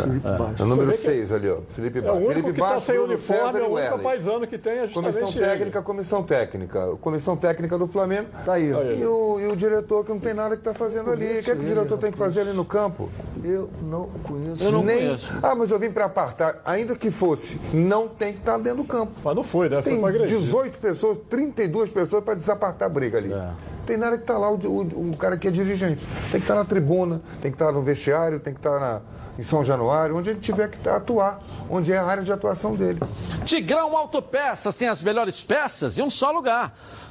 Felipe 0.01 0.19
Bastos. 0.27 0.59
É 0.59 0.63
o 0.63 0.65
número 0.65 0.91
Você 0.91 0.97
vê 0.97 0.97
que 0.97 1.27
6 1.27 1.31
ali, 1.31 1.49
ó. 1.49 1.57
Felipe 1.69 1.99
É 1.99 2.01
o 2.01 2.05
Bastos. 2.05 2.21
único 2.23 2.33
Felipe 2.33 2.53
que 2.53 2.59
tá 2.59 2.65
Bastos, 2.67 2.83
sem 2.85 2.95
Bruno 2.95 3.13
uniforme, 3.13 3.59
é 3.59 3.61
e 3.61 3.65
o 3.65 3.73
único 3.73 3.99
paisano 3.99 4.47
que 4.47 4.57
tem 4.57 4.79
é 4.79 4.87
Comissão 4.87 5.29
ele. 5.29 5.39
técnica, 5.39 5.81
comissão 5.83 6.23
técnica. 6.23 6.87
Comissão 6.99 7.37
técnica 7.37 7.77
do 7.77 7.87
Flamengo. 7.87 8.27
Tá 8.43 8.53
aí, 8.53 8.73
ó. 8.73 8.81
E 8.81 9.05
o, 9.05 9.39
e 9.39 9.45
o 9.47 9.55
diretor 9.55 10.03
que 10.03 10.09
não 10.11 10.19
tem 10.19 10.33
nada 10.33 10.55
que 10.55 10.61
está 10.61 10.73
fazendo 10.73 11.11
ali. 11.11 11.25
O 11.39 11.43
que, 11.43 11.51
é 11.51 11.55
que 11.55 11.61
o 11.61 11.65
diretor 11.65 11.97
tem 11.99 12.11
que 12.11 12.17
fazer 12.17 12.41
ali 12.41 12.53
no 12.53 12.65
campo? 12.65 13.09
Eu 13.43 13.69
não 13.83 14.09
conheço. 14.23 14.63
Eu 14.63 14.71
não 14.71 14.83
Nem. 14.83 14.97
conheço. 14.97 15.37
Ah, 15.43 15.53
mas 15.53 15.69
eu 15.69 15.77
vim 15.77 15.91
para 15.91 16.05
apartar. 16.05 16.59
Ainda 16.65 16.95
que 16.95 17.11
fosse, 17.11 17.59
não 17.71 18.07
tem 18.07 18.33
que 18.33 18.39
estar 18.39 18.57
dentro 18.57 18.79
do 18.79 18.85
campo. 18.85 19.11
Mas 19.23 19.35
não 19.35 19.43
foi, 19.43 19.69
né? 19.69 19.81
Foi 19.83 19.91
Tem 19.91 20.01
pra 20.01 20.09
agredir. 20.09 20.37
18 20.37 20.79
pessoas, 20.79 21.17
32 21.29 21.91
pessoas 21.91 22.23
para 22.23 22.33
desapartar 22.33 22.87
a 22.87 22.89
briga 22.89 23.17
ali. 23.19 23.31
É. 23.31 23.76
Tem 23.88 23.95
nada 23.95 24.17
que 24.17 24.25
tá 24.25 24.38
lá 24.38 24.51
o, 24.51 24.55
o, 24.55 25.11
o 25.11 25.17
cara 25.17 25.38
que 25.38 25.47
é 25.47 25.51
dirigente. 25.51 26.05
Tem 26.29 26.41
que 26.41 26.45
estar 26.45 26.55
na 26.55 26.65
tribuna, 26.65 27.21
tem 27.41 27.49
que 27.49 27.55
estar 27.55 27.71
no 27.71 27.81
vestiário, 27.81 28.38
tem 28.38 28.53
que 28.53 28.59
estar 28.59 28.77
na, 28.81 29.01
em 29.39 29.43
São 29.43 29.63
Januário, 29.63 30.17
onde 30.17 30.29
ele 30.29 30.41
tiver 30.41 30.69
que 30.69 30.89
atuar, 30.89 31.39
onde 31.69 31.93
é 31.93 31.97
a 31.97 32.03
área 32.03 32.21
de 32.21 32.33
atuação 32.33 32.75
dele. 32.75 32.99
Tigrão 33.45 33.95
Autopeças 33.95 34.75
tem 34.75 34.89
as 34.89 35.01
melhores 35.01 35.41
peças 35.41 35.97
em 35.97 36.03
um 36.03 36.09
só 36.09 36.31
lugar. 36.31 36.77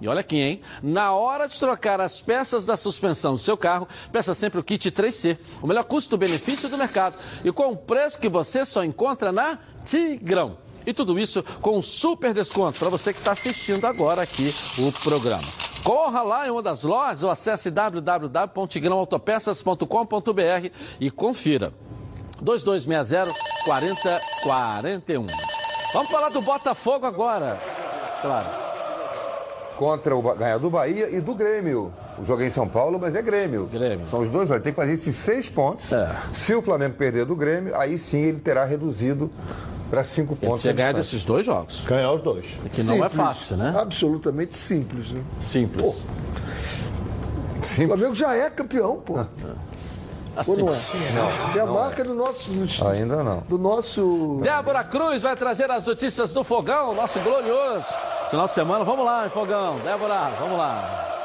E 0.00 0.08
olha 0.08 0.20
aqui, 0.20 0.36
hein? 0.36 0.60
Na 0.82 1.12
hora 1.12 1.46
de 1.48 1.58
trocar 1.58 2.00
as 2.00 2.20
peças 2.20 2.66
da 2.66 2.76
suspensão 2.76 3.32
do 3.32 3.38
seu 3.38 3.56
carro, 3.56 3.88
peça 4.12 4.34
sempre 4.34 4.60
o 4.60 4.64
kit 4.64 4.90
3C, 4.90 5.38
o 5.62 5.66
melhor 5.66 5.84
custo-benefício 5.84 6.68
do 6.68 6.76
mercado 6.76 7.16
e 7.42 7.50
com 7.50 7.68
um 7.68 7.76
preço 7.76 8.18
que 8.18 8.28
você 8.28 8.62
só 8.64 8.84
encontra 8.84 9.32
na 9.32 9.58
Tigrão. 9.84 10.58
E 10.84 10.92
tudo 10.92 11.18
isso 11.18 11.42
com 11.60 11.78
um 11.78 11.82
super 11.82 12.34
desconto 12.34 12.78
para 12.78 12.90
você 12.90 13.12
que 13.12 13.18
está 13.18 13.32
assistindo 13.32 13.84
agora 13.86 14.22
aqui 14.22 14.54
o 14.78 14.92
programa. 14.92 15.42
Corra 15.82 16.22
lá 16.22 16.46
em 16.46 16.50
uma 16.50 16.62
das 16.62 16.84
lojas 16.84 17.24
ou 17.24 17.30
acesse 17.30 17.70
www.tigrãoautopeças.com.br 17.70 20.70
e 21.00 21.10
confira. 21.10 21.72
2260 22.40 23.32
4041. 23.64 25.26
Vamos 25.92 26.10
falar 26.10 26.28
do 26.28 26.40
Botafogo 26.42 27.06
agora. 27.06 27.58
Claro 28.20 28.65
contra 29.76 30.14
o 30.16 30.22
ganhador 30.34 30.60
do 30.60 30.70
Bahia 30.70 31.08
e 31.10 31.20
do 31.20 31.34
Grêmio. 31.34 31.92
O 32.18 32.24
jogo 32.24 32.42
é 32.42 32.46
em 32.46 32.50
São 32.50 32.66
Paulo, 32.66 32.98
mas 33.00 33.14
é 33.14 33.22
Grêmio. 33.22 33.66
Grêmio. 33.66 34.06
São 34.10 34.20
os 34.20 34.30
dois, 34.30 34.50
ele 34.50 34.60
tem 34.60 34.72
que 34.72 34.76
fazer 34.80 34.92
esses 34.94 35.14
seis 35.16 35.48
pontos. 35.48 35.92
É. 35.92 36.10
Se 36.32 36.54
o 36.54 36.62
Flamengo 36.62 36.94
perder 36.94 37.26
do 37.26 37.36
Grêmio, 37.36 37.76
aí 37.76 37.98
sim 37.98 38.20
ele 38.20 38.40
terá 38.40 38.64
reduzido 38.64 39.30
para 39.90 40.02
cinco 40.02 40.32
Ele 40.32 40.40
pontos. 40.40 40.62
precisa 40.62 40.70
a 40.70 40.74
ganhar 40.74 40.88
distância. 40.92 41.12
desses 41.12 41.24
dois 41.24 41.46
jogos. 41.46 41.84
Ganhar 41.86 42.12
os 42.12 42.22
dois. 42.22 42.46
Que 42.72 42.82
não 42.82 42.94
é 42.94 43.08
Simples. 43.08 43.12
fácil, 43.14 43.56
né? 43.58 43.74
Absolutamente 43.78 44.56
simples, 44.56 45.10
né? 45.12 45.20
Simples. 45.40 45.84
O 47.60 47.86
Flamengo 47.86 48.14
já 48.14 48.34
é 48.34 48.48
campeão, 48.50 48.96
pô. 48.96 49.24
Assim, 50.36 50.50
Ou 50.52 50.58
não 50.58 50.68
é? 50.68 50.72
sim. 50.72 50.96
Isso 50.98 51.58
é 51.58 51.60
a 51.60 51.66
marca 51.66 52.04
do 52.04 52.14
nosso. 52.14 52.50
Ainda 52.90 53.24
não. 53.24 53.42
Do 53.48 53.56
nosso. 53.58 54.38
Débora 54.42 54.84
Cruz 54.84 55.22
vai 55.22 55.34
trazer 55.34 55.70
as 55.70 55.86
notícias 55.86 56.32
do 56.32 56.44
Fogão, 56.44 56.94
nosso 56.94 57.18
glorioso. 57.20 57.86
Final 58.28 58.48
de 58.48 58.54
semana, 58.54 58.84
vamos 58.84 59.04
lá, 59.04 59.28
Fogão. 59.30 59.78
Débora, 59.78 60.30
vamos 60.40 60.58
lá. 60.58 61.15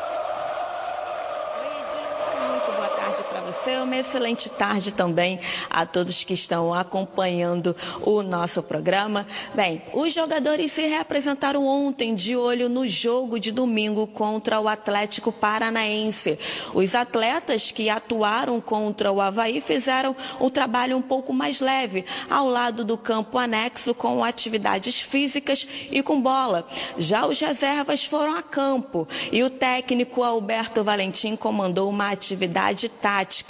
Você, 3.52 3.76
uma 3.76 3.98
excelente 3.98 4.50
tarde 4.50 4.94
também 4.94 5.38
a 5.70 5.86
todos 5.86 6.24
que 6.24 6.34
estão 6.34 6.74
acompanhando 6.74 7.76
o 8.02 8.24
nosso 8.24 8.64
programa. 8.64 9.28
Bem, 9.54 9.82
os 9.94 10.14
jogadores 10.14 10.72
se 10.72 10.84
reapresentaram 10.84 11.68
ontem 11.68 12.16
de 12.16 12.34
olho 12.34 12.70
no 12.70 12.88
jogo 12.88 13.38
de 13.38 13.52
domingo 13.52 14.08
contra 14.08 14.60
o 14.62 14.70
Atlético 14.70 15.34
Paranaense. 15.34 16.40
Os 16.74 16.96
atletas 16.96 17.72
que 17.72 17.90
atuaram 17.90 18.62
contra 18.62 19.12
o 19.12 19.20
Havaí 19.20 19.60
fizeram 19.60 20.16
um 20.40 20.50
trabalho 20.50 20.96
um 20.96 21.02
pouco 21.02 21.34
mais 21.34 21.60
leve, 21.60 22.06
ao 22.30 22.48
lado 22.48 22.86
do 22.86 22.98
campo 22.98 23.38
anexo, 23.38 23.94
com 23.94 24.24
atividades 24.24 25.00
físicas 25.02 25.68
e 25.92 26.02
com 26.02 26.22
bola. 26.22 26.66
Já 26.98 27.26
os 27.26 27.40
reservas 27.40 28.06
foram 28.06 28.38
a 28.38 28.42
campo 28.42 29.06
e 29.30 29.44
o 29.44 29.50
técnico 29.50 30.24
Alberto 30.24 30.86
Valentim 30.86 31.36
comandou 31.36 31.90
uma 31.90 32.12
atividade 32.12 32.88
tática. 32.88 33.41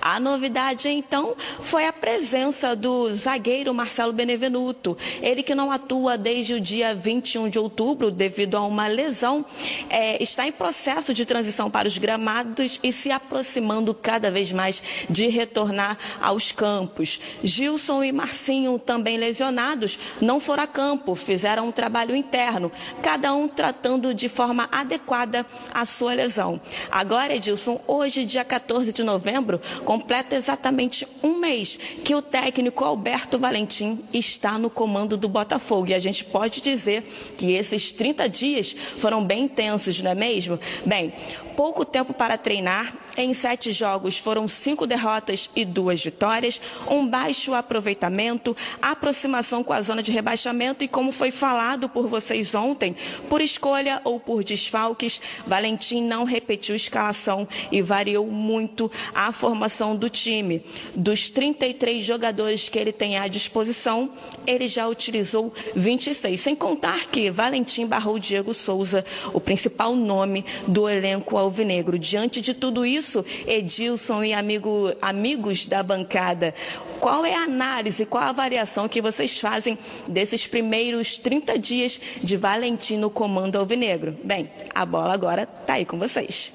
A 0.00 0.18
novidade, 0.20 0.88
então, 0.88 1.34
foi 1.60 1.86
a 1.86 1.92
presença 1.92 2.74
do 2.76 3.12
zagueiro 3.14 3.74
Marcelo 3.74 4.12
Benevenuto. 4.12 4.96
Ele 5.22 5.42
que 5.42 5.54
não 5.54 5.70
atua 5.70 6.16
desde 6.16 6.54
o 6.54 6.60
dia 6.60 6.94
21 6.94 7.48
de 7.48 7.58
outubro 7.58 8.10
devido 8.10 8.56
a 8.56 8.64
uma 8.64 8.86
lesão, 8.86 9.44
é, 9.88 10.22
está 10.22 10.46
em 10.46 10.52
processo 10.52 11.14
de 11.14 11.24
transição 11.24 11.70
para 11.70 11.88
os 11.88 11.98
gramados 11.98 12.78
e 12.82 12.92
se 12.92 13.10
aproximando 13.10 13.94
cada 13.94 14.30
vez 14.30 14.52
mais 14.52 14.82
de 15.08 15.28
retornar 15.28 15.96
aos 16.20 16.52
campos. 16.52 17.20
Gilson 17.42 18.04
e 18.04 18.12
Marcinho, 18.12 18.78
também 18.78 19.16
lesionados, 19.16 19.98
não 20.20 20.40
foram 20.40 20.64
a 20.64 20.66
campo, 20.66 21.14
fizeram 21.14 21.68
um 21.68 21.72
trabalho 21.72 22.14
interno, 22.14 22.70
cada 23.02 23.32
um 23.34 23.48
tratando 23.48 24.12
de 24.12 24.28
forma 24.28 24.68
adequada 24.70 25.46
a 25.72 25.84
sua 25.84 26.14
lesão. 26.14 26.60
Agora, 26.90 27.34
Edilson, 27.34 27.80
hoje, 27.86 28.24
dia 28.24 28.44
14 28.44 28.92
de 28.92 29.02
novembro, 29.02 29.39
completa 29.84 30.34
exatamente 30.34 31.06
um 31.22 31.38
mês 31.38 31.78
que 32.04 32.14
o 32.14 32.22
técnico 32.22 32.84
Alberto 32.84 33.38
Valentim 33.38 34.02
está 34.12 34.58
no 34.58 34.70
comando 34.70 35.16
do 35.16 35.28
Botafogo. 35.28 35.88
E 35.88 35.94
a 35.94 35.98
gente 35.98 36.24
pode 36.24 36.60
dizer 36.60 37.02
que 37.36 37.52
esses 37.52 37.92
30 37.92 38.28
dias 38.28 38.72
foram 38.72 39.24
bem 39.24 39.44
intensos, 39.44 40.00
não 40.00 40.10
é 40.10 40.14
mesmo? 40.14 40.58
Bem, 40.84 41.12
pouco 41.60 41.84
tempo 41.84 42.14
para 42.14 42.38
treinar. 42.38 42.94
Em 43.16 43.34
sete 43.34 43.70
jogos 43.72 44.16
foram 44.18 44.48
cinco 44.48 44.86
derrotas 44.86 45.50
e 45.54 45.64
duas 45.64 46.02
vitórias, 46.02 46.60
um 46.88 47.06
baixo 47.06 47.52
aproveitamento, 47.52 48.56
aproximação 48.80 49.62
com 49.62 49.72
a 49.72 49.82
zona 49.82 50.02
de 50.02 50.10
rebaixamento 50.10 50.84
e, 50.84 50.88
como 50.88 51.12
foi 51.12 51.30
falado 51.30 51.88
por 51.88 52.06
vocês 52.06 52.54
ontem, 52.54 52.96
por 53.28 53.40
escolha 53.40 54.00
ou 54.04 54.18
por 54.18 54.42
desfalques, 54.42 55.20
Valentim 55.46 56.02
não 56.02 56.24
repetiu 56.24 56.74
escalação 56.74 57.46
e 57.70 57.82
variou 57.82 58.26
muito 58.26 58.90
a 59.14 59.29
formação 59.32 59.96
do 59.96 60.08
time. 60.08 60.62
Dos 60.94 61.30
33 61.30 62.04
jogadores 62.04 62.68
que 62.68 62.78
ele 62.78 62.92
tem 62.92 63.18
à 63.18 63.28
disposição, 63.28 64.10
ele 64.46 64.68
já 64.68 64.86
utilizou 64.88 65.52
26, 65.74 66.40
sem 66.40 66.54
contar 66.54 67.06
que 67.06 67.30
Valentim 67.30 67.86
barrou 67.86 68.18
Diego 68.18 68.52
Souza, 68.54 69.04
o 69.32 69.40
principal 69.40 69.94
nome 69.94 70.44
do 70.66 70.88
elenco 70.88 71.36
alvinegro. 71.36 71.98
Diante 71.98 72.40
de 72.40 72.54
tudo 72.54 72.84
isso, 72.84 73.24
Edilson 73.46 74.24
e 74.24 74.32
amigo, 74.32 74.92
amigos 75.00 75.66
da 75.66 75.82
bancada, 75.82 76.54
qual 76.98 77.24
é 77.24 77.34
a 77.34 77.44
análise, 77.44 78.06
qual 78.06 78.24
a 78.24 78.28
avaliação 78.28 78.88
que 78.88 79.00
vocês 79.00 79.40
fazem 79.40 79.78
desses 80.06 80.46
primeiros 80.46 81.16
30 81.16 81.58
dias 81.58 82.00
de 82.22 82.36
Valentim 82.36 82.96
no 82.96 83.10
comando 83.10 83.56
alvinegro? 83.56 84.16
Bem, 84.22 84.50
a 84.74 84.84
bola 84.84 85.14
agora 85.14 85.48
está 85.60 85.74
aí 85.74 85.84
com 85.84 85.98
vocês. 85.98 86.52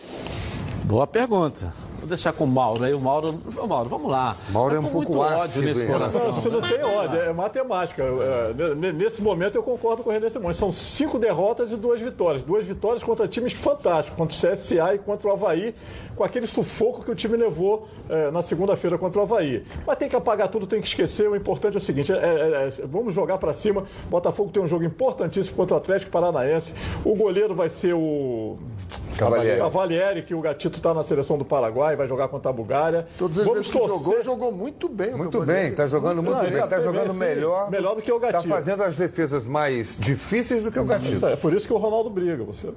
Boa 0.83 1.07
pergunta. 1.07 1.84
Vou 2.05 2.09
deixar 2.09 2.33
com 2.33 2.43
o 2.43 2.47
Mauro 2.47 2.83
aí. 2.83 2.93
O 2.93 3.01
Mauro, 3.01 3.39
Ô, 3.57 3.65
Mauro 3.65 3.89
vamos 3.89 4.11
lá. 4.11 4.37
Mauro 4.51 4.75
é 4.75 4.79
um 4.79 4.83
pouco 4.83 4.97
muito 5.11 5.17
ódio 5.17 5.41
ácido 5.41 5.65
nesse 5.65 5.85
coração. 5.87 6.21
relação- 6.21 6.33
Você 6.43 6.49
não 6.49 6.61
tem 6.61 6.83
ódio, 6.83 7.19
é 7.19 7.33
matemática. 7.33 8.03
É, 8.03 8.53
ne- 8.75 8.91
Nesse 8.93 9.23
momento 9.23 9.55
eu 9.55 9.63
concordo 9.63 10.03
com 10.03 10.11
o 10.11 10.13
René 10.13 10.29
Simões. 10.29 10.55
São 10.55 10.71
cinco 10.71 11.17
derrotas 11.17 11.71
e 11.71 11.75
duas 11.75 11.99
vitórias. 11.99 12.43
Duas 12.43 12.63
vitórias 12.63 13.03
contra 13.03 13.27
times 13.27 13.53
fantásticos, 13.53 14.15
contra 14.15 14.35
o 14.37 14.39
CSA 14.39 14.93
e 14.93 14.99
contra 14.99 15.27
o 15.27 15.31
Havaí, 15.31 15.73
com 16.15 16.23
aquele 16.23 16.45
sufoco 16.45 17.03
que 17.03 17.09
o 17.09 17.15
time 17.15 17.35
levou 17.37 17.87
é, 18.07 18.29
na 18.29 18.43
segunda-feira 18.43 18.99
contra 18.99 19.19
o 19.19 19.23
Havaí. 19.23 19.63
Mas 19.87 19.97
tem 19.97 20.07
que 20.07 20.15
apagar 20.15 20.47
tudo, 20.47 20.67
tem 20.67 20.79
que 20.79 20.87
esquecer. 20.87 21.27
O 21.27 21.35
importante 21.35 21.73
é 21.73 21.77
o 21.79 21.81
seguinte: 21.81 22.13
é- 22.13 22.15
é- 22.17 22.19
é- 22.19 22.85
vamos 22.85 23.15
jogar 23.15 23.39
para 23.39 23.51
cima. 23.55 23.85
Botafogo 24.11 24.51
tem 24.51 24.61
um 24.61 24.67
jogo 24.67 24.83
importantíssimo 24.83 25.55
contra 25.55 25.73
o 25.73 25.77
Atlético 25.79 26.11
Paranaense. 26.11 26.71
O 27.03 27.15
goleiro 27.15 27.55
vai 27.55 27.67
ser 27.67 27.95
o. 27.95 28.57
Cavalieri. 29.17 29.59
Cavalieri, 29.59 30.21
que 30.23 30.33
o 30.35 30.41
Gatito 30.41 30.77
está 30.77 30.93
na 30.93 31.03
seleção 31.03 31.37
do 31.37 31.45
Paraguai, 31.45 31.95
vai 31.95 32.07
jogar 32.07 32.27
contra 32.27 32.49
a 32.49 32.53
Bulgária. 32.53 33.07
Todas 33.17 33.37
as 33.39 33.43
Vamos 33.45 33.59
vezes 33.59 33.71
que 33.71 33.77
torcer. 33.79 33.97
jogou, 34.03 34.21
jogou 34.23 34.51
muito 34.51 34.87
bem. 34.89 35.13
o 35.13 35.17
Muito 35.17 35.39
Cavalieri. 35.39 35.61
bem, 35.63 35.71
está 35.71 35.87
jogando 35.87 36.21
muito 36.21 36.35
Não, 36.35 36.41
bem, 36.43 36.53
está 36.53 36.65
até 36.65 36.81
jogando 36.81 37.11
sim, 37.13 37.19
melhor. 37.19 37.69
melhor 37.71 37.95
do 37.95 38.01
que 38.01 38.11
o 38.11 38.15
Está 38.17 38.31
Gatito. 38.33 38.53
fazendo 38.53 38.83
as 38.83 38.95
defesas 38.97 39.45
mais 39.45 39.97
difíceis 39.99 40.63
do 40.63 40.71
que 40.71 40.79
o 40.79 40.85
Gatito. 40.85 41.13
Isso 41.15 41.25
é 41.27 41.35
por 41.35 41.53
isso 41.53 41.65
que 41.67 41.73
o 41.73 41.77
Ronaldo 41.77 42.09
briga. 42.09 42.43
Você... 42.43 42.69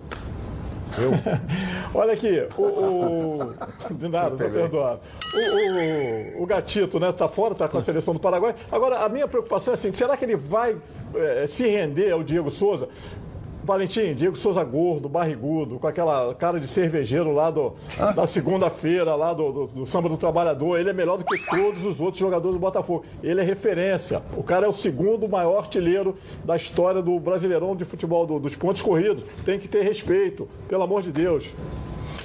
Olha 1.95 2.13
aqui, 2.15 2.47
o. 2.57 2.63
o- 2.63 3.55
De 3.91 4.09
nada, 4.09 4.31
tô 4.31 4.51
perdoado. 4.51 5.01
O, 5.35 6.39
o, 6.41 6.43
o 6.43 6.47
Gatito, 6.47 6.99
né, 6.99 7.13
tá 7.13 7.29
fora, 7.29 7.55
tá 7.55 7.69
com 7.69 7.79
a 7.79 7.83
seleção 7.83 8.15
do 8.15 8.21
Paraguai. 8.21 8.55
Agora, 8.73 9.01
a 9.05 9.09
minha 9.09 9.29
preocupação 9.29 9.73
é 9.73 9.75
assim: 9.75 9.93
será 9.93 10.17
que 10.17 10.25
ele 10.25 10.37
vai 10.37 10.77
eh, 11.15 11.45
se 11.47 11.69
render 11.69 12.11
ao 12.13 12.23
Diego 12.23 12.51
Souza? 12.51 12.89
Valentim, 13.69 14.15
Diego 14.15 14.35
Souza 14.37 14.65
gordo, 14.65 15.09
barrigudo, 15.09 15.79
com 15.79 15.87
aquela 15.87 16.35
cara 16.35 16.59
de 16.59 16.67
cervejeiro 16.67 17.33
lá 17.33 17.51
do, 17.51 17.75
da 18.17 18.27
segunda-feira, 18.27 19.15
lá 19.15 19.35
do, 19.35 19.53
do, 19.53 19.67
do 19.67 19.87
Samba 19.87 20.09
do 20.09 20.17
Trabalhador. 20.17 20.79
Ele 20.79 20.89
é 20.89 20.93
melhor 20.95 21.19
do 21.19 21.25
que 21.25 21.37
todos 21.51 21.85
os 21.85 22.01
outros 22.01 22.19
jogadores 22.19 22.55
do 22.57 22.61
Botafogo. 22.61 23.05
Ele 23.23 23.41
é 23.41 23.45
referência. 23.45 24.23
O 24.37 24.43
cara 24.43 24.65
é 24.67 24.69
o 24.69 24.73
segundo 24.73 25.29
maior 25.29 25.59
artilheiro 25.59 26.17
da 26.45 26.57
história 26.57 27.03
do 27.03 27.21
Brasileirão 27.21 27.77
de 27.77 27.85
futebol, 27.85 28.27
do- 28.27 28.39
dos 28.39 28.57
pontos 28.57 28.81
corridos. 28.81 29.23
Tem 29.45 29.59
que 29.59 29.69
ter 29.69 29.83
respeito, 29.83 30.49
pelo 30.67 30.83
amor 30.83 31.03
de 31.03 31.13
Deus. 31.13 31.45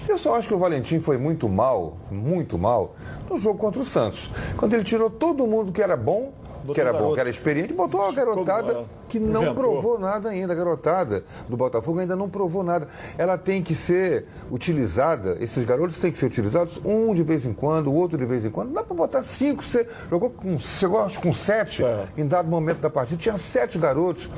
Eu 0.07 0.17
só 0.17 0.35
acho 0.35 0.47
que 0.47 0.53
o 0.53 0.59
Valentim 0.59 0.99
foi 0.99 1.17
muito 1.17 1.47
mal, 1.47 1.97
muito 2.11 2.57
mal, 2.57 2.95
no 3.29 3.37
jogo 3.37 3.57
contra 3.59 3.81
o 3.81 3.85
Santos. 3.85 4.29
Quando 4.57 4.73
ele 4.73 4.83
tirou 4.83 5.09
todo 5.09 5.45
mundo 5.47 5.71
que 5.71 5.81
era 5.81 5.95
bom 5.95 6.33
que 6.72 6.80
era 6.80 6.91
bom, 6.91 6.98
garoto. 6.99 7.14
que 7.15 7.19
era 7.19 7.30
experiente, 7.30 7.73
botou 7.73 8.06
a 8.07 8.11
garotada 8.11 8.73
Como, 8.76 8.90
que 9.10 9.19
não 9.19 9.41
inventou. 9.44 9.53
provou 9.64 9.99
nada 9.99 10.30
ainda. 10.30 10.53
A 10.53 10.56
garotada 10.56 11.23
do 11.49 11.57
Botafogo 11.57 11.99
ainda 11.99 12.15
não 12.15 12.30
provou 12.30 12.64
nada. 12.64 12.88
Ela 13.18 13.38
tem 13.38 13.61
que 13.64 13.73
ser 13.76 14.26
utilizada, 14.52 15.38
esses 15.40 15.64
garotos 15.65 15.98
têm 15.99 16.11
que 16.11 16.18
ser 16.18 16.27
utilizados 16.27 16.80
um 16.85 17.14
de 17.14 17.23
vez 17.23 17.45
em 17.45 17.53
quando, 17.53 17.88
o 17.88 17.94
outro 17.95 18.18
de 18.18 18.26
vez 18.26 18.45
em 18.45 18.49
quando. 18.49 18.68
Não 18.68 18.76
dá 18.76 18.84
pra 18.84 18.95
botar 18.95 19.23
cinco, 19.23 19.64
você 19.64 19.88
jogou 20.10 20.30
com, 20.30 20.60
chegou 20.60 21.02
acho, 21.02 21.19
com 21.19 21.34
sete 21.34 21.84
É. 21.84 22.07
em 22.18 22.26
dado 22.27 22.48
momento 22.49 22.80
da 22.80 22.90
partida. 22.90 23.19
Tinha 23.19 23.38
sete 23.38 23.77
garotos. 23.77 24.30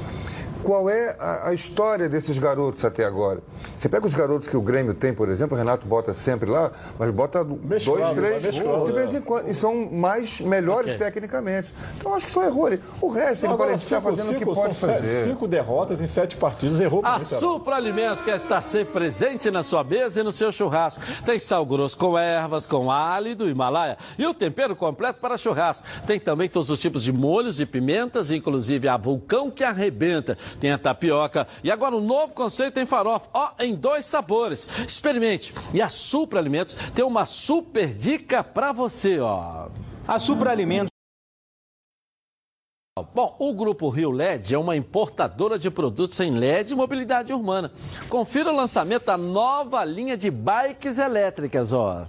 Qual 0.65 0.89
é 0.89 1.15
a, 1.19 1.49
a 1.49 1.53
história 1.53 2.09
desses 2.09 2.39
garotos 2.39 2.83
até 2.83 3.05
agora? 3.05 3.39
Você 3.77 3.87
pega 3.87 4.05
os 4.05 4.13
garotos 4.15 4.47
que 4.47 4.57
o 4.57 4.61
Grêmio 4.61 4.93
tem, 4.93 5.13
por 5.13 5.29
exemplo, 5.29 5.55
o 5.55 5.57
Renato 5.57 5.85
bota 5.85 6.13
sempre 6.13 6.49
lá, 6.49 6.71
mas 6.97 7.11
bota 7.11 7.43
dois, 7.43 7.83
três, 8.15 8.43
mesclando, 8.45 8.85
de 8.87 8.91
vez 8.91 9.13
é. 9.13 9.17
em 9.17 9.21
quando. 9.21 9.47
E 9.49 9.53
são 9.53 9.89
mais 9.91 10.41
melhores 10.41 10.95
tecnicamente. 10.95 11.73
Então 11.97 12.13
acho 12.15 12.25
que 12.25 12.31
são 12.31 12.43
erro 12.43 12.65
ali. 12.65 12.81
O 12.99 13.09
resto, 13.09 13.45
ele 13.45 13.53
Agora, 13.53 13.71
pode 13.71 13.83
estar 13.83 13.97
cinco- 13.97 14.09
fazendo 14.09 14.25
o 14.29 14.33
que 14.33 14.39
cinco- 14.39 14.53
pode 14.55 14.75
são 14.75 14.89
sete- 14.89 14.99
fazer. 15.01 15.27
Cinco 15.27 15.47
derrotas 15.47 16.01
em 16.01 16.07
sete 16.07 16.35
partidas, 16.35 16.79
errou 16.81 17.01
A. 17.03 17.07
Heraldo. 17.09 17.25
Supra 17.25 17.75
Alimentos 17.75 18.21
quer 18.21 18.35
estar 18.35 18.61
sempre 18.61 18.93
presente 18.93 19.51
na 19.51 19.61
sua 19.63 19.83
mesa 19.83 20.21
e 20.21 20.23
no 20.23 20.31
seu 20.31 20.51
churrasco. 20.51 21.01
Tem 21.25 21.37
sal 21.37 21.65
grosso 21.65 21.97
com 21.97 22.17
ervas, 22.17 22.65
com 22.65 22.89
alho 22.89 23.35
do 23.35 23.47
Himalaia 23.49 23.97
e 24.17 24.25
o 24.25 24.33
tempero 24.33 24.75
completo 24.75 25.19
para 25.19 25.37
churrasco. 25.37 25.85
Tem 26.07 26.19
também 26.19 26.49
todos 26.49 26.69
os 26.69 26.79
tipos 26.79 27.03
de 27.03 27.11
molhos 27.13 27.59
e 27.59 27.65
pimentas, 27.65 28.31
inclusive 28.31 28.87
a 28.87 28.97
vulcão 28.97 29.51
que 29.51 29.63
arrebenta. 29.63 30.37
Tem 30.59 30.71
a 30.71 30.77
tapioca 30.77 31.47
e 31.63 31.71
agora 31.71 31.95
um 31.95 32.01
novo 32.01 32.33
conceito 32.33 32.79
em 32.79 32.85
farofa, 32.85 33.29
ó, 33.33 33.51
em 33.59 33.75
dois 33.75 34.05
sabores. 34.05 34.67
Experimente. 34.85 35.53
E 35.73 35.81
a 35.81 35.89
Supra 35.89 36.39
Alimentos 36.39 36.75
tem 36.93 37.03
uma 37.03 37.25
super 37.25 37.93
dica 37.93 38.43
para 38.43 38.71
você, 38.71 39.19
ó. 39.19 39.67
A 40.07 40.19
Supra 40.19 40.51
Alimentos. 40.51 40.89
Bom, 43.13 43.35
o 43.39 43.53
Grupo 43.53 43.89
Rio 43.89 44.09
LED 44.09 44.55
é 44.55 44.57
uma 44.57 44.75
importadora 44.75 45.59
de 45.59 45.69
produtos 45.69 46.17
em 46.21 46.31
LED 46.31 46.71
e 46.71 46.75
mobilidade 46.77 47.33
urbana. 47.33 47.71
Confira 48.07 48.49
o 48.49 48.55
lançamento 48.55 49.07
da 49.07 49.17
nova 49.17 49.83
linha 49.83 50.15
de 50.15 50.31
bikes 50.31 50.97
elétricas, 50.97 51.73
ó. 51.73 52.05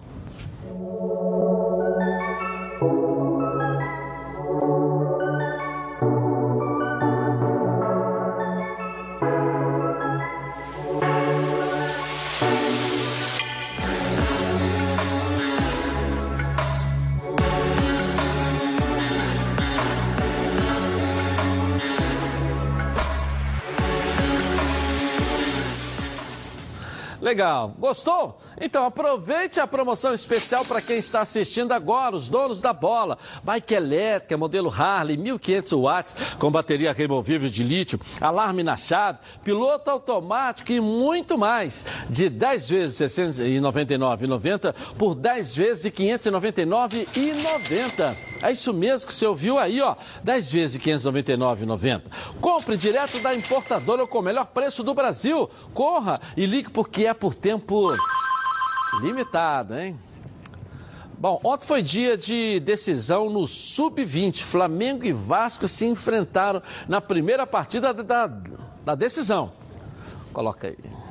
Legal. 27.27 27.75
Gostou? 27.77 28.39
Então 28.61 28.85
aproveite 28.85 29.59
a 29.59 29.67
promoção 29.67 30.15
especial 30.15 30.65
para 30.65 30.81
quem 30.81 30.99
está 30.99 31.23
assistindo 31.23 31.73
agora, 31.73 32.15
os 32.15 32.29
donos 32.29 32.61
da 32.61 32.73
bola. 32.73 33.19
Bike 33.43 33.75
elétrica, 33.75 34.37
modelo 34.37 34.73
Harley, 34.73 35.17
1500 35.17 35.73
watts, 35.73 36.15
com 36.39 36.53
bateria 36.53 36.93
removível 36.93 37.51
de 37.51 37.65
lítio, 37.65 38.01
alarme 38.21 38.63
na 38.63 38.77
chave, 38.77 39.19
piloto 39.43 39.91
automático 39.91 40.71
e 40.71 40.79
muito 40.79 41.37
mais. 41.37 41.85
De 42.09 42.29
10 42.29 42.71
vezes 42.71 43.01
R$ 43.01 43.07
699,90 43.07 44.73
por 44.97 45.17
10 45.17 45.57
vezes 45.57 45.85
R$ 45.85 45.91
599,90. 45.91 48.26
É 48.43 48.53
isso 48.53 48.73
mesmo 48.73 49.07
que 49.07 49.15
você 49.15 49.27
ouviu 49.27 49.59
aí, 49.59 49.81
ó. 49.81 49.97
10 50.23 50.53
vezes 50.53 50.85
R$ 50.85 50.93
599,90. 50.93 52.03
Compre 52.41 52.77
direto 52.77 53.19
da 53.21 53.35
importadora 53.35 54.07
com 54.07 54.19
o 54.19 54.23
melhor 54.23 54.47
preço 54.47 54.83
do 54.83 54.95
Brasil. 54.95 55.49
Corra 55.73 56.21
e 56.37 56.47
ligue 56.47 56.71
porque 56.71 57.07
é 57.07 57.15
por 57.15 57.35
tempo 57.35 57.93
limitado, 59.01 59.79
hein? 59.79 59.99
Bom, 61.19 61.41
ontem 61.43 61.67
foi 61.67 61.83
dia 61.83 62.17
de 62.17 62.61
decisão 62.61 63.31
no 63.31 63.47
Sub-20. 63.47 64.43
Flamengo 64.43 65.05
e 65.05 65.13
Vasco 65.13 65.67
se 65.67 65.87
enfrentaram 65.87 66.63
na 66.87 67.01
primeira 67.01 67.47
partida 67.47 67.95
da, 67.95 68.27
da 68.85 68.95
decisão. 68.95 69.53
Coloca 70.33 70.67
aí. 70.69 71.06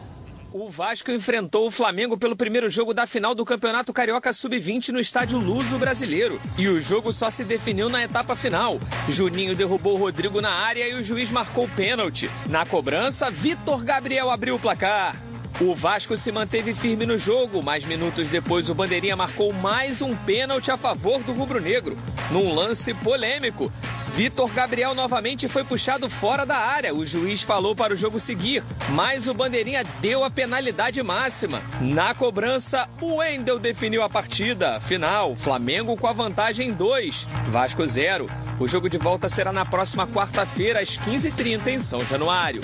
O 0.57 0.69
Vasco 0.69 1.11
enfrentou 1.11 1.68
o 1.68 1.69
Flamengo 1.69 2.18
pelo 2.18 2.34
primeiro 2.34 2.69
jogo 2.69 2.94
da 2.94 3.06
final 3.06 3.36
do 3.36 3.44
Campeonato 3.44 3.91
Carioca 3.91 4.32
Sub-20 4.32 4.88
no 4.88 5.02
estádio 5.02 5.38
Luso 5.38 5.77
Brasileiro. 5.77 6.40
E 6.57 6.69
o 6.69 6.80
jogo 6.80 7.11
só 7.11 7.30
se 7.30 7.44
definiu 7.44 7.90
na 7.90 8.02
etapa 8.02 8.38
final. 8.38 8.80
Juninho 9.10 9.53
derrubou 9.53 9.95
o 9.95 9.98
Rodrigo 9.98 10.40
na 10.40 10.52
área 10.52 10.88
e 10.88 10.94
o 10.94 11.03
juiz 11.03 11.30
marcou 11.30 11.68
pênalti. 11.76 12.30
Na 12.49 12.65
cobrança, 12.65 13.30
Vitor 13.30 13.84
Gabriel 13.84 14.32
abriu 14.32 14.56
o 14.56 14.60
placar. 14.60 15.22
O 15.61 15.73
Vasco 15.73 16.18
se 16.18 16.34
manteve 16.34 16.73
firme 16.73 17.06
no 17.06 17.18
jogo, 17.18 17.64
mas 17.64 17.86
minutos 17.86 18.27
depois 18.27 18.69
o 18.69 18.76
Bandeirinha 18.76 19.15
marcou 19.15 19.53
mais 19.53 20.02
um 20.02 20.14
pênalti 20.14 20.69
a 20.69 20.76
favor 20.76 21.23
do 21.23 21.32
rubro-negro, 21.32 21.98
num 22.30 22.53
lance 22.53 22.94
polêmico. 22.94 23.72
Vitor 24.10 24.52
Gabriel 24.52 24.94
novamente 24.94 25.48
foi 25.48 25.64
puxado 25.64 26.10
fora 26.10 26.45
da 26.45 26.57
área. 26.57 26.94
O 26.94 27.06
juiz 27.06 27.41
falou 27.41 27.73
para 27.73 27.94
o 27.94 27.98
jogo 27.98 28.19
seguir, 28.19 28.64
mas 28.90 29.30
o 29.30 29.34
Bandeirinha 29.34 29.86
deu 30.02 30.26
a 30.26 30.30
penalidade 30.30 31.02
máxima. 31.02 31.61
Na 31.80 32.14
cobrança, 32.14 32.90
o 32.99 33.15
Wendel 33.15 33.57
definiu 33.57 34.03
a 34.03 34.10
partida. 34.10 34.82
Final, 34.82 35.38
Flamengo 35.38 35.95
com 35.95 36.07
a 36.07 36.14
vantagem 36.14 36.73
2, 36.73 37.27
Vasco 37.48 37.86
0. 37.88 38.30
O 38.60 38.68
jogo 38.68 38.90
de 38.90 38.98
volta 38.98 39.30
será 39.30 39.53
na 39.53 39.64
próxima 39.64 40.06
quarta-feira, 40.06 40.82
às 40.82 40.98
15h30, 40.98 41.68
em 41.68 41.80
São 41.80 42.06
Januário. 42.06 42.61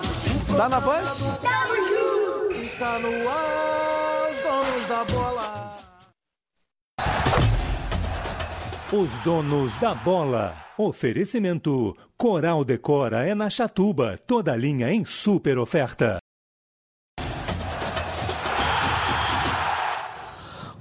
Tá 0.57 0.69
na 0.69 0.81
Band? 0.81 1.03
Está 2.65 2.99
no 2.99 3.29
ar, 3.29 4.31
os 4.33 4.41
donos 4.41 4.87
da 4.89 5.05
bola. 5.05 5.62
Os 8.93 9.19
donos 9.21 9.75
da 9.79 9.95
bola. 9.95 10.55
Oferecimento: 10.77 11.97
Coral 12.17 12.65
Decora 12.65 13.27
é 13.27 13.35
na 13.35 13.49
Chatuba, 13.49 14.19
toda 14.27 14.55
linha 14.55 14.93
em 14.93 15.05
super 15.05 15.57
oferta. 15.59 16.19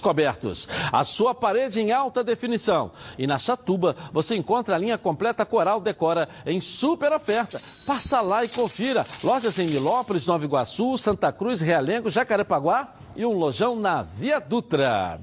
cobertos. 0.00 0.68
A 0.92 1.04
sua 1.04 1.34
parede 1.34 1.80
em 1.80 1.92
alta 1.92 2.22
definição. 2.22 2.90
E 3.18 3.26
na 3.26 3.38
Chatuba 3.38 3.96
você 4.12 4.36
encontra 4.36 4.74
a 4.74 4.78
linha 4.78 4.98
completa 4.98 5.44
Coral 5.44 5.80
Decora 5.80 6.28
em 6.44 6.60
super 6.60 7.12
oferta. 7.12 7.58
Passa 7.86 8.20
lá 8.20 8.44
e 8.44 8.48
confira. 8.48 9.04
Lojas 9.22 9.58
em 9.58 9.66
Milópolis, 9.66 10.26
Nova 10.26 10.44
Iguaçu, 10.44 10.96
Santa 10.98 11.32
Cruz, 11.32 11.60
Realengo, 11.60 12.10
Jacarepaguá 12.10 12.94
e 13.14 13.24
um 13.24 13.32
lojão 13.32 13.76
na 13.76 14.02
Via 14.02 14.38
Dutra. 14.40 15.20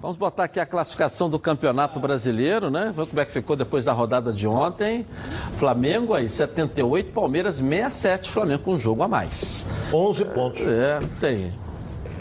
Vamos 0.00 0.16
botar 0.16 0.44
aqui 0.44 0.60
a 0.60 0.66
classificação 0.66 1.28
do 1.28 1.40
Campeonato 1.40 1.98
Brasileiro, 1.98 2.70
né? 2.70 2.92
Vamos 2.94 2.96
ver 2.96 3.06
como 3.06 3.20
é 3.20 3.24
que 3.24 3.32
ficou 3.32 3.56
depois 3.56 3.84
da 3.84 3.92
rodada 3.92 4.32
de 4.32 4.46
ontem. 4.46 5.04
Flamengo 5.56 6.14
aí, 6.14 6.28
78, 6.28 7.10
Palmeiras 7.12 7.56
67, 7.56 8.30
Flamengo 8.30 8.62
com 8.62 8.74
um 8.74 8.78
jogo 8.78 9.02
a 9.02 9.08
mais. 9.08 9.66
11 9.92 10.24
pontos. 10.26 10.60
É, 10.60 11.00
tem. 11.18 11.52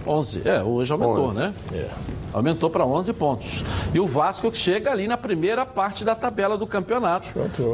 11. 0.07 0.47
É, 0.47 0.63
hoje 0.63 0.91
aumentou, 0.91 1.27
11. 1.27 1.39
né? 1.39 1.53
É. 1.73 1.89
Aumentou 2.33 2.69
para 2.69 2.85
11 2.85 3.13
pontos. 3.13 3.63
E 3.93 3.99
o 3.99 4.07
Vasco 4.07 4.51
que 4.51 4.57
chega 4.57 4.91
ali 4.91 5.07
na 5.07 5.17
primeira 5.17 5.65
parte 5.65 6.03
da 6.05 6.13
tabela 6.15 6.57
do 6.57 6.67
campeonato, 6.67 7.27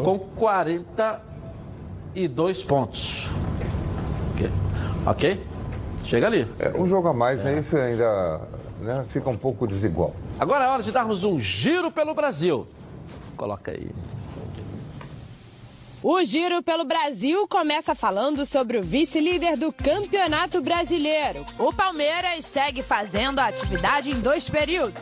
com 0.04 0.20
42 0.20 2.64
pontos. 2.64 3.30
Ok? 4.34 4.50
Ok? 5.06 5.44
Chega 6.04 6.28
ali. 6.28 6.48
É, 6.60 6.70
um 6.78 6.86
jogo 6.88 7.08
a 7.08 7.14
mais, 7.14 7.46
aí 7.46 7.64
você 7.64 7.78
ainda 7.78 8.42
né, 8.82 9.06
fica 9.08 9.30
um 9.30 9.38
pouco 9.38 9.66
desigual. 9.68 10.14
Agora 10.40 10.66
é 10.66 10.68
hora 10.68 10.84
de 10.84 10.92
darmos 10.92 11.24
um 11.24 11.40
giro 11.40 11.90
pelo 11.92 12.14
Brasil. 12.14 12.68
Coloca 13.38 13.72
aí. 13.72 13.88
O 16.06 16.22
Giro 16.26 16.62
pelo 16.62 16.84
Brasil 16.84 17.48
começa 17.48 17.96
falando 17.96 18.46
sobre 18.46 18.78
o 18.78 18.84
vice-líder 18.84 19.56
do 19.56 19.72
Campeonato 19.72 20.62
Brasileiro. 20.62 21.46
O 21.58 21.72
Palmeiras 21.72 22.46
segue 22.46 22.84
fazendo 22.84 23.40
a 23.40 23.48
atividade 23.48 24.12
em 24.12 24.20
dois 24.20 24.50
períodos. 24.50 25.02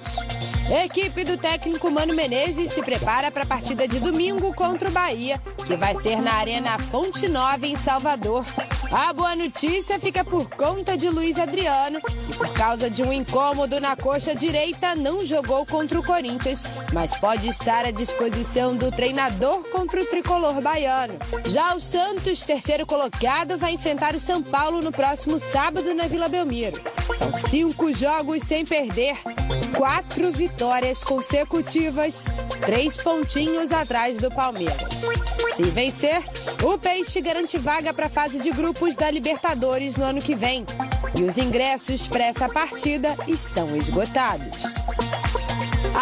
Equipe 0.86 1.24
do 1.24 1.38
técnico 1.38 1.90
Mano 1.90 2.14
Menezes 2.14 2.72
se 2.72 2.84
prepara 2.84 3.32
para 3.32 3.42
a 3.42 3.48
partida 3.48 3.88
de 3.88 4.00
domingo 4.00 4.54
contra 4.54 4.90
o 4.90 4.92
Bahia, 4.92 5.42
que 5.66 5.76
vai 5.76 6.00
ser 6.04 6.22
na 6.22 6.36
Arena 6.36 6.78
Fonte 6.78 7.28
Nova, 7.28 7.66
em 7.66 7.76
Salvador. 7.78 8.46
A 8.92 9.14
boa 9.14 9.38
notícia 9.38 9.98
fica 9.98 10.22
por 10.22 10.50
conta 10.50 10.98
de 10.98 11.10
Luiz 11.10 11.40
Adriano, 11.40 12.02
que 12.02 12.38
por 12.38 12.52
causa 12.52 12.90
de 12.90 13.02
um 13.02 13.14
incômodo 13.14 13.80
na 13.80 13.96
coxa 13.96 14.36
direita 14.36 14.96
não 14.96 15.26
jogou 15.26 15.66
contra 15.66 15.98
o 15.98 16.04
Corinthians, 16.04 16.66
mas 16.94 17.18
pode 17.18 17.48
estar 17.48 17.86
à 17.86 17.92
disposição 17.92 18.76
do 18.76 18.92
treinador 18.92 19.64
contra 19.70 20.02
o 20.02 20.06
tricolor 20.06 20.62
baiano. 20.62 21.14
Já 21.46 21.74
o 21.74 21.80
Santos, 21.80 22.44
terceiro 22.44 22.86
colocado, 22.86 23.58
vai 23.58 23.72
enfrentar 23.72 24.14
o 24.14 24.20
São 24.20 24.44
Paulo 24.44 24.82
no 24.82 24.92
próximo 24.92 25.40
sábado 25.40 25.96
na 25.96 26.08
Vila 26.08 26.28
Belmiro. 26.28 26.82
São 27.18 27.34
cinco 27.50 27.94
jogos 27.94 28.44
sem 28.44 28.66
perder, 28.66 29.18
quatro 29.78 30.34
vitórias 30.34 31.02
consecutivas, 31.02 32.26
três 32.66 32.98
pontinhos 32.98 33.72
atrás 33.72 34.18
do 34.18 34.30
Palmeiras. 34.30 35.06
Se 35.56 35.64
vencer, 35.64 36.24
o 36.64 36.78
Peixe 36.78 37.22
garante 37.22 37.58
vaga 37.58 37.94
para 37.94 38.06
a 38.06 38.10
fase 38.10 38.40
de 38.40 38.52
grupos 38.82 38.96
da 38.96 39.12
Libertadores 39.12 39.96
no 39.96 40.04
ano 40.04 40.20
que 40.20 40.34
vem. 40.34 40.66
E 41.16 41.24
os 41.24 41.38
ingressos 41.38 42.08
para 42.08 42.26
essa 42.26 42.50
partida 42.50 43.16
estão 43.28 43.76
esgotados. 43.78 44.76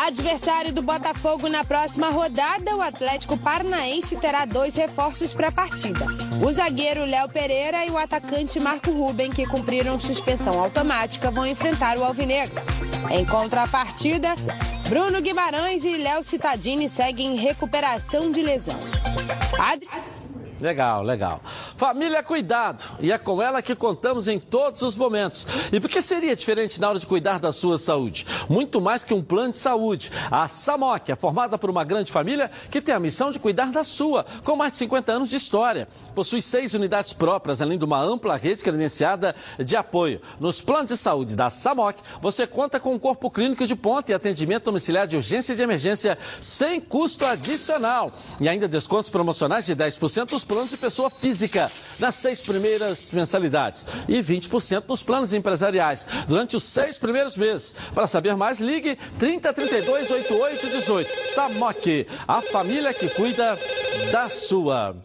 Adversário 0.08 0.72
do 0.72 0.82
Botafogo 0.82 1.50
na 1.50 1.66
próxima 1.66 2.10
rodada, 2.10 2.74
o 2.78 2.82
Atlético 2.82 3.38
Paranaense 3.38 4.16
terá 4.16 4.46
dois 4.46 4.76
reforços 4.76 5.34
para 5.34 5.50
a 5.50 5.52
partida. 5.52 6.06
O 6.46 6.52
zagueiro 6.54 7.04
Léo 7.04 7.28
Pereira 7.28 7.86
e 7.86 7.90
o 7.90 7.98
atacante 7.98 8.62
Marco 8.62 8.92
Ruben, 8.92 9.30
que 9.30 9.46
cumpriram 9.46 10.00
suspensão 10.00 10.58
automática, 10.58 11.30
vão 11.30 11.46
enfrentar 11.46 11.98
o 11.98 12.04
Alvinegro. 12.06 12.62
Em 13.12 13.26
contrapartida, 13.26 14.36
Bruno 14.88 15.22
Guimarães 15.22 15.84
e 15.84 15.98
Léo 15.98 16.24
Cittadini 16.24 16.88
seguem 16.88 17.34
em 17.34 17.36
recuperação 17.36 18.32
de 18.32 18.42
lesão. 18.42 18.80
Adri... 19.60 20.19
Legal, 20.60 21.04
legal. 21.04 21.42
Família 21.78 22.22
Cuidado, 22.22 22.84
e 23.00 23.12
é 23.12 23.18
com 23.18 23.42
ela 23.42 23.62
que 23.62 23.74
contamos 23.76 24.28
em 24.28 24.38
todos 24.38 24.82
os 24.82 24.98
momentos. 24.98 25.48
E 25.72 25.80
por 25.80 25.90
que 25.90 26.02
seria 26.02 26.36
diferente 26.36 26.80
na 26.82 26.90
hora 26.90 27.00
de 27.00 27.06
cuidar 27.06 27.40
da 27.40 27.52
sua 27.52 27.78
saúde? 27.78 28.26
Muito 28.50 28.82
mais 28.82 29.04
que 29.04 29.14
um 29.14 29.22
plano 29.22 29.52
de 29.52 29.58
saúde. 29.58 30.12
A 30.30 30.48
SAMOC 30.48 31.12
é 31.12 31.16
formada 31.16 31.58
por 31.58 31.70
uma 31.70 31.84
grande 31.84 32.12
família 32.12 32.52
que 32.70 32.82
tem 32.82 32.94
a 32.94 33.00
missão 33.00 33.32
de 33.32 33.40
cuidar 33.40 33.72
da 33.72 33.84
sua, 33.84 34.26
com 34.44 34.56
mais 34.56 34.74
de 34.74 34.80
50 34.80 35.12
anos 35.12 35.30
de 35.30 35.38
história. 35.38 35.88
Possui 36.14 36.42
seis 36.42 36.74
unidades 36.74 37.14
próprias, 37.14 37.62
além 37.62 37.78
de 37.78 37.86
uma 37.86 38.02
ampla 38.02 38.36
rede 38.36 38.62
credenciada 38.62 39.36
de 39.58 39.76
apoio. 39.76 40.20
Nos 40.40 40.60
planos 40.60 40.92
de 40.92 40.98
saúde 40.98 41.36
da 41.36 41.50
SAMOC, 41.50 42.02
você 42.22 42.46
conta 42.46 42.80
com 42.80 42.94
um 42.94 43.00
corpo 43.00 43.32
clínico 43.32 43.66
de 43.66 43.76
ponta 43.76 44.12
e 44.12 44.16
atendimento 44.16 44.66
domiciliar 44.66 45.08
de 45.08 45.16
urgência 45.16 45.54
e 45.54 45.56
de 45.56 45.62
emergência 45.62 46.18
sem 46.42 46.82
custo 46.82 47.26
adicional. 47.26 48.12
E 48.42 48.50
ainda 48.50 48.68
descontos 48.68 49.10
promocionais 49.10 49.66
de 49.66 49.76
10% 49.76 50.32
nos 50.32 50.44
planos 50.50 50.72
de 50.72 50.78
pessoa 50.78 51.12
física 51.12 51.70
nas 52.00 52.16
seis 52.16 52.42
primeiras 52.42 53.12
mensalidades 53.12 53.86
e 54.08 54.20
20% 54.20 54.84
nos 54.88 55.04
planos 55.04 55.32
empresariais 55.32 56.08
durante 56.28 56.58
os 56.58 56.64
seis 56.64 56.98
primeiros 56.98 57.38
meses. 57.38 57.74
Para 57.94 58.08
saber 58.08 58.36
mais, 58.36 58.60
ligue 58.60 58.98
30 59.20 59.54
32 59.54 60.10
88 60.10 60.68
18. 60.68 61.08
Samok, 61.36 62.08
a 62.28 62.42
família 62.42 62.92
que 62.96 63.08
cuida 63.10 63.58
da 64.12 64.28
sua. 64.28 64.96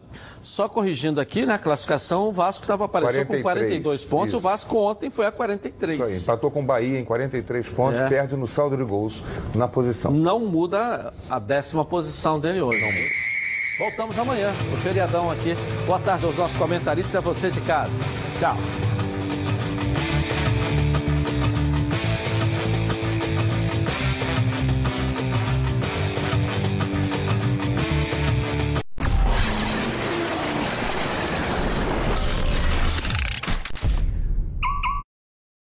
Só 0.41 0.67
corrigindo 0.69 1.19
aqui, 1.19 1.43
na 1.45 1.57
classificação, 1.57 2.27
o 2.29 2.31
Vasco 2.31 2.63
estava 2.63 2.85
aparecendo 2.85 3.27
com 3.27 3.41
42 3.41 4.05
pontos, 4.05 4.27
isso. 4.29 4.37
o 4.37 4.39
Vasco 4.39 4.77
ontem 4.77 5.09
foi 5.09 5.25
a 5.25 5.31
43. 5.31 5.99
Isso 5.99 6.03
aí, 6.07 6.17
empatou 6.17 6.51
com 6.51 6.61
o 6.61 6.63
Bahia 6.65 6.99
em 6.99 7.03
43 7.03 7.69
pontos, 7.69 7.99
É. 7.99 8.07
perde 8.07 8.35
no 8.35 8.47
saldo 8.47 8.77
de 8.77 8.83
gols 8.83 9.23
na 9.55 9.67
posição. 9.67 10.11
Não 10.11 10.39
muda 10.39 11.13
a 11.29 11.39
décima 11.39 11.83
posição 11.83 12.39
dele 12.39 12.61
hoje. 12.61 12.79
Não 12.79 12.87
muda. 12.91 13.34
Voltamos 13.77 14.17
amanhã, 14.17 14.51
o 14.73 14.77
feriadão 14.77 15.29
aqui. 15.29 15.53
Boa 15.85 15.99
tarde 15.99 16.25
aos 16.25 16.37
nossos 16.37 16.55
comentaristas 16.55 17.13
e 17.13 17.17
a 17.17 17.21
você 17.21 17.51
de 17.51 17.59
casa. 17.61 18.03
Tchau. 18.39 18.55